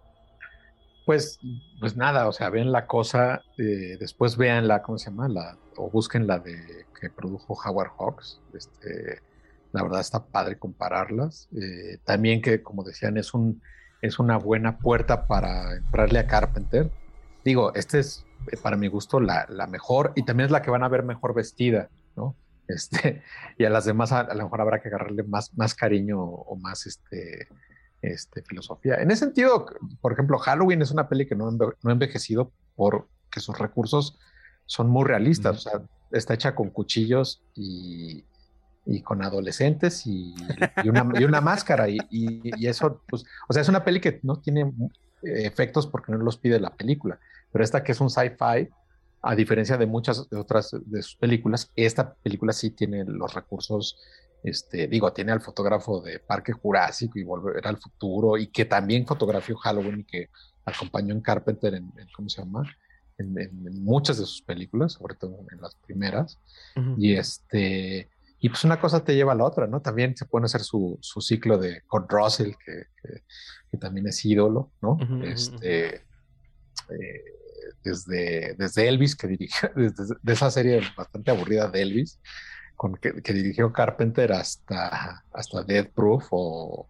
Pues, 1.05 1.39
pues 1.79 1.95
nada, 1.95 2.27
o 2.27 2.33
sea, 2.33 2.49
ven 2.49 2.73
la 2.73 2.87
cosa, 2.87 3.43
eh, 3.59 3.99
después 4.01 4.39
vean 4.39 4.67
la, 4.67 4.81
¿cómo 4.81 4.97
se 4.97 5.11
llama? 5.11 5.29
La, 5.29 5.59
o 5.77 5.91
busquen 5.91 6.27
la 6.27 6.39
de 6.39 6.87
que 6.99 7.11
produjo 7.11 7.53
Howard 7.53 7.91
Hawks. 7.99 8.41
Este, 8.55 9.21
la 9.73 9.83
verdad 9.83 10.01
está 10.01 10.25
padre 10.25 10.59
compararlas. 10.59 11.51
Eh, 11.55 11.99
también 12.07 12.41
que, 12.41 12.63
como 12.63 12.83
decían, 12.83 13.19
es 13.19 13.35
un 13.35 13.61
es 14.01 14.19
una 14.19 14.39
buena 14.39 14.79
puerta 14.79 15.27
para 15.27 15.75
entrarle 15.75 16.19
a 16.19 16.27
Carpenter. 16.27 16.91
Digo, 17.45 17.75
este 17.75 17.99
es 17.99 18.25
eh, 18.51 18.57
para 18.57 18.79
mi 18.79 18.89
gusto 18.89 19.21
la, 19.21 19.45
la 19.51 19.67
mejor 19.67 20.15
y 20.17 20.23
también 20.23 20.47
es 20.47 20.51
la 20.51 20.63
que 20.63 20.71
van 20.71 20.83
a 20.83 20.89
ver 20.89 21.03
mejor 21.03 21.35
vestida, 21.35 21.91
¿no? 22.17 22.35
Este, 22.69 23.23
y 23.59 23.65
a 23.65 23.71
las 23.71 23.85
demás 23.85 24.13
a, 24.13 24.33
lo 24.35 24.45
mejor 24.45 24.61
habrá 24.61 24.81
que 24.81 24.89
agarrarle 24.89 25.23
más, 25.23 25.55
más 25.57 25.75
cariño 25.75 26.21
o, 26.21 26.57
más 26.57 26.87
este, 26.87 27.49
este, 28.03 28.43
filosofía. 28.43 28.97
En 28.97 29.11
ese 29.11 29.27
sentido, 29.27 29.67
por 30.01 30.13
ejemplo, 30.13 30.39
Halloween 30.39 30.83
es 30.83 30.91
una 30.91 31.09
peli 31.09 31.27
que 31.27 31.37
no, 31.37 31.51
no 31.51 31.75
ha 31.85 31.93
envejecido 31.93 32.53
porque 32.77 33.41
sus 33.41 33.59
recursos 33.59 34.19
son 34.67 34.89
muy 34.89 35.05
realistas. 35.05 35.59
O 35.59 35.71
sea, 35.71 35.83
está 36.11 36.35
hecha 36.35 36.55
con 36.55 36.71
cuchillos 36.71 37.43
y, 37.55 38.25
y 38.87 39.03
con 39.03 39.23
adolescentes 39.23 40.07
y, 40.07 40.35
y, 40.83 40.89
una, 40.89 41.09
y 41.19 41.25
una, 41.25 41.41
máscara. 41.41 41.89
Y, 41.89 41.99
y, 42.11 42.67
eso, 42.67 43.03
pues, 43.09 43.25
o 43.49 43.53
sea, 43.53 43.63
es 43.63 43.69
una 43.69 43.85
peli 43.85 44.01
que 44.01 44.21
no 44.23 44.41
tiene 44.41 44.73
efectos 45.23 45.87
porque 45.87 46.13
no 46.13 46.19
los 46.19 46.37
pide 46.37 46.61
la 46.61 46.75
película. 46.75 47.19
Pero 47.53 47.65
esta 47.65 47.83
que 47.83 47.93
es 47.93 48.01
un 48.01 48.11
sci-fi, 48.11 48.69
a 49.25 49.35
diferencia 49.35 49.77
de 49.77 49.87
muchas 49.87 50.29
de 50.29 50.37
otras 50.37 50.77
de 50.85 51.03
sus 51.03 51.17
películas, 51.17 51.71
esta 51.77 52.15
película 52.15 52.53
sí 52.53 52.71
tiene 52.71 53.05
los 53.05 53.33
recursos, 53.35 53.99
este, 54.43 54.87
digo, 54.87 55.13
tiene 55.13 55.33
al 55.33 55.41
fotógrafo 55.41 56.01
de 56.03 56.19
Parque 56.19 56.53
Jurásico 56.53 57.19
y 57.19 57.25
Volver 57.25 57.67
al 57.67 57.79
Futuro, 57.79 58.37
y 58.37 58.49
que 58.49 58.67
también 58.67 59.07
fotografió 59.07 59.57
Halloween 59.57 60.01
y 60.01 60.05
que 60.05 60.29
acompañó 60.65 61.15
en 61.15 61.21
Carpenter 61.21 61.75
en, 61.75 61.93
¿cómo 62.15 62.29
se 62.29 62.43
llama? 62.43 62.65
En, 63.17 63.35
muchas 63.83 64.19
de 64.19 64.27
sus 64.27 64.43
películas, 64.43 64.93
sobre 64.93 65.15
todo 65.15 65.39
en 65.51 65.61
las 65.61 65.75
primeras. 65.77 66.39
Y 66.99 67.15
este, 67.15 68.11
y 68.39 68.49
pues 68.51 68.63
una 68.65 68.79
cosa 68.79 69.03
te 69.03 69.15
lleva 69.15 69.33
a 69.33 69.37
la 69.37 69.45
otra, 69.45 69.67
¿no? 69.67 69.81
También 69.81 70.15
se 70.17 70.27
puede 70.27 70.45
hacer 70.45 70.61
su, 70.61 70.99
su 71.01 71.23
ciclo 71.23 71.57
de 71.57 71.81
Kurt 71.87 72.11
Russell, 72.11 72.53
que, 72.65 72.89
que, 73.71 73.79
también 73.79 74.07
es 74.07 74.25
ídolo, 74.25 74.71
¿no? 74.83 74.99
este, 75.25 75.97
eh, 75.97 77.25
desde, 77.83 78.55
desde 78.55 78.89
Elvis, 78.89 79.17
que 79.17 79.27
dirigió, 79.29 79.71
desde 79.77 80.15
de 80.23 80.33
esa 80.33 80.51
serie 80.51 80.83
bastante 80.97 81.31
aburrida 81.31 81.69
de 81.69 81.83
Elvis, 81.83 82.19
con 82.77 82.97
que, 82.97 83.13
dirigió 83.13 83.73
Carpenter 83.73 84.33
hasta, 84.33 85.25
hasta 85.33 85.63
Death 85.63 85.91
Proof 85.95 86.27
o, 86.31 86.87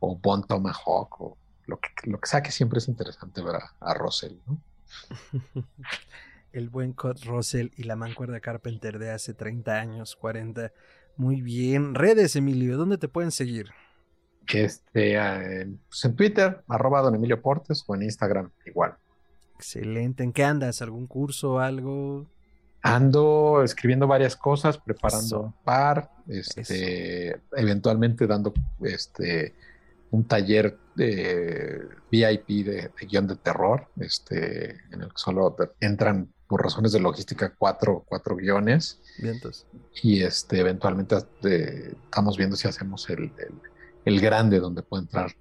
o 0.00 0.16
Bon 0.16 0.46
Tomahawk 0.46 1.20
o 1.20 1.36
lo 1.66 1.80
que, 1.80 1.88
lo 2.04 2.20
que 2.20 2.28
sea 2.28 2.42
que 2.42 2.52
siempre 2.52 2.78
es 2.78 2.88
interesante 2.88 3.42
ver 3.42 3.56
a, 3.80 3.94
Russell, 3.94 4.34
¿no? 4.46 4.58
El 6.52 6.70
buen 6.70 6.92
Kurt 6.92 7.24
Russell 7.24 7.68
y 7.76 7.82
la 7.82 7.96
mancuerda 7.96 8.40
Carpenter 8.40 8.98
de 8.98 9.10
hace 9.10 9.34
30 9.34 9.78
años, 9.78 10.16
40. 10.16 10.72
Muy 11.16 11.42
bien. 11.42 11.94
Redes, 11.94 12.34
Emilio, 12.34 12.78
¿dónde 12.78 12.96
te 12.96 13.08
pueden 13.08 13.30
seguir? 13.30 13.70
Este, 14.46 15.16
eh, 15.16 15.68
pues 15.88 16.04
en 16.04 16.16
Twitter, 16.16 16.62
arroba 16.68 17.02
don 17.02 17.14
Emilio 17.14 17.42
Portes, 17.42 17.84
o 17.86 17.94
en 17.94 18.04
Instagram, 18.04 18.50
igual. 18.64 18.96
Excelente. 19.56 20.22
¿En 20.22 20.32
qué 20.32 20.44
andas? 20.44 20.82
¿Algún 20.82 21.06
curso, 21.06 21.58
algo? 21.58 22.26
Ando 22.82 23.62
escribiendo 23.64 24.06
varias 24.06 24.36
cosas, 24.36 24.78
preparando 24.78 25.40
un 25.40 25.52
par, 25.64 26.10
este, 26.28 27.40
eventualmente 27.56 28.26
dando 28.26 28.54
este 28.80 29.54
un 30.10 30.24
taller 30.24 30.78
de 30.94 31.88
VIP 32.10 32.64
de, 32.64 32.90
guion 33.06 33.26
de 33.26 33.36
terror, 33.36 33.88
este, 33.98 34.70
en 34.92 35.02
el 35.02 35.08
que 35.08 35.16
solo 35.16 35.56
entran 35.80 36.32
por 36.46 36.62
razones 36.62 36.92
de 36.92 37.00
logística 37.00 37.52
cuatro, 37.56 38.04
cuatro 38.06 38.36
guiones. 38.36 39.00
Vientos. 39.18 39.66
Y 40.02 40.22
este, 40.22 40.60
eventualmente 40.60 41.16
estamos 41.16 42.36
viendo 42.36 42.56
si 42.56 42.68
hacemos 42.68 43.10
el, 43.10 43.32
el, 44.04 44.20
grande 44.20 44.60
donde 44.60 44.82
puede 44.82 45.02
entrar 45.02 45.34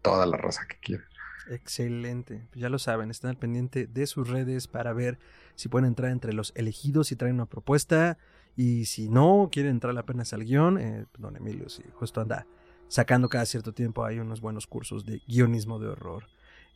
toda 0.00 0.26
la 0.26 0.36
raza 0.36 0.62
que 0.68 0.78
quiera. 0.80 1.04
Excelente. 1.48 2.46
Pues 2.50 2.60
ya 2.60 2.68
lo 2.68 2.78
saben, 2.78 3.10
están 3.10 3.30
al 3.30 3.36
pendiente 3.36 3.86
de 3.86 4.06
sus 4.06 4.28
redes 4.28 4.68
para 4.68 4.92
ver 4.92 5.18
si 5.54 5.68
pueden 5.68 5.86
entrar 5.86 6.10
entre 6.10 6.32
los 6.32 6.52
elegidos 6.56 7.12
y 7.12 7.16
traen 7.16 7.36
una 7.36 7.46
propuesta. 7.46 8.18
Y 8.56 8.86
si 8.86 9.08
no 9.08 9.48
quieren 9.52 9.72
entrar 9.72 9.96
apenas 9.96 10.32
al 10.32 10.44
guion, 10.44 10.78
eh, 10.78 11.06
don 11.18 11.36
Emilio, 11.36 11.68
si 11.68 11.82
justo 11.94 12.20
anda 12.20 12.46
sacando 12.88 13.28
cada 13.28 13.46
cierto 13.46 13.72
tiempo 13.72 14.04
hay 14.04 14.18
unos 14.18 14.40
buenos 14.40 14.66
cursos 14.66 15.04
de 15.04 15.22
guionismo 15.26 15.78
de 15.78 15.88
horror. 15.88 16.24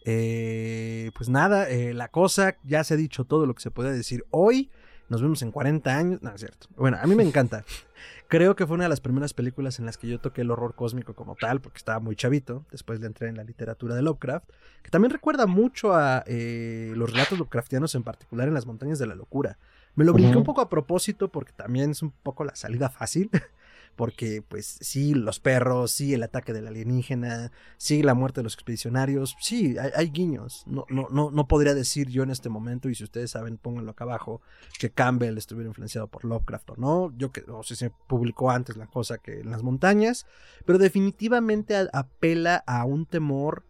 Eh, 0.05 1.11
pues 1.17 1.29
nada, 1.29 1.69
eh, 1.69 1.95
la 1.95 2.09
cosa, 2.09 2.57
ya 2.65 2.85
se 2.85 2.95
ha 2.95 2.97
dicho 2.97 3.25
todo 3.25 3.47
lo 3.47 3.55
que 3.55 3.63
se 3.63 3.71
puede 3.71 3.93
decir 3.93 4.25
hoy. 4.31 4.71
Nos 5.09 5.21
vemos 5.21 5.43
en 5.43 5.51
40 5.51 5.97
años. 5.97 6.23
No, 6.23 6.31
es 6.35 6.41
cierto. 6.41 6.69
Bueno, 6.77 6.99
a 7.01 7.07
mí 7.07 7.15
me 7.15 7.23
encanta. 7.23 7.65
Creo 8.33 8.57
que 8.57 8.67
fue 8.67 8.77
una 8.77 8.85
de 8.85 8.89
las 8.89 9.03
primeras 9.03 9.35
películas 9.35 9.79
en 9.79 9.85
las 9.85 9.99
que 9.99 10.09
yo 10.09 10.19
toqué 10.19 10.41
el 10.41 10.51
horror 10.51 10.75
cósmico 10.75 11.13
como 11.13 11.37
tal, 11.37 11.61
porque 11.61 11.77
estaba 11.77 12.01
muy 12.01 12.17
chavito. 12.17 12.65
Después 12.71 12.99
de 12.99 13.07
entrar 13.07 13.29
en 13.29 13.37
la 13.37 13.45
literatura 13.45 13.95
de 13.95 14.01
Lovecraft, 14.01 14.49
que 14.83 14.89
también 14.89 15.11
recuerda 15.11 15.45
mucho 15.45 15.95
a 15.95 16.25
eh, 16.27 16.95
los 16.97 17.13
relatos 17.13 17.39
Lovecraftianos, 17.39 17.95
en 17.95 18.05
particular 18.05 18.49
en 18.49 18.55
las 18.55 18.65
montañas 18.65 18.99
de 18.99 19.07
la 19.07 19.15
locura. 19.15 19.59
Me 19.97 20.07
lo 20.07 20.15
brinqué 20.15 20.39
un 20.39 20.45
poco 20.45 20.63
a 20.63 20.71
propósito 20.71 21.29
porque 21.29 21.53
también 21.53 21.91
es 21.91 22.01
un 22.01 22.11
poco 22.11 22.43
la 22.43 22.57
salida 22.57 22.89
fácil. 22.89 23.29
Porque 23.97 24.43
pues 24.43 24.79
sí, 24.81 25.15
los 25.15 25.41
perros, 25.41 25.91
sí, 25.91 26.15
el 26.15 26.23
ataque 26.23 26.53
del 26.53 26.67
alienígena, 26.67 27.53
sí, 27.77 28.03
la 28.03 28.15
muerte 28.15 28.41
de 28.41 28.45
los 28.45 28.55
expedicionarios, 28.55 29.37
sí, 29.41 29.77
hay, 29.79 30.11
guiños. 30.11 30.65
No, 30.67 30.85
no, 30.89 31.09
no, 31.11 31.31
no 31.31 31.49
podría 31.49 31.75
decir 31.75 32.09
yo 32.09 32.23
en 32.23 32.31
este 32.31 32.49
momento, 32.49 32.89
y 32.89 32.95
si 32.95 33.05
ustedes 33.05 33.31
saben, 33.31 33.59
pónganlo 33.59 33.93
acá 33.93 34.05
abajo, 34.05 34.41
que 34.79 34.91
Campbell 34.91 35.39
estuviera 35.39 35.69
influenciado 35.69 36.09
por 36.09 36.25
Lovecraft 36.25 36.71
o 36.71 36.77
no. 36.77 37.13
Yo 37.17 37.33
que 37.33 37.43
no 37.47 37.63
sé 37.63 37.75
si 37.77 37.87
se 37.87 37.93
publicó 38.09 38.51
antes 38.51 38.77
la 38.77 38.87
cosa 38.87 39.19
que 39.19 39.41
en 39.41 39.51
las 39.51 39.63
montañas, 39.63 40.27
pero 40.65 40.79
definitivamente 40.79 41.77
apela 41.93 42.63
a 42.67 42.85
un 42.85 43.07
temor 43.07 43.65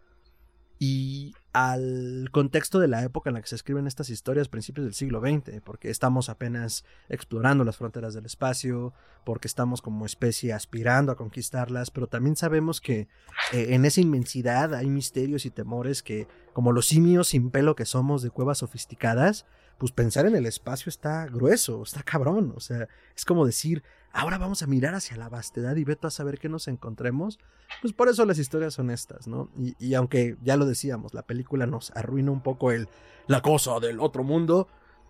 y 0.79 1.33
al 1.53 2.29
contexto 2.31 2.79
de 2.79 2.87
la 2.87 3.03
época 3.03 3.29
en 3.29 3.35
la 3.35 3.41
que 3.41 3.47
se 3.47 3.55
escriben 3.55 3.85
estas 3.85 4.09
historias, 4.09 4.49
principios 4.49 4.85
del 4.85 4.95
siglo 4.95 5.21
XX, 5.21 5.61
porque 5.63 5.91
estamos 5.91 6.27
apenas 6.29 6.83
explorando 7.09 7.63
las 7.63 7.77
fronteras 7.77 8.15
del 8.15 8.25
espacio, 8.25 8.91
porque 9.23 9.47
estamos 9.47 9.81
como 9.81 10.07
especie 10.07 10.51
aspirando 10.51 11.11
a 11.11 11.15
conquistarlas, 11.15 11.91
pero 11.91 12.07
también 12.07 12.35
sabemos 12.35 12.81
que 12.81 13.07
eh, 13.51 13.67
en 13.69 13.85
esa 13.85 14.01
inmensidad 14.01 14.73
hay 14.73 14.89
misterios 14.89 15.45
y 15.45 15.51
temores 15.51 16.01
que, 16.01 16.27
como 16.53 16.71
los 16.71 16.87
simios 16.87 17.29
sin 17.29 17.51
pelo 17.51 17.75
que 17.75 17.85
somos 17.85 18.23
de 18.23 18.31
cuevas 18.31 18.57
sofisticadas, 18.57 19.45
pues 19.77 19.91
pensar 19.91 20.25
en 20.25 20.35
el 20.35 20.47
espacio 20.47 20.89
está 20.89 21.27
grueso, 21.27 21.83
está 21.83 22.01
cabrón, 22.03 22.53
o 22.55 22.59
sea, 22.59 22.87
es 23.15 23.25
como 23.25 23.45
decir, 23.45 23.83
ahora 24.13 24.37
vamos 24.37 24.61
a 24.61 24.67
mirar 24.67 24.93
hacia 24.93 25.17
la 25.17 25.27
vastedad 25.27 25.75
y 25.75 25.83
veto 25.83 26.07
a 26.07 26.11
saber 26.11 26.39
qué 26.39 26.47
nos 26.47 26.67
encontremos. 26.67 27.39
Pues 27.81 27.93
por 27.93 28.07
eso 28.07 28.25
las 28.25 28.37
historias 28.37 28.75
son 28.75 28.91
estas, 28.91 29.27
¿no? 29.27 29.49
Y, 29.79 29.95
aunque 29.95 30.37
ya 30.41 30.55
lo 30.55 30.65
decíamos, 30.65 31.13
la 31.13 31.23
película 31.23 31.65
nos 31.65 31.91
arruina 31.91 32.31
un 32.31 32.41
poco 32.41 32.71
el 32.71 32.87
la 33.27 33.41
cosa 33.41 33.79
del 33.79 33.99
otro 33.99 34.23
mundo, 34.23 34.67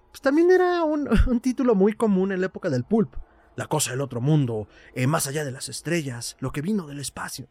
pues 0.09 0.21
también 0.21 0.49
era 0.51 0.83
un, 0.85 1.07
título 1.41 1.75
muy 1.75 1.93
común 1.93 2.31
en 2.31 2.39
la 2.39 2.47
época 2.47 2.69
del 2.69 2.85
pulp. 2.85 3.13
La 3.55 3.67
cosa 3.67 3.91
del 3.91 4.01
otro 4.01 4.19
mundo, 4.19 4.67
eh, 4.95 5.05
más 5.05 5.27
allá 5.27 5.45
de 5.45 5.51
las 5.51 5.69
estrellas, 5.69 6.37
lo 6.39 6.51
que 6.51 6.61
vino 6.61 6.87
del 6.87 6.99
espacio. 6.99 7.47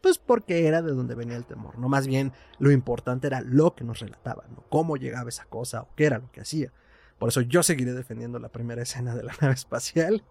Pues 0.00 0.18
porque 0.18 0.66
era 0.66 0.80
de 0.80 0.92
donde 0.92 1.14
venía 1.14 1.36
el 1.36 1.44
temor, 1.44 1.78
¿no? 1.78 1.88
Más 1.88 2.06
bien 2.06 2.32
lo 2.58 2.70
importante 2.70 3.26
era 3.26 3.42
lo 3.42 3.74
que 3.74 3.84
nos 3.84 4.00
relataban, 4.00 4.46
¿no? 4.54 4.64
Cómo 4.70 4.96
llegaba 4.96 5.28
esa 5.28 5.44
cosa 5.46 5.82
o 5.82 5.88
qué 5.96 6.06
era 6.06 6.18
lo 6.18 6.30
que 6.30 6.40
hacía. 6.40 6.72
Por 7.18 7.28
eso 7.28 7.40
yo 7.40 7.62
seguiré 7.62 7.92
defendiendo 7.92 8.38
la 8.38 8.50
primera 8.50 8.82
escena 8.82 9.14
de 9.14 9.22
la 9.22 9.34
nave 9.40 9.54
espacial. 9.54 10.24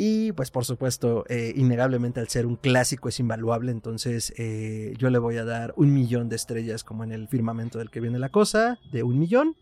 Y 0.00 0.30
pues 0.30 0.52
por 0.52 0.64
supuesto, 0.64 1.24
eh, 1.28 1.52
innegablemente 1.56 2.20
al 2.20 2.28
ser 2.28 2.46
un 2.46 2.54
clásico 2.54 3.08
es 3.08 3.18
invaluable, 3.18 3.72
entonces 3.72 4.32
eh, 4.38 4.94
yo 4.96 5.10
le 5.10 5.18
voy 5.18 5.38
a 5.38 5.44
dar 5.44 5.74
un 5.76 5.92
millón 5.92 6.28
de 6.28 6.36
estrellas 6.36 6.84
como 6.84 7.02
en 7.02 7.10
el 7.10 7.26
firmamento 7.26 7.78
del 7.78 7.90
que 7.90 8.00
viene 8.00 8.20
la 8.20 8.28
cosa, 8.28 8.78
de 8.92 9.02
un 9.02 9.18
millón. 9.18 9.56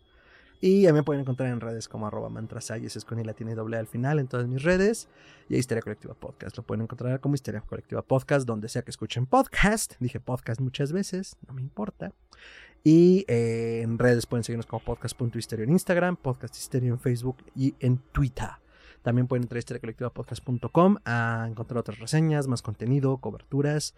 Y 0.61 0.83
ya 0.83 0.93
me 0.93 1.03
pueden 1.03 1.21
encontrar 1.21 1.49
en 1.49 1.59
redes 1.59 1.87
como 1.87 2.07
arroba 2.07 2.29
mantrasayes, 2.29 2.95
es 2.95 3.05
con 3.05 3.19
y 3.19 3.53
doble 3.53 3.77
al 3.77 3.87
final 3.87 4.19
en 4.19 4.27
todas 4.27 4.47
mis 4.47 4.61
redes. 4.61 5.07
Y 5.49 5.55
Histeria 5.55 5.81
Colectiva 5.81 6.13
Podcast. 6.13 6.55
Lo 6.55 6.63
pueden 6.63 6.83
encontrar 6.83 7.19
como 7.19 7.35
Histeria 7.35 7.61
Colectiva 7.61 8.03
Podcast, 8.03 8.47
donde 8.47 8.69
sea 8.69 8.83
que 8.83 8.91
escuchen 8.91 9.25
podcast. 9.25 9.93
Dije 9.99 10.19
podcast 10.19 10.61
muchas 10.61 10.91
veces, 10.91 11.35
no 11.47 11.53
me 11.53 11.61
importa. 11.61 12.11
Y 12.83 13.25
eh, 13.27 13.81
en 13.83 13.97
redes 13.97 14.27
pueden 14.27 14.43
seguirnos 14.43 14.67
como 14.67 14.83
podcast.histerio 14.83 15.65
en 15.65 15.71
Instagram, 15.71 16.15
podcast 16.15 16.75
en 16.75 16.99
Facebook 16.99 17.37
y 17.55 17.73
en 17.79 17.97
Twitter. 18.11 18.49
También 19.07 19.27
pueden 19.27 19.43
entrar 19.43 19.55
a 19.55 19.59
historiacolectivapodcast.com 19.59 20.97
a 21.05 21.47
encontrar 21.49 21.77
otras 21.77 21.99
reseñas, 21.99 22.49
más 22.49 22.61
contenido, 22.61 23.19
coberturas. 23.19 23.95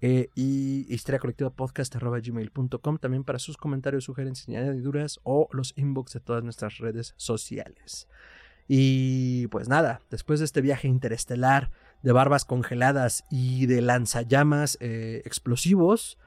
Eh, 0.00 0.30
y 0.34 0.84
historiacolectivapodcast.gmail.com 0.92 2.98
también 2.98 3.22
para 3.22 3.38
sus 3.38 3.56
comentarios, 3.56 4.02
sugerencias 4.02 4.48
añadiduras 4.48 5.20
o 5.22 5.48
los 5.52 5.74
inbox 5.76 6.14
de 6.14 6.18
todas 6.18 6.42
nuestras 6.42 6.78
redes 6.78 7.14
sociales. 7.16 8.08
Y 8.66 9.46
pues 9.46 9.68
nada, 9.68 10.00
después 10.10 10.40
de 10.40 10.46
este 10.46 10.60
viaje 10.60 10.88
interestelar 10.88 11.70
de 12.02 12.10
barbas 12.10 12.44
congeladas 12.44 13.26
y 13.30 13.66
de 13.66 13.80
lanzallamas 13.80 14.76
eh, 14.80 15.22
explosivos, 15.24 16.18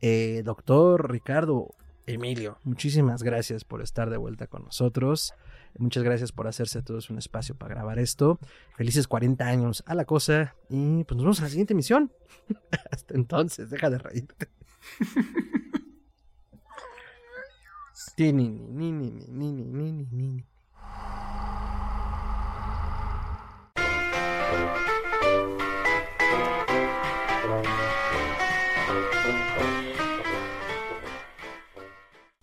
eh, 0.00 0.42
doctor 0.44 1.10
Ricardo 1.10 1.74
Emilio, 2.06 2.56
muchísimas 2.62 3.24
gracias 3.24 3.64
por 3.64 3.82
estar 3.82 4.10
de 4.10 4.16
vuelta 4.16 4.46
con 4.46 4.62
nosotros. 4.62 5.34
Muchas 5.78 6.02
gracias 6.02 6.32
por 6.32 6.46
hacerse 6.46 6.78
a 6.78 6.82
todos 6.82 7.10
un 7.10 7.18
espacio 7.18 7.54
para 7.54 7.74
grabar 7.74 7.98
esto. 7.98 8.38
Felices 8.76 9.08
40 9.08 9.44
años 9.44 9.82
a 9.86 9.94
la 9.94 10.04
cosa 10.04 10.54
y 10.68 11.04
pues 11.04 11.16
nos 11.16 11.24
vemos 11.24 11.38
en 11.38 11.44
la 11.44 11.50
siguiente 11.50 11.74
misión. 11.74 12.12
Hasta 12.90 13.14
entonces, 13.14 13.70
deja 13.70 13.90
de 13.90 13.98
reírte. 13.98 14.48
ni, 18.20 18.32
ni, 18.32 18.92
ni, 18.92 18.92
ni, 18.92 19.10
ni, 19.28 19.52
ni, 19.52 19.92
ni, 19.92 20.06
ni. 20.10 20.44